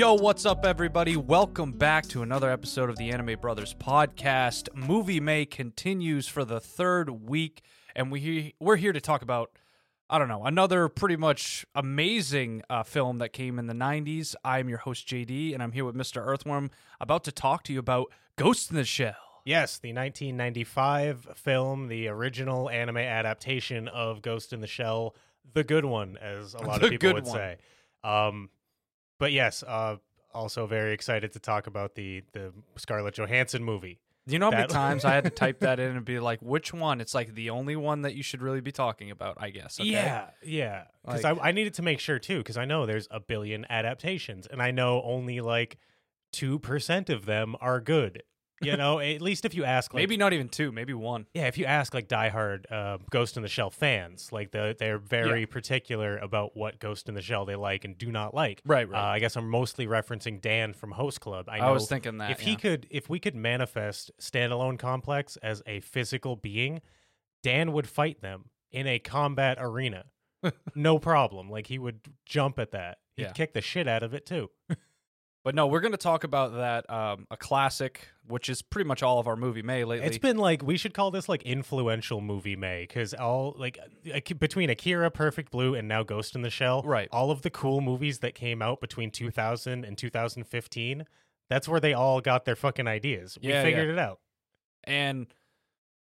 Yo, 0.00 0.14
what's 0.14 0.46
up, 0.46 0.64
everybody? 0.64 1.14
Welcome 1.14 1.72
back 1.72 2.06
to 2.06 2.22
another 2.22 2.50
episode 2.50 2.88
of 2.88 2.96
the 2.96 3.10
Anime 3.10 3.38
Brothers 3.38 3.74
podcast. 3.74 4.74
Movie 4.74 5.20
May 5.20 5.44
continues 5.44 6.26
for 6.26 6.42
the 6.42 6.58
third 6.58 7.10
week, 7.28 7.60
and 7.94 8.10
we 8.10 8.54
we're 8.58 8.76
here 8.76 8.94
to 8.94 9.00
talk 9.02 9.20
about 9.20 9.50
I 10.08 10.18
don't 10.18 10.28
know 10.28 10.46
another 10.46 10.88
pretty 10.88 11.16
much 11.16 11.66
amazing 11.74 12.62
uh, 12.70 12.82
film 12.82 13.18
that 13.18 13.34
came 13.34 13.58
in 13.58 13.66
the 13.66 13.74
'90s. 13.74 14.34
I'm 14.42 14.70
your 14.70 14.78
host 14.78 15.06
JD, 15.06 15.52
and 15.52 15.62
I'm 15.62 15.72
here 15.72 15.84
with 15.84 15.96
Mr. 15.96 16.26
Earthworm, 16.26 16.70
about 16.98 17.22
to 17.24 17.30
talk 17.30 17.62
to 17.64 17.72
you 17.74 17.78
about 17.78 18.10
Ghost 18.36 18.70
in 18.70 18.76
the 18.76 18.84
Shell. 18.84 19.42
Yes, 19.44 19.76
the 19.76 19.92
1995 19.92 21.28
film, 21.34 21.88
the 21.88 22.08
original 22.08 22.70
anime 22.70 22.96
adaptation 22.96 23.86
of 23.86 24.22
Ghost 24.22 24.54
in 24.54 24.62
the 24.62 24.66
Shell, 24.66 25.14
the 25.52 25.62
good 25.62 25.84
one, 25.84 26.16
as 26.22 26.54
a 26.54 26.62
lot 26.62 26.80
The 26.80 26.86
of 26.86 26.90
people 26.92 27.12
would 27.12 27.26
one. 27.26 27.34
say. 27.34 27.56
Um, 28.02 28.48
but 29.20 29.30
yes, 29.30 29.62
uh, 29.62 29.96
also 30.34 30.66
very 30.66 30.92
excited 30.92 31.32
to 31.34 31.38
talk 31.38 31.68
about 31.68 31.94
the 31.94 32.24
the 32.32 32.52
Scarlett 32.76 33.14
Johansson 33.14 33.62
movie. 33.62 34.00
You 34.26 34.38
know 34.38 34.46
how 34.50 34.58
many 34.58 34.66
times 34.72 35.04
I 35.04 35.12
had 35.14 35.24
to 35.24 35.30
type 35.30 35.60
that 35.60 35.78
in 35.78 35.96
and 35.96 36.04
be 36.04 36.18
like, 36.18 36.40
which 36.40 36.72
one? 36.72 37.00
It's 37.00 37.14
like 37.14 37.34
the 37.34 37.50
only 37.50 37.76
one 37.76 38.02
that 38.02 38.14
you 38.14 38.22
should 38.22 38.42
really 38.42 38.60
be 38.60 38.72
talking 38.72 39.10
about, 39.10 39.36
I 39.40 39.50
guess. 39.50 39.78
Okay? 39.80 39.90
Yeah, 39.90 40.26
yeah. 40.42 40.84
Because 41.04 41.24
Like- 41.24 41.38
I, 41.40 41.48
I 41.48 41.52
needed 41.52 41.74
to 41.74 41.82
make 41.82 42.00
sure 42.00 42.18
too, 42.18 42.38
because 42.38 42.56
I 42.56 42.64
know 42.64 42.86
there's 42.86 43.08
a 43.10 43.20
billion 43.20 43.66
adaptations, 43.70 44.46
and 44.46 44.62
I 44.62 44.70
know 44.70 45.02
only 45.02 45.40
like 45.40 45.78
two 46.32 46.58
percent 46.58 47.10
of 47.10 47.26
them 47.26 47.54
are 47.60 47.80
good. 47.80 48.22
You 48.62 48.76
know, 48.76 48.98
at 49.00 49.22
least 49.22 49.44
if 49.46 49.54
you 49.54 49.64
ask, 49.64 49.94
like, 49.94 50.02
Maybe 50.02 50.16
not 50.18 50.32
even 50.34 50.48
two, 50.48 50.70
maybe 50.70 50.92
one. 50.92 51.26
Yeah, 51.32 51.46
if 51.46 51.56
you 51.56 51.64
ask 51.64 51.94
like 51.94 52.08
diehard 52.08 52.70
uh, 52.70 52.98
Ghost 53.10 53.36
in 53.36 53.42
the 53.42 53.48
Shell 53.48 53.70
fans, 53.70 54.32
like 54.32 54.50
the, 54.50 54.76
they're 54.78 54.98
very 54.98 55.46
particular 55.46 56.18
about 56.18 56.56
what 56.56 56.78
Ghost 56.78 57.08
in 57.08 57.14
the 57.14 57.22
Shell 57.22 57.46
they 57.46 57.56
like 57.56 57.84
and 57.86 57.96
do 57.96 58.12
not 58.12 58.34
like. 58.34 58.60
Right, 58.66 58.86
Uh, 58.86 58.90
right. 58.92 59.14
I 59.14 59.18
guess 59.18 59.34
I'm 59.36 59.48
mostly 59.48 59.86
referencing 59.86 60.40
Dan 60.42 60.74
from 60.74 60.90
Host 60.92 61.20
Club. 61.20 61.48
I, 61.48 61.60
I, 61.60 61.70
was 61.70 61.88
thinking 61.88 62.18
that. 62.18 62.32
if 62.32 62.40
he 62.40 62.54
could, 62.56 62.86
if 62.90 63.08
we 63.08 63.18
could 63.18 63.34
manifest 63.34 64.10
standalone 64.20 64.78
complex 64.78 65.36
as 65.38 65.62
a 65.66 65.80
physical 65.80 66.36
being, 66.36 66.82
Dan 67.42 67.72
would 67.72 67.88
fight 67.88 68.20
them 68.20 68.50
in 68.70 68.86
a 68.86 68.98
combat 68.98 69.56
arena, 69.60 70.04
no 70.74 70.98
problem. 70.98 71.48
Like 71.48 71.66
he 71.68 71.78
would 71.78 72.00
jump 72.26 72.58
at 72.58 72.72
that. 72.72 72.98
He'd 73.16 73.22
Yeah. 73.22 73.32
kick 73.32 73.54
the 73.54 73.60
shit 73.62 73.88
out 73.88 74.02
of 74.02 74.12
it 74.14 74.26
too. 74.26 74.50
But 75.42 75.54
no, 75.54 75.66
we're 75.66 75.80
going 75.80 75.92
to 75.92 75.98
talk 75.98 76.24
about 76.24 76.52
that 76.52 76.90
um, 76.90 77.26
a 77.30 77.36
classic, 77.36 78.08
which 78.26 78.50
is 78.50 78.60
pretty 78.60 78.86
much 78.86 79.02
all 79.02 79.18
of 79.18 79.26
our 79.26 79.36
movie 79.36 79.62
May 79.62 79.84
lately. 79.84 80.06
It's 80.06 80.18
been 80.18 80.36
like 80.36 80.62
we 80.62 80.76
should 80.76 80.92
call 80.92 81.10
this 81.10 81.30
like 81.30 81.42
influential 81.44 82.20
movie 82.20 82.56
May 82.56 82.82
because 82.82 83.14
all 83.14 83.54
like 83.58 83.78
between 84.38 84.68
Akira, 84.68 85.10
Perfect 85.10 85.50
Blue, 85.50 85.74
and 85.74 85.88
now 85.88 86.02
Ghost 86.02 86.34
in 86.34 86.42
the 86.42 86.50
Shell, 86.50 86.82
Right. 86.82 87.08
All 87.10 87.30
of 87.30 87.40
the 87.40 87.48
cool 87.50 87.80
movies 87.80 88.18
that 88.18 88.34
came 88.34 88.60
out 88.60 88.82
between 88.82 89.10
2000 89.10 89.84
and 89.84 89.96
2015, 89.96 91.06
that's 91.48 91.66
where 91.66 91.80
they 91.80 91.94
all 91.94 92.20
got 92.20 92.44
their 92.44 92.56
fucking 92.56 92.86
ideas. 92.86 93.38
We 93.42 93.48
Yeah, 93.48 93.62
figured 93.62 93.88
it 93.88 93.98
out. 93.98 94.20
and 94.84 95.26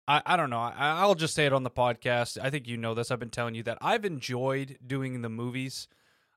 I, 0.07 0.21
I 0.25 0.35
don't 0.35 0.49
know. 0.49 0.59
I, 0.59 0.73
I'll 0.99 1.15
just 1.15 1.35
say 1.35 1.45
it 1.45 1.53
on 1.53 1.63
the 1.63 1.69
podcast. 1.69 2.37
I 2.41 2.49
think 2.49 2.67
you 2.67 2.75
know 2.75 2.93
this. 2.93 3.11
I've 3.11 3.19
been 3.19 3.29
telling 3.29 3.55
you 3.55 3.63
that 3.63 3.77
I've 3.81 4.03
enjoyed 4.03 4.77
doing 4.85 5.21
the 5.21 5.29
movies. 5.29 5.87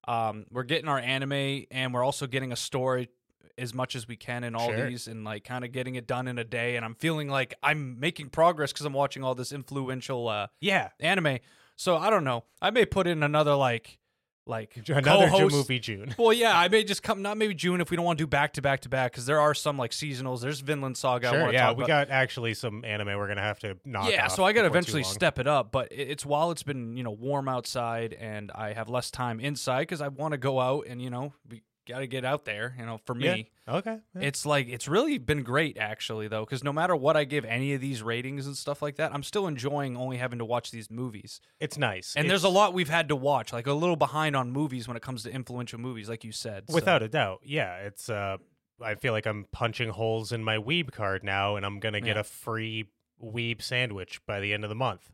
Um, 0.07 0.47
we're 0.51 0.63
getting 0.65 0.89
our 0.89 0.99
anime, 0.99 1.65
and 1.71 1.95
we're 1.95 2.05
also 2.05 2.27
getting 2.27 2.53
a 2.53 2.57
story 2.57 3.09
as 3.57 3.73
much 3.73 3.95
as 3.95 4.09
we 4.09 4.17
can 4.17 4.43
in 4.45 4.55
all 4.55 4.69
Sure. 4.69 4.89
these, 4.89 5.07
and 5.07 5.25
like 5.25 5.45
kind 5.45 5.65
of 5.65 5.71
getting 5.73 5.95
it 5.95 6.07
done 6.07 6.27
in 6.29 6.39
a 6.39 6.45
day. 6.45 6.77
And 6.77 6.85
I'm 6.85 6.95
feeling 6.97 7.29
like 7.29 7.55
I'm 7.63 8.01
making 8.01 8.31
progress 8.31 8.73
because 8.73 8.85
I'm 8.87 8.93
watching 8.93 9.23
all 9.23 9.35
this 9.35 9.53
influential 9.53 10.29
uh, 10.29 10.49
Yeah, 10.61 10.89
anime. 11.01 11.39
So 11.77 11.97
I 11.97 12.11
don't 12.11 12.25
know. 12.25 12.45
I 12.61 12.71
may 12.71 12.85
put 12.87 13.07
in 13.07 13.23
another 13.23 13.55
like 13.55 13.99
like 14.47 14.77
another 14.89 15.01
Ju- 15.27 15.31
co-host 15.31 15.55
movie 15.55 15.79
June. 15.79 16.15
Well, 16.19 16.33
yeah, 16.33 16.59
I 16.59 16.69
may 16.69 16.85
just 16.85 17.03
come 17.03 17.23
not 17.23 17.37
maybe 17.37 17.55
June 17.55 17.81
if 17.81 17.91
we 17.91 17.97
don't 17.97 18.05
want 18.05 18.19
to 18.19 18.25
do 18.25 18.27
back 18.29 18.53
to 18.55 18.63
back 18.63 18.81
to 18.81 18.89
back 18.89 19.13
because 19.13 19.27
there 19.27 19.41
are 19.41 19.55
some 19.55 19.77
like 19.79 19.91
seasonals. 19.91 20.41
There's 20.41 20.61
Vinland 20.61 20.97
Saga. 20.97 21.31
Sure, 21.31 21.53
yeah, 21.53 21.71
we 21.71 21.85
about. 21.85 21.87
got 21.87 22.11
actually 22.11 22.55
some 22.55 22.85
anime 22.85 23.19
we're 23.19 23.29
gonna 23.29 23.41
have 23.41 23.59
to 23.61 23.77
knock. 23.85 24.11
yeah, 24.11 24.29
so 24.29 24.45
I 24.45 24.53
got 24.53 24.63
to 24.63 24.69
eventually 24.69 25.03
step 25.03 25.39
it 25.39 25.47
up. 25.47 25.73
But 25.73 25.89
it's 25.91 26.25
while 26.27 26.51
it's 26.51 26.63
been 26.63 26.97
you 26.97 27.03
know 27.03 27.11
warm 27.11 27.49
outside 27.49 28.13
and 28.15 28.51
I 28.55 28.73
have 28.73 28.89
less 28.89 29.11
time 29.11 29.41
inside 29.41 29.81
because 29.83 30.01
I 30.01 30.09
want 30.09 30.33
to 30.33 30.39
go 30.39 30.61
out 30.61 30.87
and 30.87 31.01
you 31.01 31.11
know 31.11 31.33
we 31.51 31.63
got 31.87 31.99
to 32.01 32.07
get 32.07 32.25
out 32.25 32.45
there. 32.45 32.75
You 32.79 32.87
know, 32.87 32.99
for 33.05 33.17
Yeah. 33.19 33.35
me, 33.35 33.51
Okay, 33.69 33.99
yeah. 34.15 34.23
it's 34.23 34.45
like 34.47 34.69
it's 34.69 34.87
really 34.89 35.19
been 35.19 35.43
great 35.43 35.79
actually 35.79 36.29
though 36.29 36.45
because 36.45 36.63
no 36.65 36.73
matter 36.73 36.95
what 36.97 37.17
I 37.17 37.25
give 37.25 37.45
any 37.45 37.73
of 37.75 37.81
these 37.81 38.03
ratings 38.03 38.47
and 38.47 38.57
stuff 38.57 38.83
like 38.83 38.97
that, 38.97 39.13
I'm 39.15 39.23
still 39.23 39.47
enjoying 39.47 39.97
only 39.97 40.17
having 40.19 40.39
to 40.39 40.45
watch 40.45 40.71
these 40.71 40.91
movies. 40.91 41.41
it's 41.61 41.79
nice. 41.79 42.15
And 42.17 42.29
there's 42.29 42.45
a 42.45 42.49
lot 42.49 42.75
we've 42.75 42.89
had 42.91 43.09
to 43.09 43.17
watch, 43.17 43.53
like 43.53 43.67
a 43.67 43.73
little 43.73 43.97
behind 43.97 44.37
on 44.37 44.51
movies 44.51 44.87
when 44.89 44.97
it 44.97 45.03
comes 45.03 45.23
to 45.25 45.31
influential 45.31 45.79
movies, 45.81 46.09
like 46.09 46.25
you 46.25 46.33
said. 46.33 46.65
so- 46.69 46.75
Without 46.75 47.03
a 47.03 47.09
doubt, 47.09 47.41
yeah. 47.45 47.77
It's 47.77 48.09
uh, 48.09 48.37
I 48.83 48.97
feel 48.97 49.13
like 49.13 49.27
I'm 49.27 49.47
punching 49.53 49.91
holes 49.91 50.33
in 50.33 50.43
my 50.45 50.57
Weeb 50.59 50.91
card 50.93 51.23
now, 51.23 51.57
and 51.57 51.65
I'm 51.65 51.79
gonna 51.81 52.01
get 52.01 52.17
Yeah. 52.17 52.21
a 52.21 52.25
free 52.25 52.91
Weeb 53.23 53.63
sandwich 53.63 54.21
by 54.27 54.41
the 54.41 54.53
end 54.53 54.65
of 54.65 54.69
the 54.69 54.75
month. 54.75 55.11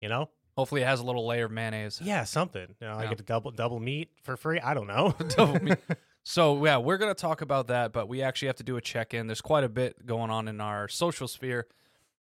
You 0.00 0.08
know? 0.08 0.30
Hopefully, 0.56 0.82
it 0.82 0.86
has 0.86 1.00
a 1.00 1.04
little 1.04 1.26
layer 1.26 1.46
of 1.46 1.50
mayonnaise. 1.50 2.00
Yeah, 2.02 2.24
something. 2.24 2.66
You 2.80 2.86
know, 2.86 2.94
I 2.94 3.06
get 3.06 3.18
a 3.20 3.22
double 3.22 3.50
double 3.50 3.80
meat 3.80 4.10
for 4.22 4.36
free. 4.36 4.60
I 4.60 4.74
don't 4.74 4.86
know. 4.86 5.14
Double 5.36 5.62
meat. 5.62 5.78
So 6.30 6.64
yeah, 6.64 6.76
we're 6.76 6.96
gonna 6.96 7.12
talk 7.12 7.40
about 7.40 7.66
that, 7.66 7.92
but 7.92 8.08
we 8.08 8.22
actually 8.22 8.46
have 8.46 8.56
to 8.58 8.62
do 8.62 8.76
a 8.76 8.80
check 8.80 9.14
in. 9.14 9.26
There's 9.26 9.40
quite 9.40 9.64
a 9.64 9.68
bit 9.68 10.06
going 10.06 10.30
on 10.30 10.46
in 10.46 10.60
our 10.60 10.86
social 10.86 11.26
sphere, 11.26 11.66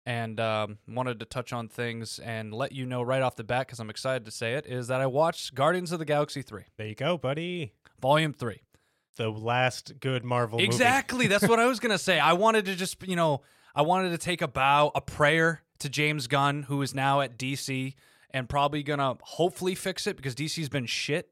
and 0.06 0.40
um, 0.40 0.78
wanted 0.88 1.18
to 1.22 1.26
touch 1.26 1.52
on 1.52 1.70
things 1.70 2.20
and 2.20 2.54
let 2.54 2.72
you 2.72 2.86
know 2.86 3.02
right 3.02 3.24
off 3.24 3.36
the 3.36 3.44
bat 3.44 3.66
because 3.66 3.80
I'm 3.80 3.90
excited 3.90 4.24
to 4.26 4.32
say 4.32 4.54
it 4.54 4.68
is 4.68 4.90
that 4.90 5.02
I 5.02 5.08
watched 5.08 5.56
Guardians 5.56 5.92
of 5.92 5.98
the 5.98 6.06
Galaxy 6.06 6.44
three, 6.44 6.66
there 6.78 6.86
you 6.86 6.94
go, 6.94 7.18
buddy. 7.18 7.74
Volume 8.00 8.32
three. 8.32 8.62
The 9.16 9.30
last 9.30 10.00
good 10.00 10.24
Marvel 10.24 10.60
movie. 10.60 10.68
Exactly. 10.68 11.26
That's 11.26 11.48
what 11.48 11.60
I 11.60 11.66
was 11.66 11.80
gonna 11.80 11.98
say. 11.98 12.20
I 12.20 12.34
wanted 12.34 12.66
to 12.66 12.76
just 12.76 13.02
you 13.08 13.16
know 13.16 13.42
I 13.74 13.82
wanted 13.82 14.12
to 14.12 14.20
take 14.20 14.44
a 14.44 14.48
bow, 14.48 14.92
a 14.94 15.02
prayer 15.02 15.64
to 15.80 15.90
James 15.90 16.28
Gunn, 16.28 16.62
who 16.62 16.84
is 16.84 16.94
now 16.94 17.22
at 17.22 17.40
DC 17.40 17.96
and 18.30 18.48
probably 18.48 18.84
gonna 18.84 19.16
hopefully 19.22 19.74
fix 19.74 20.06
it 20.06 20.16
because 20.16 20.36
DC's 20.36 20.70
been 20.70 20.86
shit. 20.86 21.32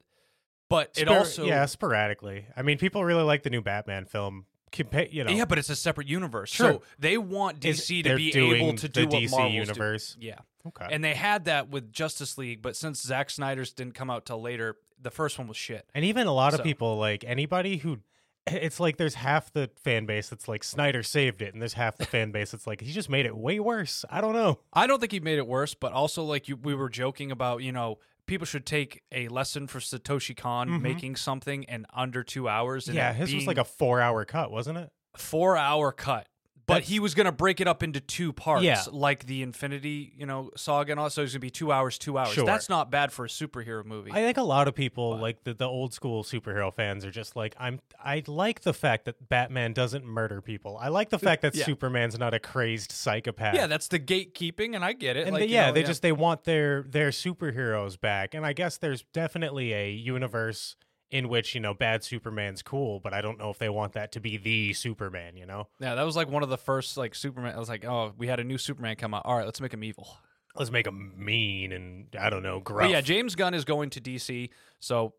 But 0.74 0.90
it 0.96 1.06
Spor- 1.06 1.16
also 1.18 1.44
yeah, 1.46 1.66
sporadically. 1.66 2.46
I 2.56 2.62
mean, 2.62 2.78
people 2.78 3.04
really 3.04 3.22
like 3.22 3.42
the 3.42 3.50
new 3.50 3.62
Batman 3.62 4.04
film. 4.06 4.46
Compa- 4.72 5.12
you 5.12 5.22
know, 5.22 5.30
Yeah, 5.30 5.44
but 5.44 5.58
it's 5.58 5.70
a 5.70 5.76
separate 5.76 6.08
universe. 6.08 6.50
Sure. 6.50 6.72
So 6.72 6.82
they 6.98 7.16
want 7.16 7.64
Is- 7.64 7.80
DC 7.80 8.02
to 8.02 8.08
they're 8.08 8.16
be 8.16 8.32
doing 8.32 8.62
able 8.62 8.76
to 8.78 8.88
the 8.88 8.88
do 8.88 9.06
what 9.06 9.22
DC 9.22 9.30
Marvel's 9.30 9.52
do. 9.52 9.56
universe. 9.58 10.16
Yeah. 10.20 10.38
Okay. 10.66 10.86
And 10.90 11.04
they 11.04 11.14
had 11.14 11.44
that 11.44 11.68
with 11.68 11.92
Justice 11.92 12.36
League, 12.38 12.60
but 12.62 12.74
since 12.74 13.00
Zack 13.00 13.30
Snyder's 13.30 13.72
didn't 13.72 13.94
come 13.94 14.10
out 14.10 14.26
till 14.26 14.40
later, 14.42 14.76
the 15.00 15.10
first 15.12 15.38
one 15.38 15.46
was 15.46 15.56
shit. 15.56 15.86
And 15.94 16.04
even 16.04 16.26
a 16.26 16.32
lot 16.32 16.54
of 16.54 16.58
So- 16.58 16.64
people, 16.64 16.96
like 16.96 17.22
anybody 17.24 17.76
who, 17.76 17.98
it's 18.48 18.80
like 18.80 18.96
there's 18.96 19.14
half 19.14 19.52
the 19.52 19.70
fan 19.84 20.06
base 20.06 20.28
that's 20.28 20.48
like 20.48 20.64
Snyder 20.64 21.02
saved 21.04 21.40
it, 21.40 21.52
and 21.54 21.62
there's 21.62 21.74
half 21.74 21.96
the 21.96 22.06
fan 22.06 22.32
base 22.32 22.50
that's 22.50 22.66
like 22.66 22.80
he 22.80 22.90
just 22.92 23.08
made 23.08 23.26
it 23.26 23.36
way 23.36 23.60
worse. 23.60 24.04
I 24.10 24.20
don't 24.20 24.34
know. 24.34 24.58
I 24.72 24.86
don't 24.88 24.98
think 24.98 25.12
he 25.12 25.20
made 25.20 25.38
it 25.38 25.46
worse, 25.46 25.74
but 25.74 25.92
also 25.92 26.24
like 26.24 26.48
you, 26.48 26.56
we 26.56 26.74
were 26.74 26.88
joking 26.88 27.30
about, 27.30 27.62
you 27.62 27.70
know, 27.70 27.98
people 28.26 28.46
should 28.46 28.64
take 28.66 29.02
a 29.12 29.28
lesson 29.28 29.66
for 29.66 29.78
Satoshi 29.80 30.36
Kon 30.36 30.68
Mhm. 30.68 30.80
making 30.80 31.16
something 31.16 31.62
in 31.64 31.86
under 31.92 32.22
two 32.22 32.48
hours. 32.48 32.88
And 32.88 32.96
yeah, 32.96 33.12
his 33.12 33.34
was 33.34 33.46
like 33.46 33.58
a 33.58 33.64
four 33.64 34.00
hour 34.00 34.24
cut, 34.24 34.50
wasn't 34.50 34.78
it? 34.78 34.90
four 35.16 35.56
hour 35.56 35.92
cut. 35.92 36.26
But 36.66 36.74
That's- 36.74 36.88
he 36.88 36.98
was 36.98 37.14
gonna 37.14 37.30
break 37.32 37.60
it 37.60 37.68
up 37.68 37.82
into 37.82 38.00
two 38.00 38.32
parts, 38.32 38.64
Yeah. 38.64 38.82
like 38.90 39.26
the 39.26 39.42
Infinity, 39.42 40.14
you 40.16 40.24
know, 40.24 40.50
saga 40.56 40.92
and 40.92 40.98
all. 41.00 41.10
So 41.10 41.22
it's 41.22 41.32
gonna 41.32 41.40
be 41.40 41.50
two 41.50 41.70
hours, 41.70 41.98
two 41.98 42.16
hours. 42.16 42.30
Sure. 42.32 42.46
That's 42.46 42.68
not 42.70 42.90
bad 42.90 43.12
for 43.12 43.26
a 43.26 43.28
superhero 43.28 43.84
movie. 43.84 44.10
I 44.12 44.16
think 44.22 44.38
a 44.38 44.42
lot 44.42 44.66
of 44.66 44.74
people, 44.74 45.12
But- 45.12 45.20
like 45.20 45.44
the, 45.44 45.52
the 45.54 45.66
old 45.68 45.92
school 45.92 46.24
superhero 46.24 46.72
fans, 46.72 47.04
are 47.04 47.10
just 47.10 47.36
like, 47.36 47.54
I'm. 47.58 47.80
I 48.02 48.22
like 48.26 48.62
the 48.62 48.72
fact 48.72 49.04
that 49.04 49.28
Batman 49.28 49.72
doesn't 49.74 50.04
murder 50.06 50.40
people. 50.40 50.78
I 50.80 50.88
like 50.88 51.10
the 51.10 51.18
fact 51.18 51.42
that 51.42 51.54
Yeah. 51.54 51.64
Superman's 51.66 52.18
not 52.18 52.32
a 52.34 52.38
crazed 52.38 52.92
psychopath. 52.92 53.54
Yeah, 53.54 53.66
that's 53.66 53.88
the 53.88 53.98
gatekeeping, 53.98 54.74
and 54.74 54.84
I 54.84 54.92
get 54.94 55.16
it. 55.16 55.24
and 55.26 55.32
like, 55.32 55.40
they, 55.42 55.46
you 55.48 55.54
yeah, 55.54 55.66
know, 55.66 55.72
they 55.72 55.82
just 55.82 56.00
they 56.02 56.12
want 56.12 56.44
their 56.44 56.82
their 56.82 57.10
superheroes 57.10 58.00
back, 58.00 58.32
and 58.34 58.46
I 58.46 58.52
guess 58.54 58.78
there's 58.78 59.02
definitely 59.12 59.72
a 59.74 59.90
universe 59.90 60.76
in 61.14 61.28
which 61.28 61.54
you 61.54 61.60
know 61.60 61.72
bad 61.72 62.02
Superman's 62.02 62.60
cool, 62.60 62.98
but 62.98 63.14
I 63.14 63.20
don't 63.20 63.38
know 63.38 63.48
if 63.50 63.58
they 63.58 63.68
want 63.68 63.92
that 63.92 64.10
to 64.12 64.20
be 64.20 64.36
the 64.36 64.72
Superman. 64.72 65.36
You 65.36 65.46
know, 65.46 65.68
yeah. 65.78 65.94
That 65.94 66.02
was 66.02 66.16
like 66.16 66.28
one 66.28 66.42
of 66.42 66.48
the 66.48 66.58
first 66.58 66.96
like 66.96 67.14
Superman. 67.14 67.54
I 67.54 67.58
was 67.58 67.68
like, 67.68 67.84
oh, 67.84 68.12
we 68.18 68.26
had 68.26 68.40
a 68.40 68.44
new 68.44 68.58
Superman 68.58 68.96
come 68.96 69.14
out. 69.14 69.22
All 69.24 69.36
right, 69.36 69.44
let's 69.46 69.60
make 69.60 69.72
him 69.72 69.84
evil. 69.84 70.16
let's 70.56 70.70
make 70.72 70.86
him 70.86 71.12
mean 71.16 71.70
and 71.72 72.06
I 72.18 72.30
don't 72.30 72.42
know, 72.42 72.60
But 72.60 72.90
yeah, 72.90 73.00
James 73.00 73.34
Gunn 73.36 73.54
is 73.54 73.64
going 73.64 73.90
to 73.90 74.00
DC, 74.00 74.50
so 74.80 75.14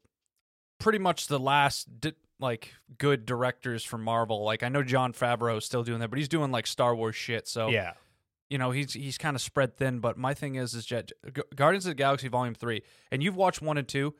pretty 0.79 0.99
much 0.99 1.27
the 1.27 1.39
last 1.39 2.01
di- 2.01 2.13
like 2.39 2.73
good 2.97 3.25
directors 3.25 3.83
from 3.85 4.03
Marvel. 4.03 4.43
Like 4.43 4.63
I 4.63 4.69
know 4.69 4.83
Jon 4.83 5.13
Favreau 5.13 5.57
is 5.57 5.65
still 5.65 5.83
doing 5.83 5.99
that, 5.99 6.09
but 6.09 6.19
he's 6.19 6.27
doing 6.27 6.51
like 6.51 6.67
Star 6.67 6.93
Wars 6.93 7.15
shit. 7.15 7.47
So 7.47 7.69
yeah, 7.69 7.93
you 8.49 8.57
know 8.57 8.71
he's 8.71 8.91
he's 8.93 9.17
kind 9.17 9.35
of 9.35 9.41
spread 9.41 9.77
thin. 9.77 9.99
But 9.99 10.17
my 10.17 10.33
thing 10.33 10.55
is, 10.55 10.73
is 10.73 10.85
Jet, 10.85 11.11
Gu- 11.31 11.43
Guardians 11.55 11.85
of 11.85 11.91
the 11.91 11.95
Galaxy 11.95 12.27
Volume 12.27 12.53
Three, 12.55 12.83
and 13.11 13.23
you've 13.23 13.37
watched 13.37 13.61
one 13.61 13.77
and 13.77 13.87
two. 13.87 14.13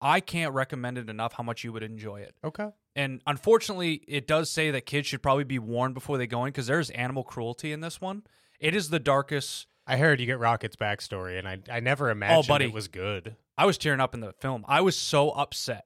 I 0.00 0.20
can't 0.20 0.52
recommend 0.54 0.98
it 0.98 1.08
enough 1.08 1.34
how 1.34 1.42
much 1.42 1.64
you 1.64 1.72
would 1.72 1.82
enjoy 1.82 2.20
it. 2.20 2.34
okay. 2.44 2.68
And 2.94 3.20
unfortunately, 3.26 4.02
it 4.08 4.26
does 4.26 4.50
say 4.50 4.70
that 4.70 4.86
kids 4.86 5.06
should 5.06 5.22
probably 5.22 5.44
be 5.44 5.58
warned 5.58 5.92
before 5.92 6.16
they 6.16 6.26
go 6.26 6.46
in 6.46 6.48
because 6.48 6.66
there's 6.66 6.88
animal 6.90 7.24
cruelty 7.24 7.70
in 7.70 7.80
this 7.80 8.00
one. 8.00 8.22
It 8.58 8.74
is 8.74 8.88
the 8.88 8.98
darkest. 8.98 9.66
I 9.86 9.98
heard 9.98 10.18
you 10.18 10.24
get 10.24 10.38
Rocket's 10.38 10.76
backstory, 10.76 11.38
and 11.38 11.46
I 11.46 11.58
I 11.70 11.80
never 11.80 12.08
imagined 12.08 12.46
oh, 12.46 12.48
buddy. 12.48 12.64
it 12.64 12.72
was 12.72 12.88
good. 12.88 13.36
I 13.58 13.66
was 13.66 13.76
tearing 13.76 14.00
up 14.00 14.14
in 14.14 14.20
the 14.20 14.32
film. 14.32 14.64
I 14.66 14.80
was 14.80 14.96
so 14.96 15.30
upset 15.30 15.84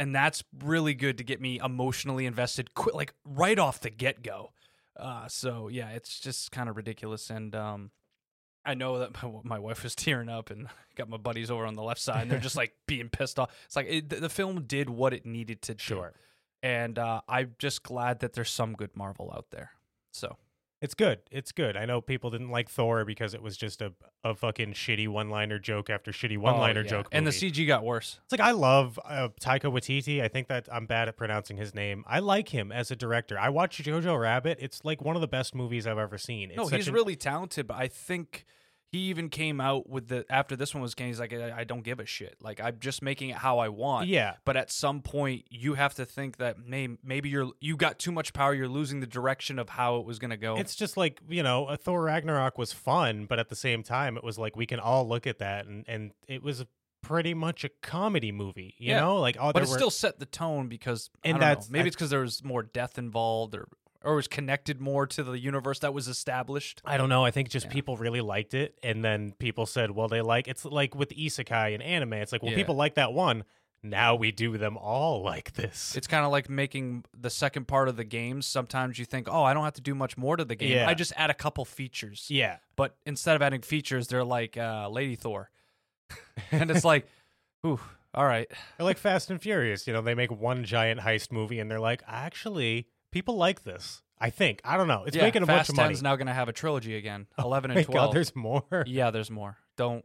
and 0.00 0.14
that's 0.14 0.42
really 0.64 0.94
good 0.94 1.18
to 1.18 1.24
get 1.24 1.42
me 1.42 1.60
emotionally 1.62 2.24
invested, 2.24 2.72
qu- 2.72 2.92
like 2.94 3.12
right 3.22 3.58
off 3.58 3.80
the 3.80 3.90
get 3.90 4.22
go. 4.22 4.50
Uh, 4.98 5.28
so 5.28 5.68
yeah, 5.68 5.90
it's 5.90 6.18
just 6.18 6.50
kind 6.50 6.70
of 6.70 6.76
ridiculous, 6.78 7.28
and 7.28 7.54
um, 7.54 7.90
I 8.64 8.74
know 8.74 8.98
that 8.98 9.22
my, 9.22 9.30
my 9.42 9.58
wife 9.58 9.82
was 9.82 9.94
tearing 9.94 10.28
up, 10.28 10.50
and 10.50 10.68
got 10.96 11.08
my 11.08 11.16
buddies 11.16 11.50
over 11.50 11.64
on 11.66 11.76
the 11.76 11.82
left 11.82 12.00
side, 12.00 12.22
and 12.22 12.30
they're 12.30 12.38
just 12.40 12.56
like 12.56 12.74
being 12.86 13.08
pissed 13.08 13.38
off. 13.38 13.50
It's 13.66 13.76
like 13.76 13.86
it, 13.88 14.08
the, 14.08 14.28
film 14.28 14.64
did 14.64 14.90
what 14.90 15.12
it 15.14 15.24
needed 15.24 15.62
to 15.62 15.74
do, 15.74 15.82
Sure. 15.82 16.12
and 16.62 16.98
uh, 16.98 17.22
I'm 17.28 17.54
just 17.58 17.82
glad 17.82 18.20
that 18.20 18.34
there's 18.34 18.50
some 18.50 18.74
good 18.74 18.96
Marvel 18.96 19.32
out 19.34 19.46
there. 19.50 19.70
So 20.12 20.36
It's 20.80 20.94
good. 20.94 21.18
It's 21.30 21.52
good. 21.52 21.76
I 21.76 21.84
know 21.84 22.00
people 22.00 22.30
didn't 22.30 22.50
like 22.50 22.70
Thor 22.70 23.04
because 23.04 23.34
it 23.34 23.42
was 23.42 23.56
just 23.58 23.82
a, 23.82 23.92
a 24.24 24.34
fucking 24.34 24.72
shitty 24.72 25.08
one 25.08 25.28
liner 25.28 25.58
joke 25.58 25.90
after 25.90 26.10
shitty 26.10 26.38
one 26.38 26.56
liner 26.58 26.80
Oh, 26.80 26.82
yeah. 26.84 26.88
joke. 26.88 27.08
and 27.12 27.26
the. 27.26 27.30
CG 27.30 27.66
got 27.66 27.84
worse. 27.84 28.18
It's 28.24 28.32
like 28.32 28.40
I 28.40 28.52
love 28.52 28.98
uh, 29.04 29.28
Taika 29.40 29.64
Waititi. 29.72 30.22
I 30.22 30.28
think 30.28 30.48
that 30.48 30.68
I'm 30.72 30.86
bad 30.86 31.08
at 31.08 31.16
pronouncing 31.18 31.58
his 31.58 31.74
name. 31.74 32.02
I 32.06 32.20
like 32.20 32.48
him 32.48 32.72
as 32.72 32.90
a 32.90 32.96
director. 32.96 33.38
I 33.38 33.50
watched 33.50 33.82
Jojo 33.82 34.18
Rabbit. 34.18 34.56
It's 34.60 34.82
like 34.84 35.02
one 35.02 35.16
of 35.16 35.20
the 35.20 35.28
best 35.28 35.54
movies 35.54 35.86
I've 35.86 35.98
ever 35.98 36.16
seen. 36.16 36.50
It's 36.50 36.56
no, 36.56 36.66
he's 36.68 36.88
an- 36.88 36.94
really 36.94 37.16
talented, 37.16 37.66
but 37.66 37.76
I 37.76 37.86
think 37.88 38.46
he 38.92 38.98
even 39.10 39.28
came 39.28 39.60
out 39.60 39.88
with 39.88 40.08
the 40.08 40.24
after 40.28 40.56
this 40.56 40.74
one 40.74 40.82
was 40.82 40.94
game. 40.94 41.06
He's 41.08 41.20
like, 41.20 41.32
I, 41.32 41.58
I 41.58 41.64
don't 41.64 41.82
give 41.82 42.00
a 42.00 42.06
shit. 42.06 42.36
Like 42.42 42.60
I'm 42.60 42.78
just 42.80 43.02
making 43.02 43.30
it 43.30 43.36
how 43.36 43.58
I 43.60 43.68
want. 43.68 44.08
yeah. 44.08 44.34
But 44.44 44.56
at 44.56 44.70
some 44.70 45.00
point, 45.00 45.44
you 45.48 45.74
have 45.74 45.94
to 45.94 46.04
think 46.04 46.38
that 46.38 46.58
may, 46.58 46.88
maybe 47.04 47.28
you're 47.28 47.50
you 47.60 47.76
got 47.76 47.98
too 47.98 48.10
much 48.12 48.32
power. 48.32 48.52
You're 48.52 48.68
losing 48.68 49.00
the 49.00 49.06
direction 49.06 49.58
of 49.58 49.68
how 49.68 49.96
it 49.98 50.04
was 50.06 50.18
going 50.18 50.30
to 50.32 50.36
go. 50.36 50.56
It's 50.56 50.74
just 50.74 50.96
like 50.96 51.20
you 51.28 51.42
know, 51.42 51.66
a 51.68 51.76
Thor 51.76 52.02
Ragnarok 52.02 52.58
was 52.58 52.72
fun, 52.72 53.26
but 53.26 53.38
at 53.38 53.48
the 53.48 53.56
same 53.56 53.82
time, 53.82 54.16
it 54.16 54.24
was 54.24 54.38
like 54.38 54.56
we 54.56 54.66
can 54.66 54.80
all 54.80 55.06
look 55.08 55.26
at 55.26 55.38
that, 55.38 55.66
and 55.66 55.84
and 55.86 56.10
it 56.26 56.42
was 56.42 56.64
pretty 57.02 57.32
much 57.32 57.64
a 57.64 57.68
comedy 57.82 58.30
movie. 58.32 58.74
You 58.76 58.90
Yeah. 58.90 59.00
know, 59.00 59.16
like 59.16 59.36
oh, 59.40 59.52
but 59.52 59.62
it 59.62 59.68
were, 59.68 59.76
still 59.76 59.90
set 59.90 60.18
the 60.18 60.26
tone 60.26 60.68
because 60.68 61.10
And 61.24 61.36
I 61.36 61.38
don't 61.38 61.40
know. 61.40 61.46
that's- 61.46 61.70
Maybe 61.70 61.84
I- 61.84 61.86
it's 61.86 61.96
because 61.96 62.10
there 62.10 62.20
was 62.20 62.42
more 62.44 62.62
death 62.62 62.98
involved, 62.98 63.54
or 63.54 63.68
or 64.02 64.14
was 64.14 64.28
connected 64.28 64.80
more 64.80 65.06
to 65.06 65.22
the 65.22 65.38
universe 65.38 65.78
that 65.80 65.92
was 65.94 66.08
established. 66.08 66.80
I 66.84 66.96
don't 66.96 67.08
know. 67.08 67.24
I 67.24 67.30
think 67.30 67.48
just 67.50 67.66
Yeah. 67.66 67.72
people 67.72 67.96
really 67.96 68.20
liked 68.20 68.54
it, 68.54 68.78
and 68.82 69.04
then 69.04 69.32
people 69.32 69.66
said, 69.66 69.90
"Well, 69.90 70.08
they 70.08 70.22
like." 70.22 70.48
It's 70.48 70.64
like 70.64 70.94
with 70.94 71.10
isekai 71.10 71.74
and 71.74 71.82
anime. 71.82 72.14
It's 72.14 72.32
like, 72.32 72.42
well, 72.42 72.52
Yeah. 72.52 72.56
people 72.58 72.74
like 72.76 72.94
that 72.94 73.12
one. 73.12 73.44
Now 73.82 74.14
we 74.14 74.30
do 74.30 74.58
them 74.58 74.76
all 74.76 75.22
like 75.32 75.52
this. 75.54 75.96
It's 75.96 76.06
kind 76.06 76.24
of 76.24 76.30
like 76.30 76.50
making 76.50 77.04
the 77.18 77.30
second 77.30 77.66
part 77.66 77.88
of 77.88 77.96
the 77.96 78.04
games. 78.04 78.46
Sometimes 78.46 78.98
you 78.98 79.04
think, 79.06 79.26
oh, 79.30 79.42
I 79.42 79.54
don't 79.54 79.64
have 79.64 79.72
to 79.74 79.80
do 79.80 79.94
much 79.94 80.18
more 80.18 80.36
to 80.36 80.44
the 80.44 80.54
game. 80.54 80.72
Yeah. 80.72 80.88
I 80.88 80.92
just 80.94 81.12
add 81.16 81.30
a 81.30 81.34
couple 81.34 81.64
features. 81.64 82.26
yeah, 82.28 82.58
But 82.76 82.96
instead 83.06 83.36
of 83.36 83.42
adding 83.42 83.62
features, 83.62 84.08
they're 84.08 84.24
like 84.24 84.56
uh, 84.58 84.88
Lady 84.90 85.16
Thor, 85.16 85.50
and 86.50 86.70
it's 86.70 86.84
like, 86.84 87.06
ooh, 87.66 87.80
all 88.14 88.26
right. 88.26 88.50
they're 88.76 88.84
like 88.84 88.98
Fast 88.98 89.30
and 89.30 89.40
Furious. 89.40 89.86
You 89.86 89.92
know, 89.92 90.02
they 90.02 90.14
make 90.14 90.30
one 90.30 90.64
giant 90.64 91.00
heist 91.00 91.32
movie, 91.32 91.58
and 91.60 91.70
they're 91.70 91.80
like, 91.80 92.02
actually, 92.06 92.86
people 93.12 93.36
like 93.36 93.62
this. 93.64 94.02
I 94.22 94.28
think. 94.30 94.60
I 94.64 94.76
don't 94.76 94.88
know. 94.88 95.04
It's 95.06 95.16
yeah, 95.16 95.22
making 95.22 95.42
a 95.42 95.46
bunch 95.46 95.60
Fast 95.60 95.70
of 95.70 95.76
money. 95.76 95.94
10's 95.94 96.02
now 96.02 96.14
going 96.16 96.26
to 96.26 96.34
have 96.34 96.48
a 96.48 96.52
trilogy 96.52 96.96
again. 96.96 97.26
Oh 97.38 97.44
Eleven 97.44 97.70
Oh 97.70 97.74
and 97.76 97.86
twelve. 97.86 98.08
God, 98.10 98.14
there's 98.16 98.36
more. 98.36 98.64
yeah, 98.86 99.10
there's 99.10 99.30
more. 99.30 99.56
Don't. 99.76 100.04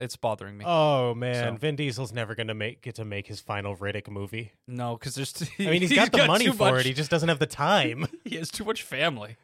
It's 0.00 0.16
bothering 0.16 0.58
me. 0.58 0.64
Oh 0.66 1.14
man, 1.14 1.54
So- 1.54 1.58
Vin 1.60 1.76
Diesel's 1.76 2.12
never 2.12 2.34
gonna 2.34 2.54
make 2.54 2.82
get 2.82 2.96
to 2.96 3.04
make 3.04 3.28
his 3.28 3.38
final 3.38 3.76
Riddick 3.76 4.08
movie. 4.10 4.50
no, 4.66 4.96
because 4.96 5.14
there's. 5.14 5.32
I 5.60 5.62
mean, 5.70 5.80
he's 5.80 5.92
got 5.94 6.10
the 6.10 6.26
money 6.26 6.48
for 6.48 6.72
much- 6.72 6.80
it. 6.80 6.86
He 6.86 6.92
just 6.92 7.08
doesn't 7.08 7.28
have 7.28 7.38
the 7.38 7.46
time. 7.46 8.08
he 8.24 8.34
has 8.36 8.50
too 8.50 8.64
much 8.64 8.82
family. 8.82 9.36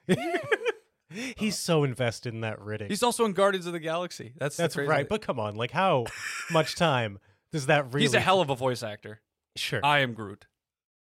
he's 1.37 1.56
so 1.56 1.84
invested 1.84 2.34
in 2.34 2.40
that 2.40 2.58
Riddick. 2.58 2.88
He's 2.88 3.05
also 3.05 3.25
in 3.25 3.34
Guardians 3.34 3.66
of 3.66 3.72
the 3.72 3.78
Galaxy. 3.78 4.32
That's 4.37 4.56
That's 4.56 4.76
right. 4.76 5.08
But 5.08 5.22
come 5.22 5.38
on, 5.38 5.55
like 5.55 5.70
how 5.70 6.06
much 6.50 6.75
time 6.75 7.19
does 7.52 7.66
that 7.66 7.87
really? 7.94 8.02
he's 8.02 8.14
a 8.14 8.20
hell 8.20 8.40
of 8.40 8.50
a 8.50 8.56
voice 8.56 8.82
actor. 8.82 9.20
Sure, 9.56 9.81
I 9.84 10.00
am 10.00 10.12
Groot. 10.12 10.46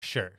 sure. 0.02 0.32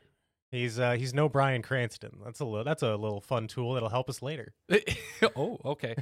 He's 0.56 0.80
uh 0.80 0.94
he's 0.94 1.14
no 1.14 1.28
Bryan 1.28 1.62
Cranston. 1.62 2.20
That's 2.24 2.40
a 2.40 2.46
little 2.46 2.64
that's 2.64 2.82
a 2.84 2.96
little 2.96 3.22
fun 3.22 3.48
tool 3.48 3.74
that'll 3.74 3.90
help 3.90 4.10
us 4.10 4.22
later. 4.22 4.54
oh, 5.36 5.60
okay. 5.66 5.96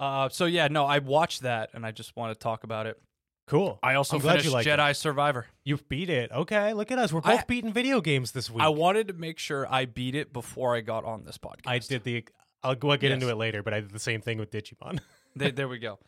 Uh, 0.00 0.28
so 0.28 0.46
yeah, 0.46 0.68
no, 0.68 0.86
I 0.86 0.98
watched 1.00 1.42
that 1.42 1.70
and 1.74 1.84
I 1.84 1.90
just 1.90 2.16
want 2.16 2.32
to 2.32 2.38
talk 2.38 2.64
about 2.64 2.86
it. 2.86 3.00
Cool. 3.48 3.78
I 3.82 3.94
also 3.94 4.16
I'm 4.16 4.22
glad 4.22 4.42
finished 4.42 4.66
you. 4.66 4.72
Jedi 4.72 4.94
Survivor. 4.94 5.46
You 5.64 5.78
beat 5.88 6.10
it. 6.10 6.30
Okay, 6.30 6.74
look 6.74 6.90
at 6.90 6.98
us. 6.98 7.12
We're 7.12 7.22
I- 7.24 7.36
both 7.36 7.46
beating 7.46 7.72
video 7.72 8.00
games 8.00 8.32
this 8.32 8.50
week. 8.50 8.62
I 8.62 8.68
wanted 8.68 9.08
to 9.08 9.14
make 9.14 9.38
sure 9.38 9.66
I 9.70 9.86
beat 9.86 10.14
it 10.14 10.32
before 10.32 10.76
I 10.76 10.80
got 10.80 11.04
on 11.04 11.24
this 11.24 11.38
podcast. 11.38 11.66
I 11.66 11.78
did 11.78 12.04
the. 12.04 12.24
I'll 12.62 12.74
go 12.74 12.96
get 12.96 13.12
into 13.12 13.28
it 13.28 13.36
later, 13.36 13.62
but 13.62 13.72
I 13.72 13.80
did 13.80 13.90
the 13.90 13.98
same 13.98 14.20
thing 14.20 14.38
with 14.38 14.50
Digimon. 14.50 15.00
there, 15.36 15.50
there 15.50 15.68
we 15.68 15.78
go. 15.78 15.98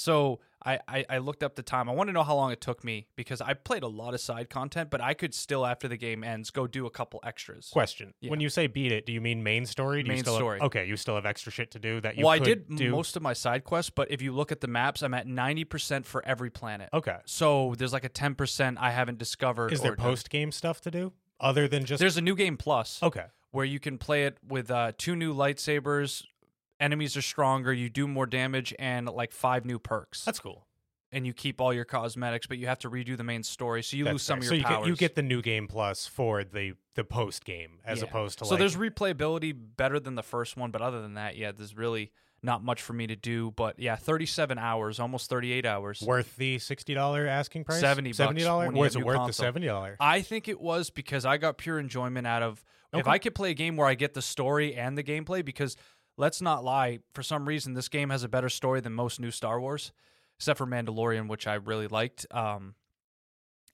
So 0.00 0.40
I, 0.64 0.78
I, 0.86 1.04
I 1.08 1.18
looked 1.18 1.42
up 1.42 1.54
the 1.56 1.62
time. 1.62 1.88
I 1.88 1.92
want 1.92 2.08
to 2.08 2.12
know 2.12 2.22
how 2.22 2.36
long 2.36 2.52
it 2.52 2.60
took 2.60 2.84
me 2.84 3.06
because 3.16 3.40
I 3.40 3.54
played 3.54 3.82
a 3.82 3.88
lot 3.88 4.12
of 4.14 4.20
side 4.20 4.50
content, 4.50 4.90
but 4.90 5.00
I 5.00 5.14
could 5.14 5.34
still, 5.34 5.64
after 5.64 5.88
the 5.88 5.96
game 5.96 6.22
ends, 6.22 6.50
go 6.50 6.66
do 6.66 6.86
a 6.86 6.90
couple 6.90 7.20
extras. 7.24 7.68
Question: 7.72 8.12
Yeah. 8.20 8.30
When 8.30 8.40
you 8.40 8.48
say 8.48 8.66
beat 8.66 8.92
it, 8.92 9.06
do 9.06 9.12
you 9.12 9.20
mean 9.20 9.42
main 9.42 9.64
story? 9.64 10.02
Do 10.02 10.08
you 10.08 10.14
Main 10.14 10.22
still 10.22 10.34
have- 10.34 10.40
story. 10.40 10.60
okay, 10.60 10.84
you 10.86 10.96
still 10.96 11.14
have 11.14 11.24
extra 11.26 11.50
shit 11.50 11.70
to 11.72 11.78
do 11.78 12.00
that 12.00 12.16
you. 12.18 12.24
well, 12.24 12.32
I 12.32 12.38
could 12.38 12.68
did 12.68 12.76
do. 12.76 12.90
most 12.90 13.16
of 13.16 13.22
my 13.22 13.32
side 13.32 13.64
quests, 13.64 13.90
but 13.90 14.10
if 14.10 14.20
you 14.20 14.32
look 14.32 14.52
at 14.52 14.60
the 14.60 14.68
maps, 14.68 15.02
I'm 15.02 15.14
at 15.14 15.26
90% 15.26 16.04
for 16.04 16.24
every 16.26 16.50
planet. 16.50 16.90
Okay. 16.92 17.16
So 17.24 17.74
there's 17.78 17.92
like 17.92 18.04
a 18.04 18.08
10% 18.10 18.76
I 18.78 18.90
haven't 18.90 19.18
discovered. 19.18 19.72
Is 19.72 19.80
there 19.80 19.92
or 19.92 19.96
done. 19.96 20.04
post 20.04 20.30
game 20.30 20.52
stuff 20.52 20.80
to 20.82 20.90
do 20.90 21.12
other 21.40 21.68
than 21.68 21.84
just? 21.84 22.00
There's 22.00 22.16
a 22.16 22.22
new 22.22 22.34
game 22.34 22.56
plus 22.56 23.02
okay. 23.02 23.26
where 23.50 23.64
you 23.64 23.80
can 23.80 23.96
play 23.98 24.24
it 24.24 24.36
with 24.46 24.70
uh, 24.70 24.92
two 24.98 25.16
new 25.16 25.34
lightsabers. 25.34 26.24
Enemies 26.80 27.16
are 27.16 27.22
stronger. 27.22 27.72
You 27.72 27.88
do 27.90 28.08
more 28.08 28.26
damage 28.26 28.74
and 28.78 29.06
like 29.08 29.32
five 29.32 29.64
new 29.64 29.78
perks. 29.78 30.24
That's 30.24 30.40
cool. 30.40 30.66
and 31.12 31.26
you 31.26 31.32
keep 31.32 31.60
all 31.60 31.74
your 31.74 31.84
cosmetics, 31.84 32.46
but 32.46 32.56
you 32.56 32.68
have 32.68 32.78
to 32.78 32.88
redo 32.90 33.16
the 33.16 33.24
main 33.24 33.42
story, 33.42 33.82
so 33.82 33.96
you 33.96 34.04
That's 34.04 34.12
lose 34.14 34.22
some 34.22 34.38
fair. 34.40 34.42
of 34.42 34.48
so 34.48 34.54
your 34.54 34.58
you 34.60 34.64
powers. 34.66 34.78
get, 34.84 34.88
you 34.88 34.96
get 34.96 35.14
the 35.16 35.22
new 35.22 35.42
game 35.42 35.66
plus 35.68 36.06
for 36.06 36.44
the 36.44 36.74
the 36.94 37.02
post 37.04 37.44
game 37.44 37.80
as 37.84 37.98
Yeah. 37.98 38.04
opposed 38.04 38.38
to 38.38 38.44
so 38.44 38.52
like 38.52 38.60
there's 38.60 38.76
replayability 38.76 39.52
better 39.76 39.98
than 40.00 40.14
the 40.14 40.22
first 40.22 40.56
one, 40.56 40.70
but 40.70 40.80
other 40.82 41.02
than 41.02 41.14
that, 41.14 41.36
yeah, 41.36 41.52
there's 41.52 41.76
really 41.76 42.12
not 42.42 42.62
much 42.64 42.80
for 42.80 42.92
me 42.94 43.06
to 43.06 43.16
do. 43.16 43.50
But 43.50 43.78
yeah, 43.78 43.96
37 43.96 44.56
hours, 44.56 44.98
almost 45.00 45.28
38 45.28 45.66
hours. 45.66 46.00
worth 46.00 46.36
the 46.36 46.58
sixty 46.60 46.94
dollar 46.94 47.26
asking 47.26 47.64
price. 47.64 47.80
70 47.80 48.10
bucks 48.10 48.16
Seventy 48.16 48.42
dollar. 48.44 48.66
when 48.66 48.76
you 48.76 48.80
Was 48.82 48.94
have 48.94 49.00
it 49.00 49.04
new 49.04 49.06
worth 49.06 49.14
the 49.16 49.18
console. 49.24 49.44
seventy 49.46 49.66
dollar? 49.66 49.96
I 50.00 50.22
think 50.22 50.48
it 50.48 50.60
was 50.60 50.90
because 50.90 51.24
I 51.26 51.36
got 51.38 51.58
pure 51.58 51.78
enjoyment 51.78 52.26
out 52.26 52.42
of 52.42 52.64
if 52.92 53.00
Okay. 53.00 53.10
I 53.10 53.18
could 53.18 53.34
play 53.34 53.50
a 53.50 53.54
game 53.54 53.76
where 53.76 53.86
I 53.88 53.94
get 53.94 54.14
the 54.14 54.22
story 54.22 54.74
and 54.74 54.96
the 54.96 55.02
gameplay. 55.04 55.44
Because 55.44 55.76
let's 56.20 56.42
not 56.42 56.62
lie, 56.62 56.98
for 57.14 57.22
some 57.22 57.48
reason 57.48 57.72
this 57.74 57.88
game 57.88 58.10
has 58.10 58.22
a 58.22 58.28
better 58.28 58.48
story 58.50 58.80
than 58.80 58.92
most 58.92 59.18
new 59.18 59.30
Star 59.30 59.60
Wars, 59.60 59.90
except 60.36 60.58
for 60.58 60.66
Mandalorian, 60.66 61.28
which 61.28 61.46
I 61.46 61.54
really 61.54 61.88
liked. 61.88 62.26
Um, 62.30 62.74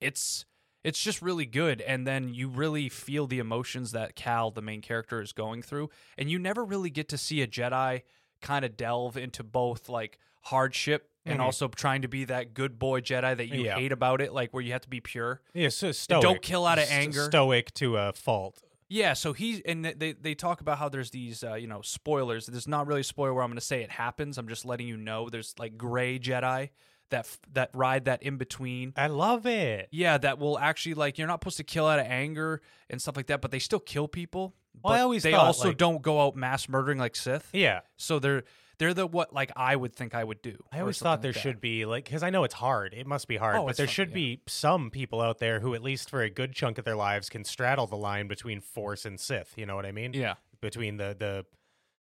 it's 0.00 0.45
it's 0.85 1.03
just 1.03 1.21
really 1.21 1.47
good, 1.47 1.81
and 1.81 2.07
then 2.07 2.33
you 2.33 2.49
really 2.49 2.88
feel 2.88 3.26
the 3.26 3.41
emotions 3.41 3.91
that 3.91 4.15
Cal, 4.15 4.53
the 4.53 4.62
main 4.62 4.81
character, 4.81 5.21
is 5.21 5.33
going 5.33 5.61
through, 5.62 5.91
and 6.17 6.31
you 6.31 6.38
never 6.38 6.65
really 6.65 6.91
get 6.91 7.09
to 7.09 7.19
see 7.19 7.43
a 7.43 7.47
Jedi 7.49 8.03
kind 8.41 8.65
of 8.65 8.76
delve 8.76 9.17
into 9.17 9.43
both 9.43 9.88
like 9.88 10.19
hardship. 10.43 11.11
And 11.29 11.41
Mhm. 11.41 11.43
also 11.43 11.67
trying 11.67 12.03
to 12.03 12.09
be 12.09 12.25
that 12.26 12.55
good 12.55 12.79
boy 12.79 13.00
Jedi 13.00 13.37
that 13.37 13.49
you 13.49 13.65
Yeah. 13.65 13.75
hate 13.75 13.91
about 13.91 14.21
it, 14.21 14.33
like 14.33 14.55
where 14.55 14.62
you 14.62 14.71
have 14.71 14.83
to 14.83 14.88
be 14.88 15.00
pure. 15.00 15.41
Yeah, 15.55 15.71
so 15.71 15.91
stoic. 15.91 16.23
Don't 16.23 16.41
kill 16.41 16.65
out 16.65 16.79
of 16.79 16.88
anger. 16.88 17.25
Stoic 17.25 17.75
to 17.75 17.97
a 17.97 18.12
fault. 18.12 18.62
Yeah, 18.88 19.14
so 19.14 19.33
he 19.33 19.62
and 19.66 19.85
they 19.85 20.12
they 20.12 20.35
talk 20.35 20.61
about 20.61 20.78
how 20.78 20.88
there's 20.88 21.11
these 21.11 21.43
uh, 21.43 21.55
you 21.55 21.66
know 21.66 21.81
spoilers. 21.83 22.47
There's 22.47 22.69
not 22.69 22.87
really 22.87 23.00
a 23.00 23.05
spoiler 23.05 23.35
where 23.35 23.43
I'm 23.43 23.50
going 23.50 23.59
to 23.59 23.64
say 23.64 23.83
it 23.83 23.90
happens. 23.90 24.38
I'm 24.38 24.49
just 24.49 24.64
letting 24.64 24.87
you 24.87 24.97
know. 24.97 25.28
There's 25.28 25.55
like 25.59 25.76
gray 25.76 26.19
Jedi 26.21 26.71
that 27.11 27.21
f- 27.21 27.38
that 27.52 27.71
ride 27.75 28.05
that 28.05 28.23
in 28.23 28.37
between. 28.37 28.93
I 28.97 29.09
love 29.09 29.45
it. 29.47 29.88
Yeah, 29.90 30.19
that 30.19 30.38
will 30.38 30.59
actually 30.59 30.95
like 30.95 31.19
you're 31.19 31.26
not 31.26 31.40
supposed 31.40 31.57
to 31.57 31.64
kill 31.64 31.87
out 31.87 31.99
of 31.99 32.07
anger 32.07 32.62
and 32.88 33.02
stuff 33.02 33.16
like 33.16 33.26
that, 33.26 33.40
but 33.40 33.50
they 33.50 33.59
still 33.59 33.81
kill 33.81 34.07
people. 34.07 34.55
Well, 34.83 34.93
I 34.93 35.00
always 35.00 35.23
they 35.25 35.33
thought, 35.33 35.47
also 35.47 35.69
like- 35.69 35.78
don't 35.78 36.02
go 36.02 36.21
out 36.25 36.37
mass 36.37 36.69
murdering 36.69 36.99
like 36.99 37.16
Sith. 37.16 37.49
Yeah, 37.52 37.81
So 37.97 38.19
they're 38.19 38.45
they're 38.78 38.95
the 38.95 39.06
what 39.06 39.33
like 39.33 39.50
I 39.56 39.75
would 39.76 39.95
think 39.95 40.14
I 40.14 40.23
would 40.25 40.42
do. 40.42 40.56
I 40.73 40.80
always 40.80 40.99
thought 40.99 41.23
there 41.23 41.33
like 41.33 41.40
should 41.42 41.61
be 41.61 41.87
like 41.87 42.04
because 42.04 42.23
I 42.23 42.30
know 42.30 42.45
it's 42.45 42.54
hard. 42.54 42.95
It 42.95 43.06
must 43.06 43.28
be 43.28 43.37
hard, 43.37 43.56
Oh, 43.56 43.66
but 43.66 43.76
there 43.76 43.87
fun, 43.87 43.92
should 43.92 44.09
yeah. 44.11 44.14
be 44.14 44.40
some 44.47 44.90
people 44.90 45.21
out 45.21 45.38
there 45.38 45.61
who, 45.61 45.75
at 45.75 45.83
least 45.83 46.11
for 46.11 46.23
a 46.23 46.30
good 46.30 46.52
chunk 46.52 46.78
of 46.78 46.85
their 46.85 46.97
lives, 46.97 47.28
can 47.28 47.45
straddle 47.45 47.87
the 47.87 47.97
line 47.97 48.28
between 48.28 48.61
Force 48.61 49.04
and 49.04 49.18
Sith. 49.18 49.54
You 49.56 49.66
know 49.66 49.76
what 49.76 49.87
I 49.87 49.92
mean? 49.92 50.12
Yeah. 50.12 50.35
Between 50.61 50.97
the 50.97 51.16
the 51.18 51.45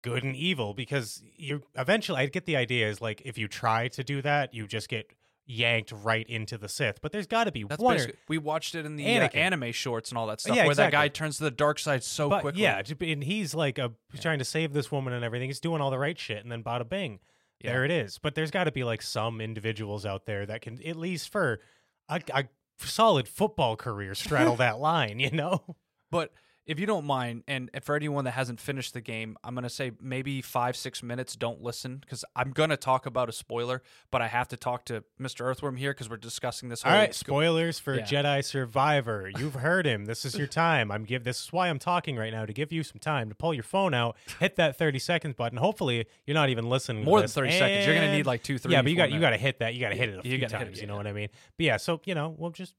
good 0.03 0.23
and 0.23 0.35
evil, 0.35 0.73
because 0.73 1.23
you 1.35 1.63
eventually, 1.75 2.19
I 2.21 2.25
get 2.27 2.45
the 2.45 2.55
idea 2.55 2.87
is 2.89 3.01
like 3.01 3.21
if 3.25 3.37
you 3.37 3.47
try 3.47 3.87
to 3.89 4.03
do 4.03 4.21
that, 4.21 4.53
you 4.53 4.67
just 4.67 4.89
get 4.89 5.11
yanked 5.49 5.91
right 5.91 6.27
into 6.29 6.57
the 6.57 6.67
Sith. 6.69 6.99
But 7.01 7.11
there's 7.13 7.25
got 7.25 7.45
to 7.45 7.51
be 7.51 7.63
That's 7.63 7.81
one. 7.81 7.97
or- 7.99 8.11
we 8.27 8.37
watched 8.37 8.75
it 8.75 8.85
in 8.85 8.95
the 8.97 9.05
uh, 9.17 9.29
anime 9.29 9.71
shorts 9.71 10.09
and 10.09 10.17
all 10.17 10.27
that 10.27 10.41
stuff, 10.41 10.55
Yeah, 10.57 10.65
where 10.65 10.75
that 10.75 10.91
guy 10.91 11.07
turns 11.07 11.37
to 11.37 11.45
the 11.45 11.51
dark 11.51 11.79
side 11.79 12.03
so 12.03 12.29
but 12.29 12.41
quickly. 12.41 12.61
yeah, 12.63 12.81
and 13.01 13.23
he's 13.23 13.55
like 13.55 13.77
a 13.79 13.93
he's 14.11 14.21
trying 14.21 14.39
to 14.39 14.45
save 14.45 14.73
this 14.73 14.91
woman 14.91 15.13
and 15.13 15.23
everything. 15.23 15.49
He's 15.49 15.59
doing 15.61 15.81
all 15.81 15.89
the 15.89 15.97
right 15.99 16.19
shit, 16.19 16.43
and 16.43 16.51
then 16.51 16.63
bada 16.63 16.87
bing, 16.87 17.19
Yeah. 17.61 17.71
there 17.71 17.85
it 17.85 17.91
is. 17.91 18.19
But 18.19 18.35
there's 18.35 18.51
got 18.51 18.65
to 18.65 18.71
be 18.71 18.83
like 18.83 19.01
some 19.01 19.39
individuals 19.41 20.05
out 20.05 20.25
there 20.25 20.45
that 20.45 20.61
can 20.61 20.85
at 20.85 20.97
least 20.97 21.31
for 21.31 21.61
a, 22.09 22.21
a 22.33 22.43
solid 22.79 23.27
football 23.27 23.75
career 23.77 24.13
straddle 24.15 24.55
that 24.57 24.79
line. 24.79 25.19
You 25.19 25.31
know? 25.31 25.75
But 26.11 26.31
if 26.67 26.79
you 26.79 26.85
don't 26.85 27.05
mind, 27.05 27.43
and 27.47 27.69
for 27.81 27.95
anyone 27.95 28.25
that 28.25 28.31
hasn't 28.31 28.59
finished 28.59 28.93
the 28.93 29.01
game, 29.01 29.37
I'm 29.43 29.55
gonna 29.55 29.69
say 29.69 29.93
maybe 30.01 30.41
five, 30.41 30.75
six 30.75 31.01
minutes. 31.01 31.35
Don't 31.35 31.61
listen 31.63 31.97
because 32.01 32.23
I'm 32.35 32.51
gonna 32.51 32.77
talk 32.77 33.05
about 33.05 33.29
a 33.29 33.31
spoiler, 33.31 33.81
but 34.11 34.21
I 34.21 34.27
have 34.27 34.47
to 34.49 34.57
talk 34.57 34.85
to 34.85 35.03
Mr. 35.19 35.41
Earthworm 35.45 35.77
here 35.77 35.91
because 35.93 36.09
we're 36.09 36.17
discussing 36.17 36.69
this. 36.69 36.83
All 36.85 36.91
right, 36.91 37.15
spoilers 37.15 37.79
for 37.79 37.95
Yeah. 37.95 38.03
Jedi 38.05 38.43
Survivor. 38.43 39.31
You've 39.37 39.55
heard 39.55 39.85
him. 39.85 40.05
This 40.05 40.25
is 40.25 40.37
your 40.37 40.47
time. 40.47 40.91
I'm 40.91 41.03
give. 41.05 41.23
This 41.23 41.41
is 41.41 41.53
why 41.53 41.69
I'm 41.69 41.79
talking 41.79 42.17
right 42.17 42.33
now 42.33 42.45
to 42.45 42.53
give 42.53 42.71
you 42.71 42.83
some 42.83 42.99
time 42.99 43.29
to 43.29 43.35
pull 43.35 43.53
your 43.53 43.63
phone 43.63 43.93
out, 43.93 44.17
hit 44.39 44.57
that 44.57 44.77
30 44.77 44.99
seconds 44.99 45.35
button. 45.35 45.57
Hopefully, 45.57 46.05
you're 46.25 46.35
not 46.35 46.49
even 46.49 46.67
listening. 46.69 47.03
to 47.03 47.05
More 47.05 47.19
than 47.19 47.23
this, 47.25 47.33
30 47.33 47.51
seconds. 47.51 47.85
You're 47.85 47.95
gonna 47.95 48.11
need 48.11 48.25
like 48.25 48.43
two, 48.43 48.57
three. 48.57 48.73
yeah, 48.73 48.81
but 48.81 48.91
you 48.91 48.97
got 48.97 49.11
you 49.11 49.19
got 49.19 49.29
to 49.31 49.37
hit 49.37 49.59
that. 49.59 49.73
You 49.73 49.79
got 49.79 49.89
to 49.89 49.95
hit 49.95 50.09
it 50.09 50.13
a 50.13 50.27
You 50.27 50.37
few 50.37 50.45
it, 50.45 50.49
times. 50.49 50.77
yeah, 50.77 50.81
you 50.81 50.87
know 50.87 50.93
yeah. 50.93 50.97
what 50.97 51.07
I 51.07 51.13
mean? 51.13 51.29
But 51.57 51.65
yeah, 51.65 51.77
so 51.77 52.01
you 52.05 52.13
know, 52.13 52.35
we'll 52.37 52.51
just 52.51 52.73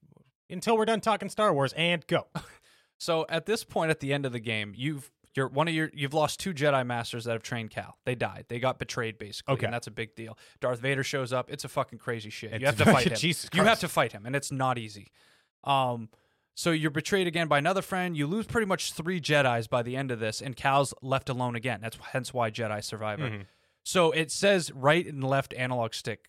until 0.50 0.76
we're 0.78 0.84
done 0.84 1.00
talking 1.00 1.28
Star 1.28 1.52
Wars 1.52 1.72
and 1.74 2.06
go. 2.06 2.26
So 2.98 3.24
at 3.28 3.46
this 3.46 3.64
point 3.64 3.90
at 3.90 4.00
the 4.00 4.12
end 4.12 4.26
of 4.26 4.32
the 4.32 4.40
game, 4.40 4.72
you've 4.76 5.10
you're 5.34 5.48
one 5.48 5.68
of 5.68 5.74
your 5.74 5.90
you've 5.94 6.14
lost 6.14 6.40
two 6.40 6.52
Jedi 6.52 6.84
masters 6.84 7.24
that 7.24 7.32
have 7.32 7.42
trained 7.42 7.70
Cal. 7.70 7.96
They 8.04 8.14
died. 8.14 8.46
They 8.48 8.58
got 8.58 8.78
betrayed 8.78 9.18
basically. 9.18 9.54
Okay. 9.54 9.66
And 9.66 9.72
that's 9.74 9.86
a 9.86 9.90
big 9.92 10.14
deal. 10.16 10.36
Darth 10.60 10.80
Vader 10.80 11.04
shows 11.04 11.32
up. 11.32 11.50
It's 11.50 11.64
a 11.64 11.68
fucking 11.68 11.98
crazy 12.00 12.30
shit. 12.30 12.52
It's 12.52 12.60
you 12.60 12.66
have 12.66 12.76
to 12.78 12.84
fight 12.92 13.06
him. 13.06 13.16
Jesus 13.16 13.48
you 13.54 13.62
have 13.62 13.80
to 13.80 13.88
fight 13.88 14.12
him, 14.12 14.26
and 14.26 14.34
it's 14.34 14.50
not 14.50 14.78
easy. 14.78 15.08
Um 15.64 16.08
so 16.54 16.72
you're 16.72 16.90
betrayed 16.90 17.28
again 17.28 17.46
by 17.46 17.58
another 17.58 17.82
friend. 17.82 18.16
You 18.16 18.26
lose 18.26 18.46
pretty 18.46 18.66
much 18.66 18.92
three 18.92 19.20
Jedi's 19.20 19.68
by 19.68 19.82
the 19.82 19.94
end 19.96 20.10
of 20.10 20.18
this, 20.18 20.42
and 20.42 20.56
Cal's 20.56 20.92
left 21.02 21.28
alone 21.28 21.54
again. 21.54 21.78
That's 21.80 21.96
hence 22.12 22.34
why 22.34 22.50
Jedi 22.50 22.82
Survivor. 22.82 23.30
Mhm. 23.30 23.46
So 23.84 24.10
it 24.10 24.32
says 24.32 24.72
right 24.72 25.06
and 25.06 25.22
left 25.22 25.54
analog 25.54 25.94
stick 25.94 26.26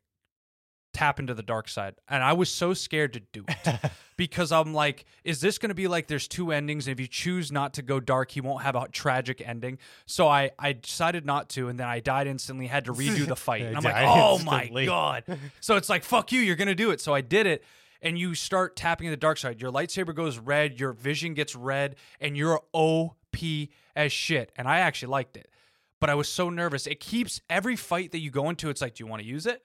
tap 0.93 1.19
into 1.19 1.34
the 1.34 1.43
dark 1.43 1.69
side. 1.69 1.96
And 2.08 2.24
I 2.24 2.34
was 2.34 2.51
so 2.51 2.74
scared 2.74 3.13
to 3.13 3.19
do 3.19 3.46
it 3.48 3.91
because 4.17 4.51
I'm 4.51 4.74
like, 4.74 5.05
is 5.24 5.41
this 5.41 5.58
going 5.58 5.69
to 5.69 5.75
be 5.75 5.88
like 5.88 6.08
there's 6.08 6.27
two 6.27 6.51
endings? 6.51 6.88
And 6.88 6.93
if 6.93 7.00
you 7.00 7.08
choose 7.08 7.51
not 7.51 7.74
to 7.75 7.81
go 7.81 8.00
dark, 8.00 8.31
he 8.31 8.41
won't 8.41 8.63
have 8.63 8.75
a 8.75 8.88
tragic 8.89 9.41
ending. 9.46 9.77
So 10.05 10.27
I, 10.27 10.51
I 10.58 10.74
decided 10.74 11.25
not 11.25 11.50
to. 11.50 11.67
And 11.67 11.79
then 11.79 11.88
I 11.88 12.00
died 12.00 12.27
instantly, 12.27 12.67
had 12.67 12.86
to 12.86 12.93
redo 12.93 13.25
the 13.27 13.36
fight. 13.38 13.63
And 13.63 13.77
I'm 13.77 13.84
like, 13.84 13.96
oh 13.98 14.39
my. 14.39 14.69
God. 14.86 15.24
So 15.62 15.75
it's 15.75 15.89
like, 15.89 16.03
fuck 16.03 16.31
you, 16.31 16.41
you're 16.41 16.55
going 16.55 16.67
to 16.67 16.75
do 16.75 16.91
it. 16.91 17.01
So 17.01 17.13
I 17.13 17.22
did 17.22 17.46
it. 17.46 17.63
And 18.01 18.17
you 18.17 18.34
start 18.34 18.77
tapping 18.77 19.08
in 19.08 19.12
the 19.12 19.17
dark 19.17 19.38
side. 19.38 19.62
Your 19.62 19.72
lightsaber 19.72 20.15
goes 20.15 20.38
red, 20.38 20.79
your 20.79 20.93
vision 20.93 21.34
gets 21.34 21.53
red, 21.53 21.98
and 22.22 22.38
you're 22.38 22.62
OP 22.72 23.36
as 23.93 24.13
shit. 24.13 24.53
And 24.55 24.69
I 24.69 24.79
actually 24.79 25.10
liked 25.12 25.36
it 25.36 25.50
but 26.00 26.10
I 26.10 26.15
was 26.15 26.29
so 26.29 26.50
nervous. 26.50 26.88
It 26.88 27.00
keeps 27.00 27.41
every 27.50 27.75
fight 27.75 28.12
that 28.12 28.19
you 28.19 28.31
go 28.31 28.50
into, 28.50 28.69
it's 28.69 28.81
like, 28.81 28.96
do 28.96 29.03
you 29.03 29.08
want 29.10 29.22
to 29.22 29.27
use 29.27 29.46
it? 29.46 29.63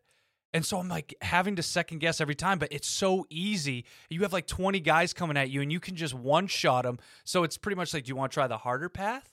And 0.54 0.64
so 0.64 0.78
I'm 0.78 0.88
like 0.88 1.14
having 1.20 1.56
to 1.56 1.62
second 1.62 1.98
guess 1.98 2.20
every 2.20 2.36
time, 2.36 2.60
but 2.60 2.68
it's 2.70 2.88
so 2.88 3.26
easy. 3.28 3.84
You 4.08 4.22
have 4.22 4.32
like 4.32 4.46
20 4.46 4.78
guys 4.78 5.12
coming 5.12 5.36
at 5.36 5.50
you 5.50 5.60
and 5.60 5.72
you 5.72 5.80
can 5.80 5.96
just 5.96 6.14
one 6.14 6.46
shot 6.46 6.84
them. 6.84 7.00
So 7.24 7.42
it's 7.42 7.58
pretty 7.58 7.74
much 7.74 7.92
like, 7.92 8.04
do 8.04 8.10
you 8.10 8.16
want 8.16 8.30
to 8.30 8.34
try 8.34 8.46
the 8.46 8.58
harder 8.58 8.88
path 8.88 9.32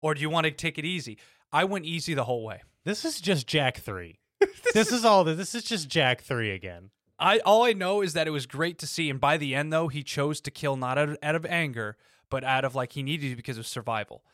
or 0.00 0.14
do 0.14 0.22
you 0.22 0.30
want 0.30 0.46
to 0.46 0.50
take 0.50 0.78
it 0.78 0.86
easy? 0.86 1.18
I 1.52 1.64
went 1.64 1.84
easy 1.84 2.14
the 2.14 2.24
whole 2.24 2.44
way. 2.44 2.62
This 2.84 3.04
is 3.04 3.20
just 3.20 3.46
Jack 3.46 3.76
three. 3.76 4.20
this 4.74 4.90
is 4.90 5.04
all. 5.04 5.22
This 5.24 5.54
is 5.54 5.64
just 5.64 5.88
Jack 5.88 6.22
three 6.22 6.50
again. 6.50 6.90
I 7.18 7.38
all 7.40 7.64
I 7.64 7.74
know 7.74 8.00
is 8.00 8.14
that 8.14 8.26
it 8.26 8.30
was 8.32 8.46
great 8.46 8.78
to 8.78 8.86
see, 8.86 9.08
and 9.08 9.20
by 9.20 9.36
the 9.36 9.54
end 9.54 9.72
though, 9.72 9.88
he 9.88 10.02
chose 10.02 10.40
to 10.42 10.50
kill 10.50 10.76
not 10.76 10.98
out 10.98 11.10
of, 11.10 11.18
out 11.22 11.34
of 11.34 11.46
anger, 11.46 11.96
but 12.28 12.42
out 12.42 12.64
of 12.64 12.74
like 12.74 12.92
he 12.92 13.02
needed 13.02 13.30
to 13.30 13.36
because 13.36 13.56
of 13.56 13.66
survival. 13.66 14.24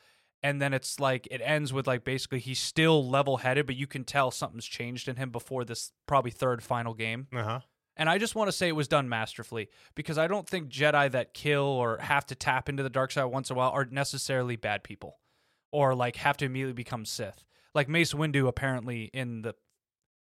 And 0.43 0.61
then 0.61 0.73
it's 0.73 0.99
like 0.99 1.29
it 1.31 1.41
ends 1.45 1.73
with 1.73 1.87
like 1.87 2.05
basically 2.05 2.39
he's 2.39 2.61
still 2.61 3.07
level 3.07 3.39
headed, 3.39 3.67
but 3.67 3.77
you 3.77 3.87
can 3.87 4.05
tell 4.05 4.31
something's 4.31 4.65
changed 4.65 5.09
in 5.09 5.17
him 5.17 5.31
before 5.31 5.65
this 5.65 5.93
probably 6.07 6.31
third 6.31 6.63
final 6.63 6.95
game. 6.95 7.29
Uh 7.35 7.43
huh. 7.43 7.61
And 7.97 8.09
I 8.09 8.17
just 8.17 8.35
want 8.35 8.49
to 8.49 8.53
say 8.53 8.69
it 8.69 8.77
was 8.77 8.89
done 8.89 9.11
masterfully 9.11 9.69
because 9.95 10.17
I 10.17 10.27
don't 10.27 10.49
think 10.49 10.71
Jedi 10.71 11.11
that 11.11 11.35
kill 11.35 11.65
or 11.65 11.99
have 11.99 12.25
to 12.27 12.35
tap 12.35 12.69
into 12.71 12.83
the 12.83 12.89
dark 12.89 13.13
side 13.13 13.25
once 13.25 13.51
in 13.51 13.57
a 13.57 13.59
while 13.59 13.71
are 13.71 13.85
necessarily 13.85 14.57
bad 14.57 14.83
people 14.83 15.19
or 15.71 15.95
like 15.95 16.17
have 16.17 16.39
to 16.39 16.47
immediately 16.47 16.73
become 16.73 17.05
Sith. 17.05 17.45
Like 17.75 17.89
Mace 17.89 18.15
Windu 18.15 18.49
apparently 18.49 19.11
in 19.13 19.43
the 19.43 19.55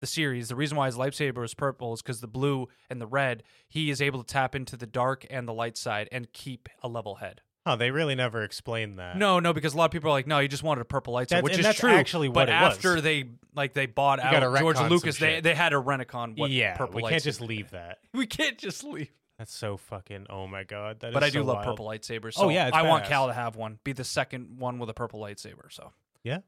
the 0.02 0.06
series, 0.08 0.48
the 0.48 0.56
reason 0.56 0.76
why 0.76 0.86
his 0.86 0.96
lightsaber 0.96 1.44
is 1.44 1.54
purple 1.54 1.94
is 1.94 2.02
because 2.02 2.20
the 2.20 2.26
blue 2.26 2.66
and 2.90 3.00
the 3.00 3.06
red, 3.06 3.44
he 3.68 3.88
is 3.88 4.02
able 4.02 4.22
to 4.22 4.26
tap 4.26 4.56
into 4.56 4.76
the 4.76 4.86
dark 4.86 5.24
and 5.30 5.46
the 5.46 5.54
light 5.54 5.76
side 5.76 6.08
and 6.10 6.32
keep 6.32 6.68
a 6.82 6.88
level 6.88 7.14
head. 7.14 7.40
Oh, 7.64 7.76
they 7.76 7.90
really 7.92 8.14
never 8.16 8.42
explained 8.42 8.98
that. 8.98 9.16
No, 9.16 9.38
no, 9.38 9.52
because 9.52 9.72
a 9.74 9.76
lot 9.76 9.84
of 9.84 9.90
people 9.92 10.08
are 10.10 10.12
like, 10.12 10.26
no, 10.26 10.40
he 10.40 10.48
just 10.48 10.64
wanted 10.64 10.80
a 10.80 10.84
purple 10.84 11.14
lightsaber, 11.14 11.28
That's- 11.28 11.42
which 11.44 11.52
and 11.52 11.60
is 11.60 11.66
that's 11.66 11.78
true. 11.78 11.90
actually 11.92 12.28
what 12.28 12.34
but 12.34 12.48
it 12.48 12.52
was. 12.60 12.74
after 12.76 13.00
they 13.00 13.30
like 13.54 13.72
they 13.74 13.86
bought 13.86 14.18
You 14.18 14.24
out 14.24 14.58
George 14.58 14.76
retcon 14.76 14.80
some 14.80 14.88
Lucas, 14.88 15.18
they 15.18 15.34
shit. 15.36 15.44
they 15.44 15.54
had 15.54 15.68
to 15.68 15.80
Renicon 15.80 16.36
what 16.36 16.50
yeah, 16.50 16.76
purple 16.76 16.96
we 16.96 17.02
can't 17.02 17.14
lightsaber- 17.14 17.24
just 17.24 17.40
leave 17.40 17.70
that. 17.70 17.98
We 18.14 18.26
can't 18.26 18.58
just 18.58 18.82
leave. 18.82 19.10
That's 19.38 19.54
so 19.54 19.76
fucking. 19.76 20.26
Oh 20.28 20.46
my 20.46 20.64
god, 20.64 21.00
that 21.00 21.08
is 21.08 21.14
But 21.14 21.22
I 21.24 21.30
do 21.30 21.38
so 21.40 21.44
love 21.44 21.56
wild. 21.56 21.66
purple 21.66 21.86
lightsabers. 21.86 22.34
Oh, 22.36 22.48
yeah, 22.48 22.68
it's 22.68 22.76
I 22.76 22.82
want 22.82 23.04
badass. 23.04 23.08
Cal 23.08 23.26
to 23.28 23.32
have 23.32 23.56
one. 23.56 23.78
Be 23.84 23.92
the 23.92 24.04
second 24.04 24.58
one 24.58 24.78
with 24.78 24.88
a 24.90 24.94
purple 24.94 25.20
lightsaber. 25.20 25.70
So 25.70 25.92
Yeah. 26.24 26.38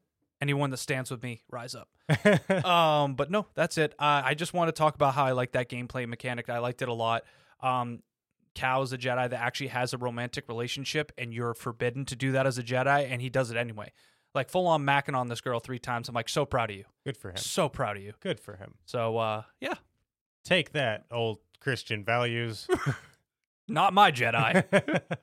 anyone 0.40 0.71
that 0.71 0.76
stands 0.78 1.11
with 1.11 1.23
me, 1.23 1.42
rise 1.50 1.75
up. 1.76 1.88
um, 2.64 3.14
but 3.14 3.30
no, 3.30 3.47
that's 3.54 3.78
it. 3.78 3.94
Uh, 3.99 4.23
I 4.25 4.35
just 4.35 4.52
want 4.52 4.68
to 4.68 4.73
talk 4.73 4.94
about 4.94 5.14
how 5.14 5.25
I 5.25 5.33
like 5.33 5.52
that 5.52 5.68
gameplay 5.68 6.06
mechanic. 6.06 6.49
I 6.50 6.59
liked 6.59 6.83
it 6.83 6.88
a 6.88 6.92
lot. 6.92 7.25
Um, 7.61 8.00
Cal's 8.54 8.92
a 8.92 8.99
Jedi 8.99 9.28
that 9.30 9.40
actually 9.40 9.68
has 9.68 9.92
a 9.92 9.99
romantic 9.99 10.49
relationship, 10.49 11.12
and 11.18 11.32
you're 11.34 11.54
forbidden 11.54 12.04
to 12.06 12.16
do 12.16 12.32
that 12.32 12.46
as 12.46 12.58
a 12.58 12.62
Jedi, 12.62 13.11
and 13.11 13.20
he 13.23 13.28
does 13.30 13.50
it 13.50 13.56
anyway. 13.56 13.92
Like 14.34 14.50
full 14.50 14.66
on 14.66 14.84
macking 14.84 15.16
on 15.16 15.28
this 15.28 15.40
girl 15.40 15.61
three 15.61 15.78
times. 15.78 16.08
I'm 16.08 16.14
like 16.14 16.28
so 16.28 16.44
proud 16.44 16.70
of 16.70 16.76
you, 16.76 16.84
Good 17.04 17.16
for 17.16 17.30
him. 17.30 17.37
so 17.37 17.68
proud 17.68 17.96
of 17.96 18.02
you. 18.02 18.12
Good 18.20 18.40
for 18.40 18.56
him. 18.56 18.75
So 18.87 19.18
uh, 19.18 19.42
yeah, 19.61 19.75
Take 20.44 20.73
that, 20.73 21.04
old 21.11 21.38
Christian 21.61 22.04
values. 22.04 22.66
not 23.68 23.92
my 23.94 24.11
Jedi. 24.12 24.64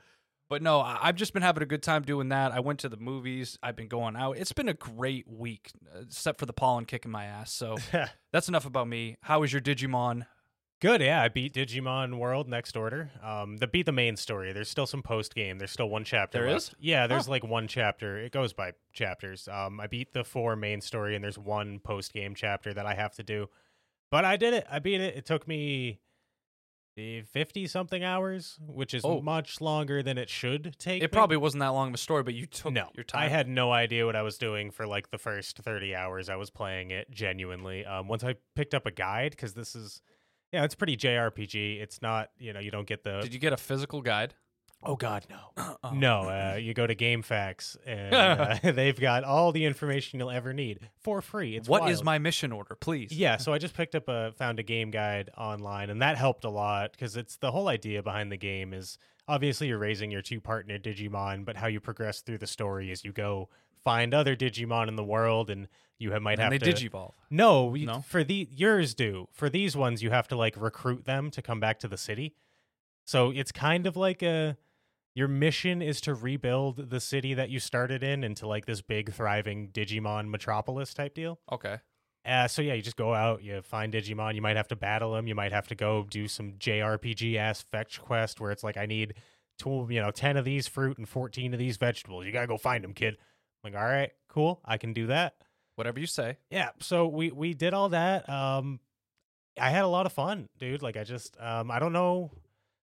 But 0.49 0.61
no, 0.61 0.81
I- 0.81 0.99
I've 1.03 1.15
just 1.15 1.31
been 1.31 1.43
having 1.43 1.63
a 1.63 1.65
good 1.65 1.81
time 1.81 2.01
doing 2.01 2.27
that. 2.27 2.51
I 2.51 2.59
went 2.59 2.79
to 2.79 2.89
the 2.89 2.97
movies. 2.97 3.57
I've 3.63 3.77
been 3.77 3.87
going 3.87 4.17
out. 4.17 4.37
It's 4.37 4.51
been 4.51 4.67
a 4.67 4.73
great 4.73 5.25
week, 5.25 5.71
uh, 5.95 6.01
except 6.01 6.39
for 6.39 6.45
the 6.45 6.51
pollen 6.51 6.83
kicking 6.83 7.09
my 7.09 7.23
ass. 7.23 7.53
So 7.53 7.77
that's 8.33 8.49
enough 8.49 8.65
about 8.65 8.89
me. 8.89 9.15
How 9.21 9.39
was 9.39 9.53
your 9.53 9.61
Digimon? 9.61 10.25
Good, 10.81 11.01
yeah. 11.01 11.21
I 11.21 11.27
beat 11.27 11.53
Digimon 11.53 12.17
World 12.17 12.49
Next 12.49 12.75
Order. 12.75 13.11
Um, 13.23 13.57
the 13.57 13.67
beat 13.67 13.85
the 13.85 13.91
main 13.91 14.15
story. 14.15 14.51
There's 14.51 14.67
still 14.69 14.87
some 14.87 15.03
post 15.03 15.35
game. 15.35 15.59
There's 15.59 15.69
still 15.71 15.89
one 15.89 16.03
chapter. 16.03 16.39
There 16.39 16.47
left. 16.51 16.69
is? 16.69 16.75
Yeah, 16.79 17.05
there's 17.05 17.29
like 17.29 17.43
one 17.43 17.67
chapter. 17.67 18.17
It 18.17 18.31
goes 18.31 18.51
by 18.51 18.71
chapters. 18.91 19.47
Um, 19.47 19.79
I 19.79 19.85
beat 19.85 20.11
the 20.13 20.23
four 20.23 20.55
main 20.55 20.81
story, 20.81 21.13
and 21.15 21.23
there's 21.23 21.37
one 21.37 21.79
post 21.79 22.13
game 22.13 22.33
chapter 22.33 22.73
that 22.73 22.87
I 22.87 22.95
have 22.95 23.13
to 23.15 23.23
do. 23.23 23.47
But 24.09 24.25
I 24.25 24.37
did 24.37 24.55
it. 24.55 24.65
I 24.71 24.79
beat 24.79 25.01
it. 25.01 25.15
It 25.15 25.25
took 25.25 25.47
me 25.47 25.99
fifty 27.31 27.67
something 27.67 28.03
hours, 28.03 28.57
which 28.59 28.93
is 28.93 29.05
Oh. 29.05 29.21
much 29.21 29.61
longer 29.61 30.01
than 30.03 30.17
it 30.17 30.29
should 30.29 30.75
take. 30.79 31.01
It 31.01 31.11
me. 31.11 31.15
probably 31.15 31.37
wasn't 31.37 31.61
that 31.61 31.69
long 31.69 31.89
of 31.89 31.93
a 31.93 31.97
story, 31.97 32.23
but 32.23 32.33
you 32.33 32.45
took 32.47 32.73
no, 32.73 32.89
your 32.95 33.03
time. 33.03 33.21
I 33.21 33.27
had 33.27 33.47
no 33.47 33.71
idea 33.71 34.05
what 34.05 34.15
I 34.15 34.23
was 34.23 34.37
doing 34.37 34.71
for 34.71 34.85
like 34.87 35.09
the 35.11 35.17
first 35.17 35.59
30 35.59 35.95
hours 35.95 36.27
I 36.27 36.35
was 36.37 36.49
playing 36.49 36.91
it 36.91 37.09
genuinely. 37.11 37.85
Um, 37.85 38.07
once 38.07 38.23
I 38.23 38.35
picked 38.55 38.73
up 38.73 38.85
a 38.85 38.91
guide, 38.91 39.31
because 39.31 39.53
this 39.53 39.75
is, 39.75 40.01
yeah, 40.51 40.63
it's 40.63 40.75
pretty 40.75 40.97
JRPG. 40.97 41.81
It's 41.81 42.01
not, 42.01 42.29
you 42.37 42.53
know, 42.53 42.59
you 42.59 42.71
don't 42.71 42.87
get 42.87 43.03
the. 43.03 43.19
Did 43.21 43.33
you 43.33 43.39
get 43.39 43.53
a 43.53 43.57
physical 43.57 44.01
guide? 44.01 44.33
oh, 44.83 44.95
God, 44.95 45.25
no. 45.29 45.37
Oh. 45.57 45.75
No, 45.93 46.21
uh, 46.21 46.55
you 46.59 46.73
go 46.73 46.87
to 46.87 46.95
GameFAQs 46.95 47.77
and 47.85 48.15
uh, 48.15 48.57
they've 48.71 48.99
got 48.99 49.23
all 49.23 49.51
the 49.51 49.65
information 49.65 50.19
you'll 50.19 50.31
ever 50.31 50.53
need 50.53 50.89
for 50.99 51.21
free. 51.21 51.55
It's 51.55 51.67
What 51.69 51.89
is 51.89 51.97
wild. 51.99 52.05
my 52.05 52.17
mission 52.19 52.51
order, 52.51 52.75
please? 52.75 53.11
Yeah, 53.11 53.37
so 53.37 53.53
I 53.53 53.57
just 53.59 53.75
picked 53.75 53.93
up 53.93 54.07
a 54.07 54.31
found 54.31 54.59
a 54.59 54.63
game 54.63 54.89
guide 54.89 55.29
online, 55.37 55.89
and 55.89 56.01
that 56.01 56.17
helped 56.17 56.45
a 56.45 56.49
lot 56.49 56.93
because 56.93 57.15
it's 57.17 57.37
the 57.37 57.51
whole 57.51 57.67
idea 57.67 58.01
behind 58.01 58.31
the 58.31 58.37
game 58.37 58.73
is 58.73 58.97
obviously 59.27 59.67
you're 59.67 59.77
raising 59.77 60.09
your 60.11 60.21
two 60.23 60.41
partner 60.41 60.79
Digimon, 60.79 61.45
but 61.45 61.57
how 61.57 61.67
you 61.67 61.79
progress 61.79 62.21
through 62.21 62.39
the 62.39 62.47
story 62.47 62.89
as 62.91 63.03
you 63.05 63.11
go 63.11 63.49
find 63.83 64.13
other 64.13 64.35
Digimon 64.35 64.87
in 64.87 64.95
the 64.95 65.03
world, 65.03 65.49
and 65.49 65.67
you 65.97 66.11
have, 66.11 66.21
might 66.21 66.39
and 66.39 66.51
have 66.53 66.59
they 66.61 66.71
to 66.71 66.89
digivolve. 66.89 67.13
no, 67.29 67.65
we, 67.65 67.85
No? 67.85 68.01
for 68.01 68.23
the 68.23 68.47
yours 68.51 68.93
do 68.95 69.27
for 69.31 69.49
these 69.49 69.75
ones 69.75 70.01
you 70.01 70.09
have 70.09 70.27
to 70.29 70.35
like 70.35 70.55
recruit 70.59 71.05
them 71.05 71.29
to 71.31 71.41
come 71.41 71.59
back 71.59 71.79
to 71.79 71.87
the 71.87 71.97
city. 71.97 72.33
So 73.05 73.31
it's 73.31 73.51
kind 73.51 73.85
of 73.87 73.95
like 73.95 74.21
a 74.23 74.57
your 75.13 75.27
mission 75.27 75.81
is 75.81 75.99
to 76.01 76.13
rebuild 76.13 76.89
the 76.89 76.99
city 76.99 77.33
that 77.33 77.49
you 77.49 77.59
started 77.59 78.01
in 78.01 78.23
into 78.23 78.47
like 78.47 78.65
this 78.65 78.81
big 78.81 79.13
thriving 79.13 79.69
Digimon 79.69 80.29
metropolis 80.29 80.93
type 80.93 81.13
deal. 81.13 81.39
Okay. 81.51 81.79
Uh, 82.25 82.47
so 82.47 82.61
yeah, 82.61 82.73
you 82.73 82.81
just 82.81 82.95
go 82.97 83.13
out, 83.13 83.43
you 83.43 83.61
find 83.61 83.93
Digimon. 83.93 84.35
You 84.35 84.41
might 84.41 84.55
have 84.55 84.67
to 84.69 84.75
battle 84.75 85.13
them. 85.13 85.27
You 85.27 85.35
might 85.35 85.51
have 85.51 85.67
to 85.67 85.75
go 85.75 86.05
do 86.09 86.27
some 86.27 86.53
JRPG 86.53 87.35
ass 87.35 87.61
fetch 87.61 87.99
quest 87.99 88.39
where 88.39 88.51
it's 88.51 88.63
like, 88.63 88.77
I 88.77 88.85
need, 88.85 89.15
two, 89.57 89.87
you 89.89 89.99
know, 89.99 90.11
ten 90.11 90.37
of 90.37 90.45
these 90.45 90.67
fruit 90.67 90.97
and 90.97 91.09
fourteen 91.09 91.53
of 91.53 91.59
these 91.59 91.77
vegetables. 91.77 92.25
You 92.25 92.31
gotta 92.31 92.47
go 92.47 92.57
find 92.57 92.83
them, 92.83 92.93
kid. 92.93 93.17
I'm 93.63 93.71
like, 93.71 93.81
all 93.81 93.87
right, 93.87 94.11
cool, 94.29 94.61
I 94.65 94.77
can 94.77 94.93
do 94.93 95.07
that. 95.07 95.35
Whatever 95.75 95.99
you 95.99 96.05
say. 96.05 96.37
Yeah. 96.49 96.69
So 96.79 97.07
we 97.07 97.31
we 97.31 97.53
did 97.53 97.73
all 97.73 97.89
that. 97.89 98.29
Um, 98.29 98.79
I 99.59 99.69
had 99.69 99.83
a 99.83 99.87
lot 99.87 100.05
of 100.05 100.13
fun, 100.13 100.47
dude. 100.59 100.81
Like 100.81 100.97
I 100.97 101.03
just, 101.03 101.35
um, 101.39 101.71
I 101.71 101.79
don't 101.79 101.93
know. 101.93 102.31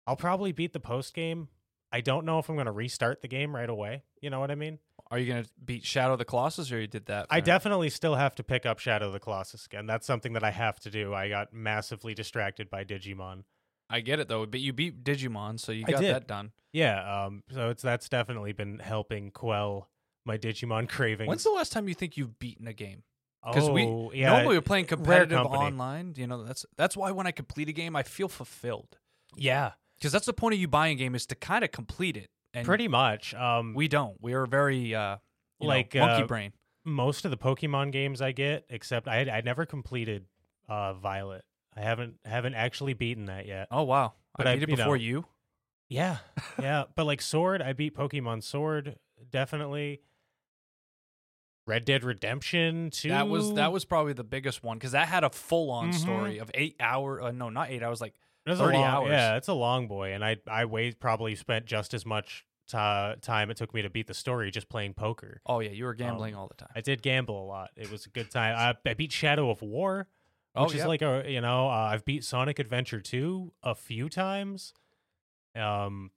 I'll 0.06 0.16
probably 0.16 0.52
beat 0.52 0.72
the 0.72 0.80
post 0.80 1.14
game. 1.14 1.48
I 1.92 2.00
don't 2.00 2.24
know 2.24 2.38
if 2.38 2.48
I'm 2.48 2.56
gonna 2.56 2.72
restart 2.72 3.22
the 3.22 3.28
game 3.28 3.54
right 3.54 3.68
away. 3.68 4.02
You 4.20 4.30
know 4.30 4.40
what 4.40 4.50
I 4.50 4.54
mean? 4.54 4.78
Are 5.10 5.18
you 5.18 5.26
gonna 5.26 5.46
beat 5.64 5.84
Shadow 5.84 6.14
of 6.14 6.18
the 6.18 6.24
Colossus, 6.24 6.72
or 6.72 6.80
you 6.80 6.86
did 6.86 7.06
that? 7.06 7.26
I 7.30 7.40
definitely 7.40 7.90
still 7.90 8.14
have 8.16 8.34
to 8.36 8.42
pick 8.42 8.66
up 8.66 8.78
Shadow 8.78 9.06
of 9.06 9.12
the 9.12 9.20
Colossus 9.20 9.66
again. 9.66 9.86
That's 9.86 10.06
something 10.06 10.32
that 10.32 10.42
I 10.44 10.50
have 10.50 10.80
to 10.80 10.90
do. 10.90 11.14
I 11.14 11.28
got 11.28 11.52
massively 11.52 12.14
distracted 12.14 12.70
by 12.70 12.84
Digimon. 12.84 13.44
I 13.88 14.00
get 14.00 14.18
it 14.18 14.28
though, 14.28 14.46
but 14.46 14.60
you 14.60 14.72
beat 14.72 15.04
Digimon, 15.04 15.60
so 15.60 15.70
you 15.72 15.84
I 15.86 15.92
got 15.92 16.00
did. 16.00 16.14
that 16.14 16.26
done. 16.26 16.52
Yeah, 16.72 17.24
um, 17.24 17.42
so 17.52 17.70
it's 17.70 17.82
that's 17.82 18.08
definitely 18.08 18.52
been 18.52 18.78
helping 18.80 19.30
quell 19.30 19.88
my 20.26 20.36
Digimon 20.38 20.88
cravings. 20.96 21.28
When's 21.28 21.44
the 21.44 21.50
last 21.50 21.72
time 21.72 21.88
you 21.88 21.94
think 21.94 22.16
you've 22.16 22.38
beaten 22.38 22.66
a 22.66 22.72
game? 22.72 23.02
oh, 23.42 23.52
Because 23.52 23.70
we 23.70 24.18
yeah, 24.20 24.30
normally 24.32 24.56
we're 24.56 24.62
playing 24.62 24.86
competitive 24.86 25.38
online. 25.38 26.14
You 26.16 26.26
know, 26.26 26.42
that's 26.44 26.66
that's 26.76 26.96
why 26.96 27.10
when 27.12 27.26
I 27.26 27.30
complete 27.30 27.68
a 27.68 27.72
game, 27.72 27.94
I 27.96 28.02
feel 28.02 28.28
fulfilled. 28.28 28.98
yeah, 29.36 29.72
Because 29.96 30.12
that's 30.12 30.26
the 30.26 30.32
point 30.32 30.54
of 30.54 30.60
you 30.60 30.68
buying 30.68 30.92
a 30.96 30.98
game 30.98 31.14
is 31.14 31.26
to 31.26 31.34
kind 31.34 31.64
of 31.64 31.70
complete 31.72 32.16
it. 32.16 32.28
And 32.54 32.64
pretty 32.66 32.88
much. 32.88 33.34
Um, 33.34 33.74
we 33.74 33.86
don't. 33.88 34.16
We 34.20 34.32
are 34.32 34.46
very 34.46 34.94
uh, 34.94 35.16
you 35.60 35.68
Like, 35.68 35.94
know, 35.94 36.06
monkey 36.06 36.22
uh, 36.22 36.26
brain. 36.26 36.52
most 36.84 37.24
of 37.26 37.30
the 37.30 37.36
Pokemon 37.36 37.92
games 37.92 38.22
I 38.22 38.32
get, 38.32 38.64
except 38.70 39.06
I 39.08 39.20
I 39.30 39.40
never 39.42 39.66
completed 39.66 40.24
uh 40.68 40.94
Violet. 40.94 41.44
I 41.76 41.80
haven't 41.82 42.14
haven't 42.24 42.54
actually 42.54 42.94
beaten 42.94 43.26
that 43.26 43.46
yet. 43.46 43.68
Oh 43.70 43.82
wow, 43.82 44.14
but 44.38 44.46
I 44.46 44.52
I- 44.52 44.54
beat 44.54 44.62
it 44.62 44.68
you 44.70 44.76
before 44.76 44.96
know, 44.96 45.02
you. 45.02 45.24
Yeah, 45.88 46.16
yeah, 46.60 46.84
but 46.94 47.04
like 47.04 47.20
Sword, 47.20 47.60
I 47.62 47.72
beat 47.74 47.94
Pokemon 47.94 48.42
Sword 48.42 48.96
definitely. 49.30 50.00
Red 51.66 51.84
Dead 51.84 52.04
Redemption 52.04 52.90
too. 52.90 53.08
That 53.08 53.28
was 53.28 53.54
that 53.54 53.72
was 53.72 53.84
probably 53.84 54.12
the 54.12 54.24
biggest 54.24 54.62
one 54.62 54.78
because 54.78 54.92
that 54.92 55.08
had 55.08 55.24
a 55.24 55.30
full 55.30 55.70
on 55.70 55.90
Mhm. 55.90 55.94
story 55.94 56.38
of 56.38 56.50
eight 56.54 56.76
hour. 56.80 57.20
Uh, 57.20 57.32
no, 57.32 57.48
not 57.48 57.70
eight 57.70 57.82
hours. 57.82 58.00
Like 58.00 58.14
It 58.44 58.50
was 58.50 58.58
30 58.60 58.76
long, 58.78 58.84
hours. 58.86 59.10
Yeah, 59.10 59.36
it's 59.36 59.48
a 59.48 59.52
long 59.54 59.88
boy, 59.88 60.12
and 60.12 60.24
I 60.24 60.36
I 60.48 60.64
wait 60.66 61.00
probably 61.00 61.34
spent 61.34 61.66
just 61.66 61.92
as 61.94 62.06
much 62.06 62.46
ti 62.68 62.76
time 62.76 63.50
it 63.50 63.56
took 63.56 63.72
me 63.74 63.82
to 63.82 63.90
beat 63.90 64.06
the 64.06 64.14
story 64.14 64.50
just 64.50 64.68
playing 64.68 64.94
poker. 64.94 65.40
oh 65.46 65.60
yeah, 65.60 65.70
you 65.70 65.84
were 65.84 65.94
gambling 65.94 66.34
Um, 66.34 66.40
all 66.40 66.48
the 66.48 66.54
time. 66.54 66.70
I 66.74 66.80
did 66.80 67.02
gamble 67.02 67.42
a 67.42 67.46
lot. 67.46 67.70
It 67.76 67.90
was 67.90 68.06
a 68.06 68.10
good 68.10 68.30
time. 68.30 68.56
I, 68.56 68.90
I 68.90 68.94
beat 68.94 69.12
Shadow 69.12 69.50
of 69.50 69.60
War, 69.62 70.08
Oh, 70.54 70.64
which 70.64 70.72
is 70.74 70.78
yep. 70.78 70.88
like 70.88 71.02
a 71.02 71.24
you 71.28 71.40
know 71.40 71.66
uh, 71.68 71.90
I've 71.92 72.04
beat 72.04 72.22
Sonic 72.24 72.58
Adventure 72.60 73.00
2 73.00 73.52
a 73.64 73.74
few 73.74 74.08
times. 74.08 74.72
Um, 75.56 76.10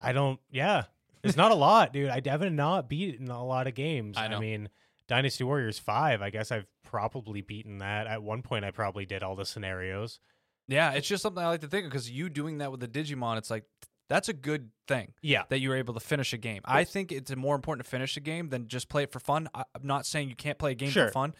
I 0.00 0.12
don't. 0.12 0.40
Yeah, 0.50 0.84
it's 1.28 1.36
not 1.36 1.50
a 1.52 1.54
lot, 1.56 1.92
dude. 1.92 2.08
I 2.10 2.20
have 2.26 2.50
not 2.52 2.88
beaten 2.88 3.28
a 3.30 3.44
lot 3.44 3.66
of 3.66 3.74
games. 3.74 4.16
I 4.16 4.28
know. 4.28 4.40
mean, 4.40 4.68
Dynasty 5.08 5.44
Warriors 5.44 5.78
Five. 5.78 6.22
I 6.22 6.30
guess 6.30 6.50
I've 6.52 6.66
probably 6.84 7.40
beaten 7.42 7.78
that. 7.78 8.06
At 8.06 8.22
one 8.22 8.42
point, 8.42 8.64
I 8.64 8.70
probably 8.70 9.06
did 9.06 9.22
all 9.22 9.36
the 9.36 9.44
scenarios. 9.46 10.20
Yeah, 10.68 10.92
it's 10.92 11.06
just 11.06 11.22
something 11.22 11.42
I 11.42 11.48
like 11.48 11.60
to 11.60 11.68
think 11.68 11.84
of 11.86 11.90
because 11.92 12.10
you 12.10 12.28
doing 12.28 12.58
that 12.58 12.70
with 12.72 12.80
the 12.80 12.88
Digimon, 12.88 13.38
it's 13.38 13.50
like 13.50 13.64
that's 14.08 14.28
a 14.28 14.32
good 14.32 14.70
thing 14.88 15.12
Yeah, 15.22 15.42
that 15.48 15.58
you 15.60 15.68
were 15.68 15.76
able 15.76 15.94
to 15.94 16.00
finish 16.00 16.32
a 16.32 16.36
game. 16.38 16.62
I 16.64 16.84
think 16.84 17.12
it's 17.12 17.34
more 17.36 17.54
important 17.54 17.84
to 17.84 17.90
finish 17.90 18.16
a 18.16 18.20
game 18.20 18.48
than 18.48 18.66
just 18.68 18.88
play 18.88 19.02
it 19.04 19.12
for 19.12 19.20
fun. 19.20 19.48
I, 19.54 19.64
I'm 19.74 19.86
not 19.86 20.06
saying 20.06 20.28
you 20.28 20.36
can't 20.36 20.58
play 20.58 20.72
a 20.72 20.74
game 20.74 20.90
Sure. 20.90 21.06
for 21.08 21.12
fun, 21.12 21.34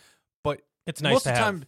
but 0.45 0.63
it's 0.87 1.01
nice 1.03 1.13
most 1.13 1.23
to 1.25 1.31
of 1.31 1.35
the 1.37 1.43
have. 1.43 1.55
time, 1.55 1.65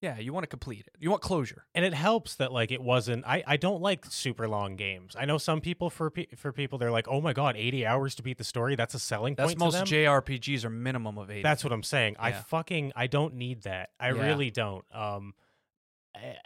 yeah, 0.00 0.18
you 0.18 0.32
want 0.32 0.44
to 0.44 0.48
complete 0.48 0.86
it. 0.86 0.94
You 1.00 1.10
want 1.10 1.22
closure. 1.22 1.64
and 1.74 1.84
it 1.84 1.92
helps 1.94 2.36
that 2.36 2.52
like 2.52 2.70
it 2.70 2.80
wasn't 2.80 3.24
I, 3.26 3.42
I 3.46 3.56
don't 3.56 3.80
like 3.82 4.06
super 4.06 4.46
long 4.48 4.76
games 4.76 5.16
i 5.18 5.24
know 5.24 5.38
some 5.38 5.60
people 5.60 5.90
for 5.90 6.10
pe- 6.10 6.26
for 6.36 6.52
people 6.52 6.78
they're 6.78 6.90
like 6.92 7.08
oh 7.08 7.20
my 7.20 7.32
god 7.32 7.56
80 7.56 7.84
hours 7.86 8.14
to 8.16 8.22
beat 8.22 8.38
the 8.38 8.44
story 8.44 8.76
that's 8.76 8.94
a 8.94 8.98
selling 8.98 9.34
That's 9.34 9.50
point 9.50 9.58
most 9.58 9.72
to 9.72 9.78
them 9.78 9.86
JRPGs 9.86 10.64
are 10.64 10.70
minimum 10.70 11.18
of 11.18 11.30
eight. 11.30 11.42
that's 11.42 11.64
what 11.64 11.72
i'm 11.72 11.82
saying 11.82 12.16
i 12.18 12.32
fucking 12.32 12.92
i 12.96 13.06
don't 13.06 13.34
need 13.34 13.62
that 13.62 13.90
i 13.98 14.12
Yeah. 14.12 14.22
really 14.26 14.50
don't 14.50 14.84
um 14.94 15.34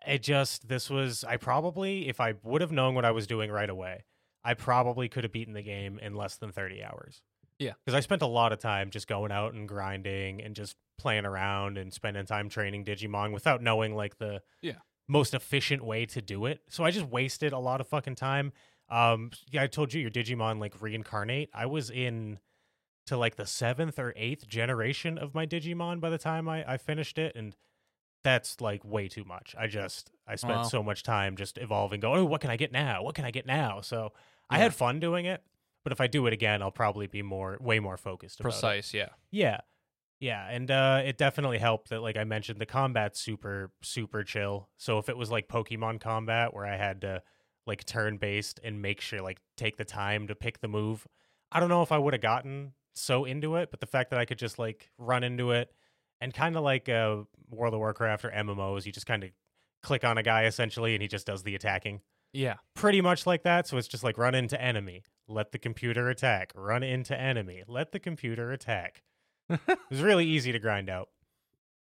it 0.07 0.23
just 0.23 0.69
this 0.69 0.91
was 0.91 1.25
i 1.25 1.37
probably 1.37 2.09
if 2.09 2.21
i 2.21 2.35
would 2.43 2.61
have 2.61 2.73
known 2.73 2.95
what 2.95 3.05
i 3.05 3.11
was 3.11 3.27
doing 3.27 3.51
right 3.51 3.71
away 3.71 4.05
i 4.45 4.55
probably 4.55 5.09
could 5.09 5.25
have 5.25 5.33
beaten 5.33 5.55
the 5.55 5.63
game 5.63 5.99
in 5.99 6.15
less 6.15 6.37
than 6.37 6.53
30 6.53 6.83
hours 6.85 7.23
Yeah. 7.59 7.73
because 7.85 7.95
i 7.97 8.01
spent 8.01 8.23
a 8.23 8.27
lot 8.27 8.53
of 8.53 8.59
time 8.59 8.91
just 8.91 9.07
going 9.07 9.33
out 9.33 9.55
and 9.55 9.67
grinding 9.69 10.43
and 10.43 10.55
just 10.55 10.77
playing 10.99 11.25
around 11.27 11.79
and 11.79 11.93
spending 11.93 12.25
time 12.27 12.49
training 12.49 12.85
digimon 12.85 13.33
without 13.33 13.63
knowing 13.63 13.95
like 13.95 14.19
the 14.19 14.43
Yeah. 14.61 14.75
most 15.09 15.35
efficient 15.35 15.85
way 15.85 16.07
to 16.07 16.21
do 16.23 16.47
it 16.47 16.61
so 16.69 16.85
i 16.85 16.91
just 16.91 17.07
wasted 17.07 17.53
a 17.53 17.59
lot 17.59 17.81
of 17.81 17.89
fucking 17.89 18.15
time 18.15 18.53
um 18.89 19.31
yeah 19.51 19.63
i 19.63 19.67
told 19.67 19.93
you 19.93 20.01
your 20.01 20.11
digimon 20.11 20.61
like 20.61 20.81
reincarnate 20.81 21.51
i 21.55 21.67
was 21.67 21.91
in 21.91 22.39
to 23.07 23.17
like 23.17 23.35
the 23.37 23.47
seventh 23.47 23.99
or 23.99 24.13
eighth 24.17 24.47
generation 24.47 25.19
of 25.19 25.35
my 25.35 25.45
digimon 25.47 26.01
by 26.01 26.11
the 26.11 26.19
time 26.19 26.49
i 26.49 26.65
i 26.73 26.77
finished 26.77 27.19
it 27.19 27.35
and 27.35 27.57
that's 28.23 28.61
like 28.61 28.85
way 28.85 29.09
too 29.09 29.25
much 29.25 29.55
i 29.59 29.67
just 29.67 30.13
i 30.29 30.37
spent 30.37 30.59
Wow. 30.59 30.63
so 30.63 30.83
much 30.83 31.03
time 31.03 31.37
just 31.37 31.59
evolving 31.59 31.99
going 32.01 32.21
oh 32.21 32.25
what 32.25 32.41
can 32.41 32.51
i 32.51 32.57
get 32.57 32.71
now 32.71 33.03
what 33.03 33.15
can 33.17 33.25
i 33.25 33.31
get 33.33 33.47
now 33.47 33.81
so 33.81 34.13
i 34.51 34.59
had 34.59 34.73
fun 34.75 35.01
doing 35.01 35.25
it 35.25 35.43
but 35.83 35.93
if 35.93 36.01
i 36.01 36.07
do 36.07 36.27
it 36.29 36.33
again 36.33 36.63
i'll 36.63 36.71
probably 36.71 37.09
be 37.09 37.23
more 37.23 37.59
way 37.61 37.81
more 37.81 37.97
focused 37.97 38.39
about 38.39 38.51
it. 38.51 38.53
precise. 38.53 38.95
Yeah. 38.95 39.09
Yeah. 39.33 39.63
Yeah, 40.23 40.47
and 40.49 40.71
uh 40.71 41.03
it 41.05 41.19
definitely 41.19 41.59
helped 41.59 41.89
that 41.91 42.01
like 42.01 42.17
I 42.17 42.23
mentioned 42.23 42.61
the 42.61 42.67
combat's 42.67 43.21
super 43.21 43.73
super 43.83 44.23
chill. 44.23 44.69
So 44.77 44.99
if 44.99 45.09
it 45.09 45.17
was 45.17 45.33
like 45.33 45.49
Pokemon 45.49 46.01
combat 46.01 46.55
where 46.55 46.65
I 46.65 46.77
had 46.77 47.01
to 47.01 47.23
like 47.67 47.85
turn 47.85 48.19
based 48.19 48.61
and 48.63 48.81
make 48.81 49.01
sure 49.01 49.21
like 49.21 49.41
take 49.57 49.77
the 49.79 49.85
time 49.85 50.29
to 50.29 50.37
pick 50.37 50.61
the 50.61 50.69
move, 50.69 51.09
I 51.51 51.59
don't 51.59 51.69
know 51.69 51.83
if 51.83 51.91
I 51.91 51.99
would 51.99 52.15
have 52.15 52.21
gotten 52.23 52.75
so 52.95 53.25
into 53.25 53.57
it, 53.57 53.73
but 53.73 53.81
the 53.81 53.87
fact 53.87 54.11
that 54.11 54.21
I 54.21 54.25
could 54.25 54.39
just 54.39 54.61
like 54.61 54.91
run 54.97 55.25
into 55.25 55.51
it 55.51 55.75
and 56.21 56.33
kind 56.33 56.57
of 56.57 56.63
like 56.63 56.89
uh 56.89 57.25
World 57.51 57.75
of 57.75 57.81
Warcraft 57.81 58.25
or 58.25 58.31
MMOs, 58.31 58.87
you 58.87 58.93
just 58.93 59.07
kind 59.07 59.25
of 59.25 59.31
click 59.83 60.05
on 60.05 60.19
a 60.19 60.23
guy 60.23 60.45
essentially 60.45 60.95
and 60.95 61.03
he 61.03 61.09
just 61.09 61.27
does 61.27 61.43
the 61.43 61.57
attacking 61.57 62.01
Yeah. 62.33 62.59
pretty 62.77 63.01
much 63.01 63.27
like 63.27 63.43
that. 63.43 63.67
So 63.67 63.77
it's 63.77 63.89
just 63.89 64.05
like 64.05 64.19
run 64.19 64.37
into 64.37 64.61
enemy, 64.61 65.03
let 65.27 65.51
the 65.51 65.59
computer 65.59 66.09
attack, 66.09 66.53
run 66.55 66.85
into 66.85 67.19
enemy, 67.21 67.65
let 67.67 67.91
the 67.91 67.99
computer 67.99 68.53
attack. 68.53 69.03
it 69.51 69.79
was 69.91 70.01
really 70.03 70.27
easy 70.27 70.53
to 70.53 70.59
grind 70.59 70.89
out. 70.89 71.09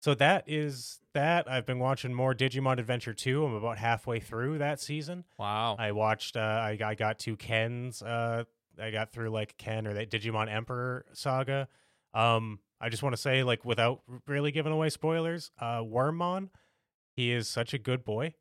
So 0.00 0.14
that 0.14 0.44
is 0.46 1.00
that. 1.14 1.50
I've 1.50 1.66
been 1.66 1.78
watching 1.78 2.14
more 2.14 2.34
Digimon 2.34 2.78
Adventure 2.78 3.14
2. 3.14 3.44
I'm 3.44 3.54
about 3.54 3.78
halfway 3.78 4.20
through 4.20 4.58
that 4.58 4.80
season. 4.80 5.24
Wow. 5.38 5.76
I 5.78 5.92
watched 5.92 6.36
uh 6.36 6.40
I, 6.40 6.78
I 6.84 6.94
got 6.94 7.18
to 7.20 7.36
Ken's 7.36 8.02
uh 8.02 8.44
I 8.80 8.90
got 8.90 9.10
through 9.10 9.30
like 9.30 9.56
Ken 9.56 9.86
or 9.86 9.94
that 9.94 10.10
Digimon 10.10 10.52
Emperor 10.52 11.06
saga. 11.12 11.68
Um 12.14 12.60
I 12.80 12.88
just 12.88 13.02
want 13.02 13.14
to 13.14 13.20
say 13.20 13.42
like 13.42 13.64
without 13.64 14.02
really 14.26 14.52
giving 14.52 14.72
away 14.72 14.90
spoilers, 14.90 15.50
uh 15.58 15.80
Wormmon, 15.80 16.50
he 17.16 17.32
is 17.32 17.48
such 17.48 17.74
a 17.74 17.78
good 17.78 18.04
boy 18.04 18.34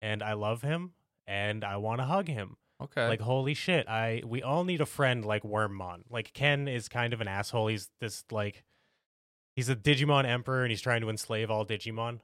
and 0.00 0.22
I 0.22 0.34
love 0.34 0.62
him 0.62 0.92
and 1.26 1.64
I 1.64 1.76
want 1.78 2.00
to 2.00 2.04
hug 2.04 2.28
him. 2.28 2.56
Okay. 2.82 3.08
Like 3.08 3.20
holy 3.20 3.54
shit, 3.54 3.88
I 3.88 4.22
we 4.26 4.42
all 4.42 4.64
need 4.64 4.80
a 4.80 4.86
friend 4.86 5.24
like 5.24 5.42
Wormmon. 5.42 6.02
Like 6.10 6.32
Ken 6.32 6.68
is 6.68 6.88
kind 6.88 7.12
of 7.12 7.20
an 7.20 7.28
asshole. 7.28 7.68
He's 7.68 7.88
this 8.00 8.24
like 8.30 8.64
he's 9.54 9.68
a 9.68 9.76
Digimon 9.76 10.24
emperor 10.26 10.62
and 10.62 10.70
he's 10.70 10.80
trying 10.80 11.00
to 11.02 11.10
enslave 11.10 11.50
all 11.50 11.64
Digimon. 11.66 12.20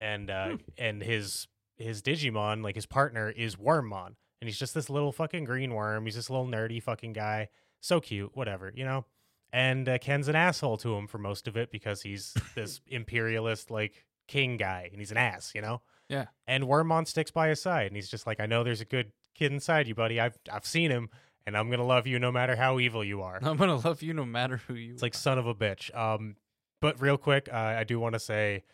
And 0.00 0.30
uh 0.30 0.48
Hmm. 0.48 0.54
and 0.78 1.02
his 1.02 1.48
his 1.76 2.02
Digimon, 2.02 2.62
like 2.62 2.74
his 2.74 2.86
partner, 2.86 3.30
is 3.30 3.56
Wormmon. 3.56 4.14
And 4.40 4.48
he's 4.48 4.58
just 4.58 4.74
this 4.74 4.88
little 4.90 5.12
fucking 5.12 5.44
green 5.44 5.72
worm. 5.74 6.04
He's 6.06 6.14
this 6.14 6.28
little 6.30 6.46
nerdy 6.46 6.82
fucking 6.82 7.12
guy. 7.14 7.48
So 7.80 8.00
cute, 8.00 8.30
whatever, 8.34 8.72
you 8.74 8.84
know? 8.84 9.04
And 9.52 9.88
uh, 9.88 9.98
Ken's 9.98 10.28
an 10.28 10.36
asshole 10.36 10.76
to 10.78 10.94
him 10.96 11.06
for 11.06 11.18
most 11.18 11.46
of 11.48 11.56
it 11.56 11.70
because 11.70 12.02
he's 12.02 12.34
this 12.54 12.80
imperialist, 12.86 13.70
like, 13.70 14.04
king 14.28 14.56
guy. 14.56 14.88
And 14.90 15.00
he's 15.00 15.10
an 15.10 15.16
ass, 15.16 15.52
you 15.54 15.62
know? 15.62 15.80
Yeah. 16.08 16.26
And 16.46 16.64
Wormmon 16.64 17.06
sticks 17.06 17.30
by 17.30 17.48
his 17.48 17.62
side. 17.62 17.86
And 17.86 17.96
he's 17.96 18.08
just 18.10 18.26
like, 18.26 18.40
I 18.40 18.46
know 18.46 18.62
there's 18.64 18.80
a 18.82 18.86
good 18.86 19.12
kid 19.36 19.52
inside 19.52 19.88
you, 19.88 19.94
buddy. 19.94 20.20
I've, 20.20 20.38
I've 20.50 20.66
seen 20.66 20.90
him. 20.90 21.10
And 21.48 21.56
I'm 21.56 21.70
to 21.70 21.84
love 21.84 22.08
you 22.08 22.18
no 22.18 22.32
matter 22.32 22.56
how 22.56 22.80
evil 22.80 23.04
you 23.04 23.22
are. 23.22 23.38
I'm 23.40 23.56
gonna 23.56 23.76
love 23.76 24.02
you 24.02 24.12
no 24.12 24.24
matter 24.24 24.56
who 24.66 24.74
you. 24.74 24.94
It's 24.94 25.02
like 25.02 25.14
son 25.14 25.38
of 25.38 25.46
a 25.46 25.54
bitch. 25.54 25.94
Um, 25.96 26.34
but 26.80 27.00
real 27.00 27.16
quick, 27.16 27.48
uh, 27.52 27.56
I 27.56 27.84
do 27.84 28.00
want 28.00 28.14
to 28.14 28.18
say 28.18 28.64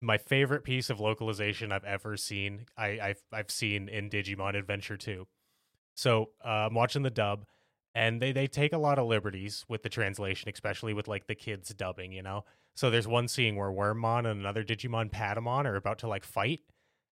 my 0.00 0.16
favorite 0.16 0.64
piece 0.64 0.90
of 0.90 1.00
localization 1.00 1.72
I've 1.72 1.84
ever 1.84 2.16
seen. 2.16 2.66
I, 2.76 3.00
I've 3.00 3.22
I've 3.32 3.50
seen 3.50 3.88
in 3.88 4.10
Digimon 4.10 4.56
Adventure 4.56 4.96
2. 4.96 5.26
So 5.94 6.30
uh, 6.44 6.68
I'm 6.68 6.74
watching 6.74 7.02
the 7.02 7.10
dub, 7.10 7.44
and 7.94 8.22
they 8.22 8.32
they 8.32 8.46
take 8.46 8.72
a 8.72 8.78
lot 8.78 8.98
of 8.98 9.06
liberties 9.06 9.64
with 9.68 9.82
the 9.82 9.88
translation, 9.88 10.50
especially 10.52 10.94
with 10.94 11.08
like 11.08 11.26
the 11.26 11.34
kids 11.34 11.74
dubbing. 11.74 12.12
You 12.12 12.22
know, 12.22 12.44
so 12.74 12.90
there's 12.90 13.08
one 13.08 13.28
scene 13.28 13.56
where 13.56 13.70
Wormmon 13.70 14.30
and 14.30 14.40
another 14.40 14.64
Digimon 14.64 15.10
Patamon 15.10 15.66
are 15.66 15.76
about 15.76 15.98
to 15.98 16.08
like 16.08 16.24
fight, 16.24 16.60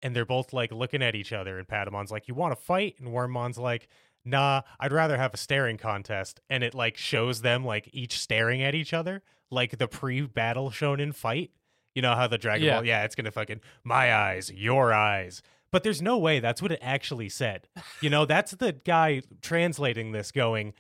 and 0.04 0.16
they're 0.16 0.26
both 0.26 0.54
like 0.54 0.72
looking 0.72 1.02
at 1.02 1.16
each 1.16 1.34
other, 1.34 1.58
and 1.58 1.68
Patamon's 1.68 2.12
like, 2.12 2.28
"You 2.28 2.34
want 2.34 2.56
to 2.58 2.62
fight?" 2.62 2.96
and 3.00 3.10
Wormmon's 3.10 3.58
like, 3.58 3.88
nah, 4.24 4.62
I'd 4.80 4.92
rather 4.92 5.18
have 5.18 5.34
a 5.34 5.38
staring 5.38 5.78
contest. 5.78 6.42
And 6.50 6.64
it 6.64 6.74
like 6.74 6.98
shows 6.98 7.42
them 7.42 7.66
like 7.66 7.90
each 7.92 8.20
staring 8.20 8.62
at 8.62 8.76
each 8.76 8.94
other, 8.94 9.24
like 9.50 9.78
the 9.78 9.88
pre 9.88 10.22
battle 10.22 10.70
shonen 10.70 11.14
fight. 11.14 11.52
You 11.96 12.02
know 12.02 12.16
how 12.16 12.28
the 12.28 12.38
Dragon 12.38 12.66
Yeah. 12.68 12.76
Ball, 12.76 12.86
yeah, 12.86 13.04
it's 13.04 13.16
gonna 13.16 13.32
fucking 13.32 13.62
my 13.84 14.14
eyes, 14.14 14.52
your 14.52 14.94
eyes. 14.94 15.42
But 15.72 15.84
there's 15.84 16.02
no 16.02 16.18
way 16.18 16.40
that's 16.40 16.62
what 16.62 16.72
it 16.72 16.80
actually 16.82 17.30
said. 17.30 17.68
You 18.02 18.10
know, 18.10 18.26
that's 18.26 18.52
the 18.52 18.74
guy 18.74 19.22
translating 19.42 20.12
this 20.12 20.32
going, 20.32 20.74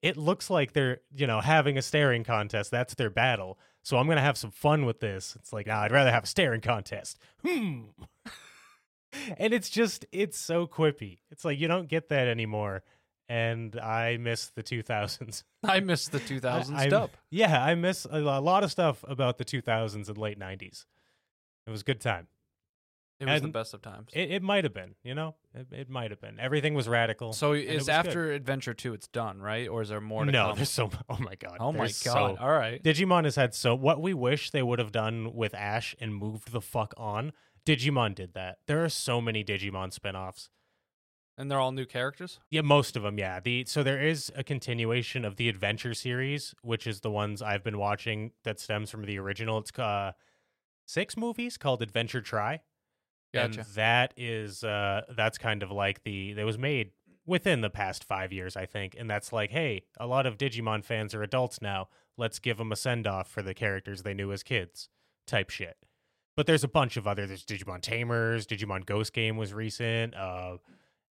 it 0.00 0.16
looks 0.16 0.48
like 0.48 0.72
they're, 0.72 1.00
you 1.14 1.26
know, 1.26 1.40
having 1.40 1.76
a 1.76 1.82
staring 1.82 2.24
contest. 2.24 2.70
That's 2.70 2.94
their 2.94 3.10
battle. 3.10 3.58
So 3.82 3.98
I'm 3.98 4.06
going 4.06 4.16
to 4.16 4.22
have 4.22 4.38
some 4.38 4.50
fun 4.50 4.86
with 4.86 5.00
this. 5.00 5.36
It's 5.38 5.52
like, 5.52 5.66
nah, 5.66 5.80
I'd 5.82 5.92
rather 5.92 6.10
have 6.10 6.24
a 6.24 6.26
staring 6.26 6.62
contest. 6.62 7.18
Hmm. 7.46 7.82
and 9.38 9.52
it's 9.52 9.70
just, 9.70 10.06
it's 10.12 10.38
so 10.38 10.66
quippy. 10.66 11.18
It's 11.30 11.44
like, 11.44 11.58
you 11.58 11.68
don't 11.68 11.88
get 11.88 12.08
that 12.10 12.28
anymore. 12.28 12.82
And 13.28 13.78
I 13.78 14.16
miss 14.16 14.48
the 14.54 14.62
2000s. 14.62 15.42
I 15.64 15.80
miss 15.80 16.08
the 16.08 16.18
2000s 16.18 16.74
I- 16.74 16.88
dub. 16.88 17.10
Yeah, 17.30 17.62
I 17.62 17.74
miss 17.74 18.06
a, 18.10 18.20
lot 18.20 18.64
of 18.64 18.70
stuff 18.70 19.04
about 19.06 19.38
the 19.38 19.44
2000s 19.44 20.08
and 20.08 20.18
late 20.18 20.38
90s. 20.38 20.86
It 21.66 21.70
was 21.70 21.82
a 21.82 21.84
good 21.84 22.00
time. 22.00 22.28
It 23.20 23.26
was 23.26 23.42
the 23.42 23.48
best 23.48 23.74
of 23.74 23.82
times. 23.82 24.10
It, 24.12 24.30
it 24.30 24.42
might 24.42 24.62
have 24.62 24.72
been, 24.72 24.94
you 25.02 25.12
know, 25.12 25.34
it, 25.52 25.66
it 25.72 25.90
might 25.90 26.10
have 26.12 26.20
been. 26.20 26.38
Everything 26.38 26.74
was 26.74 26.86
radical. 26.86 27.32
so 27.32 27.52
and 27.52 27.62
it 27.62 27.68
is 27.68 27.80
was 27.80 27.88
after 27.88 28.30
Adventure 28.30 28.74
Two, 28.74 28.94
it's 28.94 29.08
done, 29.08 29.42
right? 29.42 29.66
Or 29.68 29.82
is 29.82 29.88
there 29.88 30.00
more 30.00 30.24
to 30.24 30.30
no, 30.30 30.46
come? 30.46 30.56
there's 30.56 30.70
so. 30.70 30.88
Oh 31.08 31.18
my 31.18 31.34
god. 31.34 31.56
oh 31.58 31.72
my 31.72 31.86
god! 31.86 31.94
so- 31.94 32.36
All 32.40 32.50
right. 32.50 32.80
Digimon 32.82 33.24
has 33.24 33.34
had 33.34 33.54
so 33.54 33.74
what 33.74 34.00
we 34.00 34.14
wish 34.14 34.52
they 34.52 34.62
would 34.62 34.78
have 34.78 34.92
done 34.92 35.34
with 35.34 35.52
Ash 35.54 35.96
and 36.00 36.14
moved 36.14 36.52
the 36.52 36.60
fuck 36.60 36.94
on. 36.96 37.32
Digimon 37.68 38.14
did 38.14 38.32
that. 38.32 38.58
There 38.66 38.82
are 38.82 38.88
so 38.88 39.20
many 39.20 39.44
Digimon 39.44 39.92
spin-offs. 39.92 40.48
And 41.36 41.50
they're 41.50 41.60
all 41.60 41.70
new 41.70 41.84
characters. 41.84 42.40
Yeah, 42.50 42.62
most 42.62 42.96
of 42.96 43.02
them, 43.02 43.18
yeah. 43.18 43.38
The 43.38 43.64
so 43.66 43.84
there 43.84 44.04
is 44.04 44.32
a 44.34 44.42
continuation 44.42 45.24
of 45.24 45.36
the 45.36 45.48
Adventure 45.48 45.94
series, 45.94 46.52
which 46.62 46.84
is 46.84 47.00
the 47.00 47.12
ones 47.12 47.40
I've 47.42 47.62
been 47.62 47.78
watching 47.78 48.32
that 48.42 48.58
stems 48.58 48.90
from 48.90 49.04
the 49.04 49.18
original. 49.20 49.58
It's 49.58 49.78
uh 49.78 50.12
six 50.86 51.16
movies 51.16 51.56
called 51.56 51.80
Adventure 51.80 52.22
tri. 52.22 52.62
Gotcha. 53.32 53.60
And 53.60 53.68
that 53.74 54.14
is 54.16 54.64
uh 54.64 55.02
that's 55.14 55.38
kind 55.38 55.62
of 55.62 55.70
like 55.70 56.02
the 56.02 56.32
that 56.32 56.44
was 56.44 56.58
made 56.58 56.90
within 57.24 57.60
the 57.60 57.70
past 57.70 58.02
5 58.02 58.32
years, 58.32 58.56
I 58.56 58.66
think. 58.66 58.96
And 58.98 59.08
that's 59.08 59.32
like, 59.32 59.50
hey, 59.50 59.82
a 60.00 60.06
lot 60.08 60.26
of 60.26 60.38
Digimon 60.38 60.82
fans 60.82 61.14
are 61.14 61.22
adults 61.22 61.62
now. 61.62 61.88
Let's 62.16 62.40
give 62.40 62.56
them 62.56 62.72
a 62.72 62.76
send-off 62.76 63.30
for 63.30 63.42
the 63.42 63.54
characters 63.54 64.02
they 64.02 64.14
knew 64.14 64.32
as 64.32 64.42
kids 64.42 64.88
type 65.26 65.50
shit. 65.50 65.76
But 66.38 66.46
there's 66.46 66.62
a 66.62 66.68
bunch 66.68 66.96
of 66.96 67.08
other 67.08 67.26
there's 67.26 67.44
Digimon 67.44 67.80
Tamers, 67.80 68.46
Digimon 68.46 68.86
Ghost 68.86 69.12
Game 69.12 69.36
was 69.36 69.52
recent. 69.52 70.14
Uh 70.14 70.58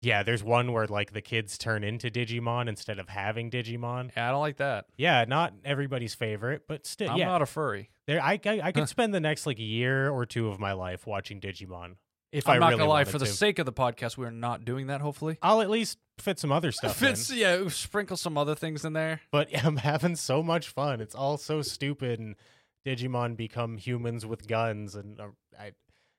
yeah, 0.02 0.24
there's 0.24 0.42
one 0.42 0.72
where 0.72 0.88
like 0.88 1.12
the 1.12 1.22
kids 1.22 1.58
turn 1.58 1.84
into 1.84 2.10
Digimon 2.10 2.70
instead 2.70 3.00
of 3.00 3.10
having 3.10 3.52
Digimon. 3.52 4.12
Yeah, 4.16 4.30
I 4.30 4.32
don't 4.32 4.40
like 4.40 4.56
that. 4.58 4.86
Yeah, 4.96 5.26
not 5.28 5.54
everybody's 5.66 6.16
favorite, 6.16 6.70
but 6.70 6.88
still, 6.88 7.10
I'm 7.10 7.18
yeah, 7.18 7.26
not 7.26 7.42
a 7.42 7.46
furry. 7.46 7.90
there 8.08 8.24
I 8.24 8.40
I, 8.46 8.62
I 8.64 8.72
could 8.72 8.88
spend 8.88 9.14
the 9.14 9.20
next 9.20 9.46
like 9.46 9.60
year 9.60 10.10
or 10.10 10.26
two 10.26 10.48
of 10.48 10.58
my 10.58 10.72
life 10.72 11.06
watching 11.06 11.42
Digimon 11.42 11.96
if 12.32 12.48
I'm 12.48 12.56
I 12.56 12.60
not 12.60 12.68
really 12.68 12.80
gonna 12.80 12.90
lie. 12.90 13.04
For 13.04 13.18
the 13.18 13.26
to. 13.26 13.32
sake 13.32 13.60
of 13.60 13.66
the 13.66 13.74
podcast, 13.74 14.18
we're 14.18 14.32
not 14.32 14.64
doing 14.64 14.88
that. 14.88 15.02
Hopefully, 15.02 15.38
I'll 15.42 15.62
at 15.62 15.70
least 15.70 15.98
fit 16.18 16.40
some 16.40 16.52
other 16.52 16.72
stuff 16.72 17.02
in. 17.02 17.10
Fits, 17.10 17.32
yeah, 17.32 17.68
sprinkle 17.70 18.18
some 18.18 18.38
other 18.38 18.56
things 18.56 18.86
in 18.86 18.94
there. 18.94 19.22
But 19.32 19.50
I'm 19.66 19.78
having 19.78 20.16
so 20.16 20.44
much 20.44 20.70
fun. 20.70 21.02
It's 21.02 21.16
all 21.16 21.38
so 21.38 21.62
stupid, 21.62 22.20
and 22.20 22.36
Digimon 22.86 23.36
become 23.36 23.78
humans 23.78 24.26
with 24.26 24.48
guns, 24.48 24.96
and 24.96 25.20
uh, 25.20 25.28
I, 25.60 25.72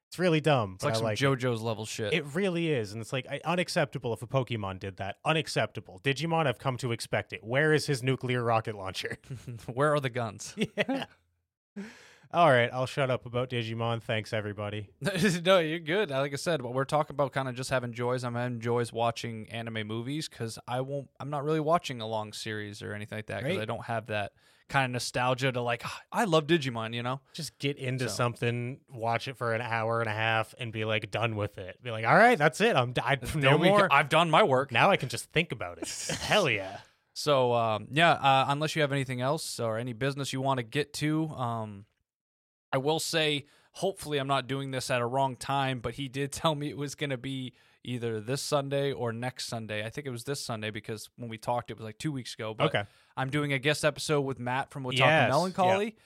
it's 0.08 0.18
really 0.18 0.40
dumb. 0.40 0.72
It's 0.74 0.84
like 0.84 0.94
I 0.94 0.96
some 0.96 1.04
like 1.04 1.20
it. 1.20 1.24
JoJo's 1.24 1.62
level 1.62 1.86
shit. 1.86 2.12
It 2.12 2.24
really 2.34 2.70
is, 2.72 2.92
and 2.92 3.00
it's 3.00 3.12
like 3.12 3.26
I, 3.30 3.40
unacceptable 3.44 4.12
if 4.12 4.22
a 4.22 4.26
Pokemon 4.26 4.80
did 4.80 4.96
that. 4.96 5.16
Unacceptable. 5.24 6.00
Digimon, 6.02 6.46
I've 6.46 6.58
come 6.58 6.76
to 6.78 6.92
expect 6.92 7.32
it. 7.32 7.44
Where 7.44 7.72
is 7.72 7.86
his 7.86 8.02
nuclear 8.02 8.42
rocket 8.42 8.74
launcher? 8.74 9.18
Where 9.72 9.94
are 9.94 10.00
the 10.00 10.10
guns? 10.10 10.54
yeah. 10.76 11.04
All 12.32 12.48
right, 12.48 12.70
I'll 12.72 12.86
shut 12.86 13.10
up 13.10 13.26
about 13.26 13.50
Digimon. 13.50 14.02
Thanks, 14.02 14.32
everybody. 14.32 14.88
no, 15.44 15.58
you're 15.58 15.80
good. 15.80 16.10
Like 16.10 16.32
I 16.32 16.36
said, 16.36 16.62
but 16.62 16.74
we're 16.74 16.84
talking 16.84 17.14
about 17.14 17.32
kind 17.32 17.48
of 17.48 17.56
just 17.56 17.70
having 17.70 17.92
joys. 17.92 18.22
I'm 18.22 18.34
having 18.34 18.60
joys 18.60 18.92
watching 18.92 19.48
anime 19.50 19.86
movies 19.86 20.28
because 20.28 20.56
I 20.68 20.80
won't. 20.80 21.08
I'm 21.18 21.30
not 21.30 21.42
really 21.42 21.58
watching 21.58 22.00
a 22.00 22.06
long 22.06 22.32
series 22.32 22.82
or 22.82 22.94
anything 22.94 23.18
like 23.18 23.26
that 23.26 23.42
because. 23.42 23.58
I 23.58 23.64
don't 23.64 23.84
have 23.84 24.06
that 24.06 24.32
kind 24.70 24.86
of 24.86 24.92
nostalgia 24.92 25.52
to 25.52 25.60
like. 25.60 25.82
"Ah, 25.84 26.00
I 26.10 26.24
love 26.24 26.46
Digimon, 26.46 26.94
you 26.94 27.02
know. 27.02 27.20
Just 27.34 27.58
get 27.58 27.76
into 27.76 28.08
So- 28.08 28.14
something, 28.14 28.80
watch 28.88 29.28
it 29.28 29.36
for 29.36 29.52
an 29.52 29.60
hour 29.60 30.00
and 30.00 30.08
a 30.08 30.14
half, 30.14 30.54
and 30.58 30.72
be 30.72 30.86
like 30.86 31.10
done 31.10 31.36
with 31.36 31.58
it. 31.58 31.82
Be 31.82 31.90
like, 31.90 32.06
all 32.06 32.16
right, 32.16 32.38
that's 32.38 32.62
it. 32.62 32.74
I'm 32.76 32.94
I, 33.02 33.18
no 33.34 33.58
we 33.58 33.68
go. 33.68 33.76
more. 33.76 33.92
I've 33.92 34.08
done 34.08 34.30
my 34.30 34.42
work. 34.42 34.72
now 34.72 34.88
I 34.90 34.96
can 34.96 35.10
just 35.10 35.26
think 35.32 35.52
about 35.52 35.76
it. 35.78 35.88
Hell 36.22 36.48
yeah. 36.48 36.78
So 37.12 37.52
um, 37.52 37.88
yeah, 37.90 38.12
uh, 38.12 38.46
unless 38.48 38.74
you 38.74 38.80
have 38.80 38.92
anything 38.92 39.20
else 39.20 39.60
or 39.60 39.76
any 39.76 39.92
business 39.92 40.32
you 40.32 40.40
want 40.40 40.56
to 40.58 40.62
get 40.64 40.94
to, 40.94 41.28
um, 41.30 41.84
I 42.72 42.78
will 42.78 43.00
say, 43.00 43.44
hopefully, 43.72 44.18
I'm 44.18 44.28
not 44.28 44.46
doing 44.46 44.70
this 44.70 44.90
at 44.90 45.02
a 45.02 45.06
wrong 45.06 45.36
time. 45.36 45.80
But 45.80 45.94
he 45.94 46.08
did 46.08 46.32
tell 46.40 46.54
me 46.54 46.68
it 46.70 46.76
was 46.76 46.94
going 46.94 47.10
to 47.10 47.18
be 47.18 47.52
either 47.84 48.20
this 48.20 48.42
Sunday 48.42 48.92
or 48.92 49.12
next 49.12 49.46
Sunday. 49.46 49.84
I 49.84 49.90
think 49.90 50.06
it 50.06 50.10
was 50.10 50.24
this 50.24 50.40
Sunday 50.44 50.70
because 50.70 51.08
when 51.16 51.28
we 51.28 51.38
talked, 51.38 51.70
it 51.70 51.76
was 51.78 51.84
like 51.84 51.98
two 51.98 52.12
weeks 52.12 52.34
ago. 52.34 52.54
But 52.54 52.66
Okay. 52.74 52.84
I'm 53.16 53.30
doing 53.30 53.52
a 53.52 53.58
guest 53.58 53.84
episode 53.84 54.22
with 54.22 54.38
Matt 54.38 54.70
from 54.70 54.84
Talk 54.84 54.94
Yes, 54.94 55.30
Melancholy. 55.30 55.96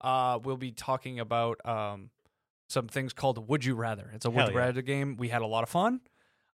Uh, 0.00 0.38
we'll 0.42 0.56
be 0.56 0.70
talking 0.72 1.18
about 1.20 1.64
um, 1.66 2.10
some 2.68 2.88
things 2.88 3.12
called 3.12 3.48
Would 3.48 3.64
You 3.64 3.74
Rather. 3.74 4.10
It's 4.14 4.24
a 4.24 4.30
Would 4.30 4.48
You 4.48 4.54
yeah. 4.54 4.58
Rather 4.58 4.82
game. 4.82 5.16
We 5.16 5.28
had 5.28 5.42
a 5.42 5.46
lot 5.46 5.62
of 5.62 5.68
fun. 5.68 6.00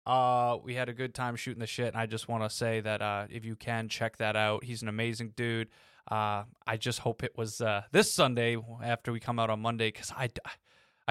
Uh, 0.07 0.57
we 0.65 0.75
had 0.75 0.89
a 0.89 0.95
good 0.95 1.15
time 1.15 1.37
shooting 1.37 1.61
the 1.61 1.67
shit, 1.67 1.89
and 1.89 1.97
I 1.97 2.07
just 2.07 2.29
want 2.29 2.43
to 2.43 2.49
say 2.51 2.81
that 2.81 3.03
uh, 3.03 3.27
if 3.31 3.45
you 3.45 3.57
can 3.57 3.89
check 3.89 4.17
that 4.19 4.37
out, 4.37 4.65
he's 4.65 4.81
an 4.83 4.89
amazing 4.89 5.35
dude. 5.37 5.69
Uh, 6.11 6.45
I 6.67 6.79
just 6.79 7.01
hope 7.01 7.23
it 7.23 7.37
was 7.37 7.61
uh, 7.61 7.83
this 7.93 8.11
Sunday 8.11 8.57
after 8.83 9.13
we 9.13 9.21
come 9.21 9.39
out 9.39 9.51
on 9.51 9.61
Monday 9.61 9.89
because 9.89 10.11
I, 10.17 10.31
I 10.47 10.51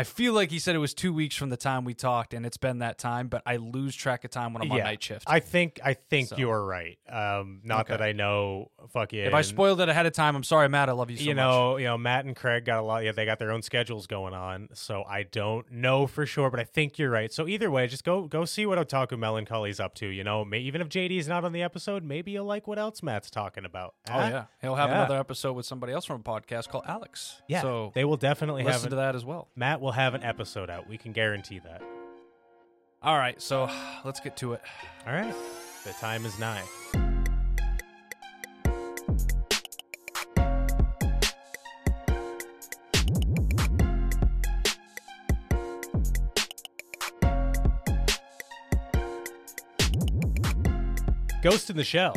feel 0.03 0.33
like 0.33 0.51
he 0.51 0.59
said 0.59 0.75
it 0.75 0.79
was 0.79 0.93
two 0.93 1.13
weeks 1.13 1.35
from 1.35 1.49
the 1.49 1.57
time 1.57 1.83
we 1.83 1.93
talked, 1.93 2.33
and 2.33 2.45
it's 2.45 2.57
been 2.57 2.79
that 2.79 2.97
time. 2.97 3.27
But 3.27 3.41
I 3.45 3.57
lose 3.57 3.95
track 3.95 4.23
of 4.23 4.31
time 4.31 4.53
when 4.53 4.61
I'm 4.63 4.71
on 4.71 4.77
night 4.79 5.01
shift. 5.03 5.25
I 5.27 5.39
think 5.39 5.79
I 5.83 5.93
think 5.93 6.29
So. 6.29 6.37
you're 6.37 6.63
right. 6.63 6.97
Um, 7.09 7.61
not 7.63 7.81
Okay. 7.81 7.93
that 7.93 8.01
I 8.01 8.11
know. 8.11 8.71
Fucking. 8.89 9.19
if 9.19 9.33
I 9.33 9.41
spoiled 9.41 9.81
it 9.81 9.89
ahead 9.89 10.05
of 10.05 10.13
time, 10.13 10.35
I'm 10.35 10.43
sorry, 10.43 10.69
Matt. 10.69 10.87
I 10.89 10.93
love 10.93 11.09
you 11.11 11.17
so 11.17 11.23
you 11.23 11.29
much. 11.35 11.35
know, 11.37 11.77
you 11.77 11.85
know, 11.85 11.97
Matt 11.97 12.25
and 12.25 12.35
Craig 12.35 12.63
got 12.65 12.79
a 12.79 12.81
lot. 12.81 13.03
Yeah, 13.03 13.11
they 13.11 13.25
got 13.25 13.37
their 13.39 13.51
own 13.51 13.61
schedules 13.61 14.07
going 14.07 14.33
on, 14.33 14.69
so 14.73 15.03
I 15.07 15.23
don't 15.23 15.69
know 15.71 16.07
for 16.07 16.25
sure, 16.25 16.49
but 16.49 16.59
I 16.59 16.63
think 16.63 16.97
you're 16.97 17.09
right. 17.09 17.31
So 17.33 17.47
either 17.47 17.69
way, 17.71 17.87
just 17.87 18.03
go 18.03 18.27
go 18.27 18.45
see 18.45 18.65
what 18.65 18.77
Otaku 18.77 19.17
Melancholy's 19.17 19.79
up 19.79 19.93
to. 19.95 20.07
You 20.07 20.23
know, 20.23 20.45
may, 20.45 20.59
even 20.59 20.79
if 20.81 20.89
JD's 20.89 21.27
not 21.27 21.43
on 21.43 21.51
the 21.53 21.61
episode, 21.63 22.03
maybe 22.03 22.31
you'll 22.31 22.45
like 22.45 22.67
what 22.67 22.79
else 22.79 23.03
Matt's 23.03 23.29
talking 23.29 23.65
about. 23.65 23.95
Oh 24.09 24.13
huh? 24.13 24.19
yeah, 24.31 24.43
he'll 24.61 24.75
have 24.75 24.89
Yeah. 24.89 24.97
another 24.99 25.17
episode 25.19 25.53
with 25.53 25.65
somebody 25.65 25.91
else 25.93 26.05
from 26.05 26.21
a 26.21 26.23
podcast 26.23 26.69
called 26.69 26.85
Alex. 26.87 27.41
yeah. 27.47 27.61
so 27.61 27.91
they 27.95 28.05
will 28.05 28.17
definitely 28.17 28.63
have. 28.63 28.73
listen 28.73 28.89
to 28.91 28.95
that 28.97 29.15
as 29.15 29.25
well. 29.25 29.49
Matt 29.55 29.81
will 29.81 29.86
have 29.91 30.13
an 30.13 30.23
episode 30.23 30.69
out. 30.69 30.87
We 30.87 30.97
can 30.97 31.11
guarantee 31.11 31.59
that. 31.59 31.81
All 33.01 33.17
right, 33.17 33.41
so 33.41 33.69
let's 34.05 34.19
get 34.19 34.37
to 34.37 34.53
it. 34.53 34.61
All 35.05 35.13
right, 35.13 35.33
the 35.85 35.93
time 35.93 36.25
is 36.25 36.37
nigh. 36.39 36.63
Ghost 51.49 51.69
in 51.69 51.77
the 51.77 51.83
Shell 51.83 52.13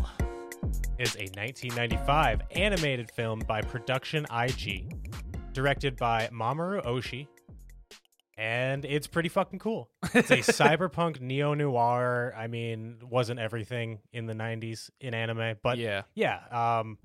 is 0.99 1.15
a 1.15 1.31
1995 1.39 2.41
animated 2.51 3.11
film 3.13 3.39
by 3.47 3.61
Production 3.61 4.27
IG, 4.29 4.93
directed 5.53 5.97
by 5.97 6.29
Mamoru 6.33 6.85
Oshii, 6.85 7.29
and 8.41 8.87
it's 8.87 9.07
pretty 9.07 9.29
fucking 9.29 9.59
cool. 9.59 9.91
It's 10.15 10.31
a 10.31 10.39
cyberpunk 10.39 11.21
neo 11.21 11.55
noir. 11.55 12.35
I 12.37 12.47
mean, 12.47 12.97
wasn't 13.09 13.39
everything 13.39 14.01
in 14.13 14.27
the 14.27 14.33
90s 14.33 14.91
in 15.01 15.15
anime, 15.15 15.57
but 15.63 15.77
yeah, 15.79 16.03
yeah, 16.15 16.41
um 16.51 16.99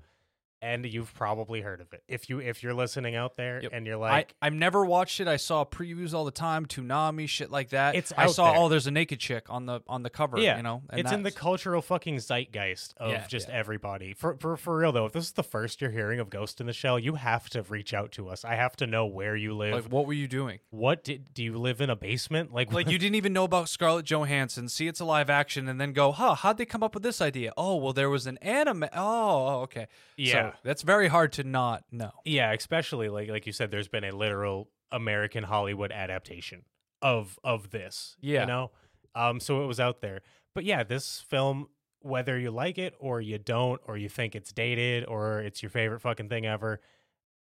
and 0.62 0.86
you've 0.86 1.12
probably 1.14 1.60
heard 1.60 1.80
of 1.80 1.92
it. 1.92 2.02
If 2.08 2.28
you 2.30 2.40
if 2.40 2.62
you're 2.62 2.74
listening 2.74 3.14
out 3.14 3.36
there 3.36 3.60
Yep. 3.62 3.72
and 3.74 3.86
you're 3.86 3.96
like 3.96 4.34
I 4.40 4.46
I've 4.46 4.54
never 4.54 4.84
watched 4.84 5.20
it. 5.20 5.28
I 5.28 5.36
saw 5.36 5.64
previews 5.64 6.14
all 6.14 6.24
the 6.24 6.30
time, 6.30 6.66
Toonami 6.66 7.28
shit 7.28 7.50
like 7.50 7.70
that. 7.70 7.94
It's 7.94 8.12
I 8.16 8.26
saw 8.26 8.52
there. 8.52 8.60
oh, 8.60 8.68
there's 8.68 8.86
a 8.86 8.90
naked 8.90 9.18
chick 9.20 9.46
on 9.48 9.66
the 9.66 9.80
on 9.88 10.02
the 10.02 10.10
cover. 10.10 10.38
Yeah, 10.38 10.56
you 10.56 10.62
know, 10.62 10.82
it's 10.92 11.12
in 11.12 11.22
the 11.22 11.30
cultural 11.30 11.82
fucking 11.82 12.16
zeitgeist 12.20 12.94
of 12.96 13.12
Yeah, 13.12 13.26
just 13.26 13.48
yeah. 13.48 13.54
everybody. 13.56 14.14
For, 14.14 14.36
for 14.38 14.56
for 14.56 14.76
real 14.78 14.92
though, 14.92 15.06
if 15.06 15.12
this 15.12 15.24
is 15.24 15.32
the 15.32 15.42
first 15.42 15.80
you're 15.80 15.90
hearing 15.90 16.20
of 16.20 16.30
Ghost 16.30 16.60
in 16.60 16.66
the 16.66 16.72
Shell, 16.72 16.98
you 16.98 17.14
have 17.16 17.48
to 17.50 17.62
reach 17.62 17.92
out 17.94 18.12
to 18.12 18.28
us. 18.28 18.44
I 18.44 18.54
have 18.54 18.76
to 18.76 18.86
know 18.86 19.06
where 19.06 19.36
you 19.36 19.54
live. 19.54 19.74
like 19.74 19.92
what 19.92 20.06
were 20.06 20.12
you 20.12 20.28
doing? 20.28 20.58
what 20.70 21.04
did 21.04 21.32
do 21.34 21.42
you 21.42 21.56
live 21.58 21.80
in 21.80 21.90
a 21.90 21.96
basement? 21.96 22.52
Like 22.52 22.72
Like 22.72 22.88
you 22.88 22.98
didn't 22.98 23.14
even 23.16 23.32
know 23.32 23.44
about 23.44 23.68
Scarlett 23.68 24.06
Johansson, 24.06 24.68
see 24.68 24.86
it's 24.88 25.00
a 25.00 25.04
live 25.04 25.28
action, 25.30 25.68
and 25.68 25.80
then 25.80 25.92
go, 25.92 26.12
huh? 26.12 26.34
How'd 26.34 26.58
they 26.58 26.64
come 26.66 26.82
up 26.82 26.94
with 26.94 27.02
this 27.02 27.20
idea? 27.20 27.52
Oh, 27.56 27.76
well, 27.76 27.92
there 27.92 28.10
was 28.10 28.26
an 28.26 28.38
anime. 28.38 28.84
Oh, 28.94 29.46
oh, 29.46 29.60
okay. 29.62 29.86
Yeah. 30.16 30.32
so 30.32 30.45
that's 30.62 30.82
very 30.82 31.08
hard 31.08 31.32
to 31.34 31.44
not 31.44 31.84
know. 31.90 32.12
Yeah, 32.24 32.52
especially 32.52 33.08
like 33.08 33.28
like 33.28 33.46
you 33.46 33.52
said, 33.52 33.70
there's 33.70 33.88
been 33.88 34.04
a 34.04 34.12
literal 34.12 34.70
American 34.92 35.44
Hollywood 35.44 35.92
adaptation 35.92 36.62
of 37.02 37.38
of 37.44 37.70
this. 37.70 38.16
Yeah. 38.20 38.42
You 38.42 38.46
know? 38.46 38.70
Um, 39.14 39.40
so 39.40 39.62
it 39.62 39.66
was 39.66 39.80
out 39.80 40.00
there. 40.00 40.20
But 40.54 40.64
yeah, 40.64 40.82
this 40.82 41.24
film, 41.28 41.68
whether 42.00 42.38
you 42.38 42.50
like 42.50 42.78
it 42.78 42.94
or 42.98 43.20
you 43.20 43.38
don't, 43.38 43.80
or 43.86 43.96
you 43.96 44.08
think 44.08 44.34
it's 44.34 44.52
dated 44.52 45.04
or 45.06 45.40
it's 45.40 45.62
your 45.62 45.70
favorite 45.70 46.00
fucking 46.00 46.28
thing 46.28 46.46
ever, 46.46 46.80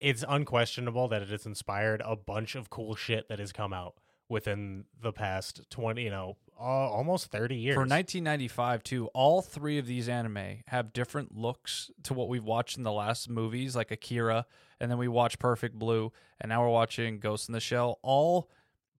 it's 0.00 0.24
unquestionable 0.28 1.08
that 1.08 1.22
it 1.22 1.28
has 1.30 1.46
inspired 1.46 2.02
a 2.04 2.16
bunch 2.16 2.54
of 2.54 2.70
cool 2.70 2.96
shit 2.96 3.28
that 3.28 3.38
has 3.38 3.52
come 3.52 3.72
out 3.72 3.94
within 4.28 4.84
the 5.00 5.12
past 5.12 5.60
20, 5.70 6.02
you 6.02 6.10
know, 6.10 6.36
uh, 6.60 6.64
almost 6.64 7.30
30 7.30 7.56
years. 7.56 7.74
For 7.74 7.80
1995, 7.80 8.82
too, 8.82 9.06
all 9.14 9.40
three 9.40 9.78
of 9.78 9.86
these 9.86 10.08
anime 10.08 10.62
have 10.68 10.92
different 10.92 11.36
looks 11.36 11.90
to 12.04 12.14
what 12.14 12.28
we've 12.28 12.44
watched 12.44 12.76
in 12.76 12.82
the 12.82 12.92
last 12.92 13.30
movies, 13.30 13.74
like 13.74 13.90
Akira, 13.90 14.46
and 14.78 14.90
then 14.90 14.98
we 14.98 15.08
watched 15.08 15.38
Perfect 15.38 15.78
Blue, 15.78 16.12
and 16.40 16.50
now 16.50 16.62
we're 16.62 16.68
watching 16.68 17.18
Ghost 17.18 17.48
in 17.48 17.52
the 17.52 17.60
Shell, 17.60 17.98
all 18.02 18.50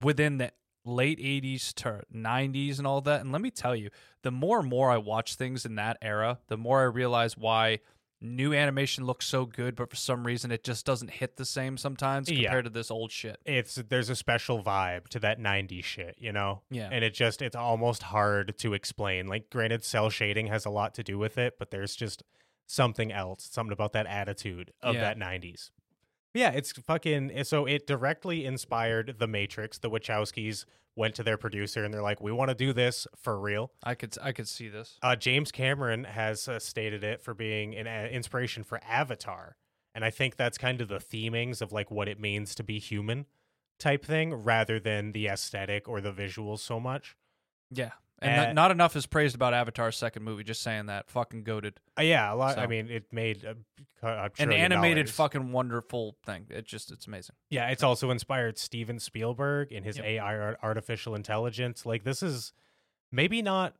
within 0.01 0.37
the 0.39 0.51
late 0.83 1.19
80s 1.19 1.73
to 1.75 2.01
90s 2.13 2.79
and 2.79 2.87
all 2.87 3.01
that. 3.01 3.21
And 3.21 3.31
let 3.31 3.41
me 3.41 3.51
tell 3.51 3.75
you, 3.75 3.89
the 4.23 4.31
more 4.31 4.59
and 4.59 4.69
more 4.69 4.89
I 4.89 4.97
watch 4.97 5.35
things 5.35 5.65
in 5.65 5.75
that 5.75 5.97
era, 6.01 6.39
the 6.47 6.57
more 6.57 6.81
I 6.81 6.85
realize 6.85 7.37
why 7.37 7.79
new 8.21 8.53
animation 8.53 9.03
looks 9.05 9.25
so 9.25 9.45
good, 9.45 9.75
but 9.75 9.89
for 9.89 9.95
some 9.95 10.25
reason 10.25 10.51
it 10.51 10.63
just 10.63 10.85
doesn't 10.85 11.09
hit 11.09 11.37
the 11.37 11.45
same 11.45 11.75
sometimes 11.77 12.29
Yeah. 12.29 12.43
compared 12.43 12.65
to 12.65 12.69
this 12.69 12.91
old 12.91 13.11
shit. 13.11 13.39
It's 13.45 13.75
there's 13.75 14.09
a 14.09 14.15
special 14.15 14.63
vibe 14.63 15.07
to 15.09 15.19
that 15.19 15.39
90s 15.39 15.83
shit, 15.83 16.15
you 16.19 16.31
know? 16.31 16.61
Yeah. 16.69 16.89
And 16.91 17.03
it 17.03 17.13
just 17.13 17.41
it's 17.41 17.55
almost 17.55 18.03
hard 18.03 18.57
to 18.59 18.73
explain. 18.73 19.27
Like 19.27 19.49
granted 19.49 19.83
cell 19.83 20.09
shading 20.09 20.47
has 20.47 20.65
a 20.65 20.69
lot 20.69 20.93
to 20.95 21.03
do 21.03 21.17
with 21.17 21.37
it, 21.37 21.57
but 21.57 21.71
there's 21.71 21.95
just 21.95 22.23
something 22.67 23.11
else, 23.11 23.49
something 23.51 23.73
about 23.73 23.93
that 23.93 24.05
attitude 24.05 24.71
of 24.81 24.95
Yeah. 24.95 25.01
that 25.01 25.17
90s. 25.17 25.71
Yeah, 26.33 26.51
it's 26.51 26.71
fucking 26.71 27.43
so 27.43 27.65
it 27.65 27.85
directly 27.87 28.45
inspired 28.45 29.15
The 29.19 29.27
Matrix. 29.27 29.77
The 29.79 29.89
Wachowskis 29.89 30.65
went 30.95 31.15
to 31.15 31.23
their 31.23 31.37
producer 31.37 31.83
and 31.83 31.93
they're 31.93 32.01
like, 32.01 32.21
"We 32.21 32.31
want 32.31 32.49
to 32.49 32.55
do 32.55 32.73
this 32.73 33.07
for 33.15 33.39
real." 33.39 33.71
I 33.83 33.95
could 33.95 34.15
I 34.21 34.31
could 34.31 34.47
see 34.47 34.69
this. 34.69 34.97
Uh, 35.01 35.15
James 35.15 35.51
Cameron 35.51 36.03
has 36.03 36.47
uh, 36.47 36.59
stated 36.59 37.03
it 37.03 37.21
for 37.21 37.33
being 37.33 37.75
an 37.75 37.87
uh, 37.87 38.07
inspiration 38.11 38.63
for 38.63 38.79
Avatar, 38.87 39.57
and 39.95 40.03
I 40.03 40.09
think 40.09 40.35
that's 40.35 40.57
kind 40.57 40.81
of 40.81 40.87
the 40.87 40.99
themings 40.99 41.61
of 41.61 41.71
like 41.71 41.91
what 41.91 42.07
it 42.07 42.19
means 42.19 42.55
to 42.55 42.63
be 42.63 42.79
human 42.79 43.25
type 43.79 44.05
thing, 44.05 44.33
rather 44.33 44.79
than 44.79 45.11
the 45.11 45.27
aesthetic 45.27 45.87
or 45.87 46.01
the 46.01 46.13
visuals 46.13 46.59
so 46.59 46.79
much. 46.79 47.15
Yeah. 47.71 47.91
And 48.21 48.35
not, 48.35 48.55
not 48.55 48.71
enough 48.71 48.95
is 48.95 49.05
praised 49.07 49.33
about 49.35 49.53
Avatar's 49.53 49.97
second 49.97 50.23
movie. 50.23 50.43
Just 50.43 50.61
saying 50.61 50.85
that. 50.87 51.09
Fucking 51.09 51.43
goaded. 51.43 51.79
Uh, 51.97 52.03
yeah, 52.03 52.31
a 52.31 52.35
lot. 52.35 52.57
I 52.59 52.67
mean, 52.67 52.89
it 52.89 53.05
made 53.11 53.43
a, 53.43 53.55
a 54.07 54.29
An 54.37 54.51
animated 54.51 55.07
dollars. 55.07 55.15
fucking 55.15 55.51
wonderful 55.51 56.15
thing. 56.25 56.45
It 56.49 56.65
just 56.65 56.91
it's 56.91 57.07
amazing. 57.07 57.35
Yeah, 57.49 57.69
it's 57.69 57.83
also 57.83 58.11
inspired 58.11 58.57
Steven 58.59 58.99
Spielberg 58.99 59.71
in 59.71 59.83
his 59.83 59.97
Yep. 59.97 60.05
AI 60.05 60.53
artificial 60.61 61.15
intelligence. 61.15 61.85
Like 61.85 62.03
this 62.03 62.21
is 62.21 62.53
maybe 63.11 63.41
not 63.41 63.73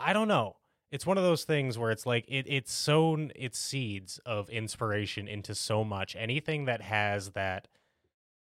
I 0.00 0.12
don't 0.12 0.28
know. 0.28 0.56
It's 0.90 1.06
one 1.06 1.18
of 1.18 1.24
those 1.24 1.44
things 1.44 1.78
where 1.78 1.90
it's 1.90 2.04
like 2.06 2.24
it 2.28 2.46
it's 2.48 2.72
sown 2.72 3.30
its 3.36 3.58
seeds 3.58 4.18
of 4.26 4.48
inspiration 4.50 5.28
into 5.28 5.54
so 5.54 5.84
much. 5.84 6.16
Anything 6.16 6.64
that 6.64 6.80
has 6.82 7.30
that 7.30 7.68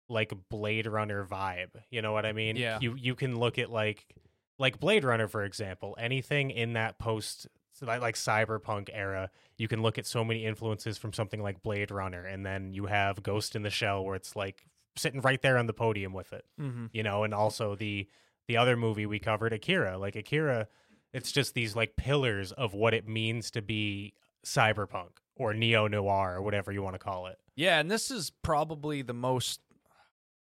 like 0.07 0.31
Blade 0.49 0.85
Runner 0.87 1.25
vibe, 1.25 1.71
you 1.89 2.01
know 2.01 2.13
what 2.13 2.25
I 2.25 2.31
mean? 2.33 2.55
Yeah. 2.55 2.77
You 2.79 2.95
you 2.95 3.15
can 3.15 3.37
look 3.37 3.57
at 3.57 3.69
like 3.71 4.05
like 4.57 4.79
Blade 4.79 5.03
Runner 5.03 5.27
for 5.27 5.43
example, 5.43 5.95
anything 5.99 6.49
in 6.51 6.73
that 6.73 6.97
post 6.99 7.47
like, 7.81 7.99
like 8.01 8.15
cyberpunk 8.15 8.89
era, 8.93 9.29
you 9.57 9.67
can 9.67 9.81
look 9.81 9.97
at 9.97 10.05
so 10.05 10.23
many 10.23 10.45
influences 10.45 10.97
from 10.97 11.11
something 11.11 11.41
like 11.43 11.61
Blade 11.61 11.91
Runner 11.91 12.25
and 12.25 12.45
then 12.45 12.71
you 12.71 12.85
have 12.85 13.21
Ghost 13.21 13.55
in 13.55 13.63
the 13.63 13.69
Shell 13.69 14.05
where 14.05 14.15
it's 14.15 14.35
like 14.35 14.65
sitting 14.95 15.19
right 15.21 15.41
there 15.41 15.57
on 15.57 15.65
the 15.65 15.73
podium 15.73 16.13
with 16.13 16.31
it 16.31 16.45
Mm-hmm. 16.59 16.85
you 16.93 17.03
know 17.03 17.23
and 17.25 17.33
also 17.33 17.75
the 17.75 18.07
the 18.47 18.55
other 18.57 18.77
movie 18.77 19.05
we 19.05 19.19
covered 19.19 19.51
akira 19.51 19.97
like 19.97 20.15
akira 20.15 20.67
it's 21.11 21.31
just 21.33 21.53
these 21.53 21.75
like 21.75 21.97
pillars 21.97 22.51
of 22.53 22.73
what 22.73 22.93
it 22.93 23.05
means 23.07 23.51
to 23.51 23.61
be 23.61 24.13
cyberpunk 24.45 25.09
or 25.35 25.53
neo 25.53 25.87
noir 25.87 26.35
or 26.35 26.41
whatever 26.41 26.71
you 26.71 26.81
want 26.81 26.93
to 26.95 26.99
call 26.99 27.27
it 27.27 27.37
Yeah, 27.57 27.79
and 27.79 27.89
this 27.91 28.09
is 28.11 28.29
probably 28.41 29.01
the 29.01 29.13
most 29.13 29.59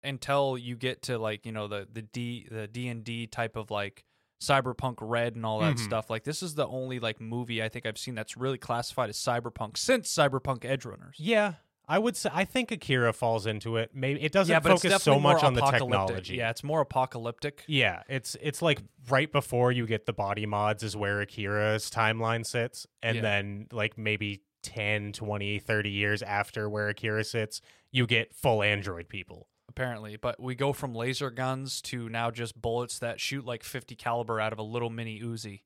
until 0.05 0.57
you 0.57 0.75
get 0.75 1.01
to 1.03 1.17
like 1.17 1.45
you 1.45 1.51
know 1.51 1.67
the 1.67 1.87
the 1.91 2.01
D 2.01 2.47
the 2.49 2.67
D 2.67 2.87
and 2.87 3.03
D 3.03 3.27
type 3.27 3.55
of 3.55 3.71
like 3.71 4.03
cyberpunk 4.41 4.95
red 5.01 5.35
and 5.35 5.45
all 5.45 5.59
that 5.59 5.75
Mhm. 5.75 5.79
stuff. 5.79 6.09
Like 6.09 6.23
this 6.23 6.43
is 6.43 6.55
the 6.55 6.67
only 6.67 6.99
like 6.99 7.19
movie 7.21 7.63
I 7.63 7.69
think 7.69 7.85
I've 7.85 7.97
seen 7.97 8.15
that's 8.15 8.35
really 8.37 8.57
classified 8.57 9.09
as 9.09 9.17
cyberpunk 9.17 9.77
since 9.77 10.13
Cyberpunk 10.13 10.59
Edgerunners. 10.59 11.13
yeah 11.17 11.53
i 11.87 11.99
would 11.99 12.17
say 12.17 12.31
i 12.33 12.43
think 12.43 12.71
akira 12.71 13.13
falls 13.13 13.45
into 13.45 13.77
it 13.77 13.91
maybe 13.93 14.19
it 14.19 14.31
doesn't 14.31 14.51
yeah, 14.51 14.59
focus 14.59 15.03
so 15.03 15.19
much 15.19 15.43
on 15.43 15.53
the 15.53 15.61
technology 15.61 16.35
Yeah, 16.37 16.49
it's 16.49 16.63
more 16.63 16.81
apocalyptic. 16.81 17.63
yeah 17.67 18.01
it's 18.09 18.35
it's 18.41 18.59
like 18.59 18.81
right 19.07 19.31
before 19.31 19.71
you 19.71 19.85
get 19.85 20.07
the 20.07 20.11
body 20.13 20.47
mods 20.47 20.81
is 20.81 20.97
where 20.97 21.21
akira's 21.21 21.91
timeline 21.91 22.43
sits 22.43 22.87
and 23.03 23.17
Yeah. 23.17 23.21
then 23.21 23.67
like 23.71 23.99
maybe 23.99 24.41
10 24.63 25.11
20 25.13 25.59
30 25.59 25.89
years 25.91 26.23
after 26.23 26.67
where 26.67 26.87
akira 26.89 27.23
sits 27.23 27.61
you 27.91 28.07
get 28.07 28.33
full 28.33 28.63
android 28.63 29.07
people 29.07 29.47
apparently. 29.75 30.15
But 30.15 30.41
we 30.41 30.55
go 30.55 30.73
from 30.73 30.95
laser 30.95 31.29
guns 31.29 31.81
to 31.83 32.09
now 32.09 32.31
just 32.31 32.59
bullets 32.59 32.99
that 32.99 33.19
shoot 33.19 33.45
like 33.45 33.63
50 33.63 33.95
caliber 33.95 34.39
out 34.39 34.53
of 34.53 34.59
a 34.59 34.63
little 34.63 34.89
mini 34.89 35.19
Uzi. 35.19 35.61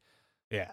yeah 0.50 0.72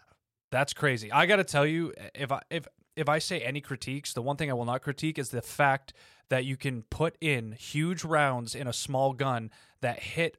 That's 0.50 0.72
crazy. 0.72 1.12
I 1.12 1.26
got 1.26 1.36
to 1.36 1.44
tell 1.44 1.66
you, 1.66 1.92
eh, 1.96 2.08
if 2.14 2.32
I 2.32 2.40
if 2.50 2.66
if 2.96 3.08
I 3.08 3.18
say 3.18 3.40
any 3.40 3.60
critiques, 3.60 4.14
the 4.14 4.22
one 4.22 4.36
thing 4.36 4.50
I 4.50 4.54
will 4.54 4.64
not 4.64 4.80
critique 4.80 5.18
is 5.18 5.28
the 5.28 5.42
fact 5.42 5.92
that 6.30 6.44
you 6.44 6.56
can 6.56 6.82
put 6.82 7.16
in 7.20 7.52
huge 7.52 8.04
rounds 8.04 8.54
in 8.54 8.66
a 8.66 8.72
small 8.72 9.12
gun 9.12 9.50
that 9.82 10.00
hit 10.00 10.38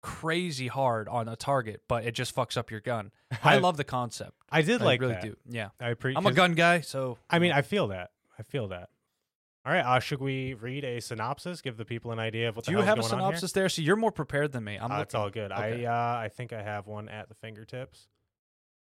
crazy 0.00 0.68
hard 0.68 1.08
on 1.08 1.28
a 1.28 1.34
target, 1.34 1.82
but 1.88 2.04
it 2.04 2.12
just 2.12 2.34
fucks 2.34 2.56
up 2.56 2.70
your 2.70 2.80
gun. 2.80 3.10
I 3.42 3.58
love 3.58 3.76
the 3.76 3.84
concept. 3.84 4.32
i 4.50 4.62
did 4.62 4.80
I 4.80 4.84
like 4.84 5.00
really 5.00 5.14
that. 5.14 5.22
do. 5.22 5.36
Yeah, 5.48 5.70
i 5.80 5.88
appreciate 5.88 6.22
it. 6.22 6.26
I'm 6.26 6.32
a 6.32 6.34
gun 6.34 6.52
guy, 6.52 6.80
so 6.82 7.18
I 7.28 7.40
mean, 7.40 7.52
I 7.52 7.62
feel 7.62 7.88
that. 7.88 8.10
I 8.38 8.42
feel 8.44 8.68
that. 8.68 8.90
All 9.66 9.72
right, 9.72 9.84
uh, 9.84 10.00
should 10.00 10.20
we 10.20 10.54
read 10.54 10.84
a 10.84 11.00
synopsis? 11.00 11.60
Give 11.60 11.76
the 11.76 11.84
people 11.84 12.10
an 12.10 12.18
idea 12.18 12.48
of 12.48 12.56
what 12.56 12.64
do 12.64 12.72
you 12.72 12.78
have 12.78 12.98
a 12.98 13.02
synopsis 13.02 13.52
there? 13.52 13.68
So 13.68 13.82
you're 13.82 13.96
more 13.96 14.12
prepared 14.12 14.52
than 14.52 14.64
me. 14.64 14.76
I'm. 14.76 14.90
Uh, 14.90 15.00
it's 15.02 15.14
all 15.14 15.30
good. 15.30 15.52
okay. 15.52 15.84
I 15.84 16.18
uh, 16.18 16.18
I 16.20 16.28
think 16.28 16.52
I 16.52 16.62
have 16.62 16.86
one 16.86 17.08
at 17.08 17.28
the 17.28 17.34
fingertips. 17.34 18.08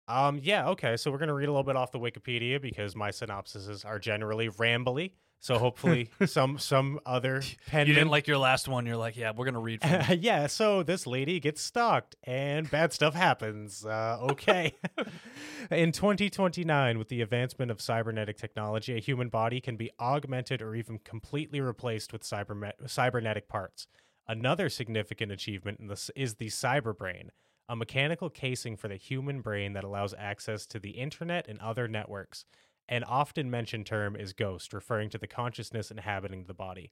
Um, 0.07 0.39
yeah, 0.43 0.69
okay. 0.69 0.97
So 0.97 1.09
we're 1.11 1.17
gonna 1.17 1.33
read 1.33 1.47
a 1.47 1.51
little 1.51 1.63
bit 1.63 1.75
off 1.75 1.91
the 1.91 1.99
Wikipedia 1.99 2.61
because 2.61 2.95
my 2.95 3.09
synopsises 3.09 3.83
are 3.85 3.97
generally 3.97 4.49
rambly. 4.49 5.13
So 5.39 5.59
hopefully 5.59 6.09
some 6.25 6.57
some 6.57 6.99
other 7.05 7.41
pen 7.67 7.87
You 7.87 7.93
didn't 7.93 8.09
like 8.09 8.27
your 8.27 8.37
last 8.37 8.67
one. 8.67 8.85
You're 8.85 8.97
like, 8.97 9.15
yeah, 9.15 9.31
we're 9.35 9.45
gonna 9.45 9.59
read. 9.59 9.81
From 9.81 9.91
it. 9.91 10.19
yeah, 10.21 10.47
so 10.47 10.83
this 10.83 11.05
lady 11.05 11.39
gets 11.39 11.61
stalked 11.61 12.15
and 12.23 12.69
bad 12.69 12.93
stuff 12.93 13.13
happens. 13.13 13.85
Uh, 13.85 14.17
okay. 14.31 14.73
In 15.71 15.91
2029, 15.91 16.97
with 16.97 17.09
the 17.09 17.21
advancement 17.21 17.71
of 17.71 17.79
cybernetic 17.79 18.37
technology, 18.37 18.95
a 18.95 18.99
human 18.99 19.29
body 19.29 19.61
can 19.61 19.75
be 19.75 19.91
augmented 19.99 20.61
or 20.61 20.75
even 20.75 20.99
completely 20.99 21.61
replaced 21.61 22.13
with 22.13 22.23
cybernetic 22.23 23.47
parts. 23.47 23.87
Another 24.27 24.69
significant 24.69 25.31
achievement 25.31 25.79
in 25.79 25.87
this 25.87 26.09
is 26.15 26.35
the 26.35 26.47
cyberbrain, 26.47 27.29
a 27.69 27.75
mechanical 27.75 28.29
casing 28.29 28.75
for 28.75 28.87
the 28.87 28.95
human 28.95 29.41
brain 29.41 29.73
that 29.73 29.83
allows 29.83 30.15
access 30.17 30.65
to 30.67 30.79
the 30.79 30.91
internet 30.91 31.47
and 31.47 31.59
other 31.59 31.87
networks. 31.87 32.45
An 32.87 33.03
often 33.03 33.49
mentioned 33.49 33.85
term 33.85 34.15
is 34.15 34.33
ghost, 34.33 34.73
referring 34.73 35.09
to 35.09 35.17
the 35.17 35.27
consciousness 35.27 35.89
inhabiting 35.89 36.45
the 36.45 36.53
body. 36.53 36.91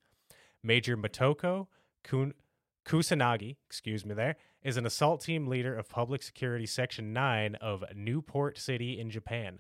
Major 0.64 0.98
Motoko 0.98 1.68
Kun- 2.04 2.34
Kusanagi, 2.86 3.58
excuse 3.68 4.06
me 4.06 4.14
there, 4.14 4.36
is 4.64 4.78
an 4.78 4.86
assault 4.86 5.22
team 5.22 5.48
leader 5.48 5.76
of 5.76 5.90
Public 5.90 6.24
Security 6.24 6.66
Section 6.66 7.14
9 7.14 7.56
of 7.56 7.84
Newport 7.96 8.58
City 8.58 9.00
in 9.00 9.10
Japan. 9.10 9.60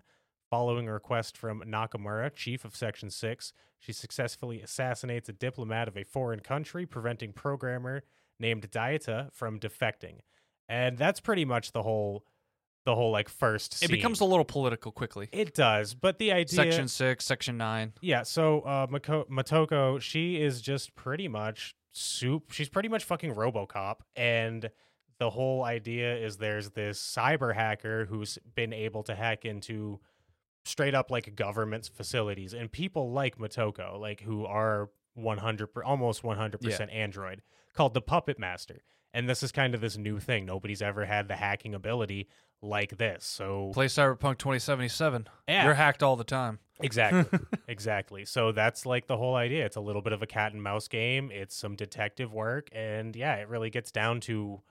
Following 0.50 0.88
a 0.88 0.94
request 0.94 1.38
from 1.38 1.62
Nakamura, 1.62 2.34
chief 2.34 2.66
of 2.66 2.76
Section 2.76 3.10
6, 3.10 3.54
she 3.80 3.92
successfully 3.94 4.62
assassinates 4.62 5.30
a 5.30 5.34
diplomat 5.34 5.88
of 5.88 5.98
a 5.98 6.04
foreign 6.04 6.40
country, 6.40 6.86
preventing 6.86 7.34
programmer 7.34 8.04
named 8.40 8.70
Daita 8.72 9.32
from 9.34 9.60
defecting. 9.60 10.20
And 10.70 10.98
that's 10.98 11.20
pretty 11.20 11.46
much 11.46 11.72
the 11.72 11.84
whole 11.84 12.26
the 12.86 12.96
whole 12.96 13.12
like 13.12 13.30
first 13.30 13.74
It 13.76 13.78
scene. 13.78 13.90
becomes 13.90 14.20
a 14.20 14.26
little 14.26 14.46
political 14.46 14.92
quickly. 14.92 15.30
it 15.32 15.54
does, 15.54 15.94
but 15.94 16.20
the 16.20 16.32
idea 16.32 16.56
Section 16.56 16.88
six, 16.88 17.26
section 17.26 17.58
nine. 17.58 17.94
yeah, 18.02 18.24
so 18.24 18.62
uh, 18.62 18.88
Mako- 18.90 19.26
Matoko, 19.32 20.02
she 20.02 20.42
is 20.42 20.62
just 20.62 20.94
pretty 20.96 21.28
much 21.28 21.76
soup. 21.92 22.52
She's 22.52 22.70
pretty 22.70 22.90
much 22.90 23.04
fucking 23.04 23.34
RoboCop, 23.36 23.98
and 24.16 24.70
the 25.20 25.30
whole 25.30 25.64
idea 25.64 26.18
is 26.18 26.38
there's 26.38 26.72
this 26.72 27.00
cyber 27.00 27.54
hacker 27.56 28.06
who's 28.06 28.38
been 28.56 28.74
able 28.74 29.04
to 29.04 29.16
hack 29.16 29.46
into 29.46 30.00
straight 30.66 30.96
up 30.96 31.12
like 31.12 31.36
government's 31.36 31.88
facilities 31.88 32.54
and 32.54 32.72
people 32.72 33.12
like 33.12 33.38
Matoko, 33.38 34.00
like 34.00 34.22
who 34.22 34.46
are 34.46 34.90
100 35.16 35.70
almost 35.86 36.24
100% 36.24 36.94
Android, 36.94 37.42
called 37.74 37.94
the 37.94 38.02
Puppet 38.02 38.40
Master. 38.40 38.82
And 39.14 39.30
this 39.30 39.44
is 39.44 39.52
kind 39.52 39.76
of 39.76 39.82
this 39.82 39.98
new 39.98 40.20
thing. 40.20 40.46
Nobody's 40.46 40.82
ever 40.82 41.06
had 41.06 41.28
the 41.28 41.36
hacking 41.36 41.76
ability 41.76 42.28
like 42.62 42.98
this. 42.98 43.26
So 43.26 43.72
Play 43.74 43.86
Cyberpunk 43.88 44.38
2077. 44.38 45.28
Yeah. 45.48 45.66
You're 45.66 45.74
hacked 45.74 46.02
all 46.02 46.16
the 46.16 46.24
time. 46.24 46.60
Exactly. 46.80 47.40
exactly. 47.68 48.26
So 48.26 48.52
that's 48.52 48.86
like 48.86 49.08
the 49.08 49.18
whole 49.18 49.36
idea. 49.36 49.66
It's 49.66 49.76
a 49.76 49.82
little 49.82 50.02
bit 50.02 50.14
of 50.14 50.22
a 50.22 50.28
cat 50.28 50.54
and 50.54 50.64
mouse 50.64 50.88
game. 50.88 51.30
It's 51.32 51.56
some 51.56 51.76
detective 51.76 52.34
work 52.34 52.70
and 52.72 53.16
yeah, 53.16 53.36
it 53.36 53.48
really 53.50 53.70
gets 53.70 53.92
down 53.92 54.20
to 54.22 54.62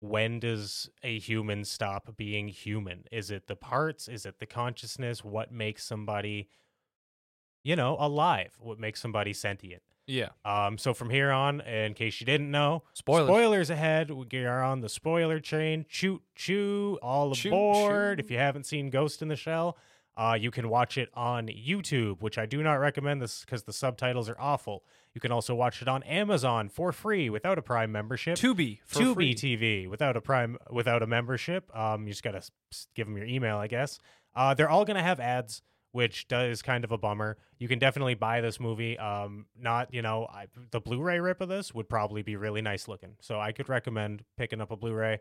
when 0.00 0.40
does 0.40 0.90
a 1.02 1.18
human 1.18 1.64
stop 1.64 2.16
being 2.16 2.48
human? 2.48 3.04
Is 3.10 3.30
it 3.30 3.46
the 3.46 3.56
parts? 3.56 4.08
Is 4.08 4.26
it 4.26 4.40
the 4.40 4.46
consciousness? 4.46 5.24
What 5.24 5.50
makes 5.50 5.84
somebody 5.84 6.48
you 7.66 7.74
know, 7.74 7.96
alive? 7.98 8.52
What 8.60 8.78
makes 8.78 9.00
somebody 9.00 9.32
sentient? 9.32 9.82
Yeah. 10.06 10.28
Um 10.44 10.78
so 10.78 10.94
from 10.94 11.10
here 11.10 11.30
on, 11.30 11.60
in 11.62 11.94
case 11.94 12.20
you 12.20 12.26
didn't 12.26 12.50
know, 12.50 12.82
Spoilers. 12.92 13.28
Spoilers 13.28 13.70
ahead. 13.70 14.10
We 14.10 14.44
are 14.44 14.62
on 14.62 14.80
the 14.80 14.88
spoiler 14.88 15.40
train. 15.40 15.84
Choo 15.88 16.22
choo, 16.34 16.98
all 17.02 17.34
Choo 17.34 17.48
aboard. 17.48 18.18
choo. 18.18 18.24
If 18.24 18.30
you 18.30 18.38
haven't 18.38 18.66
seen 18.66 18.90
Ghost 18.90 19.22
in 19.22 19.28
the 19.28 19.36
Shell, 19.36 19.76
uh, 20.16 20.36
you 20.40 20.50
can 20.50 20.68
watch 20.70 20.96
it 20.96 21.10
on 21.14 21.48
YouTube, 21.48 22.22
which 22.22 22.38
I 22.38 22.46
do 22.46 22.62
not 22.62 22.74
recommend 22.74 23.20
this 23.20 23.40
because 23.44 23.64
the 23.64 23.72
subtitles 23.72 24.28
are 24.30 24.36
awful. 24.38 24.82
You 25.12 25.20
can 25.20 25.30
also 25.32 25.54
watch 25.54 25.82
it 25.82 25.88
on 25.88 26.02
Amazon 26.04 26.68
for 26.68 26.92
free 26.92 27.28
without 27.28 27.58
a 27.58 27.62
Prime 27.62 27.90
membership. 27.92 28.38
Tubi 28.38 28.78
for 28.86 29.00
Tubi 29.00 29.14
free. 29.14 29.34
TV 29.34 29.88
without 29.88 30.16
a 30.16 30.20
Prime 30.20 30.56
without 30.70 31.02
a 31.02 31.06
membership. 31.06 31.74
Um, 31.76 32.06
you 32.06 32.12
just 32.12 32.22
gotta 32.22 32.42
give 32.94 33.06
them 33.06 33.16
your 33.16 33.26
email, 33.26 33.56
I 33.58 33.66
guess. 33.66 33.98
Uh, 34.34 34.54
they're 34.54 34.70
all 34.70 34.84
gonna 34.84 35.02
have 35.02 35.18
ads 35.20 35.62
which 35.96 36.28
does 36.28 36.60
kind 36.60 36.84
of 36.84 36.92
a 36.92 36.98
bummer. 36.98 37.38
You 37.58 37.68
can 37.68 37.78
definitely 37.78 38.12
buy 38.12 38.42
this 38.42 38.60
movie. 38.60 38.98
Um, 38.98 39.46
not 39.58 39.94
you 39.94 40.02
know 40.02 40.26
I, 40.30 40.44
the 40.70 40.78
Blu-ray 40.78 41.20
rip 41.20 41.40
of 41.40 41.48
this 41.48 41.74
would 41.74 41.88
probably 41.88 42.22
be 42.22 42.36
really 42.36 42.60
nice 42.60 42.86
looking, 42.86 43.16
so 43.22 43.40
I 43.40 43.52
could 43.52 43.70
recommend 43.70 44.22
picking 44.36 44.60
up 44.60 44.70
a 44.70 44.76
Blu-ray. 44.76 45.20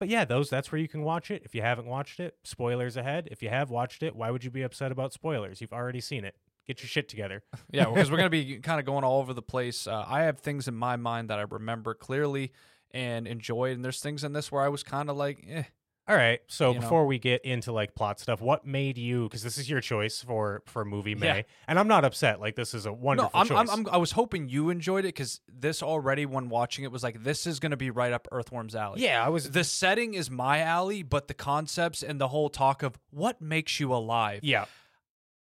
But 0.00 0.08
yeah, 0.08 0.24
those 0.24 0.50
that's 0.50 0.72
where 0.72 0.80
you 0.80 0.88
can 0.88 1.02
watch 1.02 1.30
it. 1.30 1.42
If 1.44 1.54
you 1.54 1.62
haven't 1.62 1.86
watched 1.86 2.18
it, 2.18 2.34
spoilers 2.42 2.96
ahead. 2.96 3.28
If 3.30 3.40
you 3.40 3.50
have 3.50 3.70
watched 3.70 4.02
it, 4.02 4.16
why 4.16 4.32
would 4.32 4.42
you 4.42 4.50
be 4.50 4.62
upset 4.62 4.90
about 4.90 5.12
spoilers? 5.12 5.60
You've 5.60 5.72
already 5.72 6.00
seen 6.00 6.24
it. 6.24 6.34
Get 6.66 6.82
your 6.82 6.88
shit 6.88 7.08
together. 7.08 7.44
Yeah, 7.72 7.84
because 7.84 8.10
we're 8.10 8.16
gonna 8.16 8.30
be 8.42 8.58
kind 8.58 8.80
of 8.80 8.86
going 8.86 9.04
all 9.04 9.20
over 9.20 9.32
the 9.32 9.42
place. 9.42 9.86
Uh, 9.86 10.04
I 10.08 10.22
have 10.22 10.40
things 10.40 10.66
in 10.66 10.74
my 10.74 10.96
mind 10.96 11.30
that 11.30 11.38
I 11.38 11.42
remember 11.42 11.94
clearly 11.94 12.50
and 12.90 13.28
enjoyed, 13.28 13.76
and 13.76 13.84
there's 13.84 14.00
things 14.00 14.24
in 14.24 14.32
this 14.32 14.50
where 14.50 14.62
I 14.62 14.68
was 14.68 14.82
kind 14.82 15.08
of 15.08 15.16
like, 15.16 15.46
eh. 15.48 15.62
All 16.08 16.16
right. 16.16 16.40
So 16.48 16.68
You 16.70 16.74
know? 16.74 16.80
before 16.80 17.06
we 17.06 17.18
get 17.20 17.44
into 17.44 17.70
like 17.70 17.94
plot 17.94 18.18
stuff, 18.18 18.40
what 18.40 18.66
made 18.66 18.98
you? 18.98 19.24
Because 19.24 19.44
this 19.44 19.58
is 19.58 19.70
your 19.70 19.80
choice 19.80 20.22
for 20.22 20.62
for 20.66 20.84
movie 20.84 21.14
May, 21.14 21.26
Yeah. 21.38 21.42
and 21.68 21.78
I'm 21.78 21.86
not 21.86 22.04
upset. 22.04 22.40
Like 22.40 22.56
this 22.56 22.74
is 22.74 22.84
a 22.86 22.92
wonderful 22.92 23.30
No, 23.32 23.40
I'm, 23.40 23.46
choice. 23.46 23.58
I'm, 23.70 23.86
I'm, 23.86 23.94
I 23.94 23.96
was 23.96 24.10
hoping 24.12 24.48
you 24.48 24.70
enjoyed 24.70 25.04
it 25.04 25.08
because 25.14 25.40
this 25.48 25.82
already, 25.84 26.26
when 26.26 26.48
watching 26.48 26.82
it, 26.84 26.90
was 26.90 27.04
like, 27.04 27.22
this 27.22 27.46
is 27.46 27.60
gonna 27.60 27.76
be 27.76 27.90
right 27.90 28.12
up 28.12 28.26
Earthworm's 28.32 28.74
alley. 28.74 29.02
yeah, 29.02 29.24
I 29.24 29.28
was. 29.28 29.50
The 29.50 29.62
setting 29.62 30.14
is 30.14 30.30
my 30.30 30.58
alley, 30.60 31.04
but 31.04 31.28
the 31.28 31.34
concepts 31.34 32.02
and 32.02 32.20
the 32.20 32.28
whole 32.28 32.48
talk 32.48 32.82
of 32.82 32.98
what 33.10 33.40
makes 33.40 33.78
you 33.78 33.94
alive. 33.94 34.40
yeah, 34.42 34.64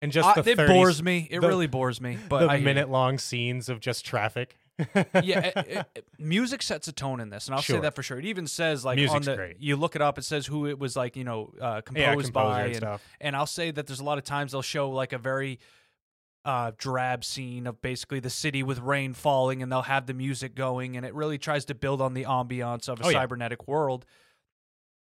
and 0.02 0.10
just 0.10 0.28
I- 0.36 0.40
the 0.40 0.50
it 0.50 0.56
30 0.56 0.72
bores 0.72 1.02
me. 1.02 1.28
It 1.30 1.40
the- 1.40 1.46
really 1.46 1.68
bores 1.68 2.00
me. 2.00 2.18
But 2.28 2.48
the 2.50 2.58
minute 2.58 2.88
long 2.88 3.18
scenes 3.18 3.68
of 3.68 3.78
just 3.78 4.04
traffic. 4.04 4.56
Yeah, 4.78 5.40
it- 5.40 5.52
it- 5.56 5.86
it- 5.94 6.04
music 6.18 6.62
sets 6.62 6.86
a 6.88 6.92
tone 6.92 7.20
in 7.20 7.30
this, 7.30 7.46
and 7.46 7.54
I'll 7.54 7.62
Sure. 7.62 7.76
say 7.76 7.80
that 7.82 7.94
for 7.94 8.02
sure. 8.02 8.18
It 8.18 8.24
even 8.26 8.46
says 8.46 8.84
like 8.84 8.98
on 9.10 9.22
the 9.22 9.36
great. 9.36 9.56
you 9.60 9.76
look 9.76 9.96
it 9.96 10.02
up, 10.02 10.18
it 10.18 10.22
says 10.24 10.46
who 10.46 10.66
it 10.66 10.78
was 10.78 10.96
like 10.96 11.16
you 11.16 11.24
know 11.24 11.52
uh, 11.60 11.80
composed 11.80 12.26
yeah, 12.28 12.30
by, 12.32 12.58
and 12.60 12.66
and, 12.68 12.76
stuff. 12.76 13.02
and 13.20 13.36
I'll 13.36 13.46
say 13.46 13.70
that 13.70 13.86
there's 13.86 14.00
a 14.00 14.04
lot 14.04 14.18
of 14.18 14.24
times 14.24 14.52
they'll 14.52 14.62
show 14.62 14.90
like 14.90 15.12
a 15.12 15.18
very 15.18 15.58
uh, 16.44 16.72
drab 16.78 17.24
scene 17.24 17.66
of 17.66 17.82
basically 17.82 18.20
the 18.20 18.30
city 18.30 18.62
with 18.62 18.78
rain 18.78 19.12
falling, 19.12 19.62
and 19.62 19.70
they'll 19.70 19.82
have 19.82 20.06
the 20.06 20.14
music 20.14 20.54
going, 20.54 20.96
and 20.96 21.04
it 21.04 21.12
really 21.12 21.36
tries 21.36 21.64
to 21.66 21.74
build 21.74 22.00
on 22.00 22.14
the 22.14 22.24
ambiance 22.24 22.88
of 22.88 23.00
a 23.00 23.04
Oh, 23.04 23.08
yeah. 23.10 23.18
cybernetic 23.18 23.68
world. 23.68 24.06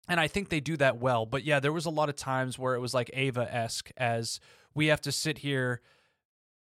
And 0.07 0.19
I 0.19 0.27
think 0.27 0.49
they 0.49 0.59
do 0.59 0.77
that 0.77 0.97
well. 0.97 1.25
But 1.25 1.43
yeah, 1.43 1.59
there 1.59 1.73
was 1.73 1.85
a 1.85 1.89
lot 1.89 2.07
of 2.09 2.15
times 2.15 2.59
where 2.59 2.75
it 2.75 2.79
was 2.79 2.93
like 2.93 3.09
Ava 3.13 3.53
esque, 3.53 3.89
as 3.97 4.39
we 4.73 4.87
have 4.87 5.01
to 5.01 5.11
sit 5.11 5.39
here 5.39 5.81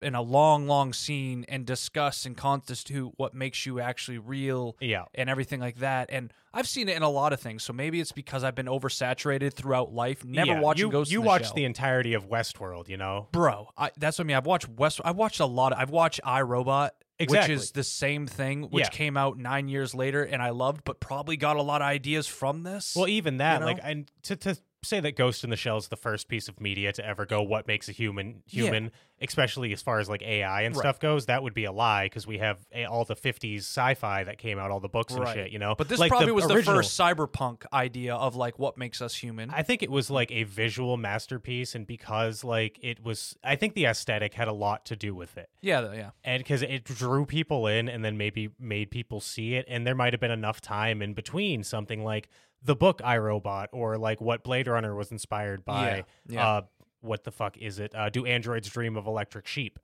in 0.03 0.15
a 0.15 0.23
long, 0.23 0.67
long 0.67 0.93
scene 0.93 1.45
and 1.49 1.65
discuss 1.65 2.27
and 2.27 2.37
constitute 2.37 3.13
what 3.17 3.35
makes 3.35 3.65
you 3.67 3.81
actually 3.81 4.19
real 4.19 4.77
Yeah, 4.81 5.05
and 5.15 5.31
everything 5.31 5.61
like 5.61 5.77
that. 5.77 6.09
And 6.13 6.33
I've 6.53 6.69
seen 6.69 6.89
it 6.89 6.97
in 6.97 7.03
a 7.03 7.11
lot 7.11 7.33
of 7.33 7.41
things. 7.41 7.63
So 7.63 7.73
maybe 7.73 8.01
it's 8.01 8.13
because 8.13 8.45
I've 8.45 8.55
been 8.55 8.67
oversaturated 8.67 9.53
throughout 9.55 9.93
life, 9.93 10.25
never 10.25 10.53
yeah. 10.53 10.61
watching 10.61 10.87
you, 10.87 10.91
Ghost 10.91 11.11
You 11.11 11.23
watched 11.23 11.55
the 11.55 11.65
entirety 11.65 12.15
of 12.15 12.29
Westworld, 12.29 12.89
you 12.89 12.97
know. 12.97 13.29
Bro, 13.33 13.69
I, 13.77 13.91
that's 13.97 14.19
what 14.19 14.25
I 14.25 14.27
mean. 14.27 14.37
I've 14.37 14.47
watched 14.47 14.69
West. 14.69 15.01
I've 15.05 15.17
watched 15.17 15.41
a 15.41 15.47
lot. 15.47 15.73
Of, 15.73 15.79
I've 15.79 15.91
watched 15.91 16.21
iRobot, 16.25 16.91
Exactly. 17.19 17.55
which 17.55 17.63
is 17.63 17.71
the 17.73 17.83
same 17.83 18.27
thing, 18.27 18.65
which 18.65 18.85
Yeah. 18.85 18.89
came 18.91 19.17
out 19.17 19.39
nine 19.39 19.69
years 19.69 19.95
later, 19.95 20.23
and 20.23 20.43
I 20.43 20.51
loved, 20.51 20.85
but 20.85 21.01
probably 21.01 21.39
got 21.39 21.57
a 21.57 21.63
lot 21.63 21.81
of 21.81 21.87
ideas 21.87 22.27
from 22.27 22.63
this. 22.63 22.95
Well, 22.95 23.09
even 23.09 23.39
that, 23.39 23.61
know? 23.61 23.67
like, 23.67 23.81
and 23.83 24.11
to 24.25 24.37
to 24.37 24.57
say 24.87 25.01
that 25.01 25.17
Ghost 25.17 25.45
in 25.45 25.51
the 25.51 25.57
Shell 25.57 25.77
is 25.79 25.89
the 25.89 25.97
first 25.97 26.29
piece 26.29 26.49
of 26.49 26.61
media 26.61 26.93
to 26.93 27.05
ever 27.07 27.27
go, 27.27 27.43
what 27.43 27.67
makes 27.67 27.89
a 27.89 27.93
human 27.93 28.43
Yeah. 28.47 28.65
human, 28.65 28.91
especially 29.21 29.73
as 29.73 29.83
far 29.83 29.99
as 29.99 30.09
like 30.09 30.23
AI 30.23 30.63
and 30.63 30.75
Right. 30.77 30.81
stuff 30.81 31.01
goes, 31.01 31.27
that 31.27 31.43
would 31.43 31.55
be 31.55 31.65
a 31.65 31.73
lie 31.73 32.07
because 32.07 32.27
we 32.27 32.39
have 32.39 32.59
a, 32.73 32.85
all 32.85 33.05
the 33.05 33.17
'50s 33.17 33.59
sci-fi 33.65 34.25
that 34.25 34.39
came 34.39 34.59
out, 34.59 34.71
all 34.71 34.81
the 34.81 34.89
books 34.89 35.13
and 35.15 35.23
Right. 35.25 35.35
shit, 35.35 35.51
you 35.51 35.59
know. 35.59 35.75
but 35.77 35.89
this 35.89 35.99
Like, 35.99 36.11
probably 36.11 36.33
was 36.33 36.47
the 36.47 36.63
first 36.63 36.99
cyberpunk 36.99 37.65
idea 37.73 38.15
of 38.15 38.37
like 38.37 38.59
what 38.59 38.77
makes 38.79 39.01
us 39.01 39.15
human. 39.17 39.51
I 39.51 39.63
think 39.63 39.83
it 39.83 39.91
was 39.91 40.11
like 40.11 40.31
a 40.33 40.45
visual 40.45 40.97
masterpiece, 40.97 41.75
and 41.75 41.87
because 41.87 42.45
like 42.45 42.79
it 42.83 43.03
was, 43.03 43.37
I 43.43 43.57
think 43.57 43.75
the 43.75 43.87
aesthetic 43.87 44.35
had 44.35 44.49
a 44.49 44.53
lot 44.53 44.85
to 44.87 44.97
do 44.97 45.15
with 45.15 45.37
it. 45.37 45.49
yeah, 45.63 45.93
yeah. 45.93 46.11
and 46.25 46.41
because 46.43 46.63
it 46.63 46.85
drew 46.85 47.27
people 47.27 47.67
in 47.67 47.89
and 47.89 48.05
then 48.05 48.17
maybe 48.17 48.51
made 48.59 48.91
people 48.91 49.21
see 49.21 49.55
it 49.55 49.65
and 49.69 49.87
there 49.87 49.95
might 49.95 50.13
have 50.13 50.21
been 50.21 50.31
enough 50.31 50.61
time 50.61 51.03
in 51.03 51.13
between 51.15 51.63
something 51.65 52.05
like 52.05 52.29
the 52.63 52.77
book 52.77 53.01
iRobot 53.01 53.69
or 53.73 53.97
like 53.99 54.21
what 54.21 54.43
Blade 54.45 54.69
Runner 54.69 54.95
was 54.95 55.11
inspired 55.13 55.65
by 55.65 56.05
Yeah, 56.29 56.35
yeah. 56.35 56.49
uh 56.49 56.63
what 57.01 57.25
the 57.25 57.31
fuck 57.31 57.57
is 57.59 57.79
it 57.79 57.95
uh 57.95 58.09
do 58.09 58.27
androids 58.27 58.69
dream 58.69 58.97
of 58.97 59.07
electric 59.07 59.47
sheep 59.47 59.79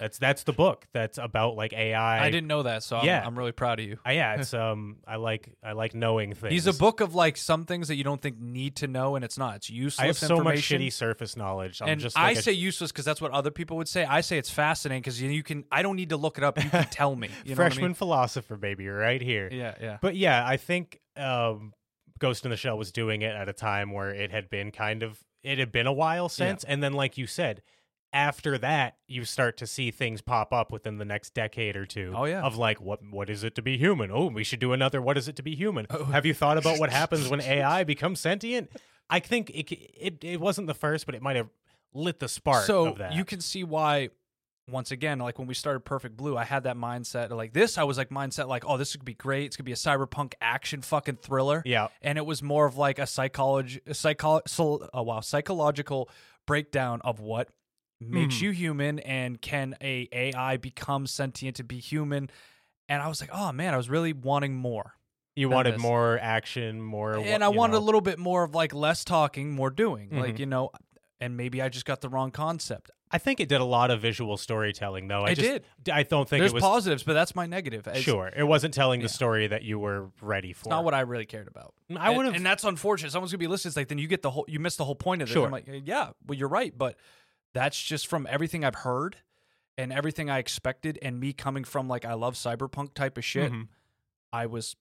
that's 0.00 0.18
that's 0.18 0.42
the 0.42 0.52
book 0.52 0.84
that's 0.92 1.16
about 1.16 1.54
like 1.54 1.72
AI 1.72 2.24
I, 2.24 2.28
didn't 2.30 2.48
know 2.48 2.64
that, 2.64 2.82
so 2.82 2.96
I'm, 2.96 3.06
Yeah. 3.06 3.22
I'm 3.24 3.38
really 3.38 3.52
proud 3.52 3.78
of 3.78 3.86
you. 3.86 3.98
Uh, 4.04 4.10
yeah 4.10 4.34
it's 4.34 4.52
um 4.64 4.96
I 5.06 5.14
like 5.14 5.54
I 5.62 5.72
like 5.72 5.94
knowing 5.94 6.34
things 6.34 6.52
He's 6.52 6.66
a 6.66 6.72
book 6.72 7.00
of 7.00 7.14
like 7.14 7.36
some 7.36 7.66
things 7.66 7.86
that 7.86 7.94
you 7.94 8.02
don't 8.02 8.20
think 8.20 8.40
need 8.40 8.74
to 8.76 8.88
know, 8.88 9.14
and 9.14 9.24
it's 9.24 9.38
not. 9.38 9.54
It's 9.56 9.70
useless. 9.70 10.02
I 10.02 10.06
have 10.08 10.18
so 10.18 10.40
much 10.40 10.56
shitty 10.56 10.92
surface 10.92 11.36
knowledge 11.36 11.80
I'm 11.80 11.88
and 11.90 12.00
just 12.00 12.18
I 12.18 12.28
like 12.28 12.38
a- 12.38 12.42
say 12.42 12.52
useless 12.52 12.90
because 12.90 13.04
that's 13.04 13.20
what 13.20 13.30
other 13.30 13.52
people 13.52 13.76
would 13.76 13.86
say. 13.86 14.04
I 14.04 14.22
say 14.22 14.38
it's 14.38 14.50
fascinating 14.50 15.02
because 15.02 15.22
you, 15.22 15.30
you 15.30 15.44
can. 15.44 15.64
I 15.70 15.82
don't 15.82 15.94
need 15.94 16.08
to 16.08 16.16
look 16.16 16.36
it 16.36 16.42
up. 16.42 16.60
You 16.62 16.68
can 16.68 16.84
tell 16.90 17.14
me. 17.14 17.28
You 17.44 17.54
know 17.54 17.58
what 17.62 17.66
I 17.66 17.68
freshman 17.68 17.94
philosopher 17.94 18.56
baby 18.56 18.88
right 18.88 19.22
here? 19.22 19.48
Yeah, 19.52 19.74
yeah. 19.80 19.98
But 20.00 20.16
yeah, 20.16 20.44
I 20.44 20.56
think 20.56 20.98
um, 21.16 21.72
Ghost 22.18 22.44
in 22.44 22.50
the 22.50 22.56
Shell 22.56 22.78
was 22.78 22.92
doing 22.92 23.22
it 23.22 23.34
at 23.34 23.48
a 23.48 23.52
time 23.52 23.92
where 23.92 24.10
it 24.10 24.30
had 24.30 24.48
been 24.50 24.70
kind 24.70 25.02
of 25.02 25.20
it 25.42 25.58
had 25.58 25.70
been 25.72 25.86
a 25.86 25.92
while 25.92 26.28
since, 26.28 26.64
and 26.64 26.82
then 26.82 26.92
like 26.92 27.16
you 27.16 27.26
said, 27.26 27.62
after 28.12 28.56
that 28.58 28.96
you 29.06 29.24
start 29.24 29.56
to 29.58 29.66
see 29.66 29.90
things 29.90 30.20
pop 30.22 30.52
up 30.52 30.72
within 30.72 30.98
the 30.98 31.04
next 31.04 31.34
decade 31.34 31.76
or 31.76 31.84
two. 31.84 32.12
Oh, 32.16 32.24
yeah. 32.24 32.42
of 32.42 32.56
like 32.56 32.80
what 32.80 33.00
what 33.10 33.28
is 33.28 33.44
it 33.44 33.54
to 33.56 33.62
be 33.62 33.76
human? 33.76 34.10
Oh, 34.10 34.28
we 34.28 34.44
should 34.44 34.60
do 34.60 34.72
another. 34.72 35.00
What 35.02 35.18
is 35.18 35.28
it 35.28 35.36
to 35.36 35.42
be 35.42 35.54
human? 35.54 35.86
Oh. 35.90 36.04
Have 36.04 36.24
you 36.26 36.34
thought 36.34 36.58
about 36.58 36.78
what 36.78 36.90
happens 36.90 37.28
when 37.28 37.40
AI 37.42 37.84
becomes 37.84 38.20
sentient? 38.20 38.70
I 39.10 39.20
think 39.20 39.50
it 39.50 39.70
it 39.72 40.24
it 40.24 40.40
wasn't 40.40 40.66
the 40.66 40.74
first, 40.74 41.06
but 41.06 41.14
it 41.14 41.22
might 41.22 41.36
have 41.36 41.50
lit 41.94 42.18
the 42.18 42.28
spark 42.28 42.64
so 42.64 42.88
of 42.88 42.98
that. 42.98 43.12
you 43.12 43.24
can 43.24 43.40
see 43.40 43.64
why. 43.64 44.10
Once 44.68 44.90
again, 44.90 45.20
like 45.20 45.38
when 45.38 45.46
we 45.46 45.54
started 45.54 45.80
Perfect 45.80 46.16
Blue, 46.16 46.36
I 46.36 46.42
had 46.44 46.64
that 46.64 46.76
mindset. 46.76 47.30
Like 47.30 47.52
this, 47.52 47.78
I 47.78 47.84
was 47.84 47.96
like 47.96 48.08
mindset, 48.10 48.48
like, 48.48 48.64
oh, 48.66 48.76
this 48.76 48.92
could 48.92 49.04
be 49.04 49.14
great. 49.14 49.44
It's 49.46 49.56
gonna 49.56 49.64
be 49.66 49.72
a 49.72 49.76
cyberpunk 49.76 50.34
action 50.40 50.82
fucking 50.82 51.16
thriller. 51.22 51.62
yeah, 51.64 51.88
and 52.02 52.18
it 52.18 52.26
was 52.26 52.42
more 52.42 52.66
of 52.66 52.76
like 52.76 52.98
a 52.98 53.06
psychology, 53.06 53.80
a 53.86 53.94
psycho, 53.94 54.40
so, 54.46 54.88
oh 54.92 55.02
wow, 55.02 55.20
psychological 55.20 56.08
breakdown 56.46 57.00
of 57.04 57.20
what 57.20 57.48
makes 58.00 58.36
Mhm. 58.36 58.40
you 58.42 58.50
human 58.50 58.98
and 58.98 59.40
can 59.40 59.76
a 59.80 60.08
AI 60.10 60.56
become 60.56 61.06
sentient 61.06 61.56
to 61.56 61.64
be 61.64 61.78
human. 61.78 62.28
And 62.88 63.00
I 63.02 63.06
was 63.08 63.20
like, 63.20 63.30
oh 63.32 63.52
man, 63.52 63.72
I 63.72 63.76
was 63.76 63.88
really 63.88 64.12
wanting 64.12 64.56
more, 64.56 64.94
you 65.36 65.48
wanted 65.48 65.74
this. 65.74 65.80
more 65.80 66.18
action, 66.20 66.82
more, 66.82 67.16
and 67.16 67.44
I 67.44 67.48
wanted 67.50 67.74
know. 67.74 67.78
a 67.78 67.84
little 67.86 68.00
bit 68.00 68.18
more 68.18 68.42
of 68.42 68.52
like 68.52 68.74
less 68.74 69.04
talking, 69.04 69.52
more 69.54 69.70
doing, 69.70 70.10
like 70.10 70.34
Mhm. 70.34 70.38
you 70.40 70.46
know. 70.46 70.70
And 71.20 71.36
maybe 71.36 71.62
I 71.62 71.68
just 71.70 71.86
got 71.86 72.00
the 72.02 72.08
wrong 72.10 72.30
concept. 72.32 72.90
I 73.10 73.18
think 73.18 73.38
it 73.38 73.48
did 73.48 73.60
a 73.60 73.64
lot 73.64 73.90
of 73.92 74.00
visual 74.00 74.36
storytelling, 74.36 75.06
though. 75.06 75.22
I 75.22 75.30
It 75.30 75.34
just, 75.36 75.48
did. 75.48 75.64
I 75.92 76.02
don't 76.02 76.28
think 76.28 76.40
There's 76.40 76.50
it 76.50 76.54
was 76.54 76.62
positives, 76.62 77.02
but 77.04 77.12
that's 77.12 77.36
my 77.36 77.46
negative. 77.46 77.86
It's 77.86 78.00
sure. 78.00 78.32
It 78.34 78.42
wasn't 78.42 78.74
telling 78.74 79.00
yeah. 79.00 79.04
the 79.06 79.12
story 79.12 79.46
that 79.46 79.62
you 79.62 79.78
were 79.78 80.10
ready 80.20 80.52
for. 80.52 80.68
not 80.70 80.82
what 80.84 80.92
I 80.92 81.00
really 81.00 81.26
cared 81.26 81.46
about. 81.46 81.74
I 81.96 82.10
would 82.10 82.26
have. 82.26 82.34
and 82.34 82.44
that's 82.44 82.64
unfortunate. 82.64 83.12
Someone's 83.12 83.30
gonna 83.30 83.38
be 83.38 83.46
listening. 83.46 83.70
It's 83.70 83.76
like 83.76 83.88
then 83.88 83.98
you 83.98 84.08
get 84.08 84.22
the 84.22 84.30
whole, 84.30 84.44
you 84.48 84.58
miss 84.58 84.74
the 84.76 84.84
whole 84.84 84.96
point 84.96 85.22
of 85.22 85.30
it. 85.30 85.32
Sure. 85.32 85.46
I'm 85.46 85.52
like, 85.52 85.68
yeah, 85.84 86.10
well, 86.26 86.36
you're 86.36 86.48
right, 86.48 86.76
but 86.76 86.96
that's 87.54 87.80
just 87.80 88.08
from 88.08 88.26
everything 88.28 88.64
I've 88.64 88.74
heard 88.74 89.16
and 89.78 89.92
everything 89.92 90.28
I 90.28 90.38
expected, 90.38 90.98
and 91.00 91.20
me 91.20 91.32
coming 91.32 91.62
from 91.62 91.86
like 91.88 92.04
I 92.04 92.14
love 92.14 92.34
cyberpunk 92.34 92.94
type 92.94 93.16
of 93.18 93.24
shit. 93.24 93.52
Mhm. 93.52 93.68
I 94.32 94.46
was 94.46 94.74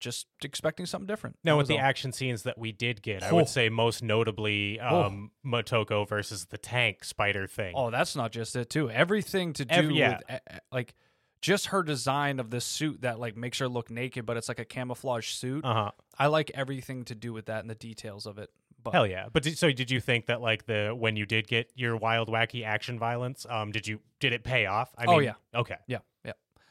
just 0.00 0.26
expecting 0.42 0.86
something 0.86 1.06
different. 1.06 1.36
Now, 1.44 1.58
with 1.58 1.68
the 1.68 1.74
all. 1.74 1.80
action 1.80 2.12
scenes 2.12 2.42
that 2.44 2.58
we 2.58 2.72
did 2.72 3.02
get, 3.02 3.22
I 3.22 3.30
Oh. 3.30 3.36
would 3.36 3.48
say 3.48 3.68
most 3.68 4.02
notably 4.02 4.80
Oh. 4.80 5.02
um, 5.04 5.30
Motoko 5.46 6.08
versus 6.08 6.46
the 6.46 6.58
tank 6.58 7.04
spider 7.04 7.46
thing. 7.46 7.74
oh, 7.76 7.90
that's 7.90 8.16
not 8.16 8.32
just 8.32 8.56
it 8.56 8.70
too. 8.70 8.90
Everything 8.90 9.52
to 9.54 9.64
do 9.64 9.74
Every- 9.74 9.94
yeah. 9.96 10.18
with 10.28 10.40
like 10.72 10.94
just 11.42 11.66
her 11.66 11.82
design 11.82 12.38
of 12.40 12.50
this 12.50 12.64
suit 12.64 13.02
that 13.02 13.18
like 13.20 13.36
makes 13.36 13.58
her 13.58 13.68
look 13.68 13.90
naked, 13.90 14.26
but 14.26 14.36
it's 14.36 14.48
like 14.48 14.58
a 14.58 14.64
camouflage 14.64 15.28
suit. 15.28 15.64
Uh 15.64 15.74
huh. 15.74 15.90
I 16.18 16.26
like 16.26 16.50
everything 16.54 17.04
to 17.06 17.14
do 17.14 17.32
with 17.32 17.46
that 17.46 17.60
and 17.60 17.70
the 17.70 17.74
details 17.74 18.26
of 18.26 18.38
it. 18.38 18.50
But 18.82 18.94
Hell 18.94 19.06
yeah! 19.06 19.26
But 19.30 19.42
did, 19.42 19.58
so 19.58 19.70
did 19.70 19.90
you 19.90 20.00
think 20.00 20.24
that 20.26 20.40
like 20.40 20.64
the 20.64 20.94
when 20.98 21.14
you 21.16 21.26
did 21.26 21.46
get 21.46 21.70
your 21.74 21.98
wild 21.98 22.28
wacky 22.28 22.64
action 22.64 22.98
violence, 22.98 23.44
um, 23.50 23.72
did 23.72 23.86
you 23.86 24.00
did 24.20 24.32
it 24.32 24.42
pay 24.42 24.64
off? 24.64 24.90
I 24.96 25.04
Oh, 25.06 25.18
yeah. 25.18 25.34
Okay. 25.54 25.76
Yeah, 25.86 25.98
yeah. 25.98 25.98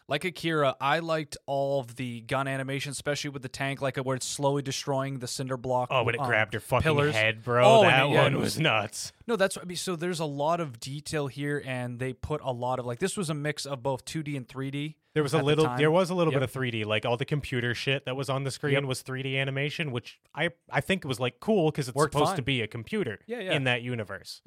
Like 0.09 0.25
Akira, 0.25 0.75
I 0.81 0.99
liked 0.99 1.37
all 1.45 1.79
of 1.79 1.95
the 1.95 2.21
gun 2.21 2.47
animation, 2.47 2.91
especially 2.91 3.29
with 3.29 3.43
the 3.43 3.47
tank, 3.49 3.81
like 3.81 3.97
where 3.97 4.15
it's 4.15 4.25
slowly 4.25 4.61
destroying 4.63 5.19
the 5.19 5.27
cinder 5.27 5.55
block. 5.55 5.89
Oh, 5.91 6.03
when 6.03 6.15
it 6.15 6.21
um, 6.21 6.27
grabbed 6.27 6.53
your 6.53 6.61
fucking 6.61 6.83
pillars. 6.83 7.13
head, 7.15 7.43
bro. 7.43 7.63
Oh, 7.63 7.81
that 7.83 8.05
it- 8.05 8.09
yeah, 8.11 8.23
one 8.23 8.37
was 8.39 8.59
nuts. 8.59 9.13
No, 9.27 9.35
that's 9.35 9.55
what 9.55 9.65
I 9.65 9.67
mean. 9.67 9.77
So 9.77 9.95
there's 9.95 10.19
a 10.19 10.25
lot 10.25 10.59
of 10.59 10.79
detail 10.79 11.27
here, 11.27 11.61
and 11.65 11.99
they 11.99 12.13
put 12.13 12.41
a 12.43 12.51
lot 12.51 12.79
of 12.79 12.85
like 12.87 12.97
this 12.99 13.15
was 13.15 13.29
a 13.29 13.35
mix 13.35 13.65
of 13.67 13.83
both 13.83 14.03
2D 14.05 14.35
and 14.35 14.47
3D. 14.47 14.95
There 15.13 15.23
was 15.23 15.33
a 15.33 15.37
at 15.37 15.41
the 15.41 15.45
little. 15.45 15.75
There 15.77 15.91
was 15.91 16.09
a 16.09 16.15
little 16.15 16.33
Yep. 16.33 16.41
bit 16.41 16.49
of 16.49 16.53
3D, 16.53 16.85
like 16.85 17.05
all 17.05 17.17
the 17.17 17.25
computer 17.25 17.75
shit 17.75 18.05
that 18.05 18.15
was 18.15 18.29
on 18.29 18.43
the 18.43 18.51
screen 18.51 18.73
Yep. 18.73 18.83
was 18.85 19.03
3D 19.03 19.37
animation, 19.37 19.91
which 19.91 20.19
I 20.33 20.49
I 20.71 20.81
think 20.81 21.03
was 21.05 21.19
like 21.19 21.39
cool 21.39 21.69
because 21.71 21.87
it's 21.87 21.95
Worked 21.95 22.13
supposed 22.13 22.35
to 22.37 22.41
be 22.41 22.61
a 22.61 22.67
computer 22.67 23.19
Yeah, 23.27 23.39
yeah. 23.41 23.53
in 23.53 23.65
that 23.65 23.81
universe. 23.83 24.41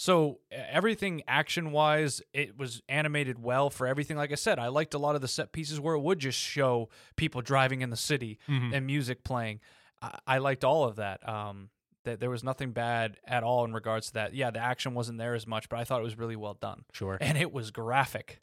So 0.00 0.40
everything 0.50 1.22
action 1.28 1.72
wise, 1.72 2.22
it 2.32 2.56
was 2.56 2.80
animated 2.88 3.38
well 3.38 3.68
for 3.68 3.86
everything. 3.86 4.16
Like 4.16 4.32
I 4.32 4.36
said, 4.36 4.58
I 4.58 4.68
liked 4.68 4.94
a 4.94 4.98
lot 4.98 5.14
of 5.14 5.20
the 5.20 5.28
set 5.28 5.52
pieces 5.52 5.78
where 5.78 5.94
it 5.94 6.00
would 6.00 6.18
just 6.18 6.38
show 6.38 6.88
people 7.16 7.42
driving 7.42 7.82
in 7.82 7.90
the 7.90 7.98
city 7.98 8.38
Mhm. 8.48 8.74
and 8.74 8.86
music 8.86 9.24
playing. 9.24 9.60
I, 10.00 10.18
I 10.26 10.38
liked 10.38 10.64
all 10.64 10.84
of 10.84 10.96
that. 10.96 11.28
Um, 11.28 11.68
that 12.04 12.18
there 12.18 12.30
was 12.30 12.42
nothing 12.42 12.72
bad 12.72 13.18
at 13.26 13.42
all 13.42 13.62
in 13.66 13.74
regards 13.74 14.06
to 14.06 14.12
that. 14.14 14.32
Yeah, 14.32 14.50
the 14.50 14.58
action 14.58 14.94
wasn't 14.94 15.18
there 15.18 15.34
as 15.34 15.46
much, 15.46 15.68
but 15.68 15.78
I 15.78 15.84
thought 15.84 16.00
it 16.00 16.04
was 16.04 16.16
really 16.16 16.34
well 16.34 16.54
done, 16.54 16.86
Sure. 16.94 17.18
and 17.20 17.36
it 17.36 17.52
was 17.52 17.70
graphic. 17.70 18.40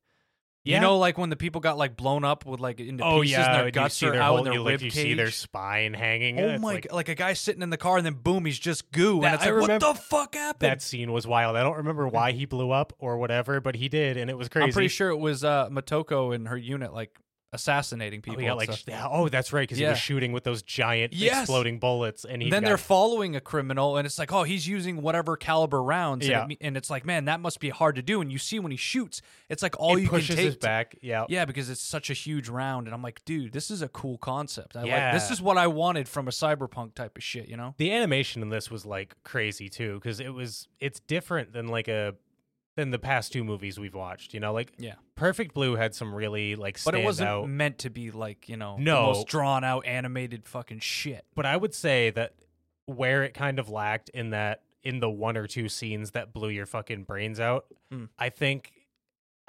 Yeah. 0.67 0.75
You 0.75 0.81
know, 0.81 0.97
like 0.97 1.17
when 1.17 1.29
the 1.29 1.35
people 1.35 1.61
got 1.61 1.77
like 1.77 1.95
blown 1.95 2.23
up 2.23 2.45
with 2.45 2.59
like 2.59 2.79
into 2.79 3.03
oh 3.03 3.21
pieces 3.21 3.31
yeah, 3.37 3.45
and 3.45 3.53
their 3.53 3.65
and 3.67 3.75
you 3.75 3.81
guts 3.81 3.95
see 3.95 4.05
are 4.07 4.11
their 4.11 4.21
out 4.21 4.35
whole, 4.35 4.43
their 4.43 4.53
you, 4.53 4.59
rib 4.67 4.73
like, 4.73 4.81
you 4.81 4.89
see 4.91 5.13
their 5.13 5.31
spine 5.31 5.93
hanging. 5.93 6.39
Oh 6.39 6.57
my! 6.59 6.73
like- 6.73 6.91
Like 6.91 7.09
a 7.09 7.15
guy 7.15 7.33
sitting 7.33 7.61
in 7.61 7.69
the 7.69 7.77
car, 7.77 7.97
and 7.97 8.05
then 8.05 8.15
boom, 8.15 8.45
he's 8.45 8.59
just 8.59 8.91
goo, 8.91 9.21
That- 9.21 9.25
and 9.27 9.35
it's 9.35 9.43
I 9.45 9.51
like, 9.51 9.69
what 9.69 9.79
the 9.79 9.93
fuck 9.99 10.35
happened? 10.35 10.69
that 10.69 10.81
scene 10.81 11.11
was 11.11 11.25
wild. 11.25 11.55
I 11.55 11.63
don't 11.63 11.77
remember 11.77 12.07
why 12.07 12.31
he 12.33 12.45
blew 12.45 12.71
up 12.71 12.93
or 12.99 13.17
whatever, 13.17 13.61
but 13.61 13.75
he 13.75 13.87
did, 13.89 14.17
and 14.17 14.29
it 14.29 14.37
was 14.37 14.49
crazy. 14.49 14.65
I'm 14.65 14.71
pretty 14.73 14.87
sure 14.89 15.09
it 15.09 15.17
was 15.17 15.43
uh, 15.43 15.69
Motoko 15.69 16.35
and 16.35 16.47
her 16.47 16.57
unit 16.57 16.93
like 16.93 17.17
assassinating 17.53 18.19
Oh, 18.19 18.29
people. 18.31 18.43
yeah, 18.43 18.53
like 18.53 18.71
stuff. 18.71 19.09
oh, 19.11 19.29
that's 19.29 19.53
right, 19.53 19.61
because 19.63 19.77
he 19.77 19.85
was 19.85 19.97
shooting 19.97 20.31
with 20.31 20.43
those 20.43 20.61
giant 20.61 21.13
Yes. 21.13 21.41
exploding 21.41 21.79
bullets, 21.79 22.25
and 22.25 22.41
then 22.41 22.49
got, 22.49 22.63
they're 22.63 22.77
following 22.77 23.35
a 23.35 23.41
criminal, 23.41 23.97
and 23.97 24.05
it's 24.05 24.19
like, 24.19 24.31
oh, 24.33 24.43
he's 24.43 24.67
using 24.67 25.01
whatever 25.01 25.37
caliber 25.37 25.81
rounds. 25.81 26.25
and 26.25 26.31
Yeah. 26.31 26.45
it 26.49 26.57
and, 26.61 26.77
it's 26.77 26.89
like, 26.89 27.05
man, 27.05 27.25
that 27.25 27.39
must 27.39 27.59
be 27.59 27.69
hard 27.69 27.95
to 27.95 28.01
do. 28.01 28.21
And 28.21 28.31
you 28.31 28.37
see 28.37 28.59
when 28.59 28.71
he 28.71 28.77
shoots, 28.77 29.21
it's 29.49 29.63
like 29.63 29.79
all 29.79 29.95
it 29.97 30.01
you 30.01 30.09
pushes 30.09 30.27
can 30.27 30.35
take. 30.37 30.45
his 30.45 30.55
back. 30.57 30.95
Yeah, 31.01 31.25
yeah, 31.29 31.45
because 31.45 31.69
it's 31.69 31.81
such 31.81 32.09
a 32.09 32.13
huge 32.13 32.49
round, 32.49 32.87
and 32.87 32.93
I'm 32.93 33.01
like, 33.01 33.23
dude, 33.25 33.53
this 33.53 33.71
is 33.71 33.81
a 33.81 33.87
cool 33.89 34.17
concept. 34.17 34.75
I 34.75 34.81
like 34.81 34.89
Yeah. 34.89 35.13
this 35.13 35.31
is 35.31 35.41
what 35.41 35.57
I 35.57 35.67
wanted 35.67 36.07
from 36.09 36.27
a 36.27 36.31
cyberpunk 36.31 36.95
type 36.95 37.17
of 37.17 37.23
shit. 37.23 37.47
You 37.47 37.57
know? 37.57 37.73
the 37.77 37.91
animation 37.91 38.41
in 38.41 38.49
this 38.49 38.69
was 38.69 38.85
like 38.85 39.15
crazy 39.23 39.69
too, 39.69 39.95
because 39.95 40.19
it 40.19 40.33
was 40.33 40.67
it's 40.79 40.99
different 40.99 41.53
than 41.53 41.67
like 41.67 41.87
a 41.87 42.15
than 42.77 42.91
the 42.91 42.99
past 42.99 43.33
two 43.33 43.43
movies 43.43 43.77
we've 43.77 43.93
watched. 43.95 44.33
You 44.33 44.39
know, 44.39 44.53
like 44.53 44.71
Yeah. 44.77 44.93
Perfect 45.15 45.53
Blue 45.53 45.75
had 45.75 45.93
some 45.93 46.15
really 46.15 46.55
like 46.55 46.81
But 46.85 46.95
it 46.95 47.03
wasn't 47.03 47.27
out. 47.29 47.49
meant 47.49 47.79
to 47.79 47.89
be 47.89 48.11
like 48.11 48.47
you 48.47 48.55
know 48.55 48.77
No. 48.77 48.95
the 49.01 49.01
most 49.13 49.27
drawn 49.27 49.65
out 49.65 49.85
animated 49.85 50.47
fucking 50.47 50.79
shit. 50.79 51.25
but 51.35 51.45
I 51.45 51.57
would 51.57 51.73
say 51.75 52.11
that 52.11 52.35
where 52.85 53.23
it 53.23 53.33
kind 53.33 53.59
of 53.59 53.67
lacked 53.69 54.07
in 54.09 54.29
that 54.29 54.61
in 54.83 55.01
the 55.01 55.09
one 55.09 55.35
or 55.35 55.47
two 55.47 55.67
scenes 55.67 56.11
that 56.11 56.31
blew 56.31 56.47
your 56.49 56.65
fucking 56.65 57.03
brains 57.03 57.39
out, 57.41 57.65
Mm. 57.91 58.07
I 58.17 58.29
think 58.29 58.71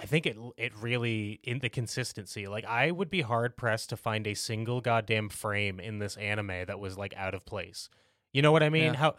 I 0.01 0.07
think 0.07 0.27
it 0.27 0.37
it 0.57 0.73
really 0.77 1.41
in 1.43 1.59
the 1.59 1.69
consistency. 1.69 2.47
Like 2.47 2.65
I 2.65 2.91
would 2.93 3.11
be 3.11 3.21
hard 3.21 3.57
pressed 3.57 3.91
to 3.91 3.97
find 3.97 4.27
a 4.27 4.35
single 4.35 4.81
goddamn 4.81 5.29
frame 5.29 5.79
in 5.81 5.99
this 5.99 6.17
anime 6.17 6.65
that 6.67 6.79
was 6.81 6.97
like 6.97 7.15
out 7.17 7.35
of 7.35 7.45
place. 7.45 7.91
You 8.33 8.41
know 8.43 8.53
what 8.53 8.63
I 8.63 8.69
mean? 8.71 8.93
Yeah. 8.95 8.99
How 8.99 9.17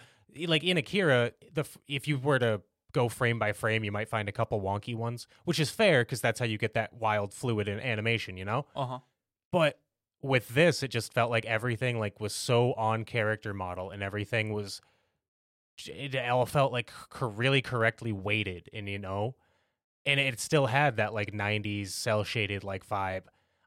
like 0.47 0.63
in 0.63 0.77
Akira, 0.77 1.33
the 1.53 1.65
if 1.87 2.07
you 2.07 2.17
were 2.17 2.39
to 2.39 2.61
go 2.91 3.09
frame 3.09 3.39
by 3.39 3.53
frame, 3.53 3.83
you 3.83 3.91
might 3.91 4.09
find 4.09 4.27
a 4.27 4.31
couple 4.31 4.61
wonky 4.61 4.95
ones, 4.95 5.27
which 5.45 5.59
is 5.59 5.69
fair 5.69 6.01
because 6.01 6.21
that's 6.21 6.39
how 6.39 6.45
you 6.45 6.57
get 6.57 6.73
that 6.73 6.93
wild 6.93 7.33
fluid 7.33 7.67
in 7.67 7.79
animation, 7.79 8.37
you 8.37 8.45
know? 8.45 8.65
Uh 8.75 8.85
huh. 8.85 8.99
but 9.51 9.79
with 10.21 10.49
this 10.49 10.83
it 10.83 10.89
just 10.89 11.13
felt 11.13 11.31
like 11.31 11.45
everything 11.45 11.97
like 11.97 12.19
was 12.19 12.35
so 12.35 12.73
on 12.73 13.05
character 13.05 13.53
model 13.53 13.89
and 13.89 14.03
everything 14.03 14.51
was 14.51 14.81
it 15.85 16.13
all 16.29 16.45
felt 16.45 16.73
like 16.73 16.91
really 17.21 17.61
correctly 17.61 18.11
weighted 18.11 18.69
and 18.73 18.89
you 18.89 18.99
know 18.99 19.33
and 20.05 20.19
it 20.19 20.37
still 20.39 20.65
had 20.65 20.97
that 20.97 21.13
like 21.13 21.31
90s 21.31 21.87
cell 21.91 22.25
shaded 22.25 22.65
like 22.65 22.85
vibe 22.85 23.23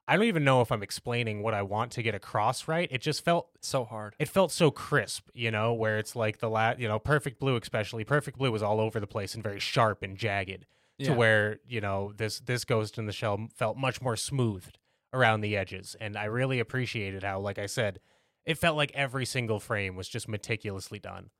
i 0.09 0.17
don't 0.17 0.25
even 0.27 0.45
know 0.45 0.61
if 0.61 0.71
i'm 0.73 0.83
explaining 0.83 1.43
what 1.43 1.55
i 1.55 1.63
want 1.63 1.93
to 1.93 2.03
get 2.03 2.15
across 2.15 2.67
right. 2.69 2.89
It 2.91 3.01
just 3.03 3.25
felt 3.25 3.49
So 3.61 3.85
hard. 3.85 4.15
it 4.19 4.29
felt 4.29 4.51
so 4.53 4.71
crisp 4.71 5.29
you 5.35 5.51
know 5.51 5.73
where 5.75 5.99
it's 5.99 6.17
like 6.17 6.39
the 6.39 6.49
la 6.51 6.75
you 6.77 6.89
know 6.89 6.99
perfect 6.99 7.39
blue 7.41 7.57
especially. 7.57 8.05
Perfect 8.05 8.39
blue 8.39 8.51
was 8.53 8.63
all 8.63 8.81
over 8.81 8.99
the 9.01 9.07
place 9.07 9.35
and 9.35 9.43
very 9.43 9.61
sharp 9.61 10.03
and 10.03 10.17
jagged 10.17 10.67
to 11.01 11.13
where 11.15 11.59
you 11.67 11.81
know 11.81 12.13
this 12.17 12.41
this 12.41 12.65
ghost 12.65 12.99
in 12.99 13.07
the 13.07 13.13
shell 13.13 13.49
felt 13.57 13.77
much 13.77 14.01
more 14.01 14.17
smoothed 14.17 14.79
around 15.13 15.41
the 15.41 15.57
edges. 15.57 15.95
And 16.01 16.17
i 16.17 16.25
really 16.25 16.59
appreciated 16.61 17.23
how 17.23 17.39
like 17.41 17.59
i 17.59 17.67
said 17.67 18.01
it 18.45 18.59
felt 18.59 18.77
like 18.77 18.91
every 18.95 19.25
single 19.25 19.61
frame 19.61 19.95
was 19.97 20.09
just 20.09 20.29
meticulously 20.29 20.99
done. 20.99 21.31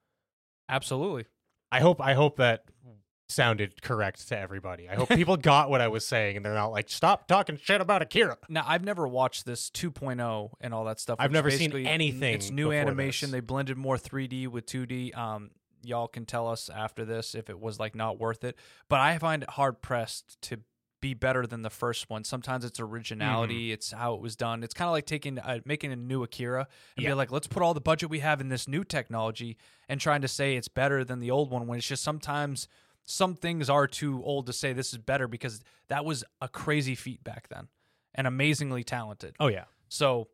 Absolutely. 0.69 1.27
i 1.71 1.81
hope 1.81 2.01
i 2.01 2.15
hope 2.15 2.37
that 2.37 2.65
sounded 3.29 3.81
correct 3.83 4.29
to 4.29 4.39
everybody 4.39 4.89
i 4.89 4.95
hope 4.95 5.09
people 5.21 5.37
got 5.37 5.71
what 5.71 5.81
i 5.81 5.89
was 5.89 6.07
saying 6.07 6.37
and 6.37 6.45
they're 6.45 6.53
not 6.55 6.67
like 6.71 6.91
stop 6.91 7.27
talking 7.27 7.57
shit 7.57 7.81
about 7.81 8.03
akira 8.03 8.37
Now 8.49 8.65
I've 8.67 8.85
never 8.85 9.09
watched 9.09 9.47
this 9.47 9.71
2.0 9.71 10.51
and 10.61 10.75
all 10.75 10.85
that 10.85 11.01
stuff. 11.01 11.17
I've 11.19 11.33
never 11.33 11.51
seen 11.51 11.73
anything 11.87 12.35
It's 12.35 12.51
new 12.51 12.73
animation. 12.73 13.29
this. 13.31 13.33
They 13.33 13.41
blended 13.41 13.77
more 13.79 13.97
3D 13.97 14.49
with 14.49 14.67
2D. 14.67 15.17
Um, 15.17 15.51
y'all 15.83 16.09
can 16.09 16.27
tell 16.27 16.47
us 16.49 16.69
after 16.69 17.05
this 17.05 17.35
if 17.35 17.49
it 17.49 17.59
was 17.59 17.81
like 17.81 17.95
not 17.95 18.19
worth 18.21 18.45
it. 18.45 18.57
But 18.89 19.01
I 19.01 19.17
find 19.19 19.43
it 19.43 19.51
hard 19.51 19.81
pressed 19.81 20.41
to 20.43 20.59
be 21.01 21.15
better 21.15 21.47
than 21.47 21.63
the 21.63 21.71
first 21.71 22.09
one. 22.11 22.23
Sometimes 22.25 22.65
it's 22.65 22.79
originality. 22.81 23.67
Mm-hmm. 23.69 23.73
It's 23.75 23.93
how 23.93 24.15
it 24.15 24.21
was 24.21 24.37
done. 24.37 24.63
It's 24.63 24.75
kind 24.75 24.87
of 24.89 24.93
like 24.93 25.07
taking 25.07 25.39
uh, 25.39 25.59
making 25.65 25.93
a 25.93 25.97
new 25.97 26.23
Akira 26.23 26.67
and 26.97 27.03
Yeah. 27.05 27.11
be 27.11 27.15
like, 27.15 27.33
let's 27.33 27.47
put 27.47 27.63
all 27.63 27.75
the 27.75 27.81
budget 27.81 28.11
we 28.11 28.21
have 28.21 28.41
in 28.41 28.49
this 28.49 28.69
new 28.69 28.85
technology 28.85 29.57
and 29.89 30.01
trying 30.01 30.21
to 30.23 30.29
say 30.29 30.57
it's 30.57 30.69
better 30.69 31.03
than 31.05 31.19
the 31.19 31.31
old 31.31 31.51
one 31.51 31.67
when 31.67 31.79
it's 31.79 31.89
just 31.89 32.05
sometimes 32.05 32.69
some 33.05 33.35
things 33.35 33.69
are 33.69 33.87
too 33.87 34.23
old 34.25 34.47
to 34.47 34.53
say 34.53 34.73
this 34.73 34.93
is 34.93 34.99
better 34.99 35.27
because 35.29 35.63
that 35.89 36.05
was 36.05 36.25
a 36.41 36.49
crazy 36.49 36.95
feat 36.95 37.23
back 37.25 37.49
then 37.49 37.69
and 38.15 38.27
amazingly 38.27 38.85
talented. 38.85 39.35
oh 39.41 39.49
yeah 39.49 39.65
So, 39.89 40.29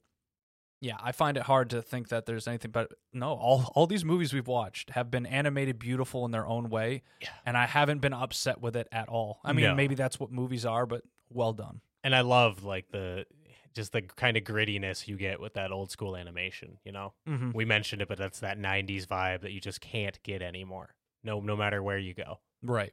yeah, 0.81 0.97
I 1.03 1.11
find 1.13 1.37
it 1.37 1.43
hard 1.45 1.71
to 1.71 1.83
think 1.83 2.09
that 2.11 2.27
there's 2.27 2.47
anything 2.47 2.71
but 2.71 2.93
no, 3.13 3.31
all 3.33 3.73
all 3.75 3.87
these 3.87 4.05
movies 4.05 4.33
we've 4.33 4.47
watched 4.47 4.91
have 4.91 5.11
been 5.11 5.27
animated 5.27 5.79
beautiful 5.79 6.25
in 6.25 6.31
their 6.31 6.47
own 6.47 6.69
way, 6.71 7.03
Yeah. 7.21 7.31
and 7.45 7.57
I 7.57 7.67
haven't 7.67 7.99
been 8.01 8.13
upset 8.13 8.61
with 8.61 8.77
it 8.77 8.87
at 8.93 9.09
all. 9.09 9.41
I 9.45 9.53
mean, 9.53 9.65
No. 9.65 9.75
maybe 9.75 9.95
that's 9.97 10.21
what 10.21 10.31
movies 10.31 10.65
are, 10.65 10.87
but 10.87 11.03
well 11.31 11.53
done. 11.53 11.81
and 12.05 12.15
i 12.15 12.21
love 12.23 12.65
like 12.65 12.89
the 12.91 13.27
just 13.75 13.93
the 13.93 14.01
kind 14.03 14.37
of 14.37 14.45
grittiness 14.45 15.07
you 15.09 15.17
get 15.17 15.41
with 15.41 15.55
that 15.55 15.71
old 15.73 15.91
school 15.91 16.17
animation 16.17 16.79
you 16.85 16.93
know 16.93 17.13
Mm-hmm. 17.29 17.51
we 17.53 17.65
mentioned 17.67 18.01
it 18.03 18.09
but 18.09 18.17
that's 18.19 18.41
that 18.41 18.57
90s 18.59 19.05
vibe 19.07 19.41
that 19.43 19.53
you 19.53 19.61
just 19.61 19.81
can't 19.83 20.19
get 20.23 20.41
anymore 20.43 20.95
no 21.23 21.41
no 21.41 21.55
matter 21.57 21.83
where 21.83 21.99
you 21.99 22.15
go 22.15 22.39
Right. 22.63 22.93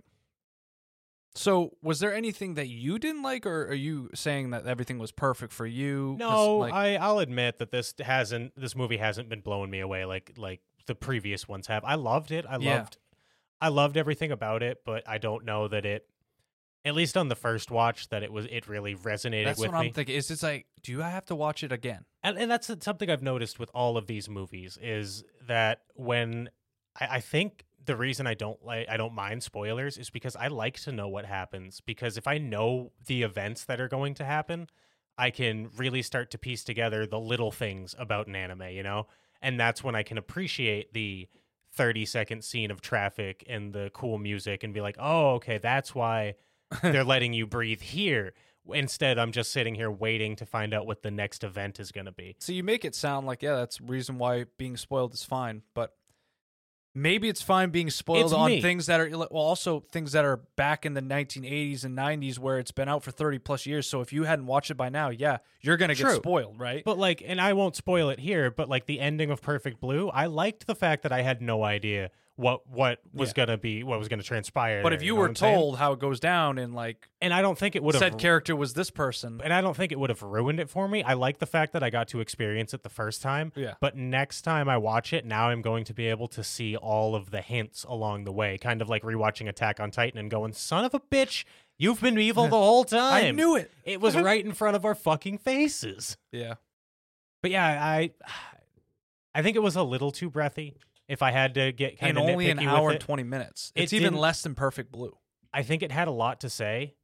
So, 1.38 1.72
was 1.82 2.00
there 2.00 2.14
anything 2.14 2.54
that 2.54 2.70
you 2.70 2.98
didn't 2.98 3.22
like, 3.22 3.46
or 3.46 3.66
are 3.68 3.74
you 3.74 4.10
saying 4.14 4.52
that 4.52 4.66
everything 4.66 5.00
was 5.00 5.12
perfect 5.12 5.52
for 5.52 5.66
you? 5.66 6.16
No, 6.18 6.58
like, 6.60 6.74
I 6.74 6.96
I'll 6.96 7.20
admit 7.20 7.58
that 7.60 7.72
this 7.72 7.94
hasn't 8.00 8.54
this 8.56 8.74
movie 8.76 8.98
hasn't 8.98 9.28
been 9.28 9.42
blowing 9.42 9.70
me 9.70 9.82
away 9.82 10.06
like 10.06 10.32
like 10.38 10.62
the 10.88 10.96
previous 10.96 11.46
ones 11.48 11.68
have. 11.68 11.84
I 11.84 11.96
loved 11.96 12.32
it. 12.32 12.46
I 12.48 12.58
Yeah. 12.58 12.78
loved 12.78 12.98
I 13.60 13.68
loved 13.68 13.98
everything 13.98 14.32
about 14.32 14.64
it, 14.64 14.84
but 14.86 15.04
I 15.10 15.18
don't 15.18 15.44
know 15.44 15.68
that 15.68 15.86
it 15.86 16.08
at 16.86 16.94
least 16.94 17.18
on 17.18 17.28
the 17.28 17.36
first 17.36 17.70
watch 17.70 18.08
that 18.10 18.24
it 18.24 18.32
was 18.32 18.46
it 18.46 18.68
really 18.70 18.96
resonated 18.96 19.46
that's 19.46 19.60
with 19.60 19.72
what 19.74 19.82
me. 19.82 19.88
I'm 19.88 19.94
thinking. 19.94 20.16
Is 20.16 20.32
it's 20.32 20.44
like, 20.44 20.68
do 20.84 21.02
I 21.04 21.10
have 21.10 21.26
to 21.26 21.36
watch 21.36 21.64
it 21.66 21.72
again? 21.74 22.06
and 22.24 22.38
and 22.38 22.50
that's 22.50 22.72
something 22.80 23.10
I've 23.10 23.24
noticed 23.24 23.60
with 23.60 23.70
all 23.74 23.98
of 23.98 24.08
these 24.08 24.30
movies 24.30 24.78
is 24.82 25.26
that 25.48 25.82
when 25.96 26.50
I, 26.98 27.08
I 27.18 27.20
think 27.20 27.66
the 27.86 27.96
reason 27.96 28.28
I 28.28 28.34
don't 28.34 28.64
like 28.66 28.88
I 28.90 28.98
don't 28.98 29.14
mind 29.14 29.44
spoilers 29.44 29.98
is 29.98 30.10
because 30.10 30.36
I 30.36 30.48
like 30.48 30.80
to 30.82 30.92
know 30.92 31.08
what 31.08 31.26
happens 31.26 31.82
because 31.82 32.18
if 32.18 32.28
I 32.28 32.38
know 32.38 32.92
the 33.06 33.24
events 33.24 33.66
that 33.66 33.80
are 33.80 33.88
going 33.88 34.14
to 34.16 34.26
happen, 34.26 34.68
I 35.18 35.30
can 35.30 35.70
really 35.78 36.02
start 36.02 36.32
to 36.32 36.38
piece 36.38 36.64
together 36.64 37.06
the 37.06 37.20
little 37.20 37.52
things 37.52 37.96
about 37.98 38.28
an 38.28 38.36
anime, 38.36 38.70
you 38.70 38.84
know? 38.84 39.08
And 39.42 39.60
that's 39.60 39.84
when 39.84 39.96
I 39.96 40.04
can 40.04 40.18
appreciate 40.18 40.94
the 40.94 41.28
30 41.74 42.06
second 42.06 42.44
scene 42.44 42.72
of 42.72 42.82
traffic 42.82 43.44
and 43.48 43.74
the 43.74 43.92
cool 43.94 44.18
music 44.18 44.64
and 44.64 44.74
be 44.74 44.82
like, 44.82 44.96
"Oh, 45.00 45.36
okay, 45.36 45.58
that's 45.58 45.94
why 45.94 46.36
they're 46.82 47.04
letting 47.16 47.34
you 47.34 47.46
breathe 47.46 47.82
here." 47.82 48.34
Instead, 48.68 49.20
I'm 49.20 49.32
just 49.32 49.52
sitting 49.52 49.76
here 49.76 49.92
waiting 49.92 50.36
to 50.38 50.46
find 50.46 50.74
out 50.74 50.88
what 50.88 51.04
the 51.04 51.12
next 51.12 51.44
event 51.44 51.80
is 51.80 51.92
going 51.92 52.06
to 52.06 52.12
be. 52.12 52.36
So 52.40 52.52
you 52.52 52.64
make 52.64 52.84
it 52.84 52.96
sound 52.96 53.28
like 53.28 53.44
yeah, 53.44 53.58
that's 53.58 53.80
reason 53.82 54.18
why 54.18 54.46
being 54.58 54.78
spoiled 54.78 55.14
is 55.14 55.24
fine, 55.24 55.62
but 55.74 55.94
maybe 56.96 57.28
it's 57.30 57.42
fine 57.42 57.70
being 57.70 57.90
spoiled 57.90 58.24
It's 58.26 58.34
on 58.34 58.50
me. 58.50 58.62
things 58.62 58.86
that 58.88 59.00
are 59.00 59.10
well, 59.10 59.28
also 59.34 59.82
things 59.92 60.14
that 60.14 60.26
are 60.26 60.38
back 60.56 60.86
in 60.86 60.94
the 60.94 61.02
1980s 61.02 61.84
and 61.84 61.96
90s 61.96 62.40
where 62.40 62.58
it's 62.58 62.72
been 62.72 62.90
out 62.90 63.04
for 63.04 63.12
30 63.12 63.38
plus 63.40 63.66
years. 63.66 63.86
So 63.86 64.02
if 64.02 64.12
you 64.14 64.24
hadn't 64.24 64.48
watched 64.48 64.72
it 64.72 64.76
by 64.76 64.90
now, 64.90 65.10
yeah, 65.10 65.38
you're 65.62 65.78
gonna 65.78 65.94
get 65.94 66.10
spoiled, 66.12 66.58
right? 66.58 66.84
But 66.84 66.98
like, 66.98 67.22
and 67.26 67.40
I 67.40 67.54
won't 67.54 67.76
spoil 67.76 68.10
it 68.10 68.20
here, 68.20 68.50
but 68.50 68.70
like 68.70 68.86
the 68.86 69.00
ending 69.00 69.30
of 69.30 69.42
Perfect 69.42 69.80
Blue, 69.82 70.10
I 70.10 70.26
liked 70.28 70.66
the 70.66 70.76
fact 70.76 71.04
that 71.04 71.12
I 71.12 71.22
had 71.22 71.42
no 71.42 71.64
idea 71.64 72.10
what 72.38 72.68
what 72.68 73.00
was 73.14 73.30
Yeah. 73.30 73.46
gonna 73.46 73.58
be, 73.58 73.84
what 73.84 73.98
was 73.98 74.10
gonna 74.10 74.22
transpire. 74.24 74.84
But 74.84 74.90
there, 74.90 74.98
if 74.98 75.04
you 75.04 75.14
know 75.16 75.22
were 75.22 75.30
told 75.34 75.78
how 75.78 75.94
it 75.94 76.00
goes 76.00 76.20
down 76.20 76.58
and 76.58 76.76
like 76.76 77.08
and 77.22 77.34
I 77.34 77.42
don't 77.42 77.58
think 77.58 77.76
it 77.78 77.84
would 77.84 77.96
have 77.96 78.00
said 78.02 78.18
character 78.20 78.56
was 78.56 78.74
this 78.74 78.90
person, 78.90 79.40
and 79.44 79.54
I 79.54 79.62
don't 79.62 79.76
think 79.76 79.92
it 79.94 80.00
would 80.00 80.10
have 80.10 80.22
ruined 80.22 80.60
it 80.60 80.70
for 80.70 80.88
me. 80.90 81.02
I 81.02 81.14
like 81.14 81.40
the 81.40 81.46
fact 81.46 81.72
that 81.74 81.82
I 81.82 81.90
got 81.90 82.10
to 82.10 82.20
experience 82.20 82.74
it 82.74 82.84
the 82.84 82.90
first 82.90 83.22
time. 83.22 83.54
yeah, 83.56 83.76
But 83.80 83.96
next 83.96 84.42
time 84.42 84.68
I 84.68 84.78
watch 84.78 85.14
it, 85.14 85.26
now 85.26 85.48
I'm 85.50 85.62
going 85.62 85.86
to 85.86 85.94
be 85.94 86.08
able 86.08 86.28
to 86.30 86.44
see 86.44 86.76
all 86.76 87.16
of 87.16 87.32
the 87.32 87.42
hints 87.42 87.86
along 87.86 88.26
the 88.26 88.34
way, 88.34 88.58
kind 88.58 88.82
of 88.82 88.90
like 88.90 89.04
rewatching 89.04 89.48
Attack 89.48 89.80
on 89.80 89.92
Titan 89.92 90.20
and 90.20 90.30
going, 90.30 90.52
"Son 90.52 90.84
of 90.84 90.94
a 90.94 91.00
bitch, 91.00 91.46
you've 91.78 92.02
been 92.02 92.20
evil 92.20 92.44
the 92.44 92.50
whole 92.50 92.84
time." 92.84 93.14
I 93.26 93.32
knew 93.32 93.56
it. 93.56 93.72
it 93.86 94.02
was 94.02 94.16
right 94.18 94.44
in 94.44 94.52
front 94.52 94.76
of 94.76 94.84
our 94.84 94.94
fucking 94.96 95.38
faces. 95.38 96.18
Yeah, 96.34 96.56
But 97.42 97.52
yeah, 97.52 97.66
I 97.66 98.12
I 99.34 99.42
think 99.42 99.56
it 99.56 99.64
was 99.64 99.76
a 99.78 99.84
little 99.84 100.12
too 100.12 100.30
breathy. 100.30 100.74
If 101.08 101.22
I 101.22 101.32
had 101.32 101.54
to 101.56 101.72
get 101.72 102.00
kind 102.00 102.12
and 102.12 102.18
of 102.18 102.32
only 102.32 102.50
an 102.50 102.60
hour 102.60 102.92
and 102.92 103.00
20 103.00 103.24
minutes. 103.24 103.72
It 103.76 103.84
It's 103.84 103.94
even 103.94 104.16
less 104.16 104.42
than 104.42 104.56
Perfect 104.56 104.92
Blue. 104.92 105.16
I 105.54 105.64
think 105.64 105.84
it 105.84 105.92
had 105.92 106.08
a 106.08 106.12
lot 106.12 106.42
to 106.42 106.50
say. 106.50 106.96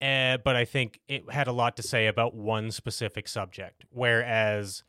Uh, 0.00 0.36
but 0.44 0.56
I 0.56 0.66
think 0.66 1.00
it 1.08 1.30
had 1.30 1.46
a 1.46 1.52
lot 1.52 1.76
to 1.76 1.82
say 1.82 2.06
about 2.06 2.34
one 2.34 2.70
specific 2.70 3.26
subject, 3.26 3.86
whereas 3.88 4.82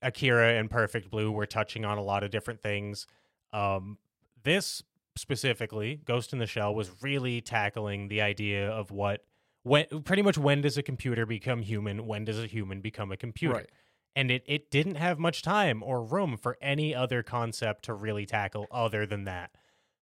Akira 0.00 0.54
and 0.54 0.70
Perfect 0.70 1.10
Blue 1.10 1.30
were 1.30 1.44
touching 1.44 1.84
on 1.84 1.98
a 1.98 2.02
lot 2.02 2.22
of 2.22 2.30
different 2.30 2.62
things. 2.62 3.06
Um, 3.52 3.98
this 4.42 4.82
specifically, 5.16 6.00
Ghost 6.04 6.32
in 6.32 6.38
the 6.38 6.46
Shell, 6.46 6.74
was 6.74 6.90
really 7.02 7.42
tackling 7.42 8.08
the 8.08 8.22
idea 8.22 8.70
of 8.70 8.90
what 8.90 9.24
when 9.64 9.86
pretty 10.04 10.22
much 10.22 10.38
when 10.38 10.62
does 10.62 10.78
a 10.78 10.82
computer 10.82 11.26
become 11.26 11.62
human? 11.62 12.06
When 12.06 12.24
does 12.24 12.38
a 12.38 12.46
human 12.46 12.80
become 12.80 13.12
a 13.12 13.16
computer? 13.16 13.54
Right. 13.54 13.70
And 14.16 14.30
it, 14.30 14.44
it 14.46 14.70
didn't 14.70 14.94
have 14.94 15.18
much 15.18 15.42
time 15.42 15.82
or 15.82 16.02
room 16.04 16.36
for 16.36 16.56
any 16.60 16.94
other 16.94 17.22
concept 17.22 17.84
to 17.86 17.94
really 17.94 18.26
tackle 18.26 18.66
other 18.70 19.06
than 19.06 19.24
that. 19.24 19.50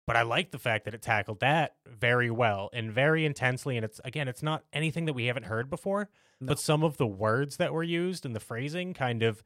But 0.05 0.17
I 0.17 0.23
like 0.23 0.51
the 0.51 0.59
fact 0.59 0.83
that 0.85 0.93
it 0.93 1.01
tackled 1.01 1.39
that 1.39 1.75
very 1.87 2.29
well 2.29 2.69
and 2.73 2.91
very 2.91 3.25
intensely. 3.25 3.77
And 3.77 3.85
it's 3.85 4.01
again, 4.03 4.27
it's 4.27 4.43
not 4.43 4.65
anything 4.73 5.05
that 5.05 5.13
we 5.13 5.27
haven't 5.27 5.45
heard 5.45 5.69
before, 5.69 6.09
No. 6.41 6.47
but 6.47 6.59
some 6.59 6.83
of 6.83 6.97
the 6.97 7.07
words 7.07 7.55
that 7.57 7.71
were 7.71 7.83
used 7.83 8.25
and 8.25 8.35
the 8.35 8.41
phrasing 8.41 8.93
kind 8.93 9.23
of 9.23 9.43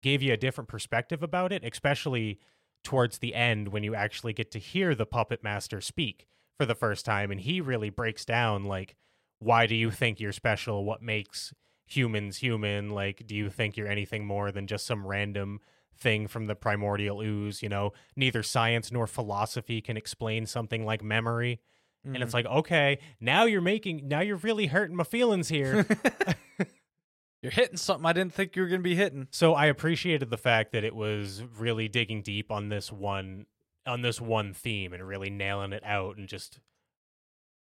gave 0.00 0.22
you 0.22 0.32
a 0.32 0.36
different 0.36 0.68
perspective 0.68 1.22
about 1.24 1.52
it, 1.52 1.64
especially 1.64 2.38
towards 2.84 3.18
the 3.18 3.34
end 3.34 3.68
when 3.68 3.82
you 3.82 3.96
actually 3.96 4.32
get 4.32 4.52
to 4.52 4.60
hear 4.60 4.94
the 4.94 5.06
puppet 5.06 5.42
master 5.42 5.80
speak 5.80 6.28
for 6.56 6.64
the 6.64 6.76
first 6.76 7.04
time. 7.04 7.32
And 7.32 7.40
he 7.40 7.60
really 7.60 7.90
breaks 7.90 8.24
down 8.24 8.62
like, 8.64 8.94
why 9.40 9.66
do 9.66 9.74
you 9.74 9.90
think 9.90 10.20
you're 10.20 10.30
special? 10.32 10.84
What 10.84 11.02
makes 11.02 11.52
humans 11.88 12.38
human? 12.38 12.90
Like, 12.90 13.26
do 13.26 13.34
you 13.34 13.50
think 13.50 13.76
you're 13.76 13.88
anything 13.88 14.24
more 14.26 14.52
than 14.52 14.66
just 14.66 14.86
some 14.86 15.06
random 15.06 15.60
thing 15.96 16.28
from 16.28 16.46
the 16.46 16.54
primordial 16.54 17.20
ooze? 17.20 17.62
You 17.62 17.68
know, 17.68 17.92
neither 18.16 18.42
science 18.42 18.92
nor 18.92 19.06
philosophy 19.06 19.80
can 19.80 19.96
explain 19.96 20.46
something 20.46 20.84
like 20.84 21.02
memory. 21.02 21.60
And 22.04 22.14
Mm-hmm. 22.14 22.22
it's 22.22 22.32
like, 22.34 22.46
okay, 22.46 22.98
now 23.20 23.44
you're 23.44 23.60
making, 23.60 24.06
now 24.06 24.20
you're 24.20 24.36
really 24.36 24.66
hurting 24.68 24.96
my 24.96 25.02
feelings 25.04 25.48
here. 25.48 25.84
You're 27.42 27.52
hitting 27.52 27.76
something 27.76 28.04
I 28.04 28.12
didn't 28.12 28.34
think 28.34 28.56
you 28.56 28.62
were 28.62 28.68
going 28.68 28.80
to 28.80 28.84
be 28.88 28.96
hitting. 28.96 29.28
so 29.30 29.54
I 29.54 29.66
appreciated 29.66 30.28
the 30.28 30.36
fact 30.36 30.72
that 30.72 30.82
it 30.82 30.94
was 30.94 31.42
really 31.58 31.86
digging 31.86 32.20
deep 32.22 32.50
on 32.50 32.68
this 32.68 32.90
one, 32.90 33.46
on 33.86 34.02
this 34.02 34.20
one 34.20 34.52
theme 34.52 34.92
and 34.92 35.06
really 35.06 35.30
nailing 35.30 35.72
it 35.72 35.84
out 35.84 36.16
and 36.16 36.26
just 36.28 36.58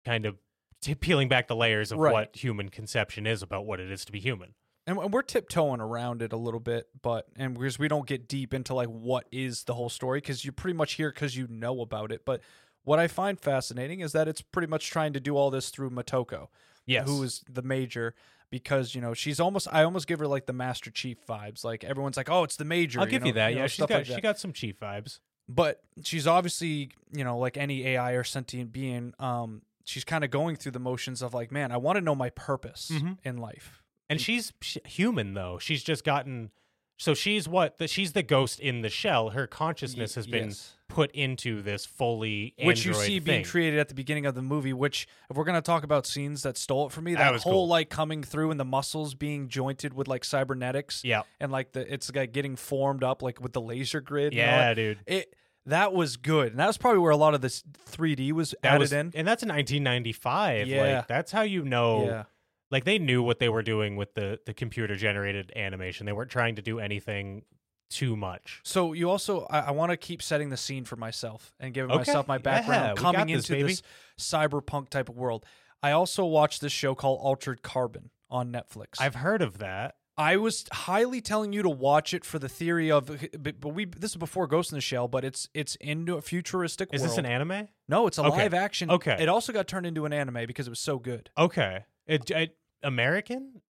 kind 0.05 0.27
of 0.27 0.37
t- 0.83 0.95
peeling 0.95 1.29
back 1.29 1.49
the 1.49 1.57
layers 1.57 1.91
of 1.93 1.99
Right. 1.99 2.13
what 2.13 2.37
human 2.37 2.69
conception 2.69 3.27
is 3.27 3.43
about 3.43 3.65
what 3.65 3.81
it 3.81 3.91
is 3.91 4.05
to 4.05 4.13
be 4.13 4.21
human. 4.21 4.55
And 4.87 4.97
we're 5.13 5.23
tiptoeing 5.23 5.81
around 5.81 6.23
it 6.23 6.33
a 6.33 6.37
little 6.37 6.59
bit, 6.61 6.89
but 7.03 7.29
and 7.37 7.55
because 7.55 7.79
we 7.79 7.87
don't 7.89 8.07
get 8.07 8.27
deep 8.29 8.53
into 8.53 8.75
like 8.75 8.89
what 8.89 9.27
is 9.31 9.63
the 9.65 9.75
whole 9.75 9.89
story, 9.89 10.19
because 10.19 10.45
you're 10.45 10.53
pretty 10.53 10.77
much 10.77 10.95
here 10.95 11.11
because 11.13 11.37
you 11.37 11.47
know 11.49 11.81
about 11.81 12.11
it. 12.11 12.25
But 12.25 12.41
what 12.83 12.99
I 12.99 13.07
find 13.07 13.39
fascinating 13.39 14.01
is 14.01 14.11
that 14.11 14.27
it's 14.27 14.43
pretty 14.43 14.67
much 14.67 14.91
trying 14.91 15.13
to 15.13 15.21
do 15.21 15.37
all 15.37 15.51
this 15.53 15.71
through 15.71 15.91
Motoko, 15.91 16.49
Yes. 16.85 17.07
who 17.07 17.23
is 17.23 17.45
the 17.49 17.63
major, 17.63 18.17
because 18.51 18.93
you 18.97 19.01
know 19.01 19.15
she's 19.15 19.39
almost. 19.39 19.69
I 19.71 19.85
almost 19.85 20.09
give 20.09 20.19
her 20.19 20.27
like 20.27 20.47
the 20.47 20.53
Master 20.53 20.91
Chief 20.91 21.17
vibes. 21.29 21.63
Like 21.63 21.85
everyone's 21.85 22.17
like, 22.17 22.29
oh, 22.29 22.43
it's 22.43 22.57
the 22.57 22.65
major. 22.65 22.99
I'll 22.99 23.07
give 23.07 23.25
you, 23.25 23.33
know- 23.33 23.37
that. 23.37 23.55
know, 23.55 23.61
yeah, 23.61 23.67
she's 23.69 23.87
got 23.87 23.91
like 23.91 24.07
she 24.07 24.21
got 24.21 24.41
some 24.41 24.53
chief 24.53 24.81
vibes. 24.81 25.21
but 25.49 25.81
she's 26.03 26.27
obviously 26.27 26.91
you 27.13 27.23
know 27.23 27.39
like 27.39 27.57
any 27.57 27.87
ai 27.87 28.13
or 28.13 28.25
sentient 28.25 28.73
being 28.73 29.13
um 29.21 29.63
she's 29.85 30.05
kind 30.05 30.25
of 30.25 30.31
going 30.31 30.57
through 30.57 30.73
the 30.73 30.79
motions 30.81 31.23
of 31.23 31.35
like 31.35 31.51
man 31.53 31.71
i 31.73 31.77
want 31.77 31.97
to 31.97 32.01
know 32.01 32.15
my 32.15 32.31
purpose 32.31 32.91
Mhm. 32.93 33.19
in 33.25 33.37
life 33.39 33.83
And 34.11 34.21
she's 34.21 34.53
human 34.85 35.33
though. 35.35 35.59
She's 35.59 35.83
just 35.83 36.05
gotten 36.05 36.51
so 36.99 37.15
she's 37.15 37.49
what 37.49 37.79
the, 37.79 37.89
she's 37.89 38.13
the 38.13 38.23
ghost 38.23 38.61
in 38.61 38.83
the 38.83 38.89
shell. 38.91 39.31
Her 39.31 39.47
consciousness 39.49 40.15
has 40.15 40.27
been 40.27 40.49
Yes. 40.51 40.75
put 40.89 41.11
into 41.13 41.63
this 41.63 41.85
fully 41.87 42.55
which 42.63 42.85
you 42.85 42.93
see 42.95 43.19
being 43.19 43.43
created 43.45 43.81
at 43.81 43.89
the 43.89 43.95
beginning 43.95 44.27
of 44.27 44.35
the 44.35 44.43
movie 44.43 44.75
which 44.75 45.09
if 45.31 45.37
we're 45.37 45.45
going 45.45 45.57
to 45.57 45.63
talk 45.63 45.83
about 45.83 46.07
scenes 46.07 46.43
that 46.43 46.57
stole 46.59 46.87
it 46.87 46.93
from 46.93 47.05
me 47.05 47.15
That 47.15 47.21
that, 47.25 47.33
was 47.33 47.43
whole 47.43 47.53
cool. 47.53 47.69
like 47.69 47.89
coming 47.89 48.23
through 48.23 48.51
and 48.51 48.61
the 48.61 48.65
muscles 48.67 49.15
being 49.15 49.49
jointed 49.49 49.95
with 49.95 50.07
like 50.07 50.25
cybernetics 50.25 51.03
Yeah, 51.03 51.23
and 51.41 51.51
like 51.51 51.73
the 51.73 51.91
it's 51.93 52.15
like 52.15 52.33
getting 52.33 52.55
formed 52.57 53.03
up 53.03 53.23
like 53.23 53.41
with 53.41 53.55
the 53.55 53.61
laser 53.63 54.01
grid 54.03 54.35
yeah, 54.35 54.75
dude. 54.75 54.99
it 55.07 55.35
that 55.67 55.93
was 55.93 56.17
good 56.17 56.49
and 56.53 56.59
that 56.59 56.67
was 56.67 56.77
probably 56.79 56.99
where 57.01 57.11
a 57.13 57.17
lot 57.17 57.35
of 57.35 57.41
this 57.41 57.63
3d 57.91 58.33
was 58.33 58.55
That 58.63 58.69
added 58.75 58.81
was, 58.81 58.93
in 58.93 59.13
and 59.15 59.27
that's 59.29 59.43
in 59.43 59.49
1995. 59.49 60.67
Yeah. 60.69 60.97
Like 60.97 61.09
that's 61.09 61.33
how 61.33 61.43
you 61.43 61.65
know. 61.65 62.05
yeah 62.07 62.25
Like 62.71 62.85
they 62.85 62.99
knew 62.99 63.23
what 63.23 63.39
they 63.39 63.49
were 63.49 63.63
doing 63.63 63.97
with 63.97 64.15
the 64.15 64.41
the 64.47 64.55
computer 64.55 64.97
generated 64.97 65.53
animation. 65.55 66.07
They 66.07 66.13
weren't 66.13 66.31
trying 66.31 66.57
to 66.57 66.63
do 66.63 66.79
anything 66.79 67.43
too 67.91 68.17
much. 68.17 68.61
So 68.65 68.95
you 68.95 69.11
also, 69.11 69.47
I, 69.51 69.61
I 69.61 69.71
want 69.73 69.91
to 69.91 69.99
keep 69.99 70.23
setting 70.23 70.49
the 70.49 70.57
scene 70.57 70.85
for 70.87 70.97
myself 70.97 71.53
and 71.61 71.75
giving 71.75 71.91
Okay. 71.91 71.99
myself 71.99 72.27
my 72.27 72.39
background 72.39 72.99
we 72.99 73.03
coming 73.03 73.27
this, 73.27 73.51
into 73.51 73.53
baby. 73.53 73.69
this 73.75 73.83
cyberpunk 74.19 74.89
type 74.89 75.09
of 75.11 75.17
world. 75.17 75.45
I 75.83 75.91
also 75.93 76.25
watched 76.25 76.61
this 76.63 76.73
show 76.73 76.95
called 76.95 77.19
Altered 77.21 77.63
Carbon 77.63 78.09
on 78.31 78.51
Netflix. 78.51 78.99
I've 78.99 79.17
heard 79.17 79.43
of 79.43 79.59
that. 79.59 79.97
I 80.19 80.37
was 80.37 80.67
highly 80.73 81.21
telling 81.23 81.53
you 81.55 81.63
to 81.63 81.71
watch 81.71 82.13
it 82.13 82.25
for 82.25 82.39
the 82.39 82.49
theory 82.49 82.91
of, 82.91 83.07
but 83.39 83.65
we 83.75 83.87
this 83.87 84.11
is 84.13 84.17
before 84.17 84.47
Ghost 84.47 84.71
in 84.73 84.77
the 84.77 84.83
Shell, 84.83 85.09
but 85.09 85.25
it's 85.25 85.49
it's 85.55 85.75
into 85.77 86.17
a 86.17 86.23
futuristic 86.23 86.91
Is 86.93 87.01
world. 87.01 87.11
this 87.13 87.19
an 87.19 87.27
anime? 87.27 87.69
no, 87.89 88.07
it's 88.07 88.19
a 88.19 88.23
Okay. 88.25 88.43
live 88.43 88.55
action. 88.55 88.91
Okay. 88.91 89.17
it 89.19 89.29
also 89.29 89.53
got 89.53 89.67
turned 89.67 89.87
into 89.87 90.05
an 90.05 90.13
anime 90.13 90.47
because 90.47 90.67
it 90.67 90.71
was 90.71 90.81
so 90.81 90.99
good. 90.99 91.31
Okay. 91.39 91.85
It, 92.07 92.31
it 92.31 92.57
American? 92.83 93.63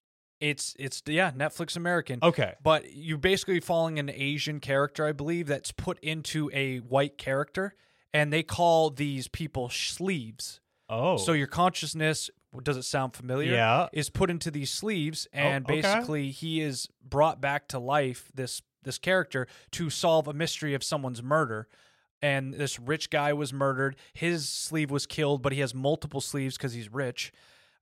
It's 0.40 0.74
it's 0.78 1.02
yeah, 1.06 1.30
Netflix 1.32 1.76
American. 1.76 2.20
Okay. 2.22 2.54
but 2.62 2.90
you're 2.94 3.18
basically 3.18 3.60
following 3.60 3.98
an 3.98 4.08
Asian 4.08 4.58
character, 4.60 5.04
I 5.06 5.12
believe, 5.12 5.46
that's 5.46 5.72
put 5.72 5.98
into 6.00 6.50
a 6.54 6.78
white 6.78 7.18
character, 7.18 7.74
and 8.14 8.32
they 8.32 8.42
call 8.42 8.88
these 8.88 9.28
people 9.28 9.68
sleeves. 9.68 10.60
Oh. 10.88 11.18
So 11.18 11.32
your 11.34 11.46
consciousness, 11.46 12.30
does 12.62 12.76
it 12.76 12.82
sound 12.84 13.14
familiar? 13.14 13.52
yeah. 13.52 13.88
Is 13.92 14.10
put 14.10 14.30
into 14.30 14.50
these 14.50 14.70
sleeves, 14.70 15.28
and 15.32 15.64
okay. 15.64 15.80
basically 15.80 16.30
he 16.30 16.60
is 16.60 16.88
brought 17.02 17.40
back 17.40 17.68
to 17.68 17.78
life. 17.78 18.30
This 18.34 18.62
this 18.82 18.98
character 18.98 19.46
to 19.72 19.90
solve 19.90 20.26
a 20.26 20.32
mystery 20.32 20.74
of 20.74 20.82
someone's 20.82 21.22
murder. 21.22 21.68
And 22.22 22.52
this 22.54 22.78
rich 22.78 23.08
guy 23.10 23.32
was 23.32 23.52
murdered. 23.52 23.96
His 24.12 24.48
sleeve 24.48 24.90
was 24.90 25.06
killed, 25.06 25.42
but 25.42 25.52
he 25.52 25.60
has 25.60 25.74
multiple 25.74 26.20
sleeves 26.20 26.56
because 26.56 26.72
he's 26.74 26.92
rich. 26.92 27.32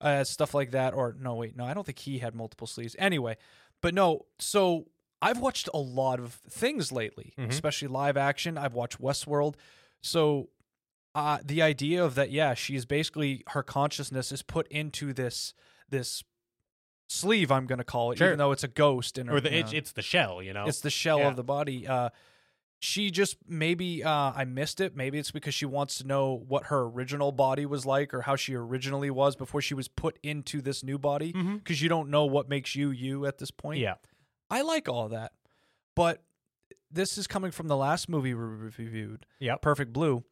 Uh, 0.00 0.22
stuff 0.24 0.54
like 0.54 0.70
that. 0.72 0.94
Or 0.94 1.16
no, 1.18 1.34
wait, 1.34 1.56
no, 1.56 1.64
I 1.64 1.74
don't 1.74 1.84
think 1.84 1.98
he 2.00 2.18
had 2.18 2.34
multiple 2.34 2.66
sleeves. 2.68 2.94
Anyway, 2.98 3.36
but 3.80 3.94
no. 3.94 4.26
So 4.38 4.86
I've 5.20 5.38
watched 5.40 5.68
a 5.74 5.78
lot 5.78 6.20
of 6.20 6.34
things 6.48 6.92
lately, 6.92 7.32
Mhm. 7.36 7.48
especially 7.48 7.88
live 7.88 8.16
action. 8.16 8.56
I've 8.58 8.74
watched 8.74 9.00
Westworld. 9.00 9.54
So 10.00 10.50
uh, 11.18 11.38
the 11.44 11.62
idea 11.62 12.04
of 12.04 12.14
that, 12.16 12.30
yeah, 12.30 12.54
she's 12.54 12.84
basically 12.86 13.42
her 13.48 13.62
consciousness 13.62 14.32
is 14.32 14.42
put 14.42 14.66
into 14.68 15.12
this 15.12 15.54
this 15.90 16.22
sleeve. 17.08 17.50
I'm 17.50 17.66
going 17.66 17.78
to 17.78 17.84
call 17.84 18.12
it, 18.12 18.18
Sure. 18.18 18.28
even 18.28 18.38
though 18.38 18.52
it's 18.52 18.64
a 18.64 18.68
ghost 18.68 19.18
and 19.18 19.30
or 19.30 19.40
the 19.40 19.56
it's, 19.56 19.72
it's 19.72 19.92
the 19.92 20.02
shell, 20.02 20.42
you 20.42 20.52
know. 20.52 20.66
it's 20.66 20.80
the 20.80 20.90
shell 20.90 21.18
Yeah. 21.20 21.28
of 21.28 21.36
the 21.36 21.44
body. 21.44 21.86
Uh, 21.86 22.10
she 22.80 23.10
just 23.10 23.36
maybe 23.48 24.04
uh, 24.04 24.32
I 24.36 24.44
missed 24.44 24.80
it. 24.80 24.94
Maybe 24.94 25.18
it's 25.18 25.32
because 25.32 25.52
she 25.54 25.66
wants 25.66 25.98
to 25.98 26.06
know 26.06 26.44
what 26.46 26.66
her 26.66 26.82
original 26.82 27.32
body 27.32 27.66
was 27.66 27.84
like 27.84 28.14
or 28.14 28.20
how 28.22 28.36
she 28.36 28.54
originally 28.54 29.10
was 29.10 29.34
before 29.34 29.60
she 29.60 29.74
was 29.74 29.88
put 29.88 30.16
into 30.22 30.60
this 30.60 30.84
new 30.84 30.96
body. 30.98 31.32
Because 31.32 31.82
you 31.82 31.88
don't 31.88 32.08
know 32.08 32.24
what 32.26 32.48
makes 32.48 32.76
you 32.76 32.90
you 32.90 33.26
at 33.26 33.38
this 33.38 33.50
point. 33.50 33.80
yeah. 33.80 33.94
I 34.50 34.62
like 34.62 34.88
all 34.88 35.08
that, 35.08 35.32
but 35.96 36.22
this 36.90 37.18
is 37.18 37.26
coming 37.26 37.50
from 37.50 37.66
the 37.68 37.76
last 37.76 38.08
movie 38.08 38.32
we 38.32 38.40
reviewed, 38.42 39.26
Yeah, 39.40 39.56
Perfect 39.56 39.92
Blue. 39.92 40.24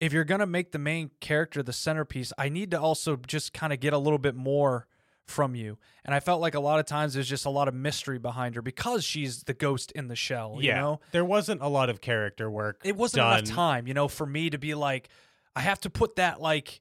If 0.00 0.12
you're 0.12 0.24
gonna 0.24 0.46
make 0.46 0.72
the 0.72 0.78
main 0.78 1.10
character 1.20 1.62
the 1.62 1.72
centerpiece, 1.72 2.32
I 2.38 2.48
need 2.48 2.70
to 2.72 2.80
also 2.80 3.16
just 3.16 3.52
kind 3.52 3.72
of 3.72 3.80
get 3.80 3.92
a 3.92 3.98
little 3.98 4.18
bit 4.18 4.34
more 4.34 4.86
from 5.26 5.54
you. 5.54 5.78
And 6.04 6.12
I 6.14 6.18
felt 6.20 6.40
like 6.40 6.54
a 6.54 6.60
lot 6.60 6.80
of 6.80 6.86
times 6.86 7.14
there's 7.14 7.28
just 7.28 7.44
a 7.46 7.50
lot 7.50 7.68
of 7.68 7.74
mystery 7.74 8.18
behind 8.18 8.56
her 8.56 8.62
because 8.62 9.04
she's 9.04 9.44
the 9.44 9.54
ghost 9.54 9.92
in 9.92 10.08
the 10.08 10.16
shell. 10.16 10.58
yeah. 10.60 10.74
You 10.74 10.80
know, 10.80 11.00
There 11.12 11.24
wasn't 11.24 11.60
a 11.62 11.68
lot 11.68 11.88
of 11.90 12.00
character 12.00 12.50
work. 12.50 12.80
it 12.84 12.96
wasn't 12.96 13.18
done. 13.18 13.38
enough 13.38 13.48
time, 13.54 13.86
you 13.86 13.94
know, 13.94 14.08
for 14.08 14.26
me 14.26 14.50
to 14.50 14.58
be 14.58 14.74
like, 14.74 15.08
I 15.54 15.60
have 15.60 15.80
to 15.82 15.90
put 15.90 16.16
that 16.16 16.40
like 16.40 16.80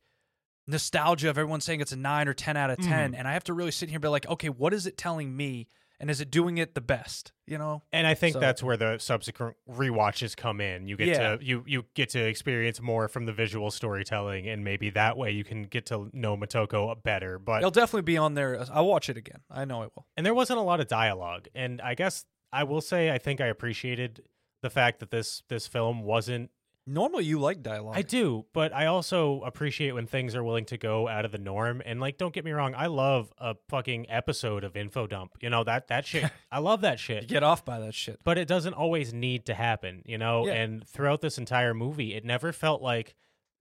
nostalgia 0.67 1.29
of 1.29 1.37
everyone 1.37 1.61
saying 1.61 1.81
it's 1.81 1.91
a 1.91 1.95
nine 1.97 2.27
or 2.27 2.33
ten 2.33 2.55
out 2.57 2.69
of 2.69 2.77
10 2.77 2.87
Mm-hmm. 2.87 3.15
and 3.15 3.27
I 3.27 3.33
have 3.33 3.43
to 3.45 3.53
really 3.53 3.71
sit 3.71 3.89
here 3.89 3.97
and 3.97 4.01
be 4.01 4.07
like, 4.07 4.27
okay, 4.27 4.49
what 4.49 4.73
is 4.73 4.85
it 4.87 4.97
telling 4.97 5.35
me? 5.35 5.67
And 6.01 6.09
is 6.09 6.21
it 6.21 6.31
doing 6.31 6.57
it 6.57 6.75
the 6.75 6.81
best? 6.81 7.33
You 7.45 7.57
know? 7.57 7.83
And 7.91 8.07
I 8.07 8.13
think 8.13 8.33
So- 8.33 8.39
that's 8.39 8.63
where 8.63 8.77
the 8.77 8.97
subsequent 8.99 9.57
rewatches 9.69 10.35
come 10.37 10.61
in. 10.61 10.87
You 10.87 10.95
get 10.95 11.07
Yeah. 11.09 11.35
to 11.37 11.43
you 11.43 11.63
you 11.67 11.85
get 11.93 12.09
to 12.09 12.19
experience 12.25 12.79
more 12.81 13.07
from 13.07 13.25
the 13.25 13.33
visual 13.33 13.69
storytelling, 13.71 14.47
and 14.47 14.63
maybe 14.63 14.89
that 14.91 15.17
way 15.17 15.31
you 15.31 15.43
can 15.43 15.63
get 15.63 15.85
to 15.87 16.09
know 16.13 16.37
Motoko 16.37 17.01
better. 17.03 17.37
But 17.39 17.57
It'll 17.57 17.71
definitely 17.71 18.03
be 18.03 18.17
on 18.17 18.33
there. 18.35 18.63
I'll 18.71 18.87
watch 18.87 19.09
it 19.09 19.17
again. 19.17 19.41
I 19.49 19.65
know 19.65 19.83
it 19.83 19.91
will. 19.95 20.05
and 20.15 20.25
there 20.25 20.33
wasn't 20.33 20.59
a 20.59 20.63
lot 20.63 20.79
of 20.79 20.87
dialogue, 20.87 21.47
and 21.53 21.81
I 21.81 21.95
guess 21.95 22.25
I 22.51 22.63
will 22.63 22.81
say 22.81 23.11
I 23.11 23.17
think 23.17 23.41
I 23.41 23.47
appreciated 23.47 24.23
the 24.61 24.69
fact 24.69 24.99
that 24.99 25.11
this 25.11 25.43
this 25.49 25.67
film 25.67 26.03
wasn't. 26.03 26.51
Normally, 26.89 27.25
you 27.25 27.39
like 27.39 27.61
dialogue. 27.61 27.95
I 27.95 28.01
do, 28.01 28.45
but 28.51 28.73
I 28.73 28.87
also 28.87 29.41
appreciate 29.41 29.91
when 29.91 30.07
things 30.07 30.35
are 30.35 30.43
willing 30.43 30.65
to 30.65 30.77
go 30.77 31.07
out 31.07 31.23
of 31.23 31.31
the 31.31 31.37
norm. 31.37 31.83
And 31.85 31.99
like, 31.99 32.17
don't 32.17 32.33
get 32.33 32.43
me 32.43 32.51
wrong, 32.51 32.73
I 32.75 32.87
love 32.87 33.31
a 33.37 33.55
fucking 33.69 34.09
episode 34.09 34.63
of 34.63 34.75
Info 34.75 35.05
Dump. 35.05 35.37
You 35.39 35.51
know 35.51 35.63
that 35.63 35.89
that 35.89 36.05
shit. 36.07 36.31
I 36.51 36.59
love 36.59 36.81
that 36.81 36.99
shit. 36.99 37.21
You 37.21 37.27
get 37.27 37.43
off 37.43 37.63
by 37.63 37.79
that 37.79 37.93
shit. 37.93 38.19
but 38.23 38.39
it 38.39 38.47
doesn't 38.47 38.73
always 38.73 39.13
need 39.13 39.45
to 39.45 39.53
happen, 39.53 40.01
you 40.05 40.17
know? 40.17 40.47
Yeah. 40.47 40.53
And 40.53 40.87
throughout 40.87 41.21
this 41.21 41.37
entire 41.37 41.75
movie, 41.75 42.15
it 42.15 42.25
never 42.25 42.51
felt 42.51 42.81
like 42.81 43.15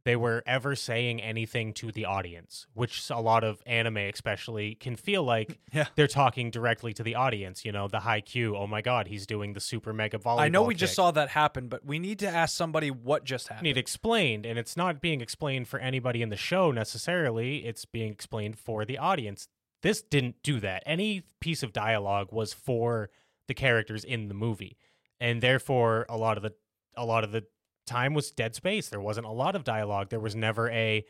they 0.08 0.16
were 0.16 0.42
ever 0.46 0.74
saying 0.74 1.20
anything 1.20 1.74
to 1.74 1.92
the 1.92 2.06
audience, 2.06 2.66
which 2.72 3.10
a 3.10 3.20
lot 3.20 3.44
of 3.44 3.62
anime, 3.66 3.98
especially, 3.98 4.74
can 4.74 4.96
feel 4.96 5.22
like 5.22 5.58
Yeah. 5.72 5.84
they're 5.96 6.06
talking 6.06 6.50
directly 6.50 6.94
to 6.94 7.02
the 7.02 7.14
audience. 7.14 7.62
You 7.64 7.72
know, 7.72 7.88
the 7.88 7.98
Haikyuu. 7.98 8.56
Oh 8.56 8.66
my 8.66 8.80
God, 8.80 9.06
he's 9.08 9.26
doing 9.26 9.52
the 9.52 9.60
super 9.60 9.92
mega 9.92 10.16
volleyball. 10.18 10.40
I 10.40 10.48
know 10.48 10.62
we 10.62 10.74
just 10.74 10.94
saw 10.94 11.10
that 11.10 11.28
happen, 11.28 11.68
but 11.68 11.84
we 11.84 11.98
need 11.98 12.18
to 12.20 12.26
ask 12.26 12.56
somebody 12.56 12.90
what 12.90 13.24
just 13.24 13.48
happened. 13.48 13.64
need 13.64 13.76
explained, 13.76 14.46
and 14.46 14.58
it's 14.58 14.76
not 14.78 15.02
being 15.02 15.20
explained 15.20 15.68
for 15.68 15.78
anybody 15.78 16.22
in 16.22 16.30
the 16.30 16.36
show 16.36 16.70
necessarily. 16.70 17.66
It's 17.66 17.84
being 17.84 18.10
explained 18.10 18.58
for 18.58 18.86
the 18.86 18.96
audience. 18.96 19.46
This 19.82 20.00
didn't 20.00 20.36
do 20.42 20.58
that. 20.60 20.82
Any 20.86 21.22
piece 21.40 21.62
of 21.62 21.72
dialogue 21.74 22.28
was 22.32 22.54
for 22.54 23.10
the 23.46 23.54
characters 23.54 24.04
in 24.04 24.28
the 24.28 24.34
movie, 24.34 24.78
and 25.20 25.42
therefore 25.42 26.06
a 26.08 26.16
lot 26.16 26.38
of 26.38 26.42
the 26.42 26.54
a 26.96 27.04
lot 27.04 27.24
of 27.24 27.30
the 27.32 27.44
time 27.88 28.14
was 28.14 28.30
dead 28.30 28.54
space. 28.54 28.88
There 28.88 29.00
wasn't 29.00 29.26
a 29.26 29.30
lot 29.32 29.56
of 29.56 29.64
dialogue. 29.64 30.10
There 30.10 30.20
was 30.20 30.36
never 30.36 30.70
a 30.70 31.04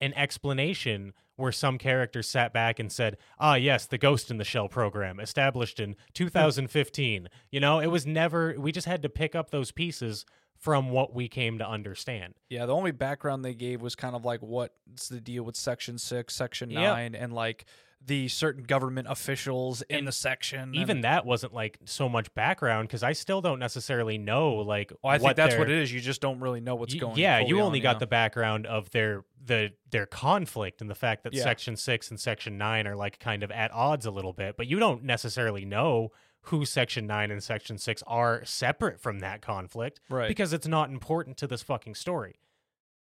an 0.00 0.12
explanation 0.14 1.12
where 1.36 1.52
some 1.52 1.78
character 1.78 2.22
sat 2.22 2.52
back 2.52 2.78
and 2.78 2.90
said, 2.90 3.16
"Ah, 3.38 3.54
yes, 3.54 3.86
the 3.86 3.98
Ghost 3.98 4.30
in 4.30 4.36
the 4.36 4.44
Shell 4.44 4.68
program 4.68 5.18
established 5.20 5.78
in 5.80 5.96
2015." 6.14 7.28
you 7.50 7.60
know, 7.60 7.78
it 7.80 7.86
was 7.86 8.06
never. 8.06 8.54
We 8.58 8.72
just 8.72 8.86
had 8.86 9.02
to 9.02 9.08
pick 9.08 9.34
up 9.34 9.50
those 9.50 9.70
pieces 9.72 10.24
from 10.56 10.90
what 10.90 11.12
we 11.14 11.28
came 11.28 11.58
to 11.58 11.68
understand. 11.68 12.34
Yeah, 12.48 12.66
the 12.66 12.74
only 12.74 12.92
background 12.92 13.44
they 13.44 13.54
gave 13.54 13.82
was 13.82 13.96
kind 13.96 14.14
of 14.14 14.24
like 14.24 14.40
what's 14.40 15.08
the 15.08 15.20
deal 15.20 15.42
with 15.42 15.56
Section 15.56 15.98
6, 15.98 16.32
Section 16.32 16.70
Yep. 16.70 16.80
9, 16.80 17.14
and 17.16 17.32
like 17.32 17.64
the 18.04 18.26
certain 18.28 18.64
government 18.64 19.06
officials 19.08 19.82
in 19.82 20.04
the 20.06 20.12
section. 20.12 20.74
Even 20.74 20.98
and, 20.98 21.04
that 21.04 21.24
wasn't 21.24 21.54
like 21.54 21.78
so 21.84 22.08
much 22.08 22.32
background 22.34 22.88
because 22.88 23.02
I 23.02 23.12
still 23.12 23.40
don't 23.40 23.58
necessarily 23.60 24.18
know 24.18 24.54
like. 24.54 24.92
well, 25.02 25.12
I 25.12 25.18
think 25.18 25.36
that's 25.36 25.56
what 25.56 25.70
it 25.70 25.78
is. 25.78 25.92
You 25.92 26.00
just 26.00 26.20
don't 26.20 26.40
really 26.40 26.60
know 26.60 26.74
what's 26.74 26.94
Y- 26.94 27.00
going 27.00 27.16
yeah 27.16 27.38
you 27.38 27.58
on, 27.60 27.66
only 27.66 27.80
got 27.80 27.94
know? 27.94 27.98
the 28.00 28.06
background 28.08 28.66
of 28.66 28.90
their 28.90 29.24
the 29.44 29.70
their 29.90 30.06
conflict 30.06 30.80
and 30.80 30.90
the 30.90 30.94
fact 30.94 31.22
that 31.24 31.32
Yeah. 31.32 31.42
section 31.42 31.76
6 31.76 32.10
and 32.10 32.18
section 32.18 32.58
9 32.58 32.86
are 32.86 32.96
like 32.96 33.18
kind 33.18 33.42
of 33.42 33.50
at 33.50 33.72
odds 33.72 34.06
a 34.06 34.10
little 34.10 34.32
bit 34.32 34.56
but 34.56 34.66
you 34.66 34.78
don't 34.78 35.02
necessarily 35.04 35.64
know 35.64 36.10
who 36.46 36.64
section 36.64 37.06
9 37.06 37.30
and 37.30 37.42
section 37.42 37.76
6 37.78 38.02
are 38.06 38.44
separate 38.44 39.00
from 39.00 39.18
that 39.20 39.42
conflict 39.42 40.00
Right. 40.08 40.28
because 40.28 40.52
it's 40.52 40.66
not 40.68 40.90
important 40.90 41.36
to 41.38 41.46
this 41.48 41.62
fucking 41.62 41.94
story 41.96 42.36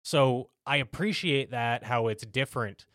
so 0.03 0.49
i 0.65 0.77
appreciate 0.77 1.51
that 1.51 1.83
how 1.85 2.07
it's 2.07 2.25
different 2.25 2.85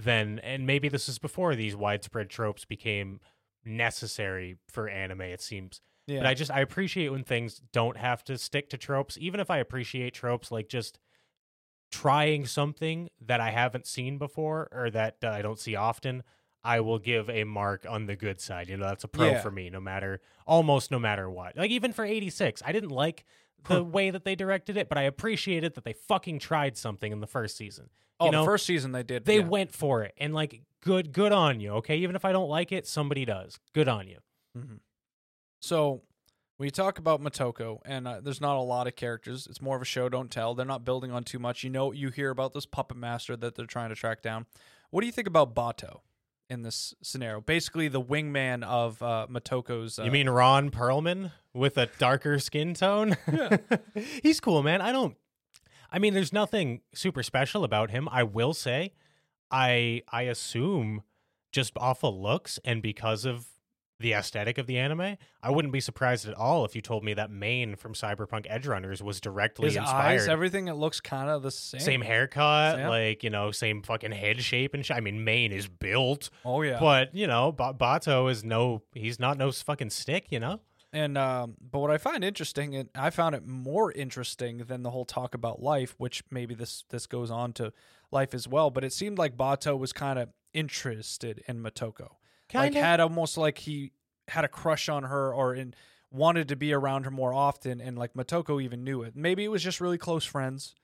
than 0.00 0.38
and 0.40 0.66
maybe 0.66 0.88
this 0.88 1.08
is 1.08 1.18
before 1.18 1.54
these 1.54 1.76
widespread 1.76 2.30
tropes 2.30 2.64
became 2.64 3.20
necessary 3.64 4.56
for 4.68 4.88
anime 4.88 5.20
it 5.20 5.40
seems 5.42 5.80
yeah. 6.10 6.20
but 6.20 6.26
I 6.26 6.34
just 6.34 6.50
I 6.50 6.60
appreciate 6.60 7.10
when 7.10 7.24
things 7.24 7.60
don't 7.72 7.96
have 7.96 8.24
to 8.24 8.36
stick 8.36 8.70
to 8.70 8.76
tropes. 8.76 9.16
Even 9.20 9.40
if 9.40 9.50
I 9.50 9.58
appreciate 9.58 10.14
tropes 10.14 10.50
like 10.50 10.68
just 10.68 10.98
trying 11.90 12.46
something 12.46 13.08
that 13.20 13.40
I 13.40 13.50
haven't 13.50 13.86
seen 13.86 14.18
before 14.18 14.68
or 14.72 14.90
that 14.90 15.16
uh, 15.22 15.28
I 15.28 15.42
don't 15.42 15.58
see 15.58 15.76
often, 15.76 16.22
I 16.62 16.80
will 16.80 16.98
give 16.98 17.28
a 17.30 17.44
mark 17.44 17.86
on 17.88 18.06
the 18.06 18.16
good 18.16 18.40
side. 18.40 18.68
You 18.68 18.76
know, 18.76 18.86
that's 18.86 19.04
a 19.04 19.08
pro 19.08 19.30
Yeah. 19.30 19.40
for 19.40 19.50
me 19.50 19.70
no 19.70 19.80
matter 19.80 20.20
almost 20.46 20.90
no 20.90 20.98
matter 20.98 21.30
what. 21.30 21.56
Like 21.56 21.70
even 21.70 21.92
for 21.92 22.04
86, 22.04 22.62
I 22.64 22.72
didn't 22.72 22.90
like 22.90 23.24
the 23.68 23.84
way 23.84 24.10
that 24.10 24.24
they 24.24 24.34
directed 24.34 24.76
it, 24.76 24.88
but 24.88 24.98
I 24.98 25.02
appreciated 25.02 25.74
that 25.74 25.84
they 25.84 25.92
fucking 25.92 26.38
tried 26.38 26.76
something 26.76 27.12
in 27.12 27.20
the 27.20 27.26
first 27.26 27.56
season. 27.56 27.90
Oh, 28.20 28.26
you 28.26 28.32
know, 28.32 28.40
the 28.40 28.46
first 28.46 28.66
season 28.66 28.92
they 28.92 29.02
did. 29.02 29.24
they 29.24 29.38
yeah. 29.38 29.44
went 29.44 29.72
for 29.72 30.02
it 30.02 30.14
and 30.18 30.34
like 30.34 30.62
good 30.82 31.12
good 31.12 31.32
on 31.32 31.60
you, 31.60 31.70
okay? 31.72 31.96
Even 31.98 32.14
if 32.16 32.24
I 32.24 32.32
don't 32.32 32.48
like 32.48 32.70
it, 32.70 32.86
somebody 32.86 33.24
does. 33.24 33.58
Good 33.72 33.88
on 33.88 34.06
you. 34.06 34.18
So 35.60 36.02
we 36.58 36.70
talk 36.70 36.98
about 36.98 37.22
Motoko, 37.22 37.78
and 37.84 38.06
uh, 38.06 38.20
there's 38.20 38.40
not 38.40 38.56
a 38.56 38.60
lot 38.60 38.86
of 38.86 38.96
characters. 38.96 39.46
It's 39.48 39.62
more 39.62 39.76
of 39.76 39.82
a 39.82 39.86
show 39.86 40.08
don't 40.08 40.30
tell. 40.30 40.54
They're 40.54 40.66
not 40.66 40.84
building 40.84 41.10
on 41.10 41.24
too 41.24 41.38
much. 41.38 41.64
You 41.64 41.70
know, 41.70 41.92
you 41.92 42.10
hear 42.10 42.30
about 42.30 42.52
this 42.52 42.66
puppet 42.66 42.96
master 42.96 43.36
that 43.36 43.54
they're 43.54 43.66
trying 43.66 43.90
to 43.90 43.94
track 43.94 44.22
down. 44.22 44.46
What 44.90 45.00
do 45.00 45.06
you 45.06 45.12
think 45.12 45.28
about 45.28 45.54
Batou 45.54 46.00
in 46.48 46.62
this 46.62 46.94
scenario? 47.02 47.40
Basically, 47.40 47.88
the 47.88 48.02
wingman 48.02 48.62
of 48.64 49.02
uh, 49.02 49.26
Motoko's. 49.30 49.98
Uh, 49.98 50.04
You 50.04 50.10
mean 50.10 50.28
Ron 50.28 50.70
Perlman 50.70 51.32
with 51.54 51.78
a 51.78 51.86
darker 51.98 52.38
skin 52.38 52.74
tone? 52.74 53.16
Yeah. 53.32 53.56
He's 54.22 54.40
cool, 54.40 54.62
man. 54.62 54.80
I 54.82 54.92
don't 54.92 55.16
I 55.92 55.98
mean 55.98 56.14
there's 56.14 56.32
nothing 56.32 56.80
super 56.94 57.22
special 57.22 57.64
about 57.64 57.90
him. 57.90 58.08
I 58.10 58.22
will 58.22 58.54
say 58.54 58.92
I 59.50 60.02
I 60.10 60.22
assume 60.22 61.02
just 61.52 61.72
off 61.76 62.04
of 62.04 62.14
looks 62.14 62.58
and 62.64 62.82
because 62.82 63.24
of 63.24 63.46
the 63.98 64.14
aesthetic 64.14 64.56
of 64.56 64.66
the 64.66 64.78
anime, 64.78 65.18
I 65.42 65.50
wouldn't 65.50 65.72
be 65.74 65.80
surprised 65.80 66.26
at 66.26 66.32
all 66.32 66.64
if 66.64 66.74
you 66.74 66.80
told 66.80 67.04
me 67.04 67.12
that 67.12 67.30
Maine 67.30 67.76
from 67.76 67.92
Cyberpunk 67.92 68.50
Edgerunners 68.50 69.02
was 69.02 69.20
directly 69.20 69.66
his 69.66 69.76
inspired. 69.76 70.20
eyes, 70.22 70.26
everything? 70.26 70.68
It 70.68 70.76
looks 70.76 71.02
kind 71.02 71.28
of 71.28 71.42
the 71.42 71.50
same. 71.50 71.80
same 71.82 72.00
haircut, 72.00 72.78
Yeah. 72.78 72.88
like, 72.88 73.22
you 73.22 73.28
know, 73.28 73.50
same 73.50 73.82
fucking 73.82 74.12
head 74.12 74.40
shape 74.40 74.72
and 74.72 74.86
shit. 74.86 74.96
I 74.96 75.00
mean, 75.00 75.22
Maine 75.22 75.52
is 75.52 75.68
built, 75.68 76.30
Oh 76.46 76.62
yeah. 76.62 76.80
but, 76.80 77.14
you 77.14 77.26
know, 77.26 77.52
ba- 77.52 77.74
Batou 77.78 78.30
is 78.30 78.42
no, 78.42 78.80
he's 78.94 79.20
not 79.20 79.36
no 79.36 79.52
fucking 79.52 79.90
stick, 79.90 80.28
you 80.30 80.40
know? 80.40 80.60
And 80.92 81.16
um, 81.16 81.56
but 81.60 81.78
what 81.78 81.90
I 81.90 81.98
find 81.98 82.24
interesting, 82.24 82.74
and 82.74 82.88
I 82.94 83.10
found 83.10 83.34
it 83.34 83.46
more 83.46 83.92
interesting 83.92 84.58
than 84.58 84.82
the 84.82 84.90
whole 84.90 85.04
talk 85.04 85.34
about 85.34 85.62
life, 85.62 85.94
which 85.98 86.24
maybe 86.30 86.54
this 86.54 86.84
this 86.90 87.06
goes 87.06 87.30
on 87.30 87.52
to 87.54 87.72
life 88.10 88.34
as 88.34 88.48
well. 88.48 88.70
But 88.70 88.82
it 88.82 88.92
seemed 88.92 89.16
like 89.16 89.36
Batou 89.36 89.78
was 89.78 89.92
kind 89.92 90.18
of 90.18 90.30
interested 90.52 91.44
in 91.46 91.62
Motoko, 91.62 92.08
like 92.52 92.72
Kinda. 92.72 92.80
had 92.80 92.98
almost 92.98 93.36
like 93.38 93.58
he 93.58 93.92
had 94.28 94.44
a 94.44 94.48
crush 94.48 94.88
on 94.88 95.04
her 95.04 95.32
or 95.32 95.54
in 95.54 95.74
wanted 96.10 96.48
to 96.48 96.56
be 96.56 96.72
around 96.72 97.04
her 97.04 97.10
more 97.12 97.32
often, 97.32 97.80
and 97.80 97.96
like 97.96 98.14
Motoko 98.14 98.60
even 98.60 98.82
knew 98.82 99.02
it. 99.02 99.14
Maybe 99.14 99.44
it 99.44 99.48
was 99.48 99.62
just 99.62 99.80
really 99.80 99.98
close 99.98 100.24
friends. 100.24 100.74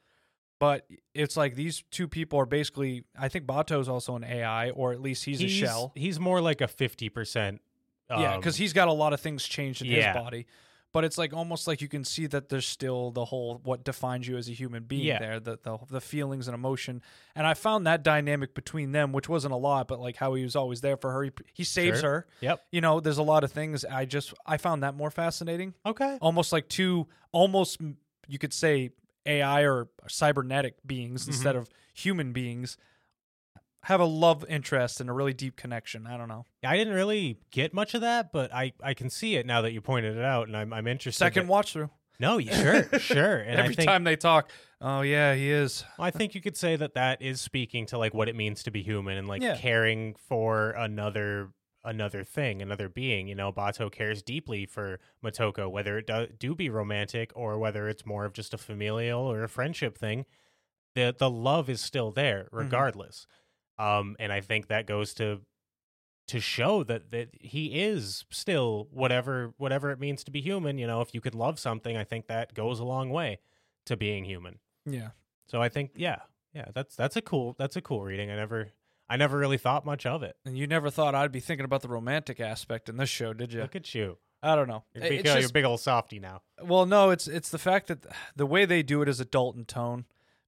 But 0.58 0.86
it's 1.14 1.36
like 1.36 1.54
these 1.54 1.84
two 1.90 2.08
people 2.08 2.38
are 2.38 2.46
basically. 2.46 3.04
I 3.18 3.28
think 3.28 3.44
Batou's 3.44 3.88
also 3.88 4.16
an 4.16 4.24
AI, 4.24 4.70
or 4.70 4.92
at 4.92 5.02
least 5.02 5.24
he's, 5.24 5.42
a 5.42 5.48
shell. 5.48 5.92
He's 5.94 6.18
more 6.18 6.40
like 6.40 6.60
a 6.62 6.68
fifty 6.68 7.08
percent. 7.10 7.60
Yeah, 8.10 8.36
because 8.36 8.56
he's 8.56 8.72
got 8.72 8.88
a 8.88 8.92
lot 8.92 9.12
of 9.12 9.20
things 9.20 9.44
changed 9.44 9.82
in 9.82 9.88
yeah. 9.88 10.12
his 10.12 10.22
body. 10.22 10.46
But 10.92 11.04
it's 11.04 11.18
like 11.18 11.34
almost 11.34 11.66
like 11.66 11.82
you 11.82 11.88
can 11.88 12.04
see 12.04 12.26
that 12.28 12.48
there's 12.48 12.66
still 12.66 13.10
the 13.10 13.24
whole 13.26 13.60
what 13.64 13.84
defines 13.84 14.26
you 14.26 14.38
as 14.38 14.48
a 14.48 14.52
human 14.52 14.84
being 14.84 15.04
Yeah. 15.04 15.18
there, 15.18 15.40
the, 15.40 15.58
the 15.62 15.76
the 15.90 16.00
feelings 16.00 16.48
and 16.48 16.54
emotion. 16.54 17.02
And 17.34 17.46
I 17.46 17.52
found 17.52 17.86
that 17.86 18.02
dynamic 18.02 18.54
between 18.54 18.92
them, 18.92 19.12
which 19.12 19.28
wasn't 19.28 19.52
a 19.52 19.58
lot, 19.58 19.88
but 19.88 20.00
like 20.00 20.16
how 20.16 20.32
he 20.34 20.42
was 20.42 20.56
always 20.56 20.80
there 20.80 20.96
for 20.96 21.12
her. 21.12 21.24
He, 21.24 21.32
he 21.52 21.64
saves 21.64 22.00
Sure. 22.00 22.10
her. 22.10 22.26
Yep. 22.40 22.64
You 22.72 22.80
know, 22.80 23.00
there's 23.00 23.18
a 23.18 23.22
lot 23.22 23.44
of 23.44 23.52
things 23.52 23.84
I 23.84 24.06
just 24.06 24.32
I 24.46 24.56
found 24.56 24.84
that 24.84 24.94
more 24.94 25.10
fascinating. 25.10 25.74
Okay. 25.84 26.16
Almost 26.22 26.50
like 26.52 26.68
two 26.68 27.08
almost 27.32 27.78
you 28.26 28.38
could 28.38 28.54
say 28.54 28.90
AI 29.26 29.62
or 29.66 29.88
cybernetic 30.08 30.76
beings 30.86 31.22
Mm-hmm. 31.22 31.32
instead 31.32 31.56
of 31.56 31.68
human 31.92 32.32
beings 32.32 32.78
have 33.86 34.00
a 34.00 34.04
love 34.04 34.44
interest 34.48 35.00
and 35.00 35.08
a 35.08 35.12
really 35.12 35.32
deep 35.32 35.54
connection. 35.54 36.08
I 36.08 36.16
don't 36.16 36.26
know. 36.26 36.44
I 36.64 36.76
didn't 36.76 36.94
really 36.94 37.38
get 37.52 37.72
much 37.72 37.94
of 37.94 38.00
that, 38.00 38.32
but 38.32 38.52
I, 38.52 38.72
I 38.82 38.94
can 38.94 39.10
see 39.10 39.36
it 39.36 39.46
now 39.46 39.62
that 39.62 39.72
you 39.72 39.80
pointed 39.80 40.16
it 40.16 40.24
out, 40.24 40.48
and 40.48 40.56
I'm 40.56 40.72
I'm 40.72 40.88
interested. 40.88 41.20
Second 41.20 41.46
that- 41.46 41.52
watch 41.52 41.72
through. 41.72 41.90
no, 42.18 42.38
you- 42.38 42.52
sure, 42.52 42.98
sure. 42.98 43.36
And 43.36 43.60
Every 43.60 43.76
think 43.76 43.88
time 43.88 44.02
they 44.02 44.16
talk, 44.16 44.50
oh 44.80 45.02
yeah, 45.02 45.34
he 45.36 45.52
is. 45.52 45.84
I 46.00 46.10
think 46.10 46.34
you 46.34 46.40
could 46.40 46.56
say 46.56 46.74
that 46.74 46.94
that 46.94 47.22
is 47.22 47.40
speaking 47.40 47.86
to 47.86 47.98
like 47.98 48.12
what 48.12 48.28
it 48.28 48.34
means 48.34 48.64
to 48.64 48.72
be 48.72 48.82
human 48.82 49.16
and 49.18 49.28
like 49.28 49.40
Yeah. 49.40 49.56
caring 49.56 50.16
for 50.16 50.70
another 50.70 51.50
another 51.84 52.24
thing, 52.24 52.60
another 52.60 52.88
being. 52.88 53.28
You 53.28 53.36
know, 53.36 53.52
Batou 53.52 53.92
cares 53.92 54.20
deeply 54.20 54.66
for 54.66 54.98
Motoko, 55.24 55.70
whether 55.70 55.96
it 55.98 56.08
do, 56.08 56.26
do 56.36 56.56
be 56.56 56.68
romantic 56.70 57.30
or 57.36 57.56
whether 57.56 57.88
it's 57.88 58.04
more 58.04 58.24
of 58.24 58.32
just 58.32 58.52
a 58.52 58.58
familial 58.58 59.20
or 59.20 59.44
a 59.44 59.48
friendship 59.48 59.96
thing. 59.96 60.26
The 60.96 61.14
the 61.16 61.30
love 61.30 61.70
is 61.70 61.80
still 61.80 62.10
there 62.10 62.46
mm-hmm. 62.46 62.56
regardless. 62.56 63.28
Um, 63.78 64.16
and 64.18 64.32
I 64.32 64.40
think 64.40 64.68
that 64.68 64.86
goes 64.86 65.14
to 65.14 65.40
to 66.28 66.40
show 66.40 66.82
that 66.84 67.10
that 67.12 67.28
he 67.40 67.82
is 67.82 68.24
still 68.30 68.88
whatever 68.90 69.54
whatever 69.58 69.90
it 69.90 70.00
means 70.00 70.24
to 70.24 70.30
be 70.30 70.40
human. 70.40 70.78
You 70.78 70.86
know, 70.86 71.00
if 71.00 71.14
you 71.14 71.20
could 71.20 71.34
love 71.34 71.58
something, 71.58 71.96
I 71.96 72.04
think 72.04 72.26
that 72.26 72.54
goes 72.54 72.80
a 72.80 72.84
long 72.84 73.10
way 73.10 73.38
to 73.86 73.96
being 73.96 74.24
human. 74.24 74.58
Yeah. 74.84 75.10
So 75.46 75.62
I 75.62 75.68
think 75.68 75.92
yeah, 75.96 76.20
yeah, 76.52 76.66
that's 76.74 76.96
that's 76.96 77.16
a 77.16 77.22
cool 77.22 77.54
that's 77.58 77.76
a 77.76 77.80
cool 77.80 78.02
reading. 78.02 78.30
I 78.30 78.36
never 78.36 78.70
I 79.08 79.16
never 79.16 79.38
really 79.38 79.58
thought 79.58 79.84
much 79.86 80.04
of 80.06 80.22
it. 80.22 80.36
And 80.44 80.58
you 80.58 80.66
never 80.66 80.90
thought 80.90 81.14
I'd 81.14 81.32
be 81.32 81.40
thinking 81.40 81.64
about 81.64 81.82
the 81.82 81.88
romantic 81.88 82.40
aspect 82.40 82.88
in 82.88 82.96
this 82.96 83.08
show, 83.08 83.32
did 83.32 83.52
you? 83.52 83.60
Look 83.60 83.76
at 83.76 83.94
you. 83.94 84.18
I 84.42 84.54
don't 84.54 84.68
know. 84.68 84.84
You're, 84.94 85.02
big, 85.02 85.20
it's 85.20 85.30
uh, 85.30 85.32
you're 85.34 85.42
just- 85.42 85.54
big 85.54 85.64
old 85.64 85.80
softy 85.80 86.18
now. 86.18 86.42
well, 86.62 86.86
no, 86.86 87.10
it's 87.10 87.28
it's 87.28 87.48
the 87.50 87.58
fact 87.58 87.86
that 87.88 88.06
the 88.34 88.46
way 88.46 88.64
they 88.64 88.82
do 88.82 89.02
it 89.02 89.08
is 89.08 89.20
adult 89.20 89.56
in 89.56 89.64
tone. 89.64 90.06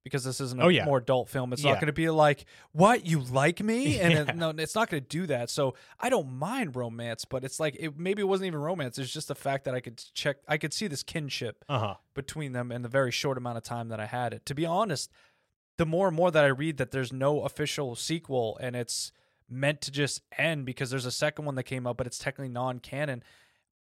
Because 0.09 0.25
this 0.25 0.41
isn't 0.41 0.61
a 0.61 0.65
Oh, 0.65 0.69
yeah. 0.69 0.85
more 0.85 0.99
adult 0.99 1.29
film, 1.29 1.53
it's 1.53 1.63
not 1.63 1.75
going 1.81 1.87
to 1.87 1.93
be 1.93 2.09
like, 2.11 2.45
"What 2.73 3.07
you 3.07 3.21
like 3.21 3.63
me?" 3.63 3.99
And 4.01 4.13
Yeah. 4.15 4.21
it, 4.23 4.35
no, 4.35 4.51
it's 4.51 4.75
not 4.75 4.91
going 4.91 5.03
to 5.03 5.09
do 5.09 5.27
that. 5.27 5.51
So 5.51 5.75
I 6.01 6.09
don't 6.11 6.33
mind 6.33 6.75
romance, 6.77 7.25
but 7.25 7.45
it's 7.45 7.61
like 7.61 7.77
it, 7.79 7.99
maybe 7.99 8.23
it 8.23 8.27
wasn't 8.27 8.49
even 8.49 8.61
romance. 8.61 8.99
It's 8.99 9.13
just 9.13 9.29
the 9.29 9.35
fact 9.35 9.65
that 9.67 9.75
I 9.75 9.81
could 9.81 10.03
check, 10.15 10.39
I 10.49 10.57
could 10.59 10.73
see 10.73 10.87
this 10.87 11.03
kinship 11.03 11.65
Uh 11.69 11.79
huh. 11.79 11.95
between 12.15 12.53
them 12.53 12.73
in 12.73 12.83
the 12.83 12.89
very 12.89 13.11
short 13.13 13.39
amount 13.39 13.59
of 13.59 13.63
time 13.65 13.89
that 13.89 14.01
I 14.01 14.07
had 14.07 14.33
it. 14.35 14.45
To 14.47 14.55
be 14.55 14.67
honest, 14.67 15.11
the 15.77 15.87
more 15.87 16.09
and 16.09 16.17
more 16.17 16.31
that 16.31 16.45
I 16.45 16.49
read 16.49 16.77
that 16.79 16.91
there's 16.91 17.13
no 17.13 17.43
official 17.43 17.95
sequel 17.95 18.59
and 18.61 18.75
it's 18.75 19.13
meant 19.49 19.81
to 19.83 19.91
just 19.91 20.21
end 20.37 20.67
because 20.67 20.91
there's 20.91 21.07
a 21.07 21.11
second 21.13 21.45
one 21.45 21.55
that 21.55 21.63
came 21.63 21.87
out, 21.87 21.97
but 21.97 22.07
it's 22.07 22.19
technically 22.19 22.49
non 22.53 22.81
canon, 22.81 23.23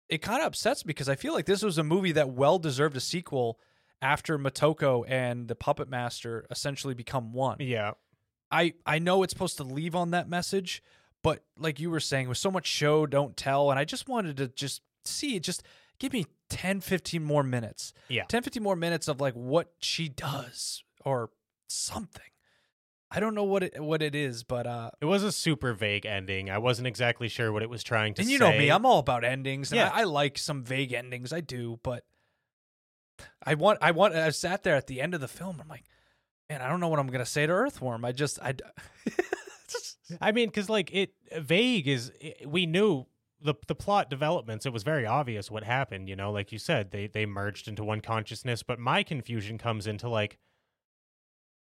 it 0.08 0.18
kind 0.20 0.40
of 0.42 0.48
upsets 0.48 0.84
me 0.84 0.88
because 0.88 1.08
I 1.08 1.14
feel 1.14 1.32
like 1.32 1.46
this 1.46 1.62
was 1.62 1.78
a 1.78 1.84
movie 1.84 2.12
that 2.12 2.28
well 2.30 2.58
deserved 2.58 2.96
a 2.96 3.00
sequel 3.00 3.58
after 4.04 4.38
Motoko 4.38 5.04
and 5.08 5.48
the 5.48 5.54
puppet 5.56 5.88
master 5.88 6.46
essentially 6.50 6.94
become 6.94 7.32
one. 7.32 7.56
Yeah. 7.58 7.92
I 8.50 8.74
I 8.86 8.98
know 8.98 9.22
it's 9.22 9.32
supposed 9.32 9.56
to 9.56 9.64
leave 9.64 9.96
on 9.96 10.10
that 10.10 10.28
message, 10.28 10.82
but 11.22 11.42
like 11.58 11.80
you 11.80 11.90
were 11.90 12.00
saying, 12.00 12.28
with 12.28 12.38
so 12.38 12.50
much 12.50 12.66
show 12.66 13.06
don't 13.06 13.36
tell, 13.36 13.70
and 13.70 13.80
I 13.80 13.84
just 13.84 14.08
wanted 14.08 14.36
to 14.36 14.48
just 14.48 14.82
see 15.04 15.40
just 15.40 15.62
give 15.98 16.12
me 16.12 16.26
10 16.50 16.80
15 16.82 17.24
more 17.24 17.42
minutes. 17.42 17.92
Yeah. 18.08 18.24
10 18.28 18.42
15 18.42 18.62
more 18.62 18.76
minutes 18.76 19.08
of 19.08 19.20
like 19.20 19.34
what 19.34 19.72
she 19.80 20.08
does 20.10 20.84
or 21.04 21.30
something. 21.68 22.22
I 23.10 23.20
don't 23.20 23.34
know 23.34 23.44
what 23.44 23.62
it 23.62 23.82
what 23.82 24.02
it 24.02 24.14
is, 24.14 24.44
but 24.44 24.66
uh 24.66 24.90
It 25.00 25.06
was 25.06 25.22
a 25.22 25.32
super 25.32 25.72
vague 25.72 26.04
ending. 26.04 26.50
I 26.50 26.58
wasn't 26.58 26.86
exactly 26.88 27.28
sure 27.28 27.50
what 27.52 27.62
it 27.62 27.70
was 27.70 27.82
trying 27.82 28.12
to 28.14 28.22
and 28.22 28.30
you 28.30 28.38
say. 28.38 28.44
know 28.44 28.58
me, 28.58 28.70
I'm 28.70 28.84
all 28.84 28.98
about 28.98 29.24
endings. 29.24 29.72
And 29.72 29.78
Yeah. 29.78 29.90
I, 29.92 30.00
I 30.00 30.04
like 30.04 30.36
some 30.36 30.62
vague 30.62 30.92
endings. 30.92 31.32
I 31.32 31.40
do, 31.40 31.80
but 31.82 32.04
I 33.44 33.54
want 33.54 33.78
I 33.82 33.90
want 33.90 34.14
I 34.14 34.30
sat 34.30 34.62
there 34.62 34.76
at 34.76 34.86
the 34.86 35.00
end 35.00 35.14
of 35.14 35.20
the 35.20 35.28
film. 35.28 35.60
I'm 35.60 35.68
like, 35.68 35.84
man, 36.48 36.62
I 36.62 36.68
don't 36.68 36.80
know 36.80 36.88
what 36.88 36.98
I'm 36.98 37.08
gonna 37.08 37.26
say 37.26 37.46
to 37.46 37.52
Earthworm. 37.52 38.04
I 38.04 38.12
just 38.12 38.38
I 38.40 38.54
I 40.20 40.32
mean, 40.32 40.48
because 40.48 40.68
like 40.68 40.92
it 40.92 41.14
vague 41.38 41.88
is 41.88 42.12
i 42.22 42.34
we 42.46 42.66
knew 42.66 43.06
the 43.40 43.54
the 43.66 43.74
plot 43.74 44.10
developments. 44.10 44.66
It 44.66 44.72
was 44.72 44.82
very 44.82 45.06
obvious 45.06 45.50
what 45.50 45.64
happened. 45.64 46.08
You 46.08 46.16
know, 46.16 46.32
like 46.32 46.50
you 46.50 46.58
said, 46.58 46.90
they 46.90 47.06
they 47.06 47.26
merged 47.26 47.68
into 47.68 47.84
one 47.84 48.00
consciousness. 48.00 48.62
But 48.62 48.78
my 48.78 49.02
confusion 49.02 49.58
comes 49.58 49.86
into 49.86 50.08
like, 50.08 50.38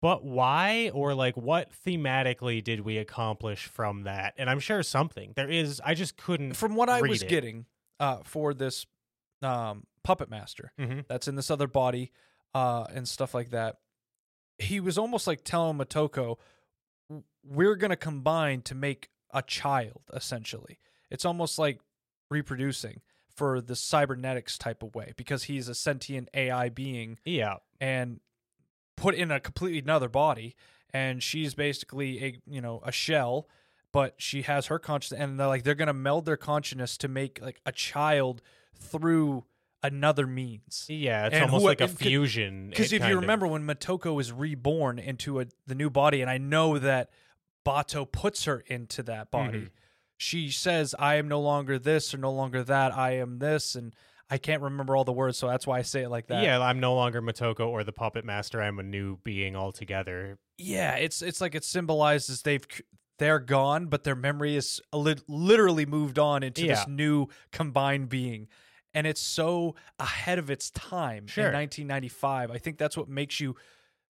but 0.03 0.25
why 0.25 0.91
or 0.93 1.15
like 1.15 1.37
what 1.37 1.71
thematically 1.87 2.63
did 2.63 2.81
we 2.81 2.99
accomplish 2.99 3.67
from 3.67 4.03
that? 4.03 4.35
And 4.37 4.51
I'm 4.51 4.61
sure 4.61 4.83
something 4.83 5.33
there 5.37 5.49
is. 5.49 5.81
I 5.85 5.95
just 5.95 6.17
couldn't. 6.17 6.55
from 6.55 6.75
what 6.75 6.89
I 6.89 7.01
was 7.03 7.23
it. 7.23 7.29
getting 7.29 7.67
uh, 8.01 8.19
for 8.25 8.53
this 8.53 8.87
um, 9.43 9.85
puppet 10.09 10.31
master 10.31 10.73
Mhm. 10.79 11.07
that's 11.07 11.29
in 11.29 11.35
this 11.37 11.51
other 11.51 11.67
body 11.67 12.13
uh, 12.55 12.87
and 12.95 13.07
stuff 13.07 13.35
like 13.35 13.51
that, 13.51 13.77
he 14.59 14.81
was 14.81 14.97
almost 14.97 15.27
like 15.27 15.45
telling 15.45 15.77
Motoko, 15.77 16.39
"W- 17.11 17.25
"We're 17.45 17.77
gonna 17.77 17.95
combine 17.97 18.63
to 18.63 18.75
make 18.75 19.11
a 19.35 19.43
child." 19.43 20.03
Essentially, 20.15 20.79
it's 21.11 21.27
almost 21.27 21.59
like 21.59 21.81
reproducing 22.31 23.03
for 23.29 23.61
the 23.61 23.77
cybernetics 23.77 24.57
type 24.57 24.83
of 24.83 24.95
way 24.95 25.13
because 25.17 25.45
he's 25.45 25.69
a 25.69 25.75
sentient 25.75 26.29
AI 26.33 26.71
being 26.71 27.19
Yeah. 27.25 27.57
and 27.81 28.21
put 28.97 29.15
in 29.15 29.31
a 29.31 29.39
completely 29.41 29.79
another 29.79 30.09
body 30.09 30.57
and 30.93 31.23
she's 31.23 31.55
basically 31.55 32.25
a 32.25 32.41
you 32.47 32.61
know 32.63 32.81
a 32.85 32.91
shell 32.91 33.47
but 33.93 34.21
she 34.21 34.43
has 34.43 34.67
her 34.67 34.79
consciousness 34.79 35.21
and 35.21 35.39
they're 35.39 35.47
like 35.47 35.63
they're 35.65 35.77
gonna 35.77 35.93
meld 35.93 36.25
their 36.25 36.37
consciousness 36.37 36.97
to 36.99 37.07
make 37.09 37.41
like 37.41 37.61
a 37.65 37.71
child 37.73 38.43
through 38.75 39.45
another 39.83 40.27
means 40.27 40.87
Yeah, 40.89 41.27
it's 41.27 41.35
And 41.35 41.45
almost 41.45 41.63
who- 41.63 41.69
like 41.69 41.81
a 41.81 41.89
fusion. 41.89 42.71
because 42.71 42.93
if 42.93 43.07
you 43.07 43.15
of- 43.17 43.21
remember 43.21 43.47
when 43.47 43.65
Motoko 43.67 44.21
is 44.21 44.33
reborn 44.33 44.99
into 44.99 45.41
a 45.41 45.47
the 45.67 45.75
new 45.75 45.89
body 45.91 46.21
and 46.21 46.29
I 46.31 46.39
know 46.39 46.79
that 46.79 47.11
Batou 47.67 48.11
puts 48.11 48.45
her 48.45 48.61
into 48.67 49.03
that 49.05 49.31
body 49.31 49.59
Mhm. 49.59 49.71
she 50.17 50.51
says 50.51 50.95
I 50.99 51.15
am 51.17 51.29
no 51.29 51.41
longer 51.41 51.79
this 51.79 52.13
or 52.13 52.19
no 52.19 52.33
longer 52.33 52.65
that 52.65 52.93
I 52.97 53.13
am 53.19 53.39
this 53.39 53.75
and 53.77 53.95
I 54.31 54.37
can't 54.39 54.63
remember 54.63 54.97
all 54.97 55.05
the 55.05 55.13
words 55.13 55.39
so 55.39 55.47
that's 55.49 55.67
why 55.67 55.79
I 55.79 55.83
say 55.83 56.03
it 56.03 56.09
like 56.09 56.27
that 56.27 56.43
yeah, 56.43 56.59
I'm 56.61 56.81
no 56.81 56.95
longer 56.95 57.23
Motoko 57.23 57.67
or 57.69 57.85
the 57.85 57.93
puppet 57.93 58.25
master. 58.25 58.61
I'm 58.61 58.79
a 58.79 58.83
new 58.83 59.19
being 59.19 59.55
altogether. 59.55 60.39
yeah 60.57 60.97
it's 60.97 61.23
it's 61.23 61.41
like 61.41 61.55
it 61.55 61.63
symbolizes 61.65 62.43
they've 62.43 62.67
they're 63.19 63.39
gone 63.39 63.87
but 63.87 64.03
their 64.05 64.17
memory 64.17 64.57
is 64.57 64.81
a 64.93 64.99
lit- 64.99 65.29
literally 65.29 65.87
moved 65.87 66.19
on 66.19 66.43
into 66.43 66.63
Yeah. 66.65 66.75
this 66.75 66.89
new 66.89 67.29
combined 67.53 68.09
being 68.09 68.49
and 68.95 69.07
it's 69.07 69.21
so 69.21 69.75
ahead 69.99 70.39
of 70.39 70.51
its 70.51 70.71
time 70.71 71.27
Sure. 71.27 71.49
in 71.49 71.53
1995 71.55 72.51
i 72.51 72.59
think 72.59 72.79
that's 72.79 72.97
what 72.97 73.09
makes 73.09 73.41
you 73.41 73.55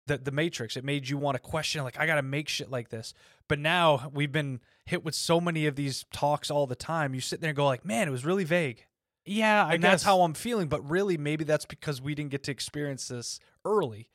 the 0.08 0.18
the 0.18 0.32
matrix. 0.32 0.76
It 0.76 0.84
made 0.84 1.08
you 1.08 1.18
want 1.20 1.36
to 1.36 1.40
question 1.40 1.84
like 1.84 2.00
i 2.00 2.08
gotta 2.08 2.24
make 2.24 2.50
shit 2.50 2.72
like 2.72 2.90
this. 2.90 3.14
But 3.48 3.60
now 3.60 4.10
we've 4.12 4.32
been 4.32 4.60
hit 4.86 5.06
with 5.06 5.14
so 5.14 5.40
many 5.40 5.68
of 5.68 5.76
these 5.76 6.04
talks 6.12 6.50
all 6.50 6.66
the 6.66 6.76
time. 6.76 7.14
You 7.14 7.22
sit 7.22 7.42
there 7.42 7.50
and 7.52 7.56
go 7.56 7.66
like 7.66 7.86
man 7.86 8.08
it 8.08 8.12
was 8.12 8.26
really 8.26 8.44
vague. 8.44 8.86
Yeah, 9.26 9.64
I 9.64 9.74
and 9.74 9.84
guess 9.84 9.92
that's 9.92 10.04
how 10.04 10.22
i'm 10.22 10.34
feeling 10.34 10.68
but 10.68 10.90
really 10.90 11.16
maybe 11.16 11.44
that's 11.44 11.66
because 11.68 12.02
we 12.02 12.16
didn't 12.16 12.32
get 12.32 12.42
to 12.46 12.52
experience 12.52 13.08
this 13.10 13.40
early 13.64 14.10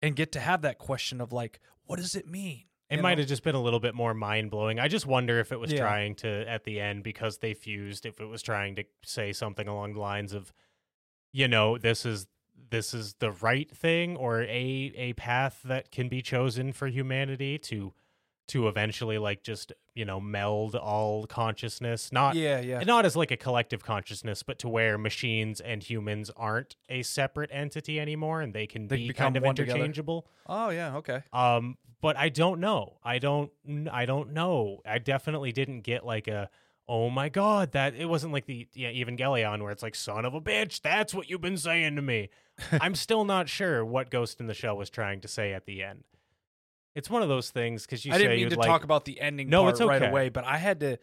and 0.00 0.14
get 0.14 0.30
to 0.32 0.40
have 0.40 0.62
that 0.62 0.78
question 0.78 1.20
of 1.20 1.32
like 1.32 1.58
what 1.84 1.96
does 1.98 2.14
it 2.14 2.28
mean 2.28 2.64
It 2.90 2.96
You 2.96 3.02
might 3.02 3.14
know? 3.14 3.20
have 3.22 3.28
just 3.28 3.42
been 3.44 3.54
a 3.54 3.62
little 3.62 3.80
bit 3.80 3.94
more 3.94 4.12
mind 4.14 4.50
blowing. 4.50 4.78
I 4.80 4.88
just 4.88 5.06
wonder 5.06 5.38
if 5.38 5.52
it 5.52 5.60
was 5.60 5.72
Yeah. 5.72 5.78
trying 5.80 6.16
to, 6.16 6.48
at 6.48 6.64
the 6.64 6.80
end, 6.80 7.04
because 7.04 7.38
they 7.38 7.54
fused, 7.54 8.04
if 8.04 8.20
it 8.20 8.26
was 8.26 8.42
trying 8.42 8.74
to 8.76 8.84
say 9.04 9.32
something 9.32 9.68
along 9.68 9.94
the 9.94 10.00
lines 10.00 10.32
of, 10.32 10.52
you 11.32 11.46
know, 11.48 11.78
this 11.78 12.04
is 12.04 12.26
this 12.70 12.92
is 12.92 13.14
the 13.20 13.30
right 13.32 13.70
thing 13.74 14.16
or 14.18 14.42
a 14.42 14.92
a 14.96 15.12
path 15.14 15.60
that 15.64 15.90
can 15.90 16.08
be 16.10 16.20
chosen 16.20 16.72
for 16.74 16.88
humanity 16.88 17.56
to 17.58 17.94
to 18.48 18.68
eventually 18.68 19.16
like 19.16 19.42
just 19.42 19.72
you 19.94 20.04
know 20.04 20.20
meld 20.20 20.74
all 20.76 21.24
consciousness 21.26 22.12
not 22.12 22.34
yeah 22.36 22.60
yeah 22.60 22.80
not 22.80 23.06
as 23.06 23.16
like 23.16 23.30
a 23.30 23.36
collective 23.36 23.82
consciousness, 23.82 24.42
but 24.42 24.58
to 24.58 24.68
where 24.68 24.98
machines 24.98 25.60
and 25.60 25.82
humans 25.82 26.30
aren't 26.36 26.76
a 26.90 27.02
separate 27.02 27.48
entity 27.52 27.98
anymore, 27.98 28.40
and 28.42 28.52
they 28.52 28.66
can 28.66 28.88
They 28.88 28.96
be 29.08 29.12
kind 29.14 29.36
of 29.38 29.42
one 29.42 29.54
together. 29.54 29.78
interchangeable. 29.78 30.26
oh 30.46 30.68
yeah 30.68 30.96
okay 30.96 31.22
Um, 31.32 31.78
but 32.00 32.16
I 32.16 32.28
don't 32.28 32.60
know. 32.60 32.98
I 33.04 33.18
don't. 33.18 33.50
I 33.90 34.06
don't 34.06 34.32
know. 34.32 34.80
I 34.86 34.98
definitely 34.98 35.52
didn't 35.52 35.82
get 35.82 36.04
like 36.04 36.28
a. 36.28 36.50
Oh 36.88 37.08
my 37.08 37.28
god! 37.28 37.72
That 37.72 37.94
it 37.94 38.06
wasn't 38.06 38.32
like 38.32 38.46
the 38.46 38.66
yeah 38.74 38.90
Evangelion 38.90 39.62
where 39.62 39.70
it's 39.70 39.82
like 39.82 39.94
son 39.94 40.24
of 40.24 40.34
a 40.34 40.40
bitch. 40.40 40.80
That's 40.82 41.14
what 41.14 41.30
you've 41.30 41.40
been 41.40 41.56
saying 41.56 41.96
to 41.96 42.02
me. 42.02 42.30
I'm 42.72 42.94
still 42.94 43.24
not 43.24 43.48
sure 43.48 43.84
what 43.84 44.10
Ghost 44.10 44.40
in 44.40 44.46
the 44.46 44.54
Shell 44.54 44.76
was 44.76 44.90
trying 44.90 45.20
to 45.20 45.28
say 45.28 45.52
at 45.52 45.66
the 45.66 45.82
end. 45.82 46.04
It's 46.94 47.08
one 47.08 47.22
of 47.22 47.28
those 47.28 47.50
things 47.50 47.86
because 47.86 48.04
you 48.04 48.12
I 48.12 48.16
say 48.16 48.22
didn't 48.22 48.36
mean 48.36 48.50
to 48.50 48.58
like, 48.58 48.66
talk 48.66 48.82
about 48.82 49.04
the 49.04 49.20
ending 49.20 49.48
No, 49.48 49.62
part 49.62 49.74
it's 49.74 49.80
right 49.82 50.02
away, 50.02 50.28
but 50.28 50.44
I 50.44 50.58
had 50.58 50.80
to 50.80 50.98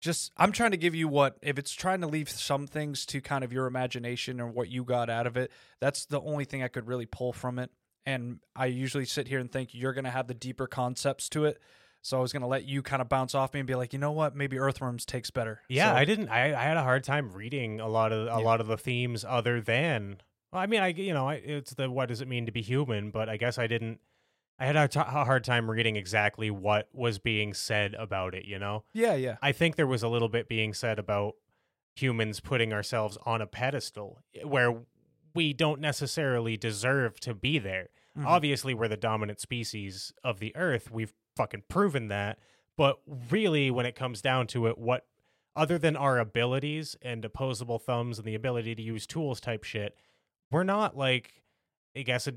just 0.00 0.32
I'm 0.36 0.52
trying 0.52 0.70
to 0.70 0.76
give 0.76 0.94
you 0.94 1.08
what 1.08 1.36
if 1.42 1.58
it's 1.58 1.72
trying 1.72 2.00
to 2.00 2.06
leave 2.06 2.28
some 2.28 2.66
things 2.66 3.04
to 3.06 3.20
kind 3.20 3.44
of 3.44 3.52
your 3.52 3.66
imagination 3.66 4.40
or 4.40 4.46
what 4.46 4.68
you 4.68 4.84
got 4.84 5.10
out 5.10 5.26
of 5.26 5.36
it, 5.36 5.50
that's 5.80 6.06
the 6.06 6.20
only 6.20 6.44
thing 6.44 6.62
I 6.62 6.68
could 6.68 6.86
really 6.86 7.06
pull 7.06 7.32
from 7.32 7.58
it. 7.58 7.70
And 8.06 8.40
I 8.54 8.66
usually 8.66 9.06
sit 9.06 9.28
here 9.28 9.38
and 9.38 9.50
think 9.50 9.70
you're 9.72 9.92
going 9.94 10.04
to 10.04 10.10
have 10.10 10.26
the 10.26 10.34
deeper 10.34 10.66
concepts 10.66 11.28
to 11.30 11.44
it. 11.46 11.58
So 12.02 12.18
I 12.18 12.20
was 12.20 12.32
going 12.34 12.42
to 12.42 12.46
let 12.46 12.64
you 12.66 12.82
kind 12.82 13.00
of 13.00 13.08
bounce 13.08 13.34
off 13.34 13.54
me 13.54 13.60
and 13.60 13.66
be 13.66 13.74
like, 13.74 13.94
"You 13.94 13.98
know 13.98 14.12
what? 14.12 14.36
Maybe 14.36 14.58
Earthworms 14.58 15.06
takes 15.06 15.30
better." 15.30 15.62
Yeah, 15.70 15.90
So- 15.92 15.96
I 15.96 16.04
didn't. 16.04 16.28
I, 16.28 16.48
I 16.54 16.64
had 16.64 16.76
a 16.76 16.82
hard 16.82 17.02
time 17.02 17.32
reading 17.32 17.80
a 17.80 17.88
lot 17.88 18.12
of 18.12 18.26
a 18.26 18.30
Yeah. 18.30 18.36
lot 18.44 18.60
of 18.60 18.66
the 18.66 18.76
themes 18.76 19.24
other 19.26 19.60
than. 19.62 20.18
Well, 20.52 20.60
I 20.60 20.66
mean, 20.66 20.80
I 20.82 20.88
you 20.88 21.14
know, 21.14 21.26
I, 21.28 21.34
it's 21.36 21.72
the 21.72 21.90
what 21.90 22.08
does 22.10 22.20
it 22.20 22.28
mean 22.28 22.44
to 22.44 22.52
be 22.52 22.60
human? 22.60 23.10
But 23.10 23.30
I 23.30 23.38
guess 23.38 23.56
I 23.58 23.66
didn't. 23.66 24.00
I 24.58 24.66
had 24.66 24.76
a, 24.76 24.86
t- 24.86 25.00
a 25.00 25.02
hard 25.24 25.42
time 25.42 25.68
reading 25.70 25.96
exactly 25.96 26.48
what 26.50 26.88
was 26.92 27.18
being 27.18 27.54
said 27.54 27.94
about 27.94 28.34
it. 28.36 28.44
You 28.44 28.58
know, 28.58 28.84
Yeah, 28.92 29.14
yeah. 29.14 29.36
I 29.42 29.50
think 29.52 29.74
there 29.76 29.86
was 29.86 30.02
a 30.04 30.08
little 30.08 30.28
bit 30.28 30.46
being 30.46 30.74
said 30.74 30.98
about 31.00 31.34
humans 31.96 32.38
putting 32.40 32.72
ourselves 32.72 33.16
on 33.24 33.40
a 33.40 33.46
pedestal 33.46 34.20
eh, 34.34 34.42
where 34.44 34.82
we 35.34 35.52
don't 35.52 35.80
necessarily 35.80 36.56
deserve 36.56 37.18
to 37.20 37.34
be 37.34 37.58
there. 37.58 37.88
Mhm. 38.16 38.26
Obviously, 38.26 38.74
we're 38.74 38.88
the 38.88 38.96
dominant 38.96 39.40
species 39.40 40.12
of 40.22 40.38
the 40.38 40.54
earth. 40.56 40.90
We've 40.90 41.12
fucking 41.36 41.64
proven 41.68 42.08
that. 42.08 42.38
But 42.76 43.00
really, 43.30 43.70
when 43.70 43.86
it 43.86 43.94
comes 43.94 44.20
down 44.22 44.46
to 44.48 44.66
it, 44.66 44.78
what 44.78 45.06
other 45.56 45.78
than 45.78 45.96
our 45.96 46.18
abilities 46.18 46.96
and 47.02 47.24
opposable 47.24 47.78
thumbs 47.78 48.18
and 48.18 48.26
the 48.26 48.34
ability 48.34 48.74
to 48.74 48.82
use 48.82 49.06
tools 49.06 49.40
type 49.40 49.62
shit, 49.64 49.96
we're 50.50 50.64
not 50.64 50.96
like, 50.96 51.42
I 51.96 52.02
guess 52.02 52.26
it, 52.26 52.36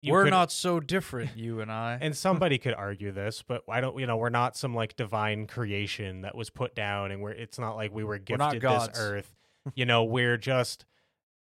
you 0.00 0.12
We're 0.12 0.24
could- 0.24 0.30
not 0.30 0.52
so 0.52 0.80
different, 0.80 1.36
you 1.36 1.60
and 1.60 1.70
I. 1.72 1.98
and 2.02 2.14
somebody 2.16 2.58
could 2.58 2.74
argue 2.74 3.10
this, 3.12 3.42
but 3.42 3.62
I 3.68 3.80
don't. 3.80 3.98
You 3.98 4.06
know, 4.06 4.16
we're 4.18 4.28
not 4.30 4.54
some 4.56 4.74
like 4.74 4.96
divine 4.96 5.46
creation 5.46 6.22
that 6.22 6.34
was 6.34 6.50
put 6.50 6.74
down, 6.74 7.10
and 7.10 7.22
we're. 7.22 7.32
It's 7.32 7.58
not 7.58 7.76
like 7.76 7.92
we 7.92 8.04
were 8.04 8.10
We're 8.10 8.18
gifted 8.18 8.60
this 8.62 8.88
earth. 8.98 9.34
You 9.74 9.86
know, 9.86 10.04
we're 10.04 10.36
just 10.36 10.84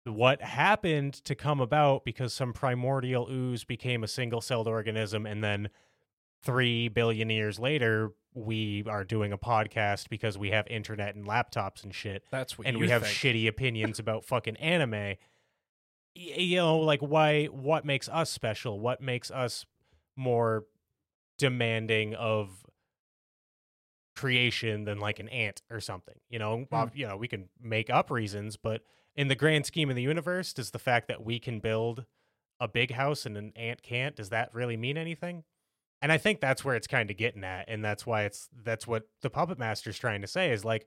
what 0.05 0.41
happened 0.43 1.15
to 1.25 1.35
come 1.35 1.61
about 1.61 2.05
because 2.05 2.33
some 2.33 2.53
primordial 2.53 3.29
ooze 3.31 3.65
became 3.65 4.03
a 4.03 4.09
single-celled 4.09 4.67
organism, 4.69 5.27
and 5.27 5.43
then 5.45 5.69
three 6.43 6.89
billion 6.89 7.29
years 7.31 7.59
later, 7.59 8.13
we 8.33 8.85
are 8.89 9.05
doing 9.05 9.33
a 9.33 9.39
podcast 9.39 10.09
because 10.09 10.39
we 10.39 10.51
have 10.51 10.67
internet 10.69 11.15
and 11.17 11.27
laptops 11.27 11.83
and 11.83 11.93
shit 11.95 12.23
that's 12.31 12.57
what 12.57 12.65
and 12.67 12.79
we 12.79 12.89
have 12.89 13.03
think. 13.03 13.15
shitty 13.15 13.49
opinions 13.49 13.99
about 13.99 14.25
fucking 14.25 14.57
anime 14.59 14.93
y- 14.93 15.17
you 16.15 16.57
know 16.57 16.79
like 16.79 17.01
why 17.01 17.47
what 17.47 17.85
makes 17.85 18.09
us 18.09 18.31
special 18.31 18.79
what 18.79 19.01
makes 19.03 19.33
us 19.33 19.67
more 20.17 20.65
demanding 21.39 22.15
of 22.15 22.65
creation 24.15 24.85
than 24.85 24.99
like 24.99 25.19
an 25.19 25.29
ant 25.31 25.63
or 25.71 25.81
something 25.81 26.17
you 26.29 26.39
know. 26.39 26.67
Hmm. 26.71 26.75
Ob- 26.75 26.95
you 26.97 27.09
know 27.09 27.17
we 27.17 27.27
can 27.29 27.49
make 27.61 27.91
up 27.91 28.11
reasons 28.13 28.57
but 28.57 28.83
in 29.21 29.29
the 29.29 29.35
grand 29.35 29.67
scheme 29.67 29.91
of 29.91 29.97
the 29.97 30.03
universe 30.03 30.55
does 30.55 30.71
the 30.71 30.79
fact 30.79 31.09
that 31.09 31.23
we 31.23 31.39
can 31.39 31.61
build 31.61 32.07
a 32.59 32.67
big 32.67 32.93
house 32.93 33.27
and 33.27 33.37
an 33.37 33.53
ant 33.55 33.83
can't 33.83 34.17
does 34.17 34.31
that 34.31 34.55
really 34.55 34.77
mean 34.79 34.97
anything? 34.97 35.45
And 36.03 36.11
i 36.11 36.17
think 36.17 36.41
that's 36.41 36.65
where 36.65 36.75
it's 36.75 36.87
kind 36.87 37.11
of 37.11 37.19
getting 37.19 37.45
at 37.45 37.69
and 37.69 37.85
that's 37.85 38.07
why 38.07 38.23
it's 38.23 38.49
that's 38.65 38.87
what 38.87 39.09
the 39.21 39.29
puppet 39.29 39.59
master's 39.59 39.99
trying 39.99 40.23
to 40.23 40.27
say 40.27 40.51
is 40.51 40.65
like 40.65 40.87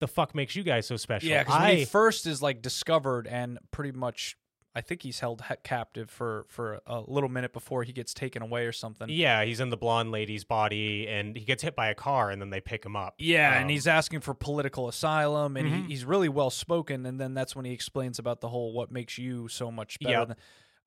the 0.00 0.08
fuck 0.08 0.34
makes 0.34 0.56
you 0.56 0.62
guys 0.62 0.86
so 0.86 0.96
special? 0.96 1.28
Yeah, 1.28 1.42
because 1.42 1.60
I, 1.60 1.84
first 1.84 2.26
is 2.26 2.42
like 2.42 2.62
discovered 2.62 3.26
and 3.26 3.58
pretty 3.70 3.92
much 3.92 4.36
I 4.74 4.80
think 4.80 5.02
he's 5.02 5.20
held 5.20 5.40
ha- 5.40 5.56
captive 5.64 6.08
for 6.10 6.44
for 6.48 6.80
a 6.86 7.00
little 7.00 7.28
minute 7.28 7.52
before 7.52 7.82
he 7.82 7.92
gets 7.92 8.14
taken 8.14 8.42
away 8.42 8.64
or 8.66 8.72
something. 8.72 9.08
Yeah, 9.08 9.44
he's 9.44 9.60
in 9.60 9.70
the 9.70 9.76
blonde 9.76 10.12
lady's 10.12 10.44
body, 10.44 11.08
and 11.08 11.36
he 11.36 11.44
gets 11.44 11.62
hit 11.62 11.74
by 11.74 11.88
a 11.88 11.94
car, 11.94 12.30
and 12.30 12.40
then 12.40 12.50
they 12.50 12.60
pick 12.60 12.84
him 12.84 12.94
up. 12.94 13.14
Yeah, 13.18 13.54
and 13.54 13.64
Um, 13.64 13.70
he's 13.70 13.86
asking 13.86 14.20
for 14.20 14.34
political 14.34 14.86
asylum, 14.88 15.56
and 15.56 15.68
Mhm. 15.68 15.82
he, 15.86 15.88
he's 15.88 16.04
really 16.04 16.28
well 16.28 16.50
spoken. 16.50 17.06
And 17.06 17.18
then 17.20 17.34
that's 17.34 17.56
when 17.56 17.64
he 17.64 17.72
explains 17.72 18.18
about 18.18 18.40
the 18.40 18.48
whole 18.50 18.72
what 18.72 18.92
makes 18.92 19.18
you 19.18 19.48
so 19.48 19.70
much 19.70 19.98
better, 20.00 20.18
Yep. 20.18 20.28
than, 20.28 20.36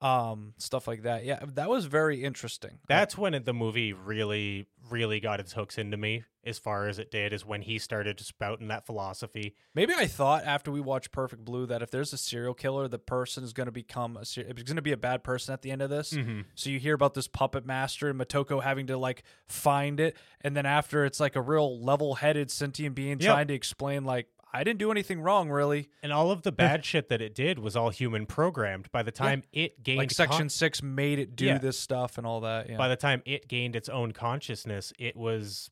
um, 0.01 0.53
stuff 0.57 0.87
like 0.87 1.03
that. 1.03 1.25
Yeah, 1.25 1.39
that 1.55 1.69
was 1.69 1.85
very 1.85 2.23
interesting. 2.23 2.79
That's 2.87 3.17
when 3.17 3.33
it, 3.33 3.45
the 3.45 3.53
movie 3.53 3.93
really, 3.93 4.65
really 4.89 5.19
got 5.19 5.39
its 5.39 5.53
hooks 5.53 5.77
into 5.77 5.97
me. 5.97 6.23
As 6.43 6.57
far 6.57 6.87
as 6.87 6.97
it 6.97 7.11
did, 7.11 7.33
is 7.33 7.45
when 7.45 7.61
he 7.61 7.77
started 7.77 8.19
spouting 8.19 8.69
that 8.69 8.87
philosophy. 8.87 9.53
Maybe 9.75 9.93
I 9.95 10.07
thought 10.07 10.43
after 10.43 10.71
we 10.71 10.81
watched 10.81 11.11
Perfect 11.11 11.45
Blue 11.45 11.67
that 11.67 11.83
if 11.83 11.91
there's 11.91 12.13
a 12.13 12.17
serial 12.17 12.55
killer, 12.55 12.87
the 12.87 12.97
person 12.97 13.43
is 13.43 13.53
going 13.53 13.67
to 13.67 13.71
become 13.71 14.17
a 14.17 14.25
ser- 14.25 14.45
it's 14.47 14.63
going 14.63 14.75
to 14.77 14.81
be 14.81 14.91
a 14.91 14.97
bad 14.97 15.23
person 15.23 15.53
at 15.53 15.61
the 15.61 15.69
end 15.69 15.83
of 15.83 15.91
this. 15.91 16.13
Mm-hmm. 16.13 16.41
So 16.55 16.71
you 16.71 16.79
hear 16.79 16.95
about 16.95 17.13
this 17.13 17.27
puppet 17.27 17.63
master 17.63 18.09
and 18.09 18.19
Motoko 18.19 18.63
having 18.63 18.87
to 18.87 18.97
like 18.97 19.21
find 19.47 19.99
it, 19.99 20.17
and 20.41 20.57
then 20.57 20.65
after 20.65 21.05
it's 21.05 21.19
like 21.19 21.35
a 21.35 21.41
real 21.41 21.79
level-headed 21.79 22.49
sentient 22.49 22.95
being 22.95 23.19
Yep. 23.19 23.31
trying 23.31 23.47
to 23.49 23.53
explain 23.53 24.03
like 24.03 24.25
I 24.53 24.63
didn't 24.65 24.79
do 24.79 24.91
anything 24.91 25.21
wrong, 25.21 25.49
really. 25.49 25.89
And 26.03 26.11
all 26.11 26.29
of 26.31 26.41
the 26.41 26.51
bad 26.63 26.83
shit 26.85 27.07
that 27.09 27.21
it 27.21 27.33
did 27.33 27.57
was 27.59 27.75
all 27.75 27.89
human 27.89 28.25
programmed. 28.25 28.91
By 28.91 29.01
the 29.03 29.11
time 29.11 29.43
it 29.53 29.81
gained 29.83 29.99
Like 29.99 30.11
Section 30.11 30.37
con- 30.39 30.49
Six 30.49 30.83
made 30.83 31.19
it 31.19 31.35
do 31.35 31.45
Yeah. 31.45 31.57
this 31.57 31.79
stuff 31.79 32.17
and 32.17 32.27
all 32.27 32.41
that. 32.41 32.69
Yeah. 32.69 32.77
by 32.77 32.87
the 32.89 32.95
time 32.97 33.21
it 33.25 33.47
gained 33.47 33.75
its 33.75 33.87
own 33.89 34.11
consciousness, 34.11 34.91
it 34.99 35.15
was 35.15 35.69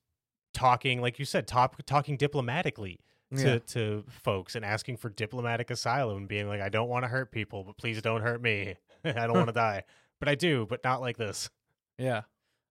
talking, 0.54 1.02
like 1.02 1.20
you 1.20 1.26
said, 1.26 1.48
top, 1.48 1.76
talking 1.86 2.18
diplomatically 2.18 3.00
to, 3.36 3.44
Yeah. 3.44 3.60
to 3.68 4.06
folks 4.10 4.56
and 4.56 4.64
asking 4.66 4.98
for 4.98 5.10
diplomatic 5.10 5.70
asylum 5.70 6.18
and 6.18 6.28
being 6.28 6.48
like, 6.48 6.62
I 6.62 6.70
don't 6.70 6.90
want 6.90 7.04
to 7.04 7.10
hurt 7.10 7.32
people, 7.32 7.64
but 7.64 7.78
please 7.78 8.02
don't 8.02 8.22
hurt 8.22 8.42
me. 8.42 8.76
I 9.04 9.12
don't 9.28 9.34
want 9.34 9.48
to 9.48 9.54
die. 9.54 9.84
But 10.20 10.30
I 10.30 10.36
do, 10.36 10.66
but 10.70 10.84
not 10.84 11.02
like 11.02 11.18
this. 11.18 11.50
Yeah. 11.98 12.22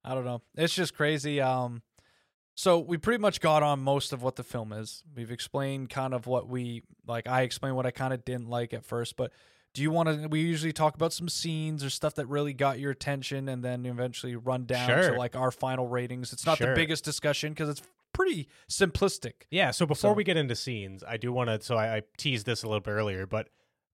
I 0.04 0.14
don't 0.14 0.24
know. 0.24 0.42
It's 0.56 0.74
just 0.74 0.94
crazy. 0.94 1.40
Um 1.40 1.82
so 2.58 2.80
we 2.80 2.96
pretty 2.98 3.20
much 3.20 3.40
got 3.40 3.62
on 3.62 3.78
most 3.78 4.12
of 4.12 4.20
what 4.20 4.34
the 4.34 4.42
film 4.42 4.72
is. 4.72 5.04
We've 5.14 5.30
explained 5.30 5.90
kind 5.90 6.12
of 6.12 6.26
what 6.26 6.48
we 6.48 6.82
like 7.06 7.28
I 7.28 7.42
explained 7.42 7.76
what 7.76 7.86
I 7.86 7.92
kind 7.92 8.12
of 8.12 8.24
didn't 8.24 8.48
like 8.48 8.74
at 8.74 8.84
first, 8.84 9.16
but 9.16 9.30
do 9.74 9.80
you 9.80 9.92
want 9.92 10.08
to 10.08 10.26
we 10.26 10.40
usually 10.40 10.72
talk 10.72 10.96
about 10.96 11.12
some 11.12 11.28
scenes 11.28 11.84
or 11.84 11.90
stuff 11.90 12.16
that 12.16 12.26
really 12.26 12.52
got 12.52 12.80
your 12.80 12.90
attention 12.90 13.48
and 13.48 13.64
then 13.64 13.86
eventually 13.86 14.34
run 14.34 14.64
down 14.64 14.88
to 14.88 15.12
like 15.12 15.36
our 15.36 15.52
final 15.52 15.86
ratings. 15.86 16.32
It's 16.32 16.44
not 16.44 16.58
the 16.58 16.72
biggest 16.74 17.04
discussion 17.04 17.54
cuz 17.54 17.68
it's 17.68 17.82
pretty 18.12 18.48
simplistic. 18.68 19.34
Yeah. 19.52 19.70
So 19.70 19.86
before 19.86 20.10
So- 20.10 20.14
we 20.14 20.24
get 20.24 20.36
into 20.36 20.56
scenes, 20.56 21.04
I 21.06 21.16
do 21.16 21.32
want 21.32 21.50
to. 21.50 21.64
So 21.64 21.76
I, 21.76 21.98
I 21.98 22.02
teased 22.16 22.44
this 22.44 22.64
a 22.64 22.66
little 22.66 22.80
bit 22.80 22.90
earlier, 22.90 23.24
but 23.24 23.50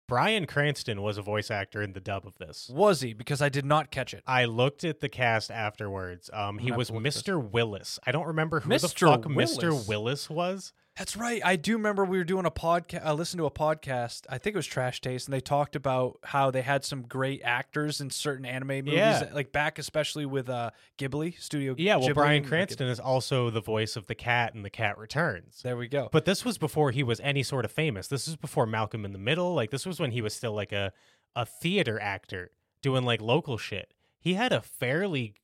Bryan 0.06 0.46
Cranston 0.46 1.00
was 1.02 1.16
a 1.16 1.22
voice 1.22 1.50
actor 1.50 1.82
in 1.82 1.92
the 1.92 2.00
dub 2.00 2.26
of 2.26 2.36
this. 2.38 2.70
Was 2.72 3.00
he? 3.00 3.14
Because 3.14 3.40
I 3.40 3.48
did 3.48 3.64
not 3.64 3.90
catch 3.90 4.12
it. 4.12 4.22
I 4.26 4.44
looked 4.44 4.84
at 4.84 5.00
the 5.00 5.08
cast 5.08 5.50
afterwards. 5.50 6.28
Um, 6.32 6.58
he 6.58 6.72
was 6.72 6.88
to 6.88 6.94
look 6.94 7.00
at 7.00 7.14
this. 7.14 7.22
Mr. 7.22 7.50
Willis. 7.50 7.98
I 8.06 8.12
don't 8.12 8.26
remember 8.26 8.60
who 8.60 8.68
the 8.78 8.88
fuck 8.88 9.24
Willis? 9.24 9.56
Mr. 9.56 9.88
Willis 9.88 10.28
was. 10.28 10.72
That's 10.96 11.16
right. 11.16 11.42
I 11.44 11.56
do 11.56 11.72
remember 11.72 12.04
we 12.04 12.18
were 12.18 12.24
doing 12.24 12.46
a 12.46 12.52
podcast. 12.52 13.04
I 13.04 13.12
listened 13.12 13.38
to 13.38 13.46
a 13.46 13.50
podcast. 13.50 14.26
I 14.30 14.38
think 14.38 14.54
it 14.54 14.58
was 14.58 14.66
Trash 14.66 15.00
Taste, 15.00 15.26
and 15.26 15.32
they 15.34 15.40
talked 15.40 15.74
about 15.74 16.18
how 16.22 16.52
they 16.52 16.62
had 16.62 16.84
some 16.84 17.02
great 17.02 17.40
actors 17.42 18.00
in 18.00 18.10
certain 18.10 18.46
anime 18.46 18.68
movies, 18.68 18.94
Yeah. 18.94 19.28
like 19.32 19.50
back 19.50 19.80
especially 19.80 20.24
with 20.24 20.48
uh, 20.48 20.70
Ghibli 20.96 21.40
Studio. 21.40 21.74
Yeah, 21.76 21.96
well, 21.96 22.10
Ghibli 22.10 22.14
Bryan 22.14 22.44
Cranston 22.44 22.86
is 22.86 23.00
also 23.00 23.50
the 23.50 23.60
voice 23.60 23.96
of 23.96 24.06
the 24.06 24.14
cat 24.14 24.54
in 24.54 24.62
The 24.62 24.70
Cat 24.70 24.96
Returns. 24.96 25.62
There 25.64 25.76
we 25.76 25.88
go. 25.88 26.08
But 26.12 26.26
this 26.26 26.44
was 26.44 26.58
before 26.58 26.92
he 26.92 27.02
was 27.02 27.18
any 27.20 27.42
sort 27.42 27.64
of 27.64 27.72
famous. 27.72 28.06
This 28.06 28.26
was 28.28 28.36
before 28.36 28.64
Malcolm 28.64 29.04
in 29.04 29.12
the 29.12 29.18
Middle. 29.18 29.52
Like 29.52 29.70
this 29.72 29.84
was 29.84 29.98
when 29.98 30.12
he 30.12 30.22
was 30.22 30.32
still 30.32 30.52
like 30.52 30.70
a 30.72 30.92
a 31.34 31.44
theater 31.44 31.98
actor 32.00 32.52
doing 32.82 33.04
like 33.04 33.20
local 33.20 33.58
shit. 33.58 33.92
He 34.20 34.34
had 34.34 34.52
a 34.52 34.60
fairly 34.62 35.34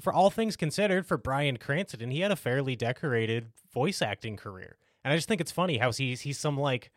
for 0.00 0.12
all 0.12 0.30
things 0.30 0.56
considered 0.56 1.06
for 1.06 1.16
Bryan 1.16 1.56
Cranston, 1.56 2.10
he 2.10 2.20
had 2.20 2.30
a 2.30 2.36
fairly 2.36 2.76
decorated 2.76 3.48
voice 3.72 4.02
acting 4.02 4.36
career. 4.36 4.76
And 5.04 5.12
I 5.12 5.16
just 5.16 5.28
think 5.28 5.40
it's 5.40 5.52
funny 5.52 5.78
how 5.78 5.92
he's 5.92 6.22
he's 6.22 6.38
some 6.38 6.58
like 6.58 6.90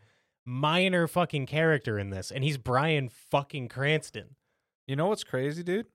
minor 0.46 1.08
fucking 1.08 1.46
character 1.46 2.00
in 2.00 2.10
this 2.10 2.32
and 2.32 2.44
he's 2.44 2.58
Bryan 2.58 3.10
fucking 3.10 3.70
Cranston. 3.70 4.36
you 4.88 4.96
know 4.96 5.08
what's 5.08 5.24
crazy, 5.24 5.64
dude? 5.64 5.88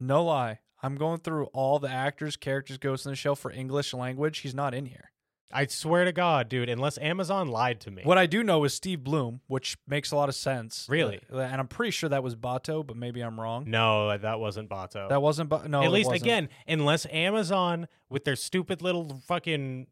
No 0.00 0.24
lie. 0.24 0.60
I'm 0.82 0.96
going 0.96 1.20
through 1.20 1.44
all 1.46 1.78
the 1.78 1.90
actors, 1.90 2.36
characters, 2.36 2.78
Ghost 2.78 3.06
in 3.06 3.12
the 3.12 3.16
Shell 3.16 3.36
for 3.36 3.52
English 3.52 3.94
language. 3.94 4.38
He's 4.38 4.54
not 4.54 4.74
in 4.74 4.86
here. 4.86 5.11
I 5.52 5.66
swear 5.66 6.04
to 6.04 6.12
God, 6.12 6.48
dude, 6.48 6.68
unless 6.68 6.96
Amazon 6.98 7.48
lied 7.48 7.80
to 7.82 7.90
me. 7.90 8.02
What 8.04 8.16
I 8.18 8.26
do 8.26 8.42
know 8.42 8.64
is 8.64 8.72
Steve 8.74 9.04
Blum, 9.04 9.40
which 9.48 9.76
makes 9.86 10.10
a 10.10 10.16
lot 10.16 10.28
of 10.28 10.34
sense. 10.34 10.86
Really? 10.88 11.20
Uh, 11.32 11.38
And 11.40 11.60
I'm 11.60 11.68
pretty 11.68 11.90
sure 11.90 12.08
that 12.08 12.22
was 12.22 12.34
Batou, 12.36 12.86
but 12.86 12.96
maybe 12.96 13.20
I'm 13.20 13.38
wrong. 13.38 13.64
No, 13.68 14.16
that 14.16 14.40
wasn't 14.40 14.68
Batou. 14.70 15.08
That 15.08 15.20
wasn't. 15.20 15.50
Ba- 15.50 15.68
no, 15.68 15.82
At 15.82 15.92
least 15.92 16.06
wasn't. 16.08 16.22
again, 16.22 16.48
unless 16.66 17.06
Amazon 17.10 17.86
with 18.08 18.24
their 18.24 18.36
stupid 18.36 18.80
little 18.82 19.20
fucking 19.26 19.88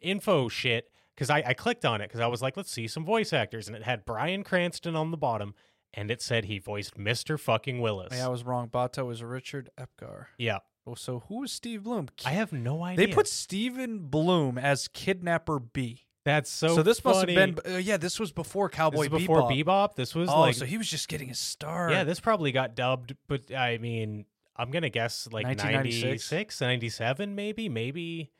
info 0.00 0.48
shit, 0.48 0.90
because 1.14 1.30
I, 1.30 1.42
I 1.46 1.54
clicked 1.54 1.84
on 1.84 2.00
it 2.00 2.08
because 2.08 2.20
I 2.20 2.26
was 2.26 2.42
like, 2.42 2.56
let's 2.56 2.70
see 2.70 2.86
some 2.86 3.04
voice 3.04 3.32
actors, 3.32 3.68
and 3.68 3.76
it 3.76 3.82
had 3.82 4.04
Bryan 4.04 4.42
Cranston 4.44 4.96
on 4.96 5.10
the 5.10 5.16
bottom, 5.16 5.54
and 5.92 6.10
it 6.10 6.22
said 6.22 6.44
he 6.46 6.58
voiced 6.58 6.96
Mr. 6.96 7.38
fucking 7.38 7.80
Willis. 7.80 8.12
Yeah, 8.12 8.26
I 8.26 8.28
was 8.28 8.44
wrong. 8.44 8.68
Batou 8.68 9.06
was 9.06 9.22
Richard 9.22 9.70
Epcar. 9.78 10.26
yeah, 10.38 10.58
Oh, 10.90 10.94
so 10.94 11.22
who 11.28 11.44
is 11.44 11.52
Steve 11.52 11.84
Blum? 11.84 12.08
I 12.24 12.30
have 12.30 12.52
no 12.52 12.82
idea. 12.82 13.06
They 13.06 13.12
put 13.12 13.28
Stephen 13.28 14.00
Blum 14.00 14.58
as 14.58 14.88
Kidnapper 14.88 15.60
B. 15.60 16.06
that's 16.24 16.50
so. 16.50 16.74
So, 16.74 16.82
this 16.82 17.04
must 17.04 17.20
funny. 17.20 17.34
have 17.34 17.62
been. 17.62 17.74
Uh, 17.74 17.78
yeah, 17.78 17.96
this 17.96 18.18
was 18.18 18.32
before 18.32 18.68
This 18.68 18.76
Cowboy 18.76 19.02
is 19.02 19.08
before 19.08 19.42
Bebop. 19.42 19.64
Bebop. 19.64 19.94
This 19.94 20.14
was 20.14 20.28
oh, 20.28 20.40
like 20.40 20.54
so 20.54 20.64
he 20.64 20.78
was 20.78 20.88
just 20.88 21.08
getting 21.08 21.28
his 21.28 21.38
start. 21.38 21.92
yeah, 21.92 22.04
this 22.04 22.18
probably 22.18 22.50
got 22.50 22.74
dubbed, 22.74 23.14
but 23.28 23.52
I 23.54 23.78
mean, 23.78 24.24
I'm 24.56 24.70
gonna 24.70 24.90
guess 24.90 25.28
like 25.30 25.46
1996? 25.46 26.30
96, 26.30 26.60
97, 26.60 27.34
maybe, 27.34 27.68
maybe 27.68 28.32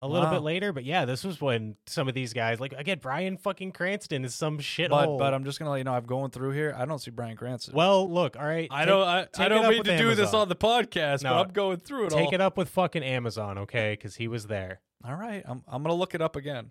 a 0.00 0.06
little 0.08 0.26
Wow. 0.28 0.34
bit 0.34 0.42
later. 0.42 0.72
But 0.72 0.84
yeah, 0.84 1.04
this 1.04 1.24
was 1.24 1.40
when 1.40 1.76
some 1.86 2.06
of 2.08 2.14
these 2.14 2.32
guys, 2.32 2.60
like 2.60 2.72
again, 2.74 2.98
Bryan 3.00 3.36
fucking 3.36 3.72
Cranston 3.72 4.24
is 4.24 4.34
some 4.34 4.56
but 4.58 4.64
shithole. 4.64 5.18
but 5.18 5.34
I'm 5.34 5.44
just 5.44 5.58
gonna 5.58 5.70
let 5.72 5.78
you 5.78 5.84
know 5.84 5.92
I'm 5.94 6.06
going 6.06 6.30
through 6.30 6.52
here. 6.52 6.74
I 6.76 6.84
don't 6.84 6.98
see 6.98 7.10
Bryan 7.10 7.36
Cranston. 7.36 7.74
well, 7.74 8.08
look, 8.10 8.36
all 8.36 8.44
right, 8.46 8.68
I 8.70 8.80
take- 8.80 8.88
don't. 8.88 9.02
I, 9.08 9.26
I 9.38 9.48
don't 9.48 9.64
up 9.64 9.70
mean 9.70 9.78
with 9.80 9.86
to 9.88 9.98
do 9.98 10.14
this 10.14 10.32
on 10.34 10.48
the 10.48 10.56
podcast, 10.56 11.22
No, 11.24 11.30
but 11.34 11.46
I'm 11.46 11.52
going 11.52 11.78
through 11.78 12.06
it 12.06 12.10
take 12.10 12.28
all. 12.28 12.34
it 12.34 12.40
up 12.40 12.56
with 12.56 12.68
fucking 12.68 13.02
Amazon, 13.02 13.58
okay? 13.58 13.92
Because 13.94 14.16
he 14.16 14.28
was 14.28 14.46
there. 14.46 14.80
All 15.04 15.14
right, 15.16 15.42
I'm 15.46 15.62
I'm 15.66 15.82
gonna 15.82 15.94
look 15.94 16.14
it 16.14 16.22
up 16.22 16.36
again. 16.36 16.70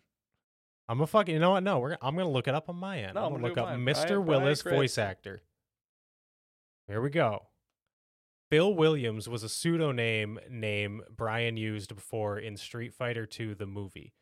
I'm 0.89 1.01
a 1.01 1.07
fucking. 1.07 1.34
You 1.34 1.39
know 1.41 1.51
what? 1.51 1.63
No, 1.63 1.80
we're. 1.80 1.97
I'm 2.01 2.15
gonna 2.15 2.30
look 2.30 2.47
it 2.47 2.55
up 2.55 2.69
on 2.69 2.78
my 2.78 2.99
end. 2.99 3.15
No, 3.15 3.21
I'm 3.25 3.25
I'm 3.34 3.41
gonna 3.41 3.53
gonna 3.55 3.67
look 3.67 3.71
up 3.73 3.78
mine. 3.78 3.86
Mr. 3.86 4.07
Brian- 4.07 4.25
Brian 4.25 4.41
Willis, 4.43 4.61
voice 4.61 4.97
actor. 4.97 5.41
Here 6.88 7.01
we 7.01 7.09
go. 7.09 7.43
Phil 8.49 8.73
Williams 8.73 9.27
was 9.27 9.43
a 9.43 9.49
pseudonym 9.49 10.39
name 10.49 11.01
Bryan 11.09 11.57
used 11.57 11.93
before 11.93 12.39
in 12.39 12.55
Street 12.55 12.93
Fighter 12.93 13.25
2 13.25 13.55
the 13.55 13.65
movie. 13.65 14.13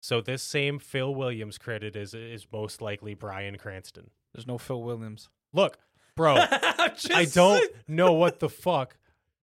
So 0.00 0.20
this 0.20 0.42
same 0.42 0.78
Phil 0.78 1.14
Williams 1.14 1.58
credit 1.58 1.96
is 1.96 2.14
is 2.14 2.46
most 2.52 2.82
likely 2.82 3.14
Bryan 3.14 3.56
Cranston. 3.56 4.10
There's 4.32 4.46
no 4.46 4.58
Phil 4.58 4.82
Williams. 4.82 5.28
Look, 5.52 5.78
bro, 6.14 6.36
I 6.40 7.26
don't 7.32 7.64
know 7.88 8.12
what 8.12 8.38
the 8.38 8.48
fuck 8.48 8.96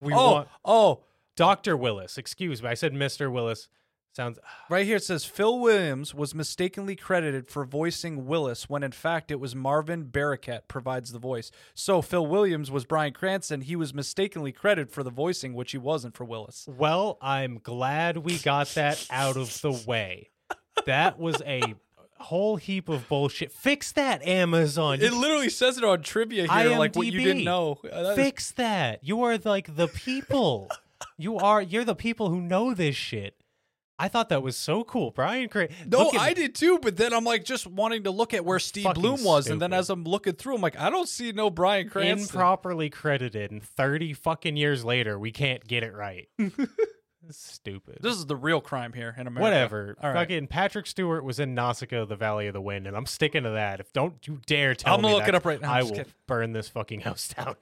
we 0.01 0.13
oh, 0.13 0.32
want. 0.32 0.47
oh, 0.65 1.03
Dr. 1.36 1.78
Willis, 1.78 2.17
excuse 2.17 2.63
me. 2.63 2.69
I 2.69 2.73
said 2.73 2.93
Mr. 2.93 3.32
Willis. 3.32 3.69
Sounds 4.18 4.39
Right 4.70 4.86
here 4.86 4.95
it 4.95 5.03
says 5.03 5.26
Phil 5.26 5.59
Williams 5.59 6.13
was 6.13 6.34
mistakenly 6.34 6.95
credited 6.95 7.47
for 7.49 7.63
voicing 7.63 8.26
Willis 8.26 8.68
when 8.68 8.82
in 8.82 8.91
fact 8.91 9.30
it 9.30 9.39
was 9.39 9.55
Marvin 9.55 10.05
Barracat 10.05 10.61
provides 10.68 11.11
the 11.11 11.20
voice. 11.20 11.51
So 11.76 12.01
Phil 12.01 12.26
Williams 12.26 12.72
was 12.72 12.84
Bryan 12.84 13.13
Cranston. 13.13 13.61
He 13.61 13.76
was 13.76 13.93
mistakenly 13.93 14.51
credited 14.51 14.91
for 14.91 15.03
the 15.03 15.11
voicing, 15.11 15.53
which 15.53 15.72
he 15.72 15.78
wasn't 15.78 16.18
for 16.18 16.26
Willis. 16.26 16.68
Well, 16.68 17.20
I'm 17.22 17.59
glad 17.61 18.18
we 18.18 18.39
got 18.39 18.70
that 18.70 19.05
out 19.11 19.38
of 19.38 19.61
the 19.61 19.72
way. 19.86 20.32
That 20.88 21.20
was 21.20 21.41
a 21.45 21.76
whole 22.18 22.55
heap 22.55 22.89
of 22.89 23.07
bullshit. 23.07 23.51
Fix 23.51 23.91
that, 23.91 24.26
Amazon. 24.28 24.99
It 24.99 25.13
literally 25.13 25.49
says 25.49 25.78
it 25.78 25.84
on 25.84 26.01
trivia 26.01 26.51
here, 26.51 26.80
like 26.80 26.95
what 26.95 27.05
you 27.05 27.20
didn't 27.20 27.43
know. 27.43 27.80
Uh, 27.91 28.15
Fix 28.15 28.49
that. 28.53 29.03
You 29.03 29.22
are 29.24 29.38
like 29.38 29.76
the 29.76 29.88
people. 29.88 30.72
you 31.18 31.38
are. 31.38 31.61
You're 31.61 31.86
the 31.86 31.95
people 31.95 32.30
who 32.30 32.41
know 32.41 32.74
this 32.74 32.95
shit. 32.95 33.36
I 34.00 34.10
thought 34.10 34.30
that 34.30 34.43
was 34.43 34.56
so 34.56 34.84
cool, 34.84 35.10
Bryan. 35.10 35.50
Cra- 35.50 35.70
no, 35.88 36.12
I 36.18 36.34
did 36.34 36.54
too, 36.54 36.78
but 36.80 36.98
then 36.98 37.14
I'm 37.14 37.24
like 37.24 37.43
just 37.43 37.66
wanting 37.66 38.04
to 38.04 38.12
look 38.12 38.34
at 38.34 38.45
where 38.45 38.60
Steve 38.60 38.88
Blum 38.93 39.24
was, 39.24 39.48
and 39.48 39.60
then 39.60 39.74
as 39.74 39.89
I'm 39.89 40.04
looking 40.04 40.34
through, 40.34 40.56
I'm 40.56 40.62
like, 40.62 40.80
I 40.80 40.89
don't 40.91 41.10
see 41.10 41.32
no 41.32 41.50
Bryan 41.50 41.89
Cranston. 41.89 42.20
improperly 42.36 42.89
credited, 42.91 43.52
and 43.52 43.64
thirty 43.64 44.14
fucking 44.14 44.56
years 44.56 44.86
later, 44.86 45.18
we 45.18 45.32
can't 45.32 45.66
get 45.68 45.82
it 45.84 45.95
right. 45.95 46.30
Stupid. 47.30 47.98
this 48.02 48.16
is 48.16 48.26
the 48.26 48.36
real 48.38 48.62
crime 48.62 48.93
here 48.93 49.14
in 49.18 49.28
America. 49.28 49.41
Whatever. 49.41 49.95
All 50.02 50.12
right. 50.14 50.20
Fucking 50.22 50.48
Patrick 50.48 50.86
Stewart 50.88 51.24
was 51.26 51.39
in 51.39 51.56
Nausicaa, 51.56 52.06
the 52.06 52.16
Valley 52.16 52.48
of 52.48 52.54
the 52.54 52.62
Wind, 52.62 52.88
and 52.88 52.95
I'm 52.95 53.06
sticking 53.06 53.43
to 53.43 53.50
that. 53.50 53.80
If 53.82 53.91
don't 53.91 54.16
you 54.28 54.39
dare 54.45 54.76
tell 54.76 54.93
me, 54.93 54.95
I'm 54.98 55.02
gonna 55.02 55.16
look 55.16 55.28
it 55.28 55.36
up 55.36 55.43
right 55.43 55.60
now. 55.60 55.74
I 55.74 55.80
Just 55.82 55.91
will 55.91 55.98
kidding. 55.98 56.14
burn 56.28 56.52
this 56.54 56.70
fucking 56.70 57.02
house 57.02 57.34
down. 57.34 57.56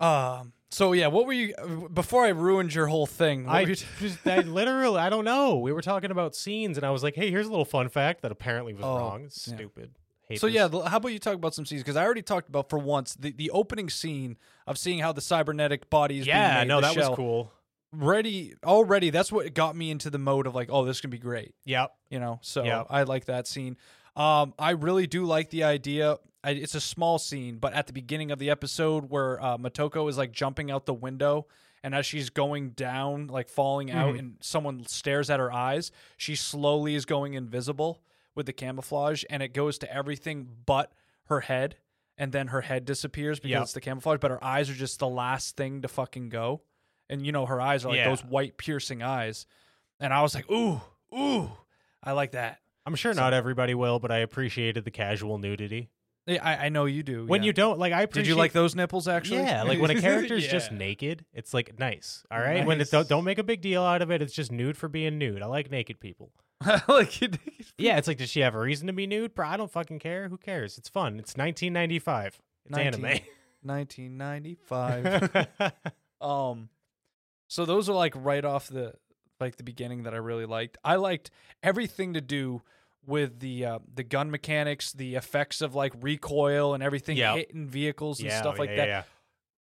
Um. 0.00 0.52
So 0.70 0.92
yeah, 0.92 1.08
what 1.08 1.26
were 1.26 1.32
you 1.32 1.54
before 1.92 2.24
I 2.24 2.28
ruined 2.28 2.72
your 2.74 2.86
whole 2.86 3.06
thing? 3.06 3.48
I 3.48 3.64
just, 3.74 3.84
I 4.24 4.40
literally, 4.40 4.98
I 4.98 5.10
don't 5.10 5.24
know. 5.24 5.56
We 5.56 5.72
were 5.72 5.82
talking 5.82 6.10
about 6.10 6.36
scenes, 6.36 6.76
and 6.76 6.86
I 6.86 6.90
was 6.90 7.02
like, 7.02 7.16
"Hey, 7.16 7.30
here's 7.30 7.46
a 7.46 7.50
little 7.50 7.64
fun 7.64 7.88
fact 7.88 8.22
that 8.22 8.30
apparently 8.30 8.72
was 8.74 8.84
Oh, 8.84 8.96
wrong. 8.96 9.24
It's 9.24 9.48
yeah. 9.48 9.54
stupid. 9.56 9.90
Hate 10.28 10.40
So 10.40 10.46
yeah, 10.46 10.68
how 10.86 10.98
about 10.98 11.08
you 11.08 11.18
talk 11.18 11.34
about 11.34 11.54
some 11.54 11.66
scenes? 11.66 11.82
Because 11.82 11.96
I 11.96 12.04
already 12.04 12.22
talked 12.22 12.48
about 12.48 12.70
for 12.70 12.78
once 12.78 13.14
the, 13.14 13.32
the 13.32 13.50
opening 13.50 13.90
scene 13.90 14.36
of 14.66 14.78
seeing 14.78 15.00
how 15.00 15.12
the 15.12 15.20
cybernetic 15.20 15.90
body 15.90 16.20
is. 16.20 16.26
being 16.26 16.36
yeah, 16.36 16.60
made, 16.60 16.68
no, 16.68 16.80
that 16.80 16.94
shell. 16.94 17.10
was 17.10 17.16
cool. 17.16 17.52
Ready 17.92 18.54
already. 18.62 19.10
That's 19.10 19.32
what 19.32 19.52
got 19.52 19.74
me 19.74 19.90
into 19.90 20.08
the 20.08 20.18
mode 20.18 20.46
of 20.46 20.54
like, 20.54 20.68
oh, 20.70 20.84
this 20.84 21.00
can 21.00 21.10
be 21.10 21.18
great. 21.18 21.52
Yep. 21.64 21.92
You 22.10 22.20
know, 22.20 22.38
so 22.42 22.62
Yeah. 22.62 22.84
I 22.88 23.02
like 23.02 23.24
that 23.24 23.48
scene. 23.48 23.76
Um, 24.14 24.54
I 24.56 24.70
really 24.70 25.08
do 25.08 25.24
like 25.24 25.50
the 25.50 25.64
idea. 25.64 26.18
I, 26.42 26.50
it's 26.52 26.74
a 26.74 26.80
small 26.80 27.18
scene, 27.18 27.58
but 27.58 27.72
at 27.74 27.86
the 27.86 27.92
beginning 27.92 28.30
of 28.30 28.38
the 28.38 28.48
episode 28.50 29.10
where 29.10 29.42
uh, 29.42 29.58
Motoko 29.58 30.08
is 30.08 30.16
like 30.16 30.32
jumping 30.32 30.70
out 30.70 30.86
the 30.86 30.94
window, 30.94 31.46
and 31.82 31.94
as 31.94 32.06
she's 32.06 32.30
going 32.30 32.70
down, 32.70 33.26
like 33.26 33.48
falling 33.48 33.90
out, 33.90 34.14
Mhm. 34.14 34.18
and 34.18 34.36
someone 34.40 34.84
stares 34.86 35.28
at 35.30 35.38
her 35.40 35.52
eyes, 35.52 35.90
she 36.16 36.34
slowly 36.34 36.94
is 36.94 37.04
going 37.04 37.34
invisible 37.34 38.02
with 38.34 38.46
the 38.46 38.52
camouflage, 38.52 39.24
and 39.28 39.42
it 39.42 39.52
goes 39.52 39.76
to 39.78 39.92
everything 39.92 40.48
but 40.66 40.92
her 41.24 41.40
head, 41.40 41.76
and 42.16 42.32
then 42.32 42.48
her 42.48 42.62
head 42.62 42.84
disappears 42.84 43.38
because 43.38 43.50
Yep. 43.50 43.62
it's 43.62 43.72
the 43.74 43.80
camouflage, 43.80 44.18
but 44.20 44.30
her 44.30 44.42
eyes 44.42 44.70
are 44.70 44.74
just 44.74 44.98
the 44.98 45.08
last 45.08 45.56
thing 45.56 45.82
to 45.82 45.88
fucking 45.88 46.28
go, 46.30 46.62
and 47.08 47.24
you 47.26 47.32
know 47.32 47.46
her 47.46 47.60
eyes 47.60 47.84
are 47.84 47.88
like 47.88 47.98
Yeah. 47.98 48.08
those 48.08 48.24
white 48.24 48.56
piercing 48.56 49.02
eyes, 49.02 49.46
and 49.98 50.14
I 50.14 50.22
was 50.22 50.34
like, 50.34 50.50
ooh, 50.50 50.80
ooh, 51.14 51.50
I 52.02 52.12
like 52.12 52.32
that. 52.32 52.60
I'm 52.86 52.94
sure 52.94 53.12
not 53.12 53.34
everybody 53.34 53.74
will, 53.74 53.98
but 53.98 54.10
I 54.10 54.18
appreciated 54.18 54.84
the 54.84 54.90
casual 54.90 55.36
nudity. 55.38 55.90
Yeah, 56.30 56.44
I, 56.44 56.66
I 56.66 56.68
know 56.68 56.84
you 56.84 57.02
do. 57.02 57.26
When 57.26 57.42
yeah. 57.42 57.48
you 57.48 57.52
don't 57.52 57.78
like, 57.78 57.92
I 57.92 58.02
appreciate. 58.02 58.24
did 58.24 58.28
you 58.28 58.36
like 58.36 58.52
those 58.52 58.74
nipples 58.74 59.08
actually? 59.08 59.42
Yeah, 59.42 59.62
like 59.64 59.80
when 59.80 59.90
a 59.90 60.00
character's 60.00 60.46
just 60.46 60.70
Yeah. 60.70 60.78
naked, 60.78 61.24
it's 61.32 61.52
like 61.52 61.78
nice. 61.78 62.24
All 62.30 62.38
right, 62.38 62.64
when 62.64 62.80
it 62.80 62.90
don't, 62.90 63.08
don't 63.08 63.24
make 63.24 63.38
a 63.38 63.42
big 63.42 63.60
deal 63.60 63.82
out 63.82 64.02
of 64.02 64.10
it. 64.10 64.22
It's 64.22 64.32
just 64.34 64.52
nude 64.52 64.76
for 64.76 64.88
being 64.88 65.18
nude. 65.18 65.42
I 65.42 65.46
like 65.46 65.70
naked 65.70 66.00
people. 66.00 66.30
like 66.88 67.22
it- 67.22 67.38
Yeah, 67.78 67.96
it's 67.98 68.06
like, 68.08 68.18
does 68.18 68.28
she 68.30 68.40
have 68.40 68.54
a 68.54 68.60
reason 68.60 68.86
to 68.86 68.92
be 68.92 69.06
nude? 69.06 69.34
Bro, 69.34 69.48
I 69.48 69.56
don't 69.56 69.70
fucking 69.70 69.98
care. 69.98 70.28
Who 70.28 70.36
cares? 70.36 70.78
It's 70.78 70.88
fun. 70.88 71.18
It's 71.18 71.36
1995. 71.36 72.40
It's 72.66 72.76
19 72.76 73.20
1995. 73.62 75.46
um, 76.20 76.68
so 77.48 77.64
those 77.64 77.88
are 77.88 77.94
like 77.94 78.14
right 78.16 78.44
off 78.44 78.68
the 78.68 78.94
like 79.40 79.56
the 79.56 79.62
beginning 79.62 80.02
that 80.04 80.14
I 80.14 80.18
really 80.18 80.46
liked. 80.46 80.78
I 80.84 80.96
liked 80.96 81.30
everything 81.62 82.14
to 82.14 82.20
do 82.20 82.62
with 83.06 83.40
the 83.40 83.64
uh, 83.64 83.78
the 83.94 84.02
gun 84.04 84.30
mechanics, 84.30 84.92
the 84.92 85.14
effects 85.16 85.60
of 85.60 85.74
like 85.74 85.92
recoil 86.00 86.74
and 86.74 86.82
everything 86.82 87.16
Yep. 87.16 87.36
hitting 87.36 87.66
vehicles 87.68 88.20
and 88.20 88.28
yeah, 88.28 88.40
stuff 88.40 88.58
like 88.58 88.70
yeah, 88.70 88.76
that. 88.76 88.88
yeah. 88.88 89.02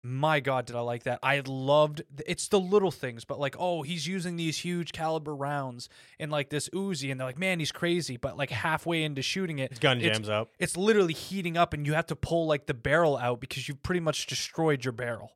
my 0.03 0.39
god 0.39 0.65
did 0.65 0.77
i 0.77 0.79
like 0.79 1.03
that 1.03 1.19
i 1.23 1.41
loved 1.45 2.01
it's 2.25 2.47
the 2.47 2.59
little 2.59 2.89
things 2.91 3.25
but 3.25 3.37
like 3.37 3.55
oh 3.59 3.81
he's 3.81 4.07
using 4.07 4.37
these 4.37 4.57
huge 4.57 4.93
caliber 4.93 5.35
rounds 5.35 5.89
and 6.19 6.31
like 6.31 6.49
this 6.49 6.69
Uzi 6.69 7.11
and 7.11 7.19
they're 7.19 7.27
like 7.27 7.37
man 7.37 7.59
he's 7.59 7.73
crazy 7.73 8.15
but 8.15 8.37
like 8.37 8.49
halfway 8.49 9.03
into 9.03 9.21
shooting 9.21 9.59
it 9.59 9.71
His 9.71 9.79
gun 9.79 9.97
it's- 9.97 10.15
jams 10.15 10.29
up. 10.29 10.51
it's 10.57 10.77
literally 10.77 11.11
heating 11.13 11.57
up 11.57 11.73
and 11.73 11.85
you 11.85 11.93
have 11.95 12.05
to 12.07 12.15
pull 12.15 12.45
like 12.47 12.65
the 12.65 12.73
barrel 12.73 13.17
out 13.17 13.41
because 13.41 13.67
you've 13.67 13.83
pretty 13.83 13.99
much 13.99 14.25
destroyed 14.27 14.85
your 14.85 14.93
barrel 14.93 15.31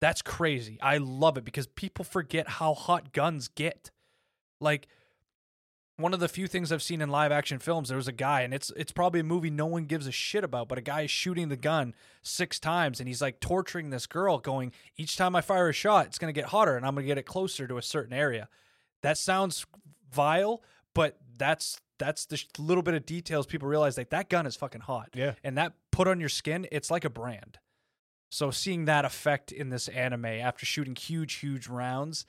that's 0.00 0.22
crazy 0.22 0.78
i 0.80 0.98
love 0.98 1.36
it 1.36 1.44
because 1.44 1.66
people 1.66 2.04
forget 2.04 2.48
how 2.48 2.74
hot 2.74 3.12
guns 3.12 3.48
get 3.48 3.90
like 4.60 4.86
one 5.96 6.12
of 6.12 6.20
the 6.20 6.28
few 6.28 6.46
things 6.46 6.70
I've 6.72 6.82
seen 6.82 7.00
in 7.00 7.08
live 7.08 7.32
action 7.32 7.58
films, 7.58 7.88
there 7.88 7.96
was 7.96 8.08
a 8.08 8.12
guy, 8.12 8.42
and 8.42 8.52
it's 8.52 8.70
it's 8.76 8.92
probably 8.92 9.20
a 9.20 9.24
movie 9.24 9.50
no 9.50 9.66
one 9.66 9.84
gives 9.84 10.06
a 10.06 10.12
shit 10.12 10.44
about, 10.44 10.68
but 10.68 10.76
a 10.78 10.82
guy 10.82 11.02
is 11.02 11.10
shooting 11.10 11.48
the 11.48 11.56
gun 11.56 11.94
six 12.22 12.60
times, 12.60 13.00
and 13.00 13.08
he's 13.08 13.22
like 13.22 13.40
torturing 13.40 13.90
this 13.90 14.06
girl, 14.06 14.38
going, 14.38 14.72
each 14.96 15.16
time 15.16 15.34
I 15.34 15.40
fire 15.40 15.68
a 15.68 15.72
shot, 15.72 16.06
it's 16.06 16.18
gonna 16.18 16.32
get 16.32 16.46
hotter, 16.46 16.76
and 16.76 16.84
I'm 16.86 16.94
gonna 16.94 17.06
get 17.06 17.18
it 17.18 17.22
closer 17.24 17.66
to 17.66 17.78
a 17.78 17.82
certain 17.82 18.12
area. 18.12 18.48
That 19.02 19.16
sounds 19.18 19.64
vile, 20.12 20.62
but 20.94 21.16
that's 21.38 21.80
that's 21.98 22.26
the 22.26 22.36
sh- 22.36 22.46
little 22.58 22.82
bit 22.82 22.92
of 22.92 23.06
details 23.06 23.46
people 23.46 23.66
realize 23.68 23.96
like 23.96 24.10
that 24.10 24.28
gun 24.28 24.46
is 24.46 24.54
fucking 24.56 24.82
hot, 24.82 25.10
Yeah. 25.14 25.32
and 25.42 25.56
that 25.56 25.72
put 25.90 26.06
on 26.08 26.20
your 26.20 26.28
skin, 26.28 26.66
it's 26.70 26.90
like 26.90 27.04
a 27.06 27.10
brand. 27.10 27.58
So 28.28 28.50
seeing 28.50 28.84
that 28.84 29.04
effect 29.06 29.50
in 29.50 29.70
this 29.70 29.88
anime 29.88 30.26
after 30.26 30.66
shooting 30.66 30.94
huge, 30.94 31.34
huge 31.34 31.68
rounds, 31.68 32.26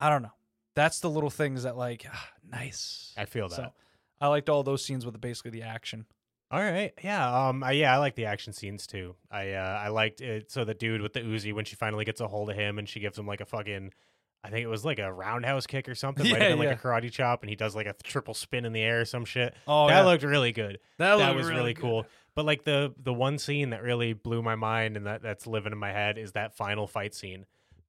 I 0.00 0.08
don't 0.08 0.22
know. 0.22 0.32
That's 0.74 1.00
the 1.00 1.10
little 1.10 1.30
things 1.30 1.62
that 1.64 1.76
like 1.76 2.06
ah, 2.12 2.28
nice. 2.50 3.12
I 3.16 3.24
feel 3.26 3.48
that. 3.48 3.56
So 3.56 3.72
I 4.20 4.28
liked 4.28 4.48
all 4.48 4.62
those 4.62 4.84
scenes 4.84 5.04
with 5.06 5.20
basically 5.20 5.50
the 5.52 5.62
action. 5.62 6.06
All 6.50 6.60
right, 6.60 6.92
yeah, 7.02 7.48
um, 7.48 7.64
I, 7.64 7.72
yeah, 7.72 7.92
I 7.92 7.96
like 7.98 8.14
the 8.14 8.26
action 8.26 8.52
scenes 8.52 8.86
too. 8.86 9.16
I, 9.28 9.52
uh, 9.52 9.80
I 9.84 9.88
liked 9.88 10.20
it. 10.20 10.52
So 10.52 10.64
the 10.64 10.74
dude 10.74 11.00
with 11.00 11.12
the 11.12 11.20
Uzi, 11.20 11.52
when 11.52 11.64
she 11.64 11.74
finally 11.74 12.04
gets 12.04 12.20
a 12.20 12.28
hold 12.28 12.48
of 12.50 12.54
him, 12.54 12.78
and 12.78 12.88
she 12.88 13.00
gives 13.00 13.18
him 13.18 13.26
like 13.26 13.40
a 13.40 13.44
fucking, 13.46 13.92
I 14.44 14.50
think 14.50 14.62
it 14.62 14.68
was 14.68 14.84
like 14.84 15.00
a 15.00 15.12
roundhouse 15.12 15.66
kick 15.66 15.88
or 15.88 15.96
something, 15.96 16.22
might 16.30 16.38
Yeah, 16.40 16.48
have 16.50 16.58
been 16.58 16.62
yeah. 16.62 16.68
like 16.70 16.78
a 16.78 16.86
karate 16.86 17.10
chop, 17.10 17.42
and 17.42 17.50
he 17.50 17.56
does 17.56 17.74
like 17.74 17.86
a 17.86 17.94
triple 18.04 18.34
spin 18.34 18.64
in 18.66 18.72
the 18.72 18.82
air 18.82 19.00
or 19.00 19.04
some 19.04 19.24
shit. 19.24 19.54
Oh, 19.66 19.88
that 19.88 20.02
looked 20.02 20.22
really 20.22 20.52
good. 20.52 20.78
that, 20.98 21.16
that 21.16 21.34
was 21.34 21.48
really 21.48 21.74
good. 21.74 21.80
cool. 21.82 22.06
But 22.36 22.44
like 22.44 22.62
the 22.62 22.94
the 23.02 23.12
one 23.14 23.38
scene 23.38 23.70
that 23.70 23.82
really 23.82 24.12
blew 24.12 24.40
my 24.42 24.54
mind 24.54 24.96
and 24.96 25.06
that 25.06 25.22
that's 25.22 25.48
living 25.48 25.72
in 25.72 25.78
my 25.78 25.90
head 25.92 26.18
is 26.18 26.32
that 26.32 26.56
final 26.56 26.86
fight 26.86 27.14
scene 27.14 27.46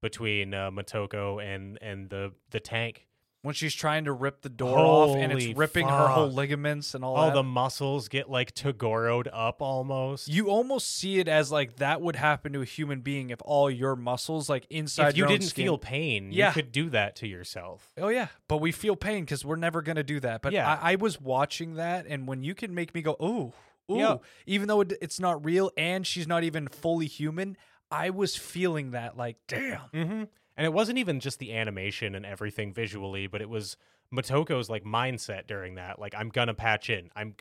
between 0.10 0.54
uh, 0.54 0.70
Motoko 0.72 1.44
and 1.44 1.78
and 1.82 2.10
the 2.10 2.32
the 2.52 2.60
tank. 2.60 3.08
When 3.42 3.54
she's 3.54 3.76
trying 3.76 4.06
to 4.06 4.12
rip 4.12 4.42
the 4.42 4.50
door 4.50 4.80
off 4.80 5.18
and 5.18 5.32
it's 5.32 5.56
ripping 5.56 5.88
her 5.88 6.08
whole 6.08 6.32
ligaments 6.32 6.96
and 6.96 7.06
all 7.06 7.16
All 7.16 7.28
that. 7.28 7.36
the 7.36 7.44
muscles 7.44 8.08
get 8.08 8.28
like 8.28 8.56
Tagoroed 8.56 9.28
up 9.32 9.62
almost. 9.62 10.28
you 10.28 10.48
almost 10.50 10.96
see 10.98 11.20
it 11.20 11.28
as 11.28 11.52
like 11.52 11.76
that 11.76 12.02
would 12.02 12.16
happen 12.16 12.54
to 12.54 12.62
a 12.64 12.66
human 12.66 13.02
being 13.02 13.30
if 13.30 13.40
all 13.46 13.70
your 13.70 13.96
muscles 13.96 14.50
like 14.50 14.66
inside 14.72 15.10
if 15.10 15.18
you 15.18 15.28
didn't 15.28 15.44
skin- 15.50 15.66
feel 15.66 15.78
pain, 15.78 16.32
Yeah. 16.32 16.48
you 16.48 16.54
could 16.54 16.72
do 16.72 16.90
that 16.90 17.16
to 17.18 17.28
yourself. 17.28 17.88
Oh 18.00 18.08
yeah, 18.08 18.30
but 18.48 18.58
we 18.58 18.72
feel 18.72 18.96
pain 18.96 19.26
because 19.26 19.46
we're 19.46 19.58
never 19.58 19.84
gonna 19.84 20.02
do 20.04 20.20
that. 20.22 20.42
But 20.42 20.52
Yeah. 20.54 20.80
I, 20.82 20.94
I 20.94 20.96
was 20.96 21.22
watching 21.22 21.76
that, 21.76 22.08
and 22.10 22.28
when 22.28 22.42
you 22.42 22.56
can 22.56 22.74
make 22.74 22.96
me 22.96 23.04
go, 23.04 23.16
ooh, 23.22 23.54
ooh, 23.94 24.22
even 24.48 24.68
though 24.68 24.82
it, 24.82 24.94
it's 25.04 25.20
not 25.20 25.46
real 25.46 25.70
and 25.78 26.08
she's 26.08 26.28
not 26.28 26.44
even 26.44 26.68
fully 26.68 27.06
human, 27.06 27.58
I 27.92 28.10
was 28.10 28.36
feeling 28.36 28.92
that 28.92 29.18
like, 29.18 29.38
damn. 29.48 29.80
Mm-hmm. 29.94 30.24
And 30.58 30.66
it 30.66 30.74
wasn't 30.74 30.98
even 30.98 31.20
just 31.20 31.40
the 31.40 31.54
animation 31.54 32.16
and 32.16 32.26
everything 32.26 32.74
visually, 32.74 33.28
but 33.28 33.42
it 33.42 33.50
was 33.50 33.76
Motoko's 34.14 34.70
like 34.70 34.84
mindset 34.84 35.48
during 35.48 35.76
that. 35.76 36.00
Like, 36.00 36.16
I'm 36.18 36.30
gonna 36.30 36.54
patch 36.54 36.90
in. 36.90 37.10
I'm 37.16 37.36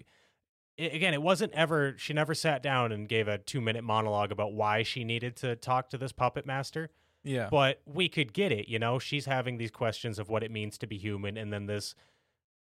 I- 0.79 0.85
again. 0.85 1.15
It 1.15 1.23
wasn't 1.23 1.53
ever. 1.53 1.95
She 1.97 2.13
never 2.13 2.35
sat 2.35 2.63
down 2.63 2.91
and 2.91 3.09
gave 3.09 3.29
a 3.29 3.39
two 3.39 3.61
minute 3.61 3.85
monologue 3.85 4.33
about 4.33 4.53
why 4.53 4.83
she 4.83 5.05
needed 5.05 5.37
to 5.37 5.55
talk 5.57 5.91
to 5.91 5.99
this 5.99 6.13
puppet 6.13 6.45
master. 6.47 6.91
Yeah, 7.27 7.49
But 7.51 7.81
we 7.87 8.11
could 8.11 8.35
get 8.35 8.53
it. 8.53 8.69
You 8.69 8.79
know, 8.79 8.99
she's 8.99 9.25
having 9.25 9.57
these 9.57 9.71
questions 9.71 10.19
of 10.19 10.29
what 10.29 10.43
it 10.43 10.51
means 10.51 10.77
to 10.77 10.87
be 10.87 10.99
human, 10.99 11.39
and 11.39 11.51
then 11.51 11.65
this 11.65 11.95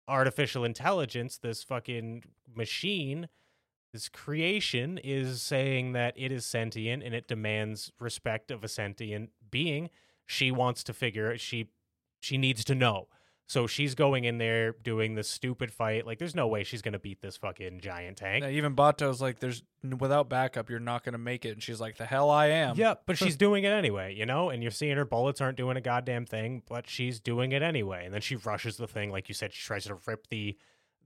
artificial 0.07 0.65
intelligence, 0.65 1.39
this 1.39 1.63
fucking 1.63 2.25
machine. 2.55 3.29
This 3.93 4.09
creation 4.09 4.99
is 4.99 5.43
saying 5.43 5.93
that 5.93 6.15
it 6.17 6.31
is 6.31 6.47
sentient 6.47 7.03
and 7.03 7.15
it 7.15 7.27
demands 7.27 7.91
respect 7.99 8.51
of 8.51 8.63
a 8.63 8.69
sentient 8.69 9.31
being. 9.51 9.91
She 10.27 10.51
wants 10.53 10.85
to 10.85 10.93
figure 10.93 11.37
she 11.39 11.71
she 12.21 12.39
needs 12.39 12.65
to 12.67 12.75
know. 12.75 13.09
So 13.49 13.67
she's 13.67 13.97
going 13.97 14.23
in 14.27 14.39
there 14.39 14.77
doing 14.81 15.17
this 15.17 15.29
stupid 15.29 15.73
fight. 15.73 16.07
Like 16.07 16.21
there's 16.21 16.37
no 16.37 16.47
way 16.47 16.63
she's 16.63 16.83
gonna 16.83 17.01
beat 17.01 17.21
this 17.21 17.37
fucking 17.37 17.81
giant 17.81 18.19
tank. 18.19 18.45
Yeah, 18.45 18.51
even 18.51 18.77
Batou's 18.77 19.21
like, 19.21 19.41
there's 19.41 19.65
without 19.99 20.29
backup, 20.29 20.71
you're 20.71 20.79
not 20.79 21.03
gonna 21.03 21.19
make 21.19 21.45
it, 21.45 21.51
and 21.51 21.61
she's 21.63 21.81
like, 21.81 21.97
the 21.97 22.07
hell 22.07 22.31
I 22.31 22.47
am. 22.47 22.77
yeah 22.77 22.95
but 23.07 23.19
she's 23.19 23.35
doing 23.35 23.65
it 23.65 23.71
anyway 23.73 24.15
you 24.15 24.25
know? 24.25 24.51
And 24.51 24.63
you're 24.63 24.71
seeing 24.71 24.97
her 24.97 25.05
bullets 25.05 25.41
aren't 25.41 25.57
doing 25.57 25.77
a 25.77 25.81
goddamn 25.81 26.27
thing 26.27 26.63
but 26.69 26.89
she's 26.89 27.19
doing 27.19 27.51
it 27.51 27.61
anyway. 27.61 28.05
And 28.05 28.15
then 28.15 28.21
she 28.21 28.37
rushes 28.37 28.77
the 28.77 28.87
thing 28.87 29.11
like 29.11 29.29
you 29.29 29.35
said 29.35 29.53
she 29.53 29.67
tries 29.67 29.83
to 29.87 29.97
rip 30.07 30.29
the 30.29 30.57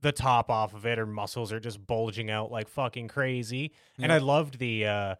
the 0.05 0.11
top 0.11 0.51
off 0.51 0.73
of 0.73 0.85
it 0.85 0.97
her 0.97 1.05
muscles 1.05 1.51
are 1.51 1.59
just 1.59 1.85
bulging 1.85 2.29
out 2.29 2.51
like 2.51 2.69
fucking 2.69 3.07
crazy 3.07 3.71
and 3.99 4.13
i 4.13 4.19
loved 4.19 4.59
the 4.59 4.85
uh 4.85 5.15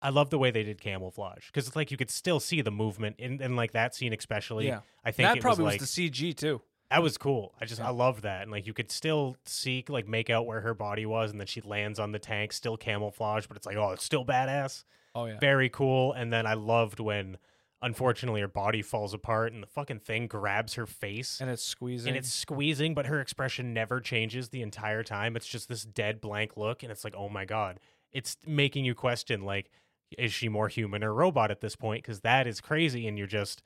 I 0.00 0.10
love 0.10 0.30
the 0.30 0.38
way 0.38 0.50
they 0.50 0.62
did 0.62 0.80
camouflage 0.80 1.46
because 1.46 1.66
it's 1.66 1.76
like 1.76 1.90
you 1.90 1.96
could 1.96 2.10
still 2.10 2.38
see 2.38 2.60
the 2.60 2.70
movement 2.70 3.16
in, 3.18 3.42
in 3.42 3.56
like 3.56 3.72
that 3.72 3.94
scene, 3.94 4.12
especially. 4.12 4.68
Yeah. 4.68 4.80
I 5.04 5.10
think 5.10 5.28
that 5.28 5.38
it 5.38 5.40
probably 5.40 5.64
was 5.64 5.80
was, 5.80 5.94
the 5.94 6.10
CG 6.10 6.36
too. 6.36 6.62
That 6.90 7.02
was 7.02 7.18
cool. 7.18 7.52
I 7.60 7.64
just 7.64 7.80
Yeah. 7.80 7.88
I 7.88 7.90
love 7.90 8.22
that, 8.22 8.42
and 8.42 8.50
like 8.50 8.66
you 8.66 8.72
could 8.72 8.90
still 8.90 9.36
see 9.44 9.84
like 9.88 10.08
make 10.08 10.30
out 10.30 10.46
where 10.46 10.60
her 10.60 10.72
body 10.72 11.04
was, 11.04 11.30
and 11.30 11.40
then 11.40 11.46
she 11.46 11.60
lands 11.60 11.98
on 11.98 12.12
the 12.12 12.18
tank, 12.18 12.52
still 12.52 12.76
camouflage, 12.76 13.46
but 13.46 13.56
it's 13.56 13.66
like 13.66 13.76
oh, 13.76 13.90
it's 13.90 14.04
still 14.04 14.24
badass, 14.24 14.84
Oh 15.14 15.26
yeah, 15.26 15.38
very 15.38 15.68
cool. 15.68 16.12
And 16.12 16.32
then 16.32 16.46
I 16.46 16.54
loved 16.54 17.00
when, 17.00 17.36
unfortunately, 17.82 18.40
her 18.40 18.48
body 18.48 18.82
falls 18.82 19.14
apart 19.14 19.52
and 19.52 19.62
the 19.62 19.66
fucking 19.66 20.00
thing 20.00 20.26
grabs 20.26 20.74
her 20.74 20.86
face. 20.86 21.40
and 21.40 21.50
it's 21.50 21.62
squeezing. 21.62 22.08
And 22.08 22.16
it's 22.16 22.32
squeezing, 22.32 22.94
but 22.94 23.06
her 23.06 23.20
expression 23.20 23.72
never 23.72 24.00
changes 24.00 24.48
the 24.48 24.62
entire 24.62 25.02
time. 25.02 25.36
It's 25.36 25.46
just 25.46 25.68
this 25.68 25.84
dead 25.84 26.20
blank 26.20 26.56
look, 26.56 26.82
and 26.82 26.90
it's 26.90 27.04
like, 27.04 27.14
oh 27.16 27.28
my 27.28 27.44
god, 27.44 27.80
it's 28.12 28.36
making 28.46 28.84
you 28.84 28.94
question 28.94 29.42
like, 29.42 29.70
is 30.16 30.32
she 30.32 30.48
more 30.48 30.68
human 30.68 31.04
or 31.04 31.12
robot 31.12 31.50
at 31.50 31.60
this 31.60 31.76
point? 31.76 32.02
Because 32.02 32.20
that 32.20 32.46
is 32.46 32.60
crazy, 32.60 33.06
and 33.06 33.18
you're 33.18 33.26
just 33.26 33.62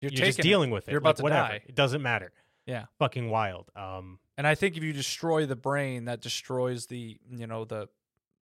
you're, 0.00 0.10
you're, 0.12 0.26
just 0.26 0.36
taking 0.38 0.48
it. 0.48 0.52
dealing 0.52 0.70
with 0.70 0.88
it. 0.88 0.92
You're 0.92 1.00
like, 1.00 1.14
about 1.14 1.16
to 1.16 1.22
whatever. 1.22 1.48
die. 1.48 1.62
It 1.66 1.74
doesn't 1.74 2.02
matter. 2.02 2.32
Yeah. 2.66 2.84
fucking 2.98 3.30
wild. 3.30 3.70
Um, 3.74 4.18
And 4.36 4.46
I 4.46 4.54
think 4.54 4.76
if 4.76 4.82
you 4.82 4.92
destroy 4.92 5.46
the 5.46 5.56
brain, 5.56 6.04
that 6.04 6.20
destroys 6.20 6.86
the 6.86 7.18
you 7.30 7.46
know 7.46 7.64
the 7.64 7.88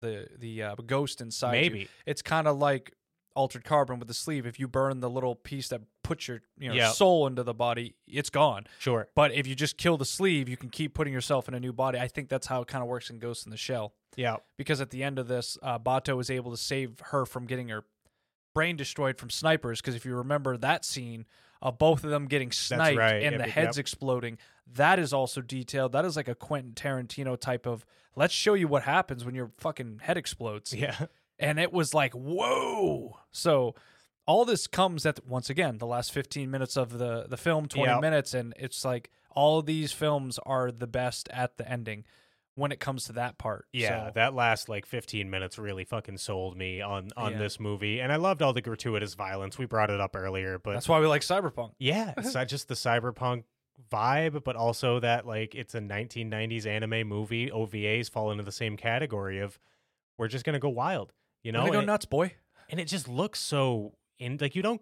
the 0.01 0.27
the 0.37 0.63
uh, 0.63 0.75
ghost 0.75 1.19
inside 1.21 1.55
you. 1.55 1.61
maybe. 1.61 1.87
It's 2.05 2.21
kind 2.21 2.47
of 2.47 2.57
like 2.57 2.93
altered 3.35 3.63
carbon 3.63 3.99
with 3.99 4.07
the 4.07 4.13
sleeve. 4.13 4.45
If 4.45 4.59
you 4.59 4.67
burn 4.67 4.99
the 5.01 5.09
little 5.09 5.35
piece 5.35 5.67
that 5.69 5.81
puts 6.03 6.27
your 6.27 6.41
you 6.57 6.69
know 6.69 6.75
Yep. 6.75 6.93
soul 6.93 7.27
into 7.27 7.43
the 7.43 7.53
body, 7.53 7.95
it's 8.07 8.29
gone. 8.29 8.65
Sure. 8.79 9.07
But 9.15 9.33
if 9.33 9.45
you 9.45 9.55
just 9.55 9.77
kill 9.77 9.97
the 9.97 10.05
sleeve, 10.05 10.47
you 10.49 10.57
can 10.57 10.69
keep 10.69 10.93
putting 10.93 11.13
yourself 11.13 11.47
in 11.47 11.53
a 11.53 11.59
new 11.59 11.73
body. 11.73 11.99
I 11.99 12.07
think 12.07 12.29
that's 12.29 12.47
how 12.47 12.61
it 12.61 12.67
kind 12.67 12.81
of 12.81 12.87
works 12.87 13.09
in 13.09 13.19
Ghost 13.19 13.45
in 13.45 13.51
the 13.51 13.57
Shell. 13.57 13.93
Yeah. 14.15 14.37
Because 14.57 14.79
at 14.81 14.89
the 14.89 15.03
end 15.03 15.19
of 15.19 15.27
this, 15.27 15.57
uh, 15.61 15.77
Batou 15.77 16.19
is 16.21 16.29
able 16.29 16.51
to 16.51 16.57
save 16.57 16.99
her 17.11 17.25
from 17.25 17.45
getting 17.45 17.67
her 17.69 17.83
brain 18.53 18.77
destroyed 18.77 19.17
from 19.17 19.29
snipers. 19.29 19.81
Because 19.81 19.95
if 19.95 20.05
you 20.05 20.15
remember 20.15 20.55
that 20.57 20.85
scene 20.85 21.25
of 21.61 21.77
both 21.77 22.03
of 22.03 22.09
them 22.09 22.25
getting 22.27 22.51
sniped 22.51 22.97
right. 22.97 23.21
and 23.23 23.33
Yep, 23.33 23.45
the 23.45 23.51
heads 23.51 23.77
yep. 23.77 23.83
exploding, 23.83 24.37
that 24.73 24.99
is 24.99 25.11
also 25.11 25.41
detailed. 25.41 25.91
That 25.91 26.05
is 26.05 26.15
like 26.15 26.27
a 26.27 26.35
Quentin 26.35 26.73
Tarantino 26.73 27.37
type 27.39 27.65
of 27.65 27.85
let's 28.15 28.33
show 28.33 28.53
you 28.53 28.67
what 28.69 28.83
happens 28.83 29.25
when 29.25 29.35
your 29.35 29.51
fucking 29.57 29.99
head 30.03 30.15
explodes 30.17 30.73
Yeah. 30.73 31.07
And 31.39 31.59
it 31.59 31.71
was 31.73 31.93
like 31.93 32.13
whoa 32.13 33.17
so 33.31 33.75
all 34.27 34.45
this 34.45 34.67
comes 34.67 35.05
at 35.05 35.25
once 35.25 35.49
again 35.49 35.77
the 35.77 35.85
last 35.87 36.11
15 36.11 36.49
minutes 36.49 36.75
of 36.77 36.97
the 36.97 37.25
the 37.27 37.37
film 37.37 37.67
20 37.67 37.89
Yeah. 37.91 37.99
minutes 37.99 38.33
and 38.33 38.53
it's 38.57 38.83
like 38.85 39.09
all 39.31 39.59
of 39.59 39.65
these 39.65 39.91
films 39.91 40.39
are 40.45 40.71
the 40.71 40.87
best 40.87 41.27
at 41.31 41.57
the 41.57 41.69
ending 41.69 42.05
when 42.57 42.71
it 42.71 42.79
comes 42.79 43.03
to 43.03 43.11
that 43.13 43.37
part 43.37 43.65
Yeah, 43.73 44.07
So, 44.07 44.11
that 44.15 44.33
last 44.33 44.69
like 44.69 44.85
15 44.85 45.29
minutes 45.29 45.59
really 45.59 45.83
fucking 45.83 46.17
sold 46.19 46.55
me 46.57 46.79
on 46.81 47.09
on 47.17 47.33
Yeah. 47.33 47.39
this 47.39 47.59
movie, 47.59 47.99
and 47.99 48.13
I 48.13 48.15
loved 48.15 48.41
all 48.41 48.53
the 48.53 48.61
gratuitous 48.61 49.13
violence. 49.13 49.57
We 49.57 49.65
brought 49.65 49.89
it 49.89 49.99
up 49.99 50.15
earlier, 50.15 50.57
but 50.57 50.71
that's 50.73 50.87
why 50.87 51.01
we 51.01 51.07
like 51.07 51.21
cyberpunk 51.21 51.73
yeah, 51.79 52.13
it's 52.15 52.33
not 52.33 52.47
just 52.47 52.69
the 52.69 52.75
cyberpunk 52.75 53.43
vibe, 53.91 54.41
but 54.45 54.55
also 54.55 55.01
that 55.01 55.27
like 55.27 55.53
it's 55.53 55.75
a 55.75 55.81
1990s 55.81 56.65
anime 56.65 57.05
movie. 57.05 57.49
OVAs 57.51 58.09
fall 58.09 58.31
into 58.31 58.43
the 58.45 58.53
same 58.53 58.77
category 58.77 59.39
of 59.39 59.59
we're 60.17 60.29
just 60.29 60.45
gonna 60.45 60.57
go 60.57 60.69
wild, 60.69 61.11
you 61.45 61.51
know? 61.51 61.71
Go 61.71 61.81
nuts 61.81 62.05
boy 62.05 62.33
and 62.69 62.79
it 62.79 62.85
just 62.85 63.07
looks 63.07 63.39
so 63.39 63.93
in 64.19 64.37
like 64.39 64.55
you 64.55 64.61
don't. 64.61 64.81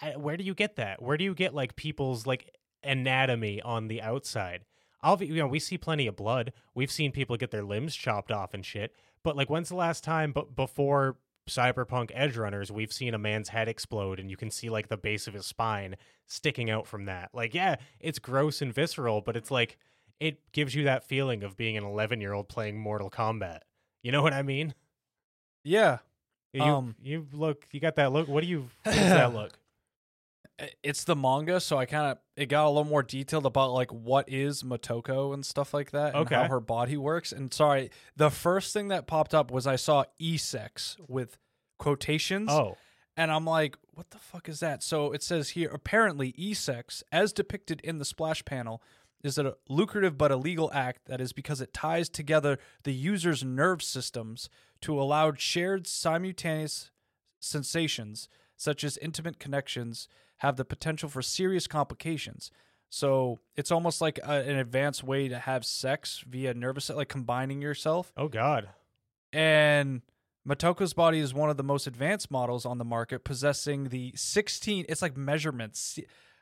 I, 0.00 0.10
where 0.16 0.36
do 0.36 0.44
you 0.44 0.54
get 0.54 0.76
that? 0.76 1.00
Where 1.00 1.16
do 1.16 1.24
you 1.24 1.34
get 1.34 1.54
like 1.54 1.76
people's 1.76 2.26
like 2.26 2.54
anatomy 2.82 3.62
on 3.62 3.88
the 3.88 4.02
outside? 4.02 4.64
I'll 5.02 5.22
you 5.22 5.36
know 5.36 5.46
we 5.46 5.58
see 5.58 5.78
plenty 5.78 6.06
of 6.06 6.16
blood. 6.16 6.52
We've 6.74 6.90
seen 6.90 7.12
people 7.12 7.36
get 7.36 7.50
their 7.50 7.62
limbs 7.62 7.94
chopped 7.94 8.32
off 8.32 8.54
and 8.54 8.64
shit. 8.64 8.92
But 9.22 9.36
like 9.36 9.50
when's 9.50 9.68
the 9.68 9.76
last 9.76 10.04
time? 10.04 10.32
But 10.32 10.54
before 10.54 11.16
Cyberpunk 11.48 12.10
Edgerunners, 12.16 12.70
we've 12.70 12.92
seen 12.92 13.14
a 13.14 13.18
man's 13.18 13.50
head 13.50 13.68
explode 13.68 14.18
and 14.18 14.30
you 14.30 14.36
can 14.36 14.50
see 14.50 14.68
like 14.68 14.88
the 14.88 14.96
base 14.96 15.26
of 15.26 15.34
his 15.34 15.46
spine 15.46 15.96
sticking 16.26 16.70
out 16.70 16.86
from 16.86 17.04
that. 17.06 17.30
Like 17.32 17.54
yeah, 17.54 17.76
it's 18.00 18.18
gross 18.18 18.60
and 18.60 18.74
visceral, 18.74 19.20
but 19.20 19.36
it's 19.36 19.50
like 19.50 19.78
it 20.18 20.40
gives 20.52 20.74
you 20.74 20.84
that 20.84 21.04
feeling 21.04 21.42
of 21.42 21.56
being 21.56 21.76
an 21.76 21.84
11 21.84 22.20
year 22.20 22.32
old 22.32 22.48
playing 22.48 22.78
Mortal 22.78 23.10
Kombat. 23.10 23.60
You 24.02 24.12
know 24.12 24.22
what 24.22 24.32
I 24.32 24.42
mean? 24.42 24.74
Yeah 25.66 25.98
You 26.52 26.62
Um, 26.62 26.94
you 27.02 27.26
look 27.32 27.66
you 27.72 27.80
got 27.80 27.96
that 27.96 28.12
look. 28.12 28.28
What 28.28 28.42
do 28.42 28.48
you 28.48 28.68
what's 28.84 28.96
that 28.98 29.34
look? 29.40 29.58
It's 30.82 31.04
the 31.04 31.14
manga 31.14 31.60
so 31.60 31.76
i 31.76 31.84
kind 31.84 32.12
of 32.12 32.18
it 32.34 32.46
got 32.46 32.64
a 32.64 32.70
little 32.70 32.84
more 32.84 33.02
detailed 33.02 33.44
about 33.44 33.72
like 33.74 33.92
what 33.92 34.26
is 34.26 34.62
motoko 34.62 35.34
and 35.34 35.44
stuff 35.44 35.74
like 35.74 35.90
that 35.90 36.14
and 36.14 36.24
how 36.44 36.48
her 36.48 36.60
body 36.60 36.96
works 36.96 37.30
and 37.30 37.52
sorry 37.52 37.90
the 38.16 38.30
first 38.30 38.72
thing 38.72 38.88
that 38.88 39.06
popped 39.06 39.34
up 39.34 39.50
was 39.50 39.66
i 39.66 39.76
saw 39.76 40.04
e-sex 40.18 40.96
with 41.08 41.36
quotations 41.78 42.48
Oh, 42.50 42.78
And 43.18 43.30
I'm 43.30 43.44
like, 43.44 43.76
what 43.92 44.08
the 44.10 44.18
fuck 44.18 44.48
is 44.48 44.60
that? 44.60 44.82
So 44.82 45.12
it 45.12 45.22
says 45.22 45.50
here 45.50 45.68
apparently 45.70 46.32
e 46.38 46.54
sex, 46.54 47.02
as 47.12 47.34
depicted 47.34 47.80
in 47.82 47.98
the 47.98 48.04
splash 48.06 48.42
panel, 48.46 48.82
is 49.26 49.38
a 49.38 49.54
lucrative 49.68 50.16
but 50.16 50.30
illegal 50.30 50.70
act 50.72 51.06
that 51.06 51.20
is 51.20 51.32
because 51.32 51.60
it 51.60 51.74
ties 51.74 52.08
together 52.08 52.58
the 52.84 52.92
user's 52.92 53.44
nerve 53.44 53.82
systems 53.82 54.48
to 54.82 55.00
allow 55.00 55.32
shared 55.32 55.86
simultaneous 55.86 56.90
sensations, 57.40 58.28
such 58.56 58.84
as 58.84 58.96
intimate 58.98 59.38
connections, 59.38 60.08
have 60.38 60.56
the 60.56 60.64
potential 60.64 61.08
for 61.08 61.22
serious 61.22 61.66
complications. 61.66 62.50
So 62.88 63.40
it's 63.56 63.70
almost 63.70 64.00
like 64.00 64.18
a, 64.22 64.48
an 64.48 64.56
advanced 64.56 65.02
way 65.02 65.28
to 65.28 65.38
have 65.38 65.64
sex 65.64 66.24
via 66.26 66.54
nervous, 66.54 66.88
like 66.88 67.08
combining 67.08 67.60
yourself 67.60 68.12
oh 68.16 68.28
God. 68.28 68.68
and 69.32 70.02
Motoko's 70.46 70.94
body 70.94 71.18
is 71.18 71.34
one 71.34 71.50
of 71.50 71.56
the 71.56 71.64
most 71.64 71.88
advanced 71.88 72.30
models 72.30 72.64
on 72.64 72.78
the 72.78 72.84
market, 72.84 73.24
possessing 73.24 73.88
the 73.88 74.12
16, 74.14 74.86
it's 74.88 75.02
like 75.02 75.16
measurements, 75.16 75.98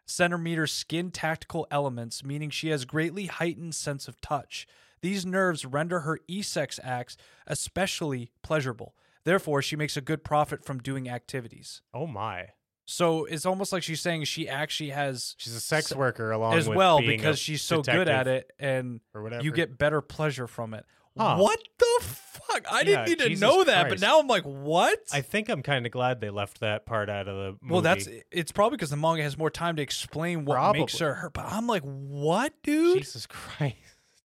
centimeter 0.07 0.67
skin 0.67 1.11
tactical 1.11 1.67
elements, 1.71 2.25
meaning 2.25 2.51
she 2.51 2.69
has 2.69 2.85
greatly 2.85 3.27
heightened 3.27 3.75
sense 3.75 4.09
of 4.09 4.21
touch. 4.21 4.67
These 5.01 5.27
nerves 5.27 5.65
render 5.65 6.01
her 6.01 6.19
e-sex 6.29 6.81
acts 6.83 7.17
especially 7.47 8.31
pleasurable. 8.43 8.95
Therefore, 9.25 9.63
she 9.63 9.77
makes 9.77 9.97
a 9.97 10.01
good 10.01 10.25
profit 10.25 10.65
from 10.65 10.79
doing 10.79 11.09
activities. 11.09 11.83
Oh 11.93 12.07
my. 12.07 12.49
So 12.87 13.25
it's 13.25 13.47
almost 13.47 13.73
like 13.73 13.83
she's 13.83 14.01
saying 14.01 14.25
she 14.25 14.49
actually 14.49 14.91
has 14.91 15.35
She's 15.39 15.55
a 15.55 15.61
sex 15.61 15.95
worker 15.95 16.31
along 16.31 16.55
as 16.55 16.69
with 16.69 16.77
well 16.77 17.01
because 17.01 17.39
she's 17.39 17.63
so 17.63 17.81
good 17.83 18.09
at 18.09 18.27
it 18.27 18.51
and 18.59 19.01
or 19.15 19.23
whatever. 19.23 19.43
you 19.43 19.53
get 19.53 19.79
better 19.79 20.03
pleasure 20.03 20.47
from 20.47 20.75
it. 20.75 20.85
Huh. 21.17 21.37
What 21.39 21.61
the 21.79 21.99
fuck? 22.03 22.65
I 22.73 22.83
didn't 22.85 23.01
Yeah, 23.01 23.05
need 23.05 23.19
to 23.21 23.29
Jesus 23.29 23.41
know 23.41 23.65
that, 23.65 23.89
but 23.89 24.01
now 24.01 24.19
I'm 24.21 24.27
like, 24.27 24.43
what? 24.45 24.99
I 25.13 25.21
think 25.21 25.49
I'm 25.49 25.63
kind 25.63 25.87
of 25.87 25.93
glad 25.93 26.21
they 26.21 26.31
left 26.31 26.61
that 26.61 26.87
part 26.87 27.09
out 27.09 27.29
of 27.29 27.37
the 27.37 27.45
movie. 27.61 27.73
Well, 27.73 27.81
that's 27.83 28.09
it's 28.33 28.51
probably 28.53 28.77
because 28.77 28.91
the 28.91 28.97
manga 28.97 29.23
has 29.23 29.39
more 29.39 29.51
time 29.51 29.77
to 29.77 29.83
explain 29.83 30.45
what 30.45 30.73
makes 30.73 30.97
Probably. 30.99 31.07
her 31.07 31.15
her. 31.23 31.31
But 31.31 31.47
I'm 31.47 31.67
like, 31.67 31.83
what, 31.83 32.53
dude? 32.63 32.99
Jesus 32.99 33.27
Christ. 33.27 33.77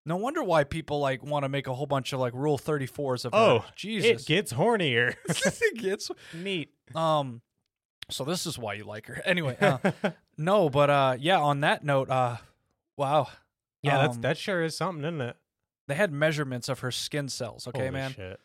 No 0.06 0.16
wonder 0.16 0.42
why 0.42 0.64
people 0.64 1.02
like 1.02 1.22
want 1.22 1.44
to 1.44 1.50
make 1.50 1.68
a 1.68 1.74
whole 1.74 1.86
bunch 1.86 2.14
of 2.14 2.22
like 2.22 2.34
Rule 2.34 2.58
34s 2.58 3.26
of 3.26 3.34
Oh, 3.34 3.60
her. 3.60 3.66
Jesus, 3.76 4.22
It 4.22 4.26
gets 4.26 4.54
hornier. 4.54 5.16
it 5.28 5.78
gets 5.78 6.10
Neat. 6.34 6.70
um. 6.96 7.42
So 8.10 8.24
this 8.24 8.46
is 8.46 8.58
why 8.58 8.76
you 8.76 8.86
like 8.86 9.08
her, 9.08 9.22
anyway. 9.26 9.58
Uh, 9.60 9.80
no, 10.38 10.70
but 10.70 10.90
uh, 10.90 11.18
yeah. 11.20 11.40
On 11.40 11.60
that 11.60 11.84
note, 11.84 12.10
uh, 12.10 12.38
wow, 12.96 13.28
yeah, 13.84 13.98
that's 13.98 14.16
um, 14.16 14.22
that 14.22 14.38
sure 14.38 14.64
is 14.64 14.78
something, 14.78 15.04
isn't 15.04 15.20
it? 15.20 15.36
They 15.88 15.96
had 15.96 16.12
measurements 16.12 16.70
of 16.70 16.80
her 16.80 16.92
skin 16.92 17.30
cells. 17.30 17.68
Okay, 17.68 17.80
Holy 17.80 17.92
man, 17.92 18.14
Shit. 18.14 18.40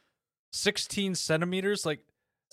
16 0.52 1.14
centimeters. 1.14 1.84
Like, 1.84 2.00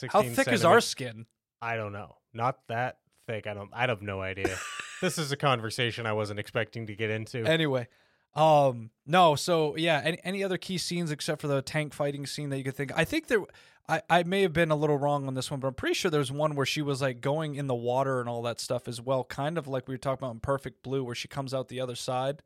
how 0.10 0.22
16 0.22 0.36
thick 0.36 0.54
is 0.54 0.66
our 0.66 0.82
skin? 0.82 1.26
I 1.62 1.76
don't 1.76 1.94
know. 1.94 2.16
Not 2.34 2.60
that 2.68 3.00
thick. 3.28 3.48
I 3.48 3.54
don't. 3.54 3.70
I 3.74 3.88
have 3.88 4.02
no 4.02 4.22
idea. 4.22 4.58
this 5.02 5.18
is 5.18 5.32
a 5.32 5.38
conversation 5.38 6.06
I 6.06 6.14
wasn't 6.14 6.40
expecting 6.40 6.88
to 6.88 6.96
get 6.96 7.10
into. 7.10 7.46
Anyway, 7.46 7.88
um, 8.36 8.92
no. 9.06 9.36
So 9.36 9.76
yeah, 9.76 10.02
any 10.04 10.20
any 10.24 10.44
other 10.44 10.58
key 10.58 10.78
scenes 10.78 11.12
except 11.12 11.42
for 11.42 11.48
the 11.48 11.62
tank 11.62 11.94
fighting 11.94 12.26
scene 12.26 12.50
that 12.50 12.58
you 12.58 12.64
could 12.64 12.76
think? 12.76 12.92
I 12.96 13.06
think 13.06 13.28
there. 13.28 13.42
I, 13.88 14.04
I 14.08 14.22
may 14.22 14.44
have 14.44 14.54
been 14.54 14.70
a 14.70 14.76
little 14.76 15.00
wrong 15.00 15.26
on 15.26 15.34
this 15.34 15.50
one, 15.50 15.60
but 15.60 15.68
I'm 15.68 15.74
pretty 15.74 15.96
sure 15.96 16.12
there's 16.12 16.32
one 16.32 16.54
where 16.54 16.66
she 16.66 16.84
was 16.84 17.02
like 17.02 17.22
going 17.22 17.56
in 17.56 17.66
the 17.66 17.74
water 17.74 18.20
and 18.20 18.30
all 18.30 18.44
that 18.44 18.60
stuff 18.60 18.88
as 18.88 19.02
well, 19.02 19.24
kind 19.24 19.58
of 19.58 19.68
like 19.68 19.88
we 19.88 19.96
were 19.96 19.98
talking 19.98 20.24
about 20.24 20.36
in 20.36 20.42
Perfect 20.42 20.84
Blue, 20.84 21.04
where 21.04 21.16
she 21.16 21.28
comes 21.28 21.56
out 21.56 21.70
the 21.70 21.80
other 21.80 21.96
side. 21.96 22.44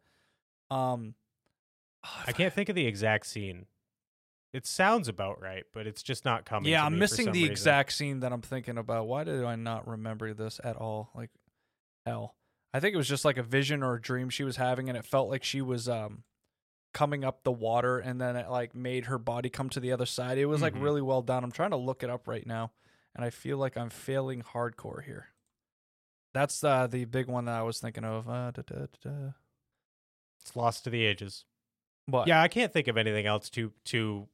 Um, 0.71 1.15
I 2.27 2.31
can't 2.31 2.53
think 2.53 2.69
of 2.69 2.75
the 2.75 2.85
exact 2.85 3.25
scene. 3.27 3.65
It 4.51 4.67
sounds 4.67 5.07
about 5.07 5.41
right, 5.41 5.63
but 5.73 5.87
it's 5.87 6.03
just 6.03 6.25
not 6.25 6.45
coming. 6.45 6.71
Yeah, 6.71 6.81
to 6.81 6.85
I'm 6.85 6.99
missing 6.99 7.25
the 7.31 7.31
reason. 7.41 7.51
exact 7.51 7.91
scene 7.93 8.19
that 8.19 8.31
I'm 8.31 8.41
thinking 8.41 8.77
about. 8.77 9.07
Why 9.07 9.23
did 9.23 9.43
I 9.43 9.55
not 9.55 9.87
remember 9.87 10.33
this 10.33 10.59
at 10.63 10.75
all? 10.75 11.09
Like, 11.15 11.31
hell, 12.05 12.35
I 12.73 12.79
think 12.79 12.93
it 12.93 12.97
was 12.97 13.07
just 13.07 13.25
like 13.25 13.37
a 13.37 13.43
vision 13.43 13.81
or 13.81 13.95
a 13.95 14.01
dream 14.01 14.29
she 14.29 14.43
was 14.43 14.57
having, 14.57 14.89
and 14.89 14.97
it 14.97 15.05
felt 15.05 15.29
like 15.29 15.43
she 15.43 15.61
was 15.61 15.89
um 15.89 16.23
coming 16.93 17.23
up 17.23 17.43
the 17.43 17.51
water, 17.51 17.97
and 17.97 18.21
then 18.21 18.35
it 18.35 18.47
like 18.49 18.75
made 18.75 19.05
her 19.05 19.17
body 19.17 19.49
come 19.49 19.69
to 19.69 19.79
the 19.79 19.91
other 19.91 20.05
side. 20.05 20.37
It 20.37 20.45
was 20.45 20.61
like 20.61 20.75
Mhm. 20.75 20.83
really 20.83 21.01
well 21.01 21.23
done. 21.23 21.43
I'm 21.43 21.51
trying 21.51 21.71
to 21.71 21.77
look 21.77 22.03
it 22.03 22.09
up 22.11 22.27
right 22.27 22.45
now, 22.45 22.71
and 23.15 23.25
I 23.25 23.31
feel 23.31 23.57
like 23.57 23.75
I'm 23.75 23.89
failing 23.89 24.43
hardcore 24.43 25.03
here. 25.03 25.29
That's 26.35 26.63
uh, 26.63 26.85
the 26.85 27.05
big 27.05 27.27
one 27.27 27.45
that 27.45 27.55
I 27.55 27.63
was 27.63 27.79
thinking 27.79 28.03
of. 28.03 28.29
Uh, 28.29 28.51
da, 28.51 28.61
da, 28.61 28.75
da, 29.01 29.09
da. 29.09 29.29
It's 30.41 30.55
lost 30.55 30.83
to 30.83 30.89
the 30.91 31.03
ages. 31.05 31.45
What? 32.07 32.27
Yeah, 32.27 32.41
I 32.41 32.47
can't 32.47 32.71
think 32.71 32.87
of 32.87 32.97
anything 32.97 33.25
else 33.25 33.49
too 33.49 33.71
too 33.85 34.27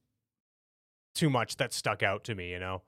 too 1.16 1.30
much 1.30 1.58
that 1.58 1.74
stuck 1.74 2.04
out 2.04 2.24
to 2.26 2.36
me. 2.36 2.52
You 2.52 2.60
know. 2.60 2.82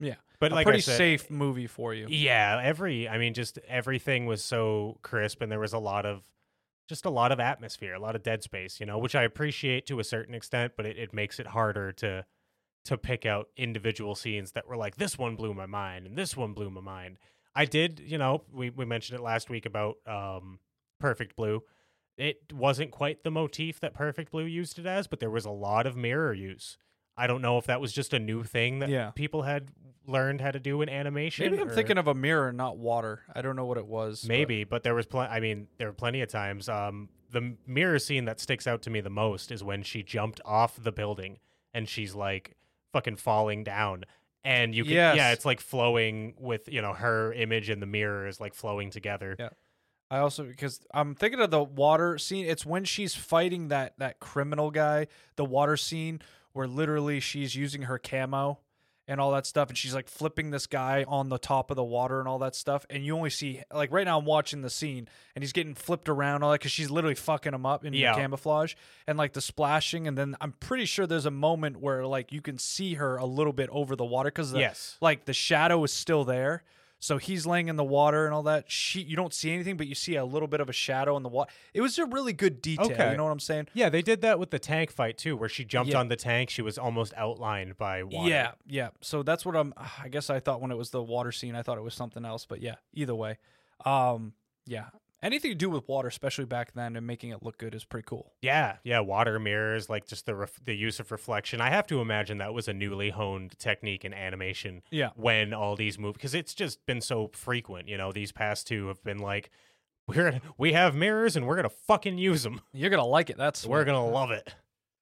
Yeah. 0.00 0.14
but 0.38 0.52
a 0.52 0.54
like 0.54 0.64
pretty 0.64 0.78
I 0.78 0.80
said, 0.80 0.96
safe 0.96 1.30
movie 1.30 1.66
for 1.66 1.92
you. 1.92 2.06
Yeah, 2.08 2.60
every 2.62 3.08
I 3.08 3.18
mean 3.18 3.34
just 3.34 3.58
everything 3.66 4.26
was 4.26 4.44
so 4.44 4.98
crisp 5.02 5.42
and 5.42 5.50
there 5.50 5.58
was 5.58 5.72
a 5.72 5.78
lot 5.78 6.06
of 6.06 6.22
just 6.88 7.04
a 7.04 7.10
lot 7.10 7.32
of 7.32 7.40
atmosphere, 7.40 7.94
a 7.94 8.00
lot 8.00 8.16
of 8.16 8.22
dead 8.22 8.42
space, 8.42 8.80
you 8.80 8.86
know, 8.86 8.96
which 8.98 9.14
I 9.14 9.22
appreciate 9.22 9.86
to 9.86 10.00
a 10.00 10.04
certain 10.04 10.34
extent, 10.34 10.72
but 10.76 10.86
it, 10.86 10.96
it 10.96 11.12
makes 11.12 11.38
it 11.38 11.48
harder 11.48 11.92
to 11.92 12.24
to 12.84 12.96
pick 12.96 13.26
out 13.26 13.48
individual 13.56 14.14
scenes 14.14 14.52
that 14.52 14.66
were 14.66 14.76
like 14.76 14.96
this 14.96 15.18
one 15.18 15.36
blew 15.36 15.52
my 15.52 15.66
mind 15.66 16.06
and 16.06 16.16
this 16.16 16.36
one 16.36 16.52
blew 16.52 16.70
my 16.70 16.80
mind. 16.80 17.18
I 17.54 17.64
did, 17.64 18.00
you 18.00 18.18
know, 18.18 18.44
we 18.52 18.70
we 18.70 18.84
mentioned 18.84 19.18
it 19.18 19.22
last 19.22 19.50
week 19.50 19.66
about 19.66 19.96
um 20.06 20.60
Perfect 21.00 21.36
Blue. 21.36 21.62
It 22.18 22.52
wasn't 22.52 22.90
quite 22.90 23.22
the 23.24 23.30
motif 23.30 23.80
that 23.80 23.94
Perfect 23.94 24.32
Blue 24.32 24.44
used 24.44 24.78
it 24.78 24.86
as, 24.86 25.06
but 25.06 25.20
there 25.20 25.30
was 25.30 25.44
a 25.44 25.50
lot 25.50 25.86
of 25.86 25.96
mirror 25.96 26.34
use. 26.34 26.76
I 27.16 27.26
don't 27.26 27.40
know 27.42 27.58
if 27.58 27.66
that 27.66 27.80
was 27.80 27.92
just 27.92 28.12
a 28.12 28.18
new 28.18 28.42
thing 28.44 28.80
that 28.80 28.88
Yeah. 28.90 29.10
people 29.12 29.42
had 29.42 29.70
learned 30.06 30.40
how 30.40 30.50
to 30.50 30.60
do 30.60 30.82
in 30.82 30.88
animation. 30.88 31.50
Maybe 31.50 31.60
I'm 31.62 31.68
or- 31.68 31.74
thinking 31.74 31.96
of 31.98 32.06
a 32.08 32.14
mirror, 32.14 32.52
not 32.52 32.76
water. 32.78 33.22
I 33.34 33.40
don't 33.42 33.56
know 33.56 33.66
what 33.66 33.78
it 33.78 33.86
was. 33.86 34.26
Maybe, 34.26 34.64
but 34.64 34.82
there 34.82 34.94
was 34.94 35.06
plenty. 35.06 35.30
I 35.32 35.40
mean, 35.40 35.68
there 35.78 35.88
were 35.88 35.92
plenty 35.94 36.20
of 36.22 36.28
times. 36.28 36.68
Um, 36.68 37.08
the 37.30 37.56
mirror 37.66 37.98
scene 37.98 38.24
that 38.24 38.40
sticks 38.40 38.66
out 38.66 38.82
to 38.82 38.90
me 38.90 39.00
the 39.00 39.10
most 39.10 39.50
is 39.52 39.62
when 39.62 39.82
she 39.82 40.02
jumped 40.02 40.40
off 40.44 40.76
the 40.82 40.92
building 40.92 41.38
and 41.74 41.88
she's 41.88 42.14
like 42.14 42.56
fucking 42.92 43.16
falling 43.16 43.62
down, 43.64 44.04
and 44.44 44.74
you 44.74 44.82
can 44.84 44.94
yeah, 44.94 45.32
it's 45.32 45.44
like 45.44 45.60
flowing 45.60 46.34
with 46.38 46.68
you 46.72 46.80
know 46.80 46.94
her 46.94 47.32
image 47.34 47.68
and 47.68 47.82
the 47.82 47.86
mirror 47.86 48.26
is 48.26 48.40
like 48.40 48.54
flowing 48.54 48.90
together. 48.90 49.36
Yeah. 49.38 49.50
I 50.10 50.18
also 50.18 50.44
because 50.44 50.80
I'm 50.94 51.14
thinking 51.14 51.40
of 51.40 51.50
the 51.50 51.62
water 51.62 52.16
scene. 52.18 52.46
It's 52.46 52.64
when 52.64 52.84
she's 52.84 53.14
fighting 53.14 53.68
that 53.68 53.94
that 53.98 54.20
criminal 54.20 54.70
guy. 54.70 55.06
The 55.36 55.44
water 55.44 55.76
scene 55.76 56.20
where 56.52 56.66
literally 56.66 57.20
she's 57.20 57.54
using 57.54 57.82
her 57.82 57.98
camo 57.98 58.58
and 59.06 59.20
all 59.22 59.30
that 59.32 59.46
stuff, 59.46 59.68
and 59.70 59.78
she's 59.78 59.94
like 59.94 60.06
flipping 60.08 60.50
this 60.50 60.66
guy 60.66 61.02
on 61.08 61.30
the 61.30 61.38
top 61.38 61.70
of 61.70 61.76
the 61.76 61.84
water 61.84 62.18
and 62.20 62.28
all 62.28 62.38
that 62.40 62.54
stuff. 62.54 62.84
And 62.90 63.04
you 63.04 63.14
only 63.16 63.30
see 63.30 63.62
like 63.72 63.90
right 63.92 64.04
now 64.06 64.18
I'm 64.18 64.24
watching 64.24 64.62
the 64.62 64.70
scene, 64.70 65.08
and 65.34 65.42
he's 65.42 65.52
getting 65.52 65.74
flipped 65.74 66.08
around 66.08 66.42
all 66.42 66.50
that 66.52 66.60
because 66.60 66.72
she's 66.72 66.90
literally 66.90 67.14
fucking 67.14 67.52
him 67.54 67.64
up 67.66 67.84
in 67.84 67.92
Yeah. 67.94 68.14
the 68.14 68.20
camouflage 68.20 68.74
and 69.06 69.16
like 69.18 69.34
the 69.34 69.40
splashing. 69.42 70.06
And 70.08 70.16
then 70.16 70.36
I'm 70.40 70.52
pretty 70.52 70.84
sure 70.86 71.06
there's 71.06 71.26
a 71.26 71.30
moment 71.30 71.78
where 71.80 72.06
like 72.06 72.32
you 72.32 72.40
can 72.42 72.58
see 72.58 72.94
her 72.94 73.16
a 73.18 73.26
little 73.26 73.52
bit 73.52 73.68
over 73.70 73.94
the 73.96 74.04
water 74.06 74.28
because 74.28 74.52
Yes. 74.54 74.96
like 75.02 75.26
the 75.26 75.34
shadow 75.34 75.84
is 75.84 75.92
still 75.92 76.24
there. 76.24 76.62
So 77.00 77.16
he's 77.16 77.46
laying 77.46 77.68
in 77.68 77.76
the 77.76 77.84
water 77.84 78.24
and 78.24 78.34
all 78.34 78.42
that. 78.44 78.70
She, 78.70 79.00
you 79.02 79.14
don't 79.14 79.32
see 79.32 79.52
anything, 79.52 79.76
but 79.76 79.86
you 79.86 79.94
see 79.94 80.16
a 80.16 80.24
little 80.24 80.48
bit 80.48 80.60
of 80.60 80.68
a 80.68 80.72
shadow 80.72 81.16
in 81.16 81.22
the 81.22 81.28
water. 81.28 81.50
It 81.72 81.80
was 81.80 81.96
a 81.98 82.06
really 82.06 82.32
good 82.32 82.60
detail. 82.60 82.86
Okay. 82.90 83.12
You 83.12 83.16
know 83.16 83.24
what 83.24 83.30
I'm 83.30 83.38
saying? 83.40 83.68
Yeah, 83.72 83.88
they 83.88 84.02
did 84.02 84.20
that 84.22 84.38
with 84.40 84.50
the 84.50 84.58
tank 84.58 84.90
fight 84.90 85.16
too, 85.16 85.36
where 85.36 85.48
she 85.48 85.64
jumped 85.64 85.92
Yeah. 85.92 86.00
on 86.00 86.08
the 86.08 86.16
tank. 86.16 86.50
She 86.50 86.60
was 86.62 86.76
almost 86.76 87.12
outlined 87.16 87.76
by 87.78 88.02
water. 88.02 88.28
Yeah, 88.28 88.50
yeah. 88.66 88.88
So 89.00 89.22
that's 89.22 89.46
what 89.46 89.54
I'm. 89.54 89.72
I 90.02 90.08
guess 90.08 90.28
I 90.28 90.40
thought 90.40 90.60
when 90.60 90.72
it 90.72 90.76
was 90.76 90.90
the 90.90 91.02
water 91.02 91.30
scene, 91.30 91.54
I 91.54 91.62
thought 91.62 91.78
it 91.78 91.84
was 91.84 91.94
something 91.94 92.24
else. 92.24 92.46
But 92.46 92.62
yeah, 92.62 92.74
either 92.92 93.14
way, 93.14 93.38
um, 93.84 94.32
yeah. 94.66 94.86
Anything 95.20 95.50
to 95.50 95.54
do 95.56 95.68
with 95.68 95.88
water, 95.88 96.06
especially 96.06 96.44
back 96.44 96.74
then, 96.74 96.94
and 96.94 97.06
making 97.06 97.30
it 97.30 97.42
look 97.42 97.58
good 97.58 97.74
is 97.74 97.84
pretty 97.84 98.06
cool. 98.06 98.34
Yeah, 98.40 98.76
yeah, 98.84 99.00
water 99.00 99.38
mirrors, 99.40 99.88
like 99.90 100.06
just 100.06 100.26
the 100.26 100.34
ref- 100.36 100.60
the 100.64 100.74
use 100.74 101.00
of 101.00 101.10
reflection. 101.10 101.60
I 101.60 101.70
have 101.70 101.86
to 101.88 102.00
imagine 102.00 102.38
that 102.38 102.54
was 102.54 102.68
a 102.68 102.72
newly 102.72 103.10
honed 103.10 103.58
technique 103.58 104.04
in 104.04 104.14
animation 104.14 104.82
Yeah, 104.90 105.10
when 105.16 105.52
all 105.52 105.74
these 105.74 105.98
movies 105.98 106.14
because 106.18 106.34
it's 106.34 106.54
just 106.54 106.86
been 106.86 107.00
so 107.00 107.30
frequent. 107.32 107.88
You 107.88 107.96
know, 107.98 108.12
these 108.12 108.30
past 108.30 108.68
two 108.68 108.86
have 108.88 109.02
been 109.02 109.18
like, 109.18 109.50
we're 110.06 110.40
we 110.56 110.72
have 110.74 110.94
mirrors 110.94 111.34
and 111.36 111.46
we're 111.46 111.56
gonna 111.56 111.68
fucking 111.68 112.16
use 112.18 112.44
them. 112.44 112.60
you're 112.72 112.90
gonna 112.90 113.04
like 113.04 113.28
it. 113.28 113.36
That's 113.36 113.66
We're 113.66 113.84
gonna 113.84 114.06
love 114.06 114.30
it. 114.30 114.54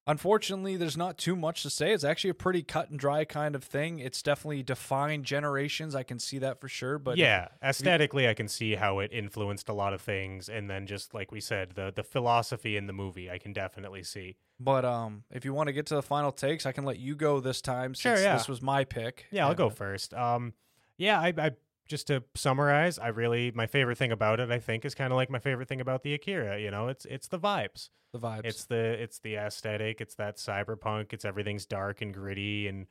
Unfortunately, 0.09 0.77
there's 0.77 0.97
not 0.97 1.19
too 1.19 1.35
much 1.35 1.63
to 1.65 1.71
say. 1.71 1.93
It's 1.93 2.05
actually 2.05 2.31
a 2.31 2.35
pretty 2.35 2.63
cut 2.63 2.91
and 2.91 2.99
dry 2.99 3.25
kind 3.25 3.55
of 3.57 3.65
thing. 3.65 3.99
It's 3.99 4.23
definitely 4.23 4.63
defined 4.63 5.25
generations. 5.25 5.97
I 5.97 6.05
can 6.05 6.21
see 6.21 6.39
that 6.39 6.61
for 6.61 6.69
sure. 6.69 6.99
But 6.99 7.17
yeah, 7.17 7.49
aesthetically, 7.63 8.29
I 8.29 8.35
can 8.35 8.47
see 8.47 8.77
how 8.77 9.01
it 9.01 9.13
influenced 9.13 9.69
a 9.69 9.73
lot 9.73 9.93
of 9.95 10.01
things, 10.01 10.49
and 10.49 10.71
then 10.71 10.87
just 10.87 11.13
like 11.13 11.33
we 11.33 11.41
said, 11.41 11.73
the 11.75 11.93
the 11.95 12.05
philosophy 12.05 12.77
in 12.77 12.87
the 12.87 12.93
movie, 12.93 13.31
I 13.31 13.39
can 13.39 13.53
definitely 13.53 14.05
see. 14.05 14.37
But 14.61 14.85
um, 14.85 15.25
if 15.31 15.45
you 15.45 15.53
want 15.53 15.67
to 15.67 15.73
get 15.73 15.87
to 15.87 15.97
the 15.97 16.03
final 16.03 16.33
takes, 16.33 16.67
I 16.67 16.73
can 16.73 16.85
let 16.85 16.99
you 16.99 17.17
go 17.17 17.41
this 17.41 17.61
time. 17.61 17.93
Sure, 17.93 18.17
yeah. 18.17 18.37
This 18.37 18.49
was 18.49 18.63
my 18.63 18.85
pick. 18.85 19.27
Yeah, 19.31 19.45
I'll 19.45 19.51
And, 19.51 19.59
go 19.59 19.71
first. 19.71 20.15
Um, 20.15 20.55
yeah, 20.97 21.21
I, 21.21 21.35
I 21.37 21.51
just 21.87 22.07
to 22.09 22.25
summarize, 22.35 22.99
I 22.99 23.09
really 23.09 23.53
my 23.55 23.67
favorite 23.67 23.99
thing 23.99 24.13
about 24.13 24.41
it, 24.41 24.51
I 24.51 24.59
think, 24.59 24.85
is 24.85 24.95
kind 24.95 25.13
of 25.13 25.17
like 25.17 25.31
my 25.31 25.39
favorite 25.39 25.69
thing 25.69 25.81
about 25.81 26.03
the 26.03 26.15
Akira. 26.15 26.59
You 26.61 26.71
know, 26.71 26.89
it's 26.89 27.05
it's 27.07 27.29
the 27.29 27.39
vibes. 27.39 27.91
The 28.13 28.19
vibes. 28.19 28.43
It's 28.45 28.65
the 28.65 28.77
it's 28.77 29.19
the 29.19 29.37
aesthetic. 29.37 30.01
It's 30.01 30.15
that 30.17 30.37
cyberpunk. 30.37 31.13
It's 31.13 31.25
everything's 31.25 31.67
dark 31.67 32.03
and 32.03 32.13
gritty, 32.13 32.69
and 32.69 32.87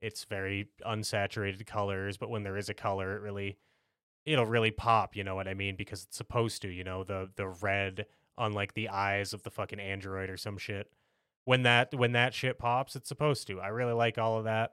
it's 0.00 0.24
very 0.24 0.68
unsaturated 0.86 1.66
colors. 1.66 2.16
But 2.16 2.30
when 2.30 2.42
there 2.42 2.56
is 2.56 2.68
a 2.68 2.74
color, 2.74 3.16
it 3.16 3.22
really 3.22 3.58
it'll 4.24 4.46
really 4.46 4.70
pop. 4.70 5.16
You 5.16 5.24
know 5.24 5.34
what 5.34 5.48
I 5.48 5.54
mean? 5.54 5.76
Because 5.76 6.04
it's 6.04 6.16
supposed 6.16 6.62
to. 6.62 6.68
You 6.68 6.84
know 6.84 7.04
the 7.04 7.30
the 7.36 7.48
red 7.48 8.06
on 8.36 8.52
like 8.52 8.74
the 8.74 8.88
eyes 8.88 9.32
of 9.32 9.42
the 9.42 9.50
fucking 9.50 9.80
android 9.80 10.30
or 10.30 10.36
some 10.36 10.58
shit. 10.58 10.90
When 11.44 11.62
that 11.62 11.94
when 11.94 12.12
that 12.12 12.34
shit 12.34 12.58
pops, 12.58 12.96
it's 12.96 13.08
supposed 13.08 13.46
to. 13.46 13.60
I 13.60 13.68
really 13.68 13.92
like 13.92 14.18
all 14.18 14.38
of 14.38 14.44
that. 14.44 14.72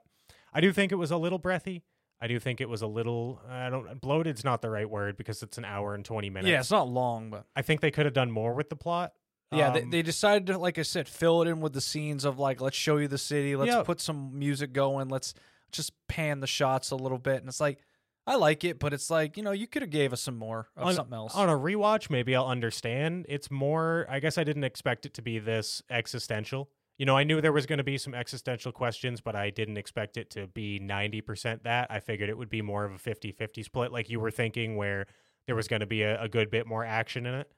I 0.52 0.60
do 0.60 0.72
think 0.72 0.92
it 0.92 0.96
was 0.96 1.10
a 1.10 1.16
little 1.16 1.38
breathy. 1.38 1.82
I 2.20 2.26
do 2.26 2.38
think 2.40 2.60
it 2.60 2.68
was 2.68 2.82
a 2.82 2.86
little. 2.86 3.40
I 3.48 3.70
don't. 3.70 4.00
Bloated's 4.00 4.44
not 4.44 4.60
the 4.62 4.70
right 4.70 4.88
word 4.88 5.16
because 5.16 5.42
it's 5.42 5.56
an 5.58 5.64
hour 5.64 5.94
and 5.94 6.04
twenty 6.04 6.30
minutes. 6.30 6.48
yeah, 6.50 6.60
it's 6.60 6.70
not 6.70 6.88
long, 6.88 7.30
but 7.30 7.46
I 7.54 7.62
think 7.62 7.80
they 7.80 7.90
could 7.90 8.06
have 8.06 8.14
done 8.14 8.30
more 8.30 8.54
with 8.54 8.68
the 8.70 8.76
plot. 8.76 9.12
yeah, 9.52 9.70
they, 9.70 9.82
Um, 9.82 9.90
they 9.90 10.02
decided 10.02 10.46
to, 10.48 10.58
like 10.58 10.78
I 10.78 10.82
said, 10.82 11.08
fill 11.08 11.42
it 11.42 11.48
in 11.48 11.60
with 11.60 11.72
the 11.72 11.80
scenes 11.80 12.24
of 12.24 12.38
like, 12.38 12.60
let's 12.60 12.76
show 12.76 12.96
you 12.98 13.08
the 13.08 13.16
city, 13.18 13.56
let's 13.56 13.70
Yeah. 13.70 13.82
put 13.82 14.00
some 14.00 14.38
music 14.38 14.72
going, 14.72 15.08
let's 15.08 15.32
just 15.72 15.92
pan 16.06 16.40
the 16.40 16.46
shots 16.46 16.90
a 16.90 16.96
little 16.96 17.18
bit, 17.18 17.36
and 17.40 17.48
it's 17.48 17.60
like, 17.60 17.78
I 18.26 18.34
like 18.34 18.62
it, 18.62 18.78
but 18.78 18.92
it's 18.92 19.08
like, 19.10 19.38
you 19.38 19.42
know, 19.42 19.52
you 19.52 19.66
could 19.66 19.80
have 19.80 19.90
gave 19.90 20.12
us 20.12 20.20
some 20.20 20.36
more 20.36 20.68
of 20.76 20.88
on, 20.88 20.94
something 20.94 21.14
else. 21.14 21.34
On 21.34 21.48
a 21.48 21.56
rewatch, 21.56 22.10
maybe 22.10 22.36
I'll 22.36 22.44
understand. 22.46 23.24
It's 23.26 23.50
more, 23.50 24.04
I 24.10 24.20
guess 24.20 24.36
I 24.36 24.44
didn't 24.44 24.64
expect 24.64 25.06
it 25.06 25.14
to 25.14 25.22
be 25.22 25.38
this 25.38 25.82
existential. 25.88 26.68
You 26.98 27.06
know, 27.06 27.16
I 27.16 27.22
knew 27.22 27.40
there 27.40 27.52
was 27.52 27.64
going 27.66 27.78
to 27.78 27.84
be 27.84 27.96
some 27.96 28.12
existential 28.12 28.72
questions, 28.72 29.20
but 29.20 29.36
I 29.36 29.50
didn't 29.50 29.76
expect 29.76 30.16
it 30.16 30.30
to 30.30 30.48
be 30.48 30.80
90% 30.80 31.62
that. 31.62 31.86
I 31.90 32.00
figured 32.00 32.28
it 32.28 32.36
would 32.36 32.50
be 32.50 32.60
more 32.60 32.84
of 32.84 32.92
a 32.92 32.98
50 32.98 33.30
50 33.32 33.62
split, 33.62 33.92
like 33.92 34.10
you 34.10 34.18
were 34.18 34.32
thinking, 34.32 34.76
where 34.76 35.06
there 35.46 35.54
was 35.54 35.68
going 35.68 35.80
to 35.80 35.86
be 35.86 36.02
a, 36.02 36.20
a 36.20 36.28
good 36.28 36.50
bit 36.50 36.66
more 36.66 36.84
action 36.84 37.24
in 37.24 37.34
it. 37.34 37.50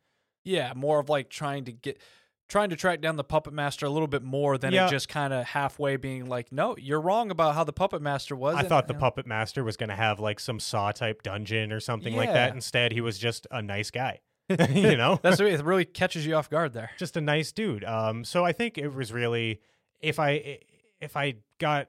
yeah, 0.44 0.72
more 0.76 1.00
of 1.00 1.08
like 1.08 1.28
trying 1.30 1.64
to 1.64 1.72
get. 1.72 1.98
Trying 2.48 2.70
to 2.70 2.76
track 2.76 3.00
down 3.00 3.14
the 3.14 3.22
puppet 3.22 3.52
master 3.52 3.86
a 3.86 3.90
little 3.90 4.08
bit 4.08 4.24
more 4.24 4.58
than 4.58 4.72
Yeah. 4.72 4.88
it 4.88 4.90
just 4.90 5.08
kind 5.08 5.32
of 5.32 5.44
halfway 5.46 5.94
being 5.94 6.26
like, 6.26 6.50
no, 6.50 6.74
you're 6.76 7.00
wrong 7.00 7.30
about 7.30 7.54
how 7.54 7.62
the 7.62 7.72
puppet 7.72 8.02
master 8.02 8.34
was. 8.34 8.56
I 8.56 8.60
and- 8.60 8.68
thought 8.68 8.88
the 8.88 8.94
you 8.94 8.98
know, 8.98 9.02
puppet 9.02 9.24
master 9.24 9.62
was 9.62 9.76
going 9.76 9.90
to 9.90 9.94
have 9.94 10.18
like 10.18 10.40
some 10.40 10.58
saw 10.58 10.90
type 10.90 11.22
dungeon 11.22 11.70
or 11.70 11.78
something 11.78 12.16
like 12.16 12.32
that. 12.32 12.52
Instead, 12.52 12.90
he 12.90 13.00
was 13.00 13.18
just 13.20 13.46
a 13.52 13.62
nice 13.62 13.92
guy. 13.92 14.18
you 14.70 14.96
know? 14.96 15.18
That's 15.22 15.40
what 15.40 15.50
it 15.50 15.64
really 15.64 15.84
catches 15.84 16.26
you 16.26 16.34
off 16.34 16.50
guard 16.50 16.72
there. 16.72 16.90
just 16.98 17.16
a 17.16 17.20
nice 17.20 17.52
dude. 17.52 17.84
Um, 17.84 18.24
so 18.24 18.44
I 18.44 18.52
think 18.52 18.78
it 18.78 18.92
was 18.92 19.12
really 19.12 19.60
if 20.00 20.18
I 20.18 20.58
if 21.00 21.16
I 21.16 21.34
got 21.58 21.88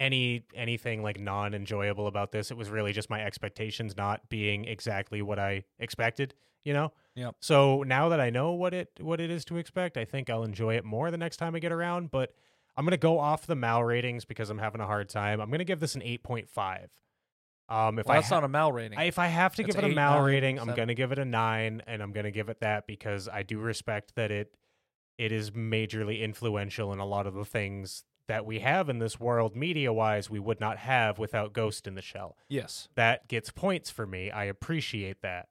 any 0.00 0.44
anything 0.54 1.02
like 1.02 1.20
non 1.20 1.54
enjoyable 1.54 2.06
about 2.06 2.32
this, 2.32 2.50
it 2.50 2.56
was 2.56 2.70
really 2.70 2.92
just 2.92 3.10
my 3.10 3.22
expectations 3.22 3.96
not 3.96 4.28
being 4.28 4.64
exactly 4.64 5.22
what 5.22 5.38
I 5.38 5.64
expected. 5.78 6.34
You 6.64 6.72
know. 6.72 6.92
Yep. 7.14 7.36
So 7.40 7.82
now 7.82 8.10
that 8.10 8.20
I 8.20 8.30
know 8.30 8.52
what 8.52 8.74
it 8.74 8.90
what 9.00 9.20
it 9.20 9.30
is 9.30 9.44
to 9.46 9.56
expect, 9.56 9.96
I 9.96 10.04
think 10.04 10.30
I'll 10.30 10.44
enjoy 10.44 10.76
it 10.76 10.84
more 10.84 11.10
the 11.10 11.18
next 11.18 11.38
time 11.38 11.54
I 11.54 11.58
get 11.58 11.72
around. 11.72 12.10
But 12.10 12.32
I'm 12.76 12.84
gonna 12.84 12.96
go 12.96 13.18
off 13.18 13.46
the 13.46 13.56
Mal 13.56 13.82
ratings 13.82 14.24
because 14.24 14.50
I'm 14.50 14.58
having 14.58 14.80
a 14.80 14.86
hard 14.86 15.08
time. 15.08 15.40
I'm 15.40 15.50
gonna 15.50 15.64
give 15.64 15.80
this 15.80 15.94
an 15.94 16.02
eight 16.02 16.22
point 16.22 16.48
five. 16.48 16.90
Um, 17.68 17.98
if 17.98 18.06
Well, 18.06 18.14
I 18.16 18.20
that's 18.20 18.30
ha- 18.30 18.36
not 18.36 18.44
a 18.44 18.48
Mal 18.48 18.72
rating. 18.72 18.98
I, 18.98 19.04
if 19.04 19.18
I 19.18 19.26
have 19.26 19.54
to 19.56 19.62
That's 19.62 19.76
give 19.76 19.84
it 19.84 19.92
a 19.92 19.94
Mal 19.94 20.14
nine, 20.20 20.24
rating, 20.24 20.58
I'm 20.58 20.74
gonna 20.74 20.94
give 20.94 21.12
it 21.12 21.18
a 21.18 21.24
nine, 21.24 21.82
and 21.86 22.02
I'm 22.02 22.12
gonna 22.12 22.30
give 22.30 22.48
it 22.48 22.60
that 22.60 22.86
because 22.86 23.28
I 23.28 23.42
do 23.42 23.58
respect 23.58 24.14
that 24.14 24.30
it 24.30 24.54
it 25.18 25.32
is 25.32 25.50
majorly 25.50 26.20
influential 26.20 26.92
in 26.92 26.98
a 27.00 27.04
lot 27.06 27.26
of 27.26 27.34
the 27.34 27.44
things 27.44 28.04
that 28.28 28.46
we 28.46 28.60
have 28.60 28.88
in 28.88 28.98
this 28.98 29.18
world, 29.18 29.56
media 29.56 29.92
wise, 29.92 30.28
we 30.30 30.38
would 30.38 30.60
not 30.60 30.78
have 30.78 31.18
without 31.18 31.52
Ghost 31.52 31.86
in 31.86 31.94
the 31.94 32.02
Shell. 32.02 32.36
yes. 32.48 32.88
That 32.94 33.26
gets 33.26 33.50
points 33.50 33.90
for 33.90 34.06
me. 34.06 34.30
I 34.30 34.44
appreciate 34.44 35.22
that. 35.22 35.48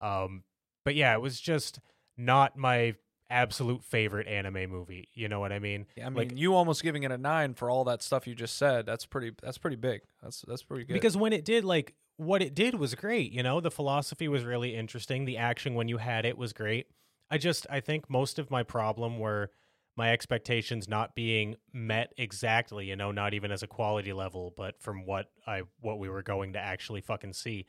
Um, 0.00 0.42
but 0.84 0.94
yeah, 0.94 1.12
it 1.14 1.20
was 1.20 1.38
just 1.40 1.80
not 2.16 2.56
my 2.56 2.94
absolute 3.34 3.82
favorite 3.84 4.26
anime 4.28 4.70
movie. 4.70 5.08
You 5.12 5.28
know 5.28 5.40
what 5.40 5.52
I 5.52 5.58
mean? 5.58 5.86
Yeah, 5.96 6.06
I 6.06 6.08
mean, 6.10 6.28
Like- 6.28 6.38
you 6.38 6.54
almost 6.54 6.82
giving 6.82 7.02
it 7.02 7.10
a 7.10 7.18
nine 7.18 7.54
for 7.54 7.68
all 7.68 7.84
that 7.84 8.02
stuff 8.02 8.26
you 8.26 8.34
just 8.34 8.56
said. 8.56 8.86
That's 8.86 9.04
pretty. 9.06 9.32
That's 9.42 9.58
pretty 9.58 9.76
big. 9.76 10.02
That's 10.22 10.42
that's 10.42 10.62
pretty 10.62 10.84
good. 10.84 10.94
Because 10.94 11.16
when 11.16 11.32
it 11.32 11.44
did, 11.44 11.64
like, 11.64 11.94
what 12.16 12.40
it 12.42 12.54
did 12.54 12.76
was 12.76 12.94
great. 12.94 13.32
You 13.32 13.42
know, 13.42 13.60
the 13.60 13.70
philosophy 13.70 14.28
was 14.28 14.44
really 14.44 14.74
interesting. 14.76 15.24
The 15.24 15.36
action 15.36 15.74
when 15.74 15.88
you 15.88 15.98
had 15.98 16.24
it 16.24 16.38
was 16.38 16.52
great. 16.52 16.86
I 17.30 17.38
just, 17.38 17.66
I 17.68 17.80
think 17.80 18.08
most 18.08 18.38
of 18.38 18.50
my 18.50 18.62
problem 18.62 19.18
were 19.18 19.50
my 19.96 20.12
expectations 20.12 20.88
not 20.88 21.14
being 21.14 21.56
met 21.72 22.12
exactly. 22.16 22.86
You 22.86 22.96
know, 22.96 23.10
not 23.10 23.34
even 23.34 23.50
as 23.50 23.62
a 23.62 23.66
quality 23.66 24.12
level, 24.12 24.52
but 24.56 24.80
from 24.80 25.06
what 25.06 25.30
I, 25.46 25.62
what 25.80 25.98
we 25.98 26.08
were 26.08 26.22
going 26.22 26.52
to 26.52 26.60
actually 26.60 27.00
fucking 27.00 27.32
see. 27.32 27.66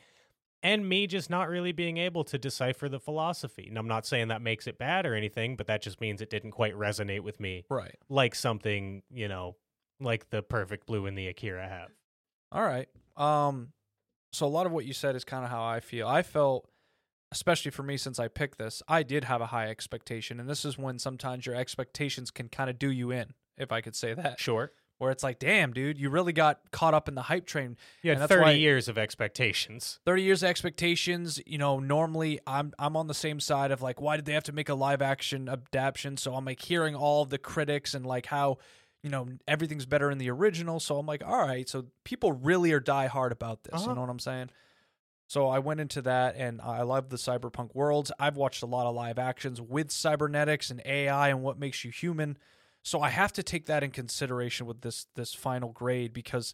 And 0.65 0.89
me 0.89 1.05
just 1.05 1.29
not 1.29 1.47
really 1.47 1.73
being 1.73 1.97
able 1.97 2.23
to 2.23 2.39
decipher 2.39 2.89
the 2.89 2.99
philosophy. 2.99 3.67
And 3.69 3.77
I'm 3.77 3.87
not 3.87 4.07
saying 4.07 4.29
that 4.29 4.41
makes 4.41 4.65
it 4.65 4.79
bad 4.79 5.05
or 5.05 5.13
anything, 5.13 5.55
but 5.55 5.67
that 5.67 5.83
just 5.83 6.01
means 6.01 6.21
it 6.21 6.31
didn't 6.31 6.51
quite 6.51 6.73
resonate 6.73 7.19
with 7.19 7.39
me 7.39 7.65
right. 7.69 7.95
like 8.09 8.33
something, 8.33 9.03
you 9.11 9.27
know, 9.27 9.57
like 9.99 10.31
the 10.31 10.41
perfect 10.41 10.87
blue 10.87 11.05
and 11.05 11.15
the 11.15 11.27
Akira 11.27 11.67
have. 11.67 11.89
All 12.51 12.63
right. 12.63 12.87
Um. 13.15 13.73
So 14.33 14.47
a 14.47 14.49
lot 14.49 14.65
of 14.65 14.71
what 14.71 14.85
you 14.85 14.93
said 14.93 15.15
is 15.15 15.23
kind 15.23 15.45
of 15.45 15.51
how 15.51 15.63
I 15.63 15.79
feel. 15.79 16.07
I 16.07 16.23
felt, 16.23 16.67
especially 17.31 17.69
for 17.69 17.83
me, 17.83 17.95
since 17.95 18.17
I 18.19 18.27
picked 18.27 18.57
this, 18.57 18.81
I 18.87 19.03
did 19.03 19.25
have 19.25 19.41
a 19.41 19.45
high 19.45 19.69
expectation, 19.69 20.39
and 20.39 20.49
this 20.49 20.65
is 20.65 20.79
when 20.79 20.97
sometimes 20.97 21.45
your 21.45 21.55
expectations 21.55 22.31
can 22.31 22.49
kind 22.49 22.71
of 22.71 22.79
do 22.79 22.91
you 22.91 23.11
in, 23.11 23.33
if 23.55 23.71
I 23.71 23.81
could 23.81 23.95
say 23.95 24.15
that. 24.15 24.39
Sure. 24.39 24.71
Where 24.97 25.11
it's 25.11 25.23
like, 25.23 25.39
damn, 25.39 25.73
dude, 25.73 25.97
you 25.99 26.09
really 26.09 26.31
got 26.31 26.72
caught 26.72 26.93
up 26.93 27.09
in 27.09 27.15
the 27.15 27.23
hype 27.23 27.45
train. 27.45 27.76
You 28.01 28.15
had 28.15 28.30
30 28.30 28.41
why- 28.41 28.51
years 28.51 28.88
of 28.88 28.97
expectations. 28.97 29.99
30 30.05 30.23
years 30.23 30.41
of 30.43 30.49
expectations 30.49 31.41
you 31.45 31.57
know 31.57 31.80
normally 31.80 32.39
i'm 32.47 32.73
i'm 32.80 32.95
on 32.95 33.07
the 33.07 33.13
same 33.13 33.39
side 33.39 33.72
of 33.72 33.81
like 33.81 33.99
why 33.99 34.15
did 34.15 34.26
they 34.26 34.34
have 34.34 34.43
to 34.45 34.53
make 34.53 34.69
a 34.69 34.73
live 34.73 35.01
action 35.01 35.49
adaptation 35.49 36.15
so 36.17 36.34
i'm 36.34 36.45
like 36.45 36.61
hearing 36.61 36.95
all 36.95 37.26
the 37.26 37.38
critics 37.38 37.93
and 37.93 38.05
like 38.05 38.26
how 38.27 38.57
you 39.03 39.09
know 39.09 39.27
everything's 39.47 39.85
better 39.85 40.09
in 40.09 40.17
the 40.17 40.30
original 40.30 40.80
so 40.80 40.97
i'm 40.97 41.05
like 41.05 41.23
all 41.26 41.45
right 41.45 41.67
so 41.67 41.85
people 42.03 42.31
really 42.31 42.72
are 42.72 42.80
die 42.80 43.07
hard 43.07 43.31
about 43.31 43.63
this 43.63 43.73
Uh-huh. 43.76 43.89
you 43.89 43.95
know 43.95 44.01
what 44.01 44.09
i'm 44.09 44.19
saying 44.19 44.49
so 45.27 45.47
i 45.47 45.59
went 45.59 45.80
into 45.80 46.01
that 46.03 46.35
and 46.35 46.61
i 46.61 46.81
love 46.84 47.09
the 47.09 47.17
cyberpunk 47.17 47.73
worlds 47.76 48.11
i've 48.19 48.38
watched 48.38 48.63
a 48.63 48.67
lot 48.67 48.88
of 48.88 48.95
live 48.95 49.19
actions 49.19 49.59
with 49.61 49.91
cybernetics 49.91 50.69
and 50.72 50.81
ai 50.85 51.30
and 51.30 51.41
what 51.41 51.59
makes 51.59 51.84
you 51.84 51.91
human 51.91 52.38
so 52.86 53.02
i 53.02 53.10
have 53.10 53.34
to 53.34 53.44
take 53.44 53.66
that 53.66 53.84
in 53.84 53.91
consideration 53.91 54.66
with 54.66 54.80
this 54.82 55.07
this 55.16 55.34
final 55.34 55.70
grade 55.74 56.14
because 56.14 56.53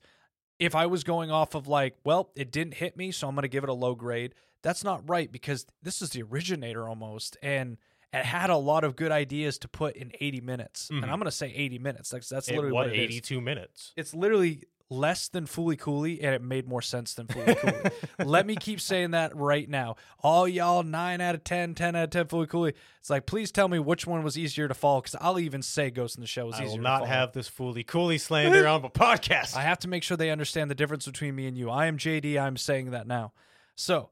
if 0.59 0.75
I 0.75 0.85
was 0.85 1.03
going 1.03 1.31
off 1.31 1.55
of 1.55 1.67
like, 1.67 1.95
well, 2.05 2.29
it 2.35 2.51
didn't 2.51 2.75
hit 2.75 2.95
me, 2.95 3.09
so 3.11 3.27
I'm 3.27 3.33
going 3.33 3.41
to 3.41 3.47
give 3.47 3.63
it 3.63 3.69
a 3.71 3.73
low 3.73 3.95
grade, 3.95 4.35
that's 4.61 4.83
not 4.83 5.01
right 5.09 5.31
because 5.31 5.65
this 5.81 6.03
is 6.03 6.11
the 6.11 6.21
originator 6.21 6.87
almost. 6.87 7.35
And 7.41 7.77
it 8.13 8.25
had 8.25 8.51
a 8.51 8.57
lot 8.57 8.83
of 8.83 8.95
good 8.95 9.11
ideas 9.11 9.57
to 9.57 9.67
put 9.67 9.95
in 9.95 10.11
80 10.19 10.39
minutes. 10.41 10.89
Mhm. 10.93 11.01
And 11.01 11.05
I'm 11.11 11.17
going 11.17 11.25
to 11.25 11.31
say 11.31 11.51
80 11.51 11.79
minutes. 11.79 12.11
That's, 12.11 12.29
that's 12.29 12.47
It- 12.47 12.51
literally 12.57 12.73
what 12.73 12.85
what, 12.89 12.95
it 12.95 12.99
is. 12.99 13.05
82 13.05 13.41
minutes. 13.41 13.91
It's 13.97 14.13
literally 14.13 14.61
less 14.91 15.29
than 15.29 15.45
Fooly 15.45 15.79
Cooly, 15.79 16.21
and 16.21 16.35
it 16.35 16.41
made 16.41 16.67
more 16.67 16.81
sense 16.81 17.13
than 17.13 17.25
Fooly 17.25 17.57
Cooly. 17.57 17.91
Let 18.29 18.45
me 18.45 18.57
keep 18.57 18.81
saying 18.81 19.11
that 19.11 19.35
right 19.35 19.67
now. 19.67 19.95
All 20.19 20.47
y'all 20.47 20.83
9 20.83 21.21
out 21.21 21.33
of 21.33 21.43
10, 21.45 21.73
10 21.75 21.95
out 21.95 22.03
of 22.03 22.09
10 22.09 22.25
Fooly 22.25 22.49
Cooly. 22.49 22.73
It's 22.99 23.09
like, 23.09 23.25
please 23.25 23.51
tell 23.51 23.69
me 23.69 23.79
which 23.79 24.05
one 24.05 24.21
was 24.21 24.37
easier 24.37 24.67
to 24.67 24.73
follow 24.73 25.01
because 25.01 25.15
I'll 25.21 25.39
even 25.39 25.61
say 25.61 25.89
Ghost 25.89 26.17
in 26.17 26.21
the 26.21 26.27
Shell 26.27 26.47
was 26.47 26.55
I 26.55 26.65
easier 26.65 26.77
will 26.77 26.83
not 26.83 27.07
have 27.07 27.31
this 27.31 27.49
fooly 27.49 27.87
cooly 27.87 28.17
slander 28.17 28.67
on 28.67 28.81
my 28.81 28.89
podcast. 28.93 29.55
I 29.55 29.61
have 29.61 29.79
to 29.79 29.87
make 29.87 30.03
sure 30.03 30.17
they 30.17 30.29
understand 30.29 30.69
the 30.69 30.75
difference 30.75 31.05
between 31.05 31.35
me 31.35 31.47
and 31.47 31.57
you. 31.57 31.69
I 31.69 31.85
am 31.85 31.97
JD. 31.97 32.39
I'm 32.39 32.57
saying 32.57 32.91
that 32.91 33.07
now. 33.07 33.31
So, 33.75 34.09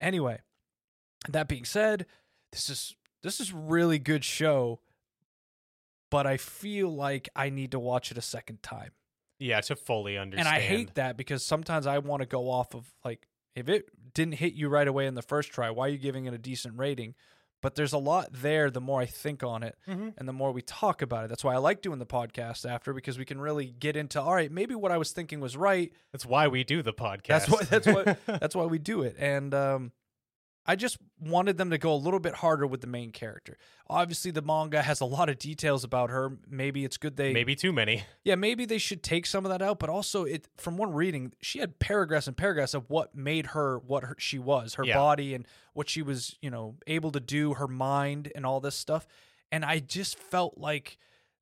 anyway, 0.00 0.40
that 1.28 1.46
being 1.46 1.64
said, 1.64 2.06
this 2.50 2.68
is 2.68 2.96
this 3.22 3.38
is 3.38 3.52
really 3.52 4.00
good 4.00 4.24
show, 4.24 4.80
but 6.10 6.26
I 6.26 6.38
feel 6.38 6.92
like 6.92 7.28
I 7.36 7.50
need 7.50 7.70
to 7.70 7.78
watch 7.78 8.10
it 8.10 8.18
a 8.18 8.22
second 8.22 8.62
time. 8.62 8.90
Yeah, 9.40 9.60
to 9.62 9.74
fully 9.74 10.16
understand. 10.16 10.46
And 10.46 10.56
I 10.56 10.60
hate 10.60 10.94
that 10.94 11.16
because 11.16 11.42
sometimes 11.44 11.86
I 11.88 11.98
want 11.98 12.20
to 12.22 12.26
go 12.26 12.48
off 12.50 12.74
of 12.74 12.86
like 13.04 13.26
if 13.56 13.68
it 13.68 13.86
didn't 14.14 14.34
hit 14.34 14.52
you 14.54 14.68
right 14.68 14.86
away 14.86 15.06
in 15.06 15.14
the 15.14 15.22
first 15.22 15.50
try, 15.50 15.70
why 15.70 15.86
are 15.86 15.90
you 15.90 15.98
giving 15.98 16.26
it 16.26 16.34
a 16.34 16.38
decent 16.38 16.78
rating? 16.78 17.14
But 17.62 17.74
there's 17.74 17.92
a 17.92 17.98
lot 17.98 18.28
there 18.32 18.70
the 18.70 18.80
more 18.80 19.00
I 19.00 19.06
think 19.06 19.42
on 19.42 19.62
it 19.62 19.76
Mhm. 19.86 20.14
and 20.16 20.26
the 20.26 20.32
more 20.32 20.50
we 20.50 20.62
talk 20.62 21.02
about 21.02 21.24
it. 21.24 21.28
That's 21.28 21.44
why 21.44 21.52
I 21.54 21.58
like 21.58 21.82
doing 21.82 21.98
the 21.98 22.06
podcast 22.06 22.64
after 22.68 22.94
because 22.94 23.18
we 23.18 23.24
can 23.26 23.38
really 23.40 23.66
get 23.66 23.96
into 23.96 24.20
all 24.20 24.34
right, 24.34 24.50
maybe 24.50 24.74
what 24.74 24.92
I 24.92 24.96
was 24.96 25.12
thinking 25.12 25.40
was 25.40 25.56
right. 25.58 25.92
That's 26.12 26.24
why 26.24 26.48
we 26.48 26.64
do 26.64 26.80
the 26.82 26.94
podcast. 26.94 27.26
That's 27.26 27.48
why 27.50 27.62
that's 27.64 27.86
what 27.86 28.18
that's 28.26 28.54
why 28.54 28.64
we 28.64 28.78
do 28.78 29.02
it. 29.02 29.16
And 29.18 29.52
um 29.52 29.92
I 30.66 30.76
just 30.76 30.98
wanted 31.18 31.56
them 31.56 31.70
to 31.70 31.78
go 31.78 31.92
a 31.92 31.96
little 31.96 32.20
bit 32.20 32.34
harder 32.34 32.66
with 32.66 32.80
the 32.82 32.86
main 32.86 33.12
character. 33.12 33.56
Obviously 33.88 34.30
the 34.30 34.42
manga 34.42 34.82
has 34.82 35.00
a 35.00 35.04
lot 35.06 35.28
of 35.28 35.38
details 35.38 35.84
about 35.84 36.10
her. 36.10 36.36
Maybe 36.48 36.84
it's 36.84 36.96
good 36.98 37.16
they 37.16 37.32
Maybe 37.32 37.56
too 37.56 37.72
many. 37.72 38.04
yeah, 38.24 38.34
maybe 38.34 38.66
they 38.66 38.78
should 38.78 39.02
take 39.02 39.26
some 39.26 39.44
of 39.46 39.50
that 39.50 39.62
out, 39.62 39.78
but 39.78 39.88
also 39.88 40.24
it 40.24 40.46
from 40.58 40.76
one 40.76 40.92
reading, 40.92 41.32
she 41.40 41.58
had 41.60 41.78
paragraphs 41.78 42.26
and 42.26 42.36
paragraphs 42.36 42.74
of 42.74 42.88
what 42.90 43.14
made 43.14 43.46
her 43.46 43.78
what 43.78 44.04
her, 44.04 44.14
she 44.18 44.38
was, 44.38 44.74
her 44.74 44.84
Yeah. 44.84 44.96
body 44.96 45.34
and 45.34 45.46
what 45.72 45.88
she 45.88 46.02
was, 46.02 46.36
you 46.42 46.50
know, 46.50 46.76
able 46.86 47.10
to 47.12 47.20
do, 47.20 47.54
her 47.54 47.68
mind 47.68 48.30
and 48.34 48.44
all 48.44 48.60
this 48.60 48.76
stuff. 48.76 49.06
And 49.50 49.64
I 49.64 49.78
just 49.80 50.18
felt 50.18 50.58
like 50.58 50.98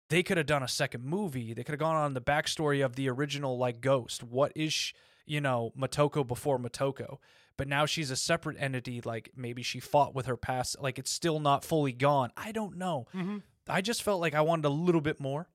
they 0.09 0.23
could 0.23 0.39
have 0.39 0.47
done 0.47 0.63
a 0.63 0.69
second 0.69 1.05
movie. 1.05 1.53
They 1.53 1.65
could 1.65 1.73
have 1.73 1.81
gone 1.81 1.97
on 1.97 2.15
the 2.15 2.21
backstory 2.23 2.83
of 2.85 2.95
the 2.97 3.11
original 3.11 3.59
like 3.59 3.81
Ghost. 3.83 4.23
What 4.23 4.53
is, 4.55 4.73
sh- 4.73 4.93
you 5.27 5.41
know, 5.43 5.73
Motoko 5.79 6.27
before 6.27 6.59
Motoko? 6.59 7.19
But 7.59 7.69
now 7.69 7.85
she's 7.85 8.11
a 8.11 8.17
separate 8.17 8.57
entity. 8.59 9.03
Like 9.03 9.33
maybe 9.37 9.63
she 9.63 9.81
fought 9.81 10.15
with 10.15 10.25
her 10.27 10.37
past. 10.39 10.81
Like 10.81 10.99
it's 10.99 11.11
still 11.11 11.41
not 11.41 11.65
fully 11.65 11.93
gone. 11.93 12.31
I 12.37 12.53
don't 12.53 12.79
know. 12.79 13.07
Mhm. 13.15 13.43
I 13.69 13.83
just 13.83 14.03
felt 14.03 14.21
like 14.23 14.35
I 14.35 14.41
wanted 14.41 14.65
a 14.65 14.71
little 14.71 15.03
bit 15.03 15.21
more, 15.21 15.51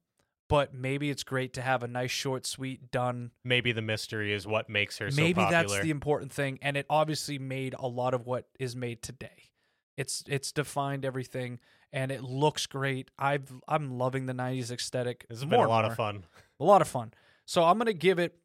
but 0.48 0.74
maybe 0.74 1.10
it's 1.10 1.24
great 1.24 1.54
to 1.54 1.62
have 1.62 1.82
a 1.82 1.88
nice, 1.88 2.12
short, 2.12 2.46
sweet, 2.46 2.92
done. 2.92 3.32
Maybe 3.44 3.72
the 3.72 3.82
mystery 3.82 4.32
is 4.34 4.46
what 4.46 4.70
makes 4.70 5.00
her 5.00 5.10
so 5.10 5.16
maybe 5.20 5.36
popular. 5.42 5.64
that's 5.64 5.80
the 5.80 5.90
important 5.90 6.32
thing, 6.32 6.60
and 6.62 6.78
it 6.78 6.86
obviously 6.90 7.40
made 7.40 7.74
a 7.80 7.88
lot 7.88 8.14
of 8.14 8.28
what 8.28 8.50
is 8.60 8.76
made 8.76 9.02
today. 9.02 9.52
It's 9.98 10.24
it's 10.28 10.52
defined 10.52 11.06
everything, 11.06 11.60
and 11.92 12.12
it 12.12 12.22
looks 12.22 12.68
great. 12.68 13.10
I've 13.18 13.52
I'm 13.68 13.98
loving 13.98 14.26
the 14.26 14.34
'90s 14.34 14.72
aesthetic. 14.72 15.26
More 15.30 15.40
been 15.50 15.60
a 15.62 15.70
lot 15.70 15.86
and 15.86 15.92
of 15.92 15.98
fun. 15.98 16.26
A 16.60 16.64
lot 16.66 16.82
of 16.82 16.88
fun. 16.88 17.14
So 17.46 17.64
I'm 17.64 17.78
gonna 17.78 17.94
give 17.94 18.20
it 18.20 18.36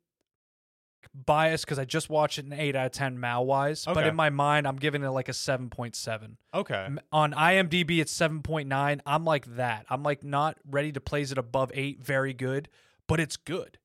bias 1.26 1.64
because 1.64 1.78
I 1.78 1.84
just 1.84 2.08
watched 2.10 2.38
it 2.38 2.46
an 2.46 2.52
eight 2.52 2.76
out 2.76 2.86
of 2.86 2.92
ten 2.92 3.18
Mal 3.18 3.44
wise, 3.44 3.84
but 3.84 4.06
in 4.06 4.14
my 4.14 4.30
mind 4.30 4.66
I'm 4.66 4.76
giving 4.76 5.02
it 5.02 5.08
like 5.10 5.28
a 5.28 5.32
seven 5.32 5.70
point 5.70 5.96
seven. 5.96 6.36
Okay. 6.54 6.88
On 7.12 7.32
IMDb 7.32 7.98
it's 8.00 8.16
7.9. 8.16 9.00
I'm 9.04 9.24
like 9.24 9.56
that. 9.56 9.86
I'm 9.88 10.02
like 10.02 10.24
not 10.24 10.58
ready 10.68 10.92
to 10.92 11.00
place 11.00 11.30
it 11.30 11.38
above 11.38 11.70
8 11.74 12.02
very 12.02 12.32
good, 12.34 12.68
but 13.06 13.20
it's 13.20 13.36
good. 13.36 13.78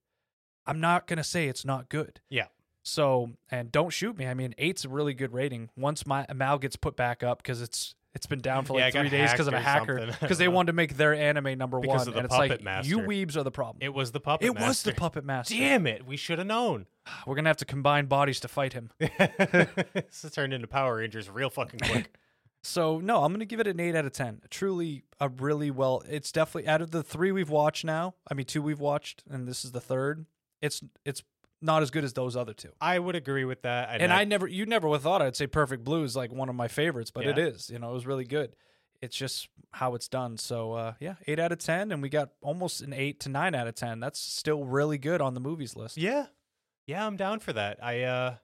I'm 0.66 0.80
not 0.80 1.08
going 1.08 1.18
to 1.18 1.24
say 1.24 1.48
it's 1.48 1.66
not 1.66 1.90
good. 1.90 2.22
Yeah. 2.30 2.48
So, 2.84 3.32
and 3.52 3.72
don't 3.72 3.92
shoot 3.92 4.18
me. 4.18 4.28
I 4.28 4.34
mean, 4.34 4.54
8's 4.58 4.86
a 4.86 4.90
really 4.90 5.14
good 5.14 5.34
rating. 5.34 5.70
Once 5.76 6.06
my 6.06 6.26
Mal 6.34 6.58
gets 6.58 6.76
put 6.76 6.96
back 6.96 7.24
up 7.24 7.44
cuz 7.44 7.62
it's 7.62 7.96
it's 8.16 8.26
been 8.26 8.42
down 8.42 8.66
for 8.66 8.78
Yeah, 8.78 8.86
like 8.86 8.94
it 8.94 8.98
got 8.98 9.10
3 9.10 9.10
days 9.10 9.32
because 9.32 9.48
of 9.48 9.54
a 9.54 9.60
hacked 9.60 9.90
or 9.90 9.96
hacker 9.98 10.00
something. 10.12 10.18
Because 10.22 10.38
they 10.38 10.48
wanted 10.48 10.68
to 10.68 10.74
make 10.74 10.98
their 10.98 11.14
anime 11.14 11.58
number 11.58 11.80
Because 11.80 12.00
1 12.02 12.08
of 12.10 12.14
the 12.14 12.20
and 12.20 12.26
it's 12.26 12.34
like 12.34 12.52
Puppet 12.52 12.62
you 12.86 12.98
Master. 12.98 13.08
weebs 13.08 13.36
are 13.38 13.44
the 13.44 13.52
problem. 13.52 13.78
It 13.82 13.94
was 13.94 14.12
the 14.12 14.20
puppet 14.20 14.46
It 14.46 14.52
was 14.54 14.84
the 14.84 14.92
master. 14.92 14.94
puppet 14.94 15.26
master. 15.26 15.56
Damn 15.56 15.88
it. 15.88 16.06
We 16.06 16.16
should 16.18 16.38
have 16.38 16.48
known. 16.48 16.86
We're 17.28 17.36
going 17.36 17.46
to 17.46 17.50
have 17.50 17.58
to 17.58 17.66
combine 17.66 18.06
bodies 18.06 18.40
to 18.42 18.48
fight 18.48 18.74
him. 18.74 18.92
this 19.00 20.22
has 20.22 20.32
turned 20.32 20.54
into 20.54 20.68
Power 20.68 20.98
Rangers 20.98 21.30
real 21.30 21.50
fucking 21.50 21.80
quick. 21.80 22.16
So 22.66 23.00
no, 23.02 23.26
I'm 23.26 23.34
gonna 23.34 23.44
give 23.44 23.60
it 23.60 23.68
an 23.68 23.78
eight 23.82 23.94
out 23.94 24.06
of 24.06 24.14
ten. 24.14 24.40
Truly 24.50 25.04
a 25.20 25.28
really 25.28 25.70
well. 25.70 26.02
It's 26.08 26.32
definitely 26.32 26.70
out 26.70 26.82
of 26.82 26.92
the 26.92 27.04
three 27.04 27.34
we've 27.34 27.50
watched 27.50 27.84
now. 27.84 28.16
I 28.32 28.34
mean, 28.36 28.46
two 28.46 28.62
we've 28.62 28.80
watched, 28.80 29.22
and 29.30 29.46
this 29.46 29.66
is 29.66 29.74
the 29.74 29.82
third. 29.82 30.26
It's 30.62 30.82
it's 31.04 31.24
not 31.64 31.82
as 31.82 31.90
good 31.92 32.04
as 32.04 32.14
those 32.14 32.36
other 32.36 32.54
two. 32.54 32.70
I 32.82 33.00
would 33.00 33.16
agree 33.16 33.46
with 33.46 33.62
that. 33.64 34.02
And 34.02 34.12
I 34.14 34.26
never, 34.26 34.48
you 34.48 34.66
never 34.66 34.88
would 34.88 34.98
have 34.98 35.04
thought 35.04 35.22
I'd 35.22 35.36
say 35.36 35.48
Perfect 35.48 35.84
Blue 35.84 36.04
is 36.04 36.16
like 36.16 36.32
one 36.32 36.50
of 36.50 36.56
my 36.56 36.68
favorites, 36.68 37.10
but 37.10 37.26
it 37.26 37.38
Yeah. 37.38 37.46
is. 37.46 37.70
You 37.70 37.80
know, 37.80 37.90
it 37.92 37.94
was 37.94 38.06
really 38.06 38.26
good. 38.26 38.56
It's 39.02 39.16
just 39.16 39.50
how 39.72 39.96
it's 39.96 40.08
done. 40.08 40.38
So 40.38 40.74
uh, 40.74 40.94
yeah, 41.00 41.16
eight 41.28 41.40
out 41.40 41.52
of 41.52 41.58
ten, 41.60 41.92
and 41.92 42.02
we 42.02 42.10
got 42.10 42.30
almost 42.42 42.82
an 42.82 42.94
eight 42.94 43.20
to 43.22 43.30
nine 43.30 43.56
out 43.56 43.68
of 43.68 43.76
ten. 43.76 44.00
That's 44.00 44.20
still 44.20 44.64
really 44.66 44.98
good 44.98 45.20
on 45.22 45.34
the 45.34 45.40
movies 45.42 45.76
list. 45.76 45.98
Yeah. 45.98 46.28
Yeah, 46.86 47.06
I'm 47.08 47.18
down 47.18 47.40
for 47.40 47.54
that. 47.54 47.84
I 47.84 48.02
uh 48.04 48.36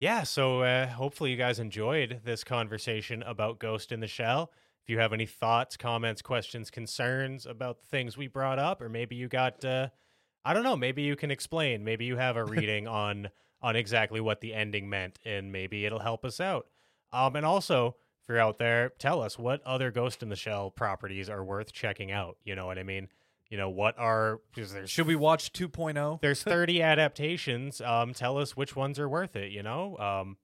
yeah, 0.00 0.22
so 0.24 0.62
uh 0.62 0.86
hopefully 0.86 1.30
you 1.30 1.36
guys 1.36 1.58
enjoyed 1.58 2.20
this 2.24 2.44
conversation 2.44 3.22
about 3.22 3.58
Ghost 3.60 3.92
in 3.92 4.00
the 4.00 4.06
Shell. 4.08 4.50
If 4.82 4.90
you 4.90 4.98
have 4.98 5.12
any 5.12 5.26
thoughts, 5.26 5.76
comments, 5.76 6.22
questions, 6.22 6.70
concerns 6.70 7.46
about 7.46 7.80
the 7.80 7.86
things 7.86 8.16
we 8.16 8.26
brought 8.26 8.58
up 8.58 8.80
or 8.82 8.88
maybe 8.88 9.14
you 9.16 9.28
got 9.28 9.64
uh 9.64 9.88
I 10.44 10.54
don't 10.54 10.64
know, 10.64 10.76
maybe 10.76 11.02
you 11.02 11.16
can 11.16 11.30
explain. 11.30 11.84
Maybe 11.84 12.04
you 12.04 12.16
have 12.16 12.36
a 12.36 12.44
reading 12.44 12.86
on 12.88 13.28
on 13.60 13.76
exactly 13.76 14.20
what 14.20 14.40
the 14.40 14.54
ending 14.54 14.90
meant 14.90 15.20
and 15.24 15.52
maybe 15.52 15.86
it'll 15.86 16.00
help 16.00 16.24
us 16.24 16.40
out. 16.40 16.66
Um 17.12 17.36
and 17.36 17.46
also 17.46 17.96
if 18.22 18.28
you're 18.28 18.40
out 18.40 18.58
there, 18.58 18.92
tell 18.98 19.20
us 19.20 19.38
what 19.38 19.62
other 19.64 19.90
Ghost 19.90 20.22
in 20.22 20.28
the 20.28 20.36
Shell 20.36 20.70
properties 20.70 21.28
are 21.28 21.44
worth 21.44 21.72
checking 21.72 22.12
out. 22.12 22.36
You 22.44 22.54
know 22.54 22.66
what 22.66 22.78
I 22.78 22.84
mean? 22.84 23.08
You 23.50 23.58
know, 23.58 23.68
what 23.68 23.98
are 23.98 24.40
Should 24.86 25.06
we 25.06 25.16
watch 25.16 25.50
oh? 25.60 25.68
2.0? 25.68 26.20
there's 26.22 26.42
30 26.42 26.82
adaptations 26.82 27.80
um 27.80 28.12
tell 28.14 28.38
us 28.38 28.56
which 28.56 28.74
ones 28.74 28.98
are 28.98 29.08
worth 29.08 29.36
it 29.36 29.52
you 29.52 29.62
know 29.62 29.96
um 29.98 30.36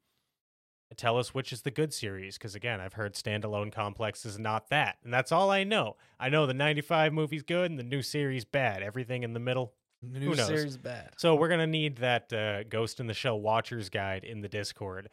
tell 0.96 1.18
us 1.18 1.34
which 1.34 1.52
is 1.52 1.62
the 1.62 1.70
good 1.70 1.92
series 1.92 2.38
because 2.38 2.54
again 2.54 2.80
i've 2.80 2.94
heard 2.94 3.14
standalone 3.14 3.70
complex 3.70 4.24
is 4.24 4.38
not 4.38 4.70
that 4.70 4.96
and 5.04 5.12
that's 5.12 5.30
all 5.30 5.50
i 5.50 5.62
know 5.62 5.96
i 6.18 6.28
know 6.28 6.46
the 6.46 6.54
95 6.54 7.12
movie's 7.12 7.42
good 7.42 7.70
and 7.70 7.78
the 7.78 7.84
new 7.84 8.00
series 8.00 8.44
bad 8.44 8.82
everything 8.82 9.22
in 9.22 9.34
the 9.34 9.40
middle 9.40 9.74
The 10.02 10.20
Who 10.20 10.34
knows? 10.34 10.46
series 10.46 10.76
bad. 10.76 11.10
so 11.16 11.34
we're 11.34 11.48
gonna 11.48 11.66
need 11.66 11.96
that 11.96 12.32
uh, 12.32 12.62
ghost 12.64 13.00
in 13.00 13.06
the 13.08 13.14
shell 13.14 13.40
watchers 13.40 13.88
guide 13.88 14.24
in 14.24 14.40
the 14.42 14.48
discord. 14.48 15.08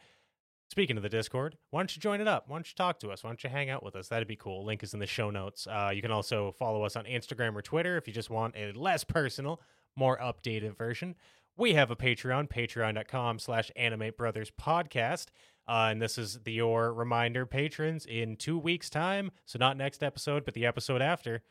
Speaking 0.68 0.96
of 0.96 1.02
the 1.02 1.08
discord 1.08 1.56
why 1.70 1.80
don't 1.80 1.94
you 1.94 2.00
join 2.00 2.20
it 2.20 2.28
up? 2.28 2.44
Why 2.48 2.56
don't 2.56 2.68
you 2.68 2.74
talk 2.76 2.98
to 3.00 3.10
us? 3.10 3.24
Why 3.24 3.30
don't 3.30 3.42
you 3.42 3.50
hang 3.50 3.70
out 3.70 3.82
with 3.82 3.96
us? 3.96 4.08
That'd 4.08 4.28
be 4.28 4.36
cool. 4.36 4.64
Link 4.64 4.82
is 4.82 4.94
in 4.94 5.00
the 5.00 5.06
show 5.06 5.30
notes. 5.30 5.66
Uh, 5.66 5.90
you 5.92 6.02
can 6.02 6.10
also 6.10 6.52
follow 6.58 6.82
us 6.84 6.94
on 6.96 7.04
instagram 7.04 7.54
or 7.56 7.62
twitter 7.62 7.96
if 7.96 8.06
you 8.06 8.12
just 8.12 8.30
want 8.30 8.54
a 8.56 8.72
less 8.72 9.02
personal 9.04 9.60
more 9.96 10.18
updated 10.18 10.76
version. 10.76 11.14
We 11.56 11.74
have 11.74 11.90
a 11.90 11.96
patreon 11.96 12.48
patreon.com 12.48 13.38
slash 13.38 13.70
animate 13.76 14.16
brothers 14.16 14.50
podcast 14.60 15.26
uh, 15.68 15.88
and 15.90 16.00
this 16.00 16.16
is 16.16 16.38
the 16.44 16.52
your 16.52 16.92
reminder 16.92 17.44
patrons 17.44 18.06
in 18.06 18.36
two 18.36 18.56
weeks 18.58 18.88
time. 18.88 19.32
So 19.46 19.58
not 19.58 19.76
next 19.76 20.02
episode 20.02 20.44
but 20.44 20.54
the 20.54 20.66
episode 20.66 21.02
after 21.02 21.42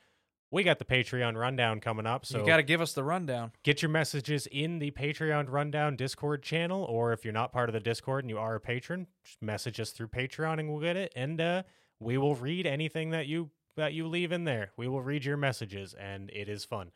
we 0.56 0.64
got 0.64 0.80
the 0.80 0.86
patreon 0.86 1.36
rundown 1.36 1.82
coming 1.82 2.06
up 2.06 2.26
so 2.26 2.40
you 2.40 2.46
got 2.46 2.58
to 2.58 2.64
give 2.64 2.80
us 2.80 2.94
the 2.94 3.04
rundown. 3.04 3.52
get 3.64 3.82
your 3.82 3.90
messages 3.90 4.48
in 4.48 4.80
the 4.80 4.90
Patreon 4.92 5.52
Rundown 5.52 5.98
Discord 5.98 6.44
channel, 6.44 6.84
or 6.86 7.12
if 7.12 7.26
you're 7.26 7.34
not 7.34 7.52
part 7.52 7.68
of 7.68 7.74
the 7.74 7.82
Discord 7.82 8.24
and 8.24 8.30
you 8.30 8.38
are 8.38 8.56
a 8.56 8.60
patron, 8.62 9.08
just 9.26 9.42
message 9.42 9.82
us 9.82 9.92
through 9.92 10.08
Patreon 10.08 10.60
and 10.60 10.72
we'll 10.72 10.80
get 10.80 10.96
it, 10.96 11.12
and 11.14 11.42
uh, 11.42 11.64
we 12.00 12.18
will 12.18 12.36
read 12.36 12.66
anything 12.66 13.10
that 13.10 13.28
you 13.28 13.52
that 13.76 13.92
you 13.92 14.08
leave 14.08 14.32
in 14.32 14.46
there. 14.46 14.72
We 14.78 14.88
will 14.88 15.02
read 15.02 15.26
your 15.26 15.36
messages, 15.36 15.94
and 15.94 16.30
it 16.30 16.48
is 16.48 16.64
fun. 16.64 16.92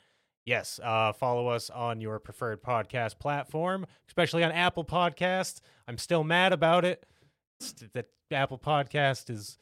Yes, 0.45 0.79
uh, 0.81 1.11
follow 1.11 1.49
us 1.49 1.69
on 1.69 1.99
your 1.99 2.17
preferred 2.19 2.63
podcast 2.63 3.19
platform, 3.19 3.85
especially 4.07 4.45
on 4.45 4.53
Apple 4.53 4.85
Podcasts. 4.85 5.59
I'm 5.85 5.97
still 5.97 6.23
mad 6.23 6.53
about 6.53 6.85
it. 6.85 7.05
That 7.93 8.05
Apple 8.31 8.57
Podcast 8.57 9.29
is 9.29 9.57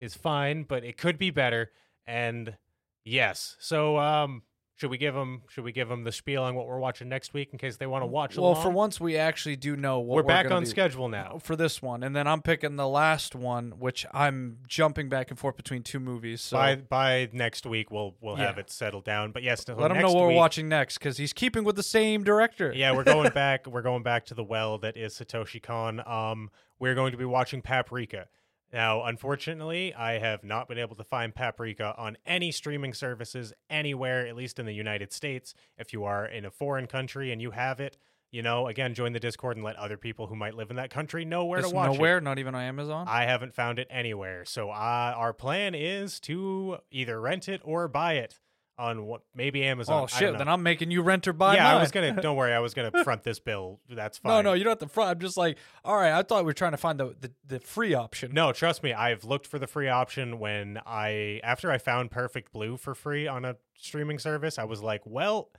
is 0.00 0.14
fine, 0.14 0.62
but 0.62 0.82
it 0.82 0.96
could 0.96 1.18
be 1.18 1.30
better. 1.30 1.70
And 2.06 2.56
yes, 3.04 3.56
so 3.60 3.98
um, 3.98 4.42
should 4.76 4.90
we 4.90 4.98
give 4.98 5.14
them 5.14 5.42
should 5.48 5.64
we 5.64 5.72
give 5.72 5.88
them 5.88 6.04
the 6.04 6.12
spiel 6.12 6.42
on 6.44 6.54
what 6.54 6.66
we're 6.68 6.78
watching 6.78 7.08
next 7.08 7.34
week 7.34 7.48
in 7.52 7.58
case 7.58 7.76
they 7.78 7.86
want 7.86 8.02
to 8.02 8.06
watch 8.06 8.36
Well, 8.36 8.52
along? 8.52 8.62
for 8.62 8.70
once, 8.70 9.00
we 9.00 9.16
actually 9.16 9.56
do 9.56 9.76
know 9.76 9.98
what 9.98 10.16
we're 10.16 10.22
back 10.22 10.44
gonna 10.44 10.54
on 10.56 10.62
be- 10.62 10.68
schedule 10.68 11.08
now. 11.08 11.38
for 11.42 11.56
this 11.56 11.82
one, 11.82 12.02
and 12.04 12.14
then 12.14 12.26
I'm 12.28 12.42
picking 12.42 12.76
the 12.76 12.86
last 12.86 13.34
one, 13.34 13.72
which 13.78 14.06
I'm 14.12 14.58
jumping 14.68 15.08
back 15.08 15.30
and 15.30 15.38
forth 15.38 15.56
between 15.56 15.82
two 15.82 15.98
movies. 16.00 16.40
So 16.42 16.56
by 16.56 16.76
by 16.76 17.28
next 17.32 17.66
week 17.66 17.90
we'll 17.90 18.14
we'll 18.20 18.36
have 18.36 18.56
it 18.58 18.70
settled 18.70 19.04
down. 19.04 19.32
But 19.32 19.42
yes, 19.42 19.64
so 19.64 19.74
let 19.74 19.90
him 19.90 19.98
know 19.98 20.12
what 20.12 20.28
we're 20.28 20.34
watching 20.34 20.68
next 20.68 20.98
because 20.98 21.16
he's 21.16 21.32
keeping 21.32 21.64
with 21.64 21.74
the 21.76 21.82
same 21.82 22.22
director. 22.22 22.72
Yeah, 22.74 22.92
we're 22.92 23.04
going 23.04 23.30
back. 23.34 23.66
We're 23.66 23.82
going 23.82 24.02
back 24.04 24.26
to 24.26 24.34
the 24.34 24.44
well 24.44 24.78
that 24.78 24.96
is 24.96 25.14
Satoshi 25.14 25.60
Kon. 25.62 26.00
Um, 26.06 26.50
we're 26.78 26.94
going 26.94 27.10
to 27.12 27.18
be 27.18 27.24
watching 27.24 27.62
Paprika. 27.62 28.28
Now, 28.72 29.04
unfortunately, 29.04 29.94
I 29.94 30.18
have 30.18 30.44
not 30.44 30.68
been 30.68 30.78
able 30.78 30.96
to 30.96 31.04
find 31.04 31.34
Paprika 31.34 31.94
on 31.96 32.18
any 32.26 32.52
streaming 32.52 32.92
services 32.92 33.52
anywhere, 33.70 34.26
at 34.26 34.36
least 34.36 34.58
in 34.58 34.66
the 34.66 34.72
United 34.74 35.12
States. 35.12 35.54
If 35.78 35.92
you 35.92 36.04
are 36.04 36.26
in 36.26 36.44
a 36.44 36.50
foreign 36.50 36.86
country 36.86 37.32
and 37.32 37.40
you 37.40 37.52
have 37.52 37.80
it, 37.80 37.96
you 38.30 38.42
know, 38.42 38.66
again, 38.66 38.92
join 38.92 39.14
the 39.14 39.20
Discord 39.20 39.56
and 39.56 39.64
let 39.64 39.76
other 39.76 39.96
people 39.96 40.26
who 40.26 40.36
might 40.36 40.52
live 40.52 40.68
in 40.68 40.76
that 40.76 40.90
country 40.90 41.24
know 41.24 41.46
where 41.46 41.60
It's 41.60 41.70
to 41.70 41.74
watch 41.74 41.88
it. 41.88 41.94
nowhere, 41.94 42.20
not 42.20 42.38
even 42.38 42.54
on 42.54 42.60
Amazon. 42.60 43.06
I 43.08 43.24
haven't 43.24 43.54
found 43.54 43.78
it 43.78 43.86
anywhere. 43.90 44.44
So 44.44 44.68
uh, 44.70 45.14
our 45.16 45.32
plan 45.32 45.74
is 45.74 46.20
to 46.20 46.76
either 46.90 47.18
rent 47.22 47.48
it 47.48 47.62
or 47.64 47.88
buy 47.88 48.14
it 48.14 48.38
on 48.78 49.06
what 49.06 49.22
maybe 49.34 49.64
Amazon. 49.64 50.04
oh 50.04 50.06
shit! 50.06 50.38
Then 50.38 50.48
I'm 50.48 50.62
making 50.62 50.90
you 50.90 51.02
rent 51.02 51.26
or 51.26 51.32
buy. 51.32 51.56
yeah, 51.56 51.76
I 51.76 51.80
was 51.80 51.90
gonna. 51.90 52.20
Don't 52.20 52.36
worry, 52.36 52.52
I 52.52 52.60
was 52.60 52.74
gonna 52.74 52.92
front 53.04 53.24
this 53.24 53.40
bill. 53.40 53.80
That's 53.88 54.18
fine. 54.18 54.44
No, 54.44 54.50
no, 54.50 54.52
you 54.54 54.64
don't 54.64 54.80
have 54.80 54.88
to 54.88 54.88
front. 54.88 55.10
I'm 55.10 55.18
just 55.18 55.36
like, 55.36 55.58
all 55.84 55.96
right. 55.96 56.12
I 56.12 56.22
thought 56.22 56.44
we 56.44 56.46
were 56.46 56.52
trying 56.52 56.72
to 56.72 56.78
find 56.78 56.98
the 56.98 57.14
the, 57.20 57.32
the 57.46 57.60
free 57.60 57.94
option. 57.94 58.32
No, 58.32 58.52
trust 58.52 58.82
me. 58.82 58.92
I've 58.92 59.24
looked 59.24 59.46
for 59.46 59.58
the 59.58 59.66
free 59.66 59.88
option 59.88 60.38
when 60.38 60.78
I 60.86 61.40
after 61.42 61.70
I 61.70 61.78
found 61.78 62.10
Perfect 62.10 62.52
Blue 62.52 62.76
for 62.76 62.94
free 62.94 63.26
on 63.26 63.44
a 63.44 63.56
streaming 63.76 64.18
service. 64.18 64.58
I 64.58 64.64
was 64.64 64.80
like, 64.80 65.02
well, 65.04 65.50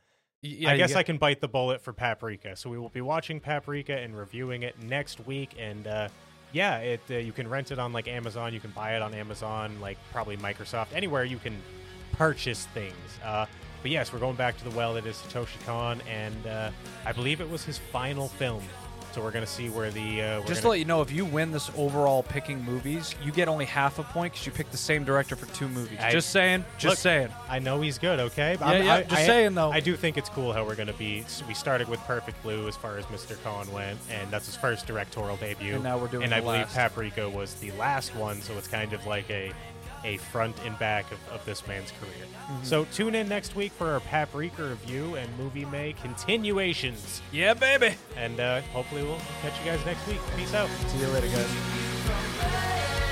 yeah, 0.42 0.72
I 0.72 0.78
guess 0.78 0.96
I 0.96 1.04
can 1.04 1.18
bite 1.18 1.42
the 1.42 1.50
bullet 1.50 1.82
for 1.82 1.92
Paprika. 1.92 2.56
So 2.56 2.70
we 2.70 2.78
will 2.78 2.90
be 2.90 3.02
watching 3.02 3.40
Paprika 3.42 3.98
and 3.98 4.18
reviewing 4.18 4.64
it 4.64 4.82
next 4.82 5.26
week. 5.26 5.56
And 5.60 5.86
uh, 5.86 6.08
yeah, 6.54 6.78
it 6.78 7.02
uh, 7.10 7.16
you 7.16 7.34
can 7.34 7.50
rent 7.50 7.72
it 7.72 7.80
on 7.80 7.92
like 7.92 8.08
Amazon. 8.08 8.54
You 8.54 8.62
can 8.62 8.72
buy 8.72 8.96
it 8.96 9.02
on 9.02 9.14
Amazon, 9.14 9.78
like 9.82 9.98
probably 10.14 10.38
Microsoft, 10.38 10.88
anywhere 10.94 11.26
you 11.26 11.38
can 11.38 11.62
purchase 12.24 12.66
things. 12.74 12.94
Uh, 13.24 13.46
but 13.82 13.90
yes, 13.92 14.12
we're 14.12 14.20
going 14.20 14.36
back 14.36 14.58
to 14.58 14.64
the 14.66 14.72
well 14.72 14.94
that 14.96 15.06
is 15.06 15.16
Satoshi 15.16 15.66
Kon, 15.66 16.02
and 16.02 16.46
uh, 16.46 16.70
I 17.06 17.14
believe 17.14 17.40
it 17.40 17.50
was 17.50 17.64
his 17.64 17.78
final 17.78 18.28
film. 18.28 18.62
So 19.14 19.24
we're 19.24 19.32
gonna 19.32 19.48
see 19.48 19.70
where 19.70 19.90
the 19.90 20.22
uh, 20.22 20.40
Just 20.42 20.48
to 20.48 20.54
gonna- 20.56 20.70
let 20.70 20.80
you 20.80 20.86
know, 20.86 21.02
if 21.02 21.12
you 21.12 21.26
win 21.26 21.52
this 21.52 21.72
overall 21.76 22.22
picking 22.22 22.64
movies, 22.64 23.16
you 23.24 23.32
get 23.32 23.48
only 23.48 23.66
half 23.66 23.98
a 23.98 24.04
point 24.04 24.34
because 24.34 24.46
you 24.46 24.52
picked 24.52 24.72
the 24.72 24.78
same 24.78 25.04
director 25.04 25.36
for 25.36 25.48
two 25.56 25.68
movies. 25.68 25.98
I- 26.00 26.12
just 26.12 26.30
saying. 26.30 26.64
Just 26.78 26.92
Look, 26.92 26.98
saying. 27.00 27.30
I 27.50 27.58
know 27.58 27.82
he's 27.82 27.98
good, 27.98 28.20
okay? 28.20 28.56
But 28.60 28.68
Yeah, 28.68 28.72
I'm- 28.74 28.86
yeah, 28.86 28.94
I, 28.94 29.02
just 29.04 29.16
I- 29.16 29.26
saying, 29.26 29.56
though. 29.56 29.72
I 29.72 29.80
do 29.80 29.96
think 29.96 30.18
it's 30.18 30.30
cool 30.30 30.54
how 30.54 30.64
we're 30.64 30.76
going 30.76 30.90
to 30.90 30.94
be. 30.94 31.26
We 31.48 31.56
started 31.56 31.88
with 31.90 32.00
Perfect 32.02 32.44
Blue 32.44 32.68
as 32.68 32.76
far 32.76 32.98
as 33.00 33.06
Mr. 33.06 33.42
Kon 33.44 33.72
went, 33.74 33.98
and 34.12 34.30
that's 34.30 34.46
his 34.46 34.56
first 34.58 34.86
directorial 34.86 35.38
debut. 35.38 35.74
And 35.76 35.84
now 35.84 35.98
we're 35.98 36.08
doing 36.08 36.26
And 36.26 36.34
I 36.36 36.42
believe. 36.42 36.68
Paprika 36.68 37.28
was 37.28 37.56
the 37.56 37.72
last 37.72 38.14
one, 38.16 38.44
so 38.44 38.54
it's 38.60 38.68
kind 38.68 38.94
of 38.94 39.08
like 39.08 39.28
a 39.32 39.52
a 40.04 40.18
front 40.18 40.56
and 40.66 40.78
back 40.80 41.12
of, 41.12 41.20
of 41.32 41.44
this 41.46 41.68
man's 41.68 41.92
career. 42.00 42.14
Mm-hmm. 42.24 42.64
So 42.64 42.86
tune 42.86 43.16
in 43.16 43.28
next 43.28 43.56
week 43.56 43.72
for 43.72 43.90
our 43.92 44.00
Paprika 44.00 44.64
review 44.70 45.16
and 45.16 45.30
movie 45.38 45.66
May 45.66 45.94
continuations, 45.94 47.22
Yeah, 47.32 47.54
baby. 47.54 47.96
and 48.16 48.40
uh, 48.40 48.62
hopefully 48.74 49.04
we'll 49.04 49.20
catch 49.42 49.58
you 49.60 49.66
guys 49.72 49.84
next 49.86 50.08
week. 50.08 50.20
Peace 50.38 50.54
out. 50.54 50.70
See 50.88 51.00
you 51.00 51.08
later, 51.08 51.28
guys. 51.28 53.06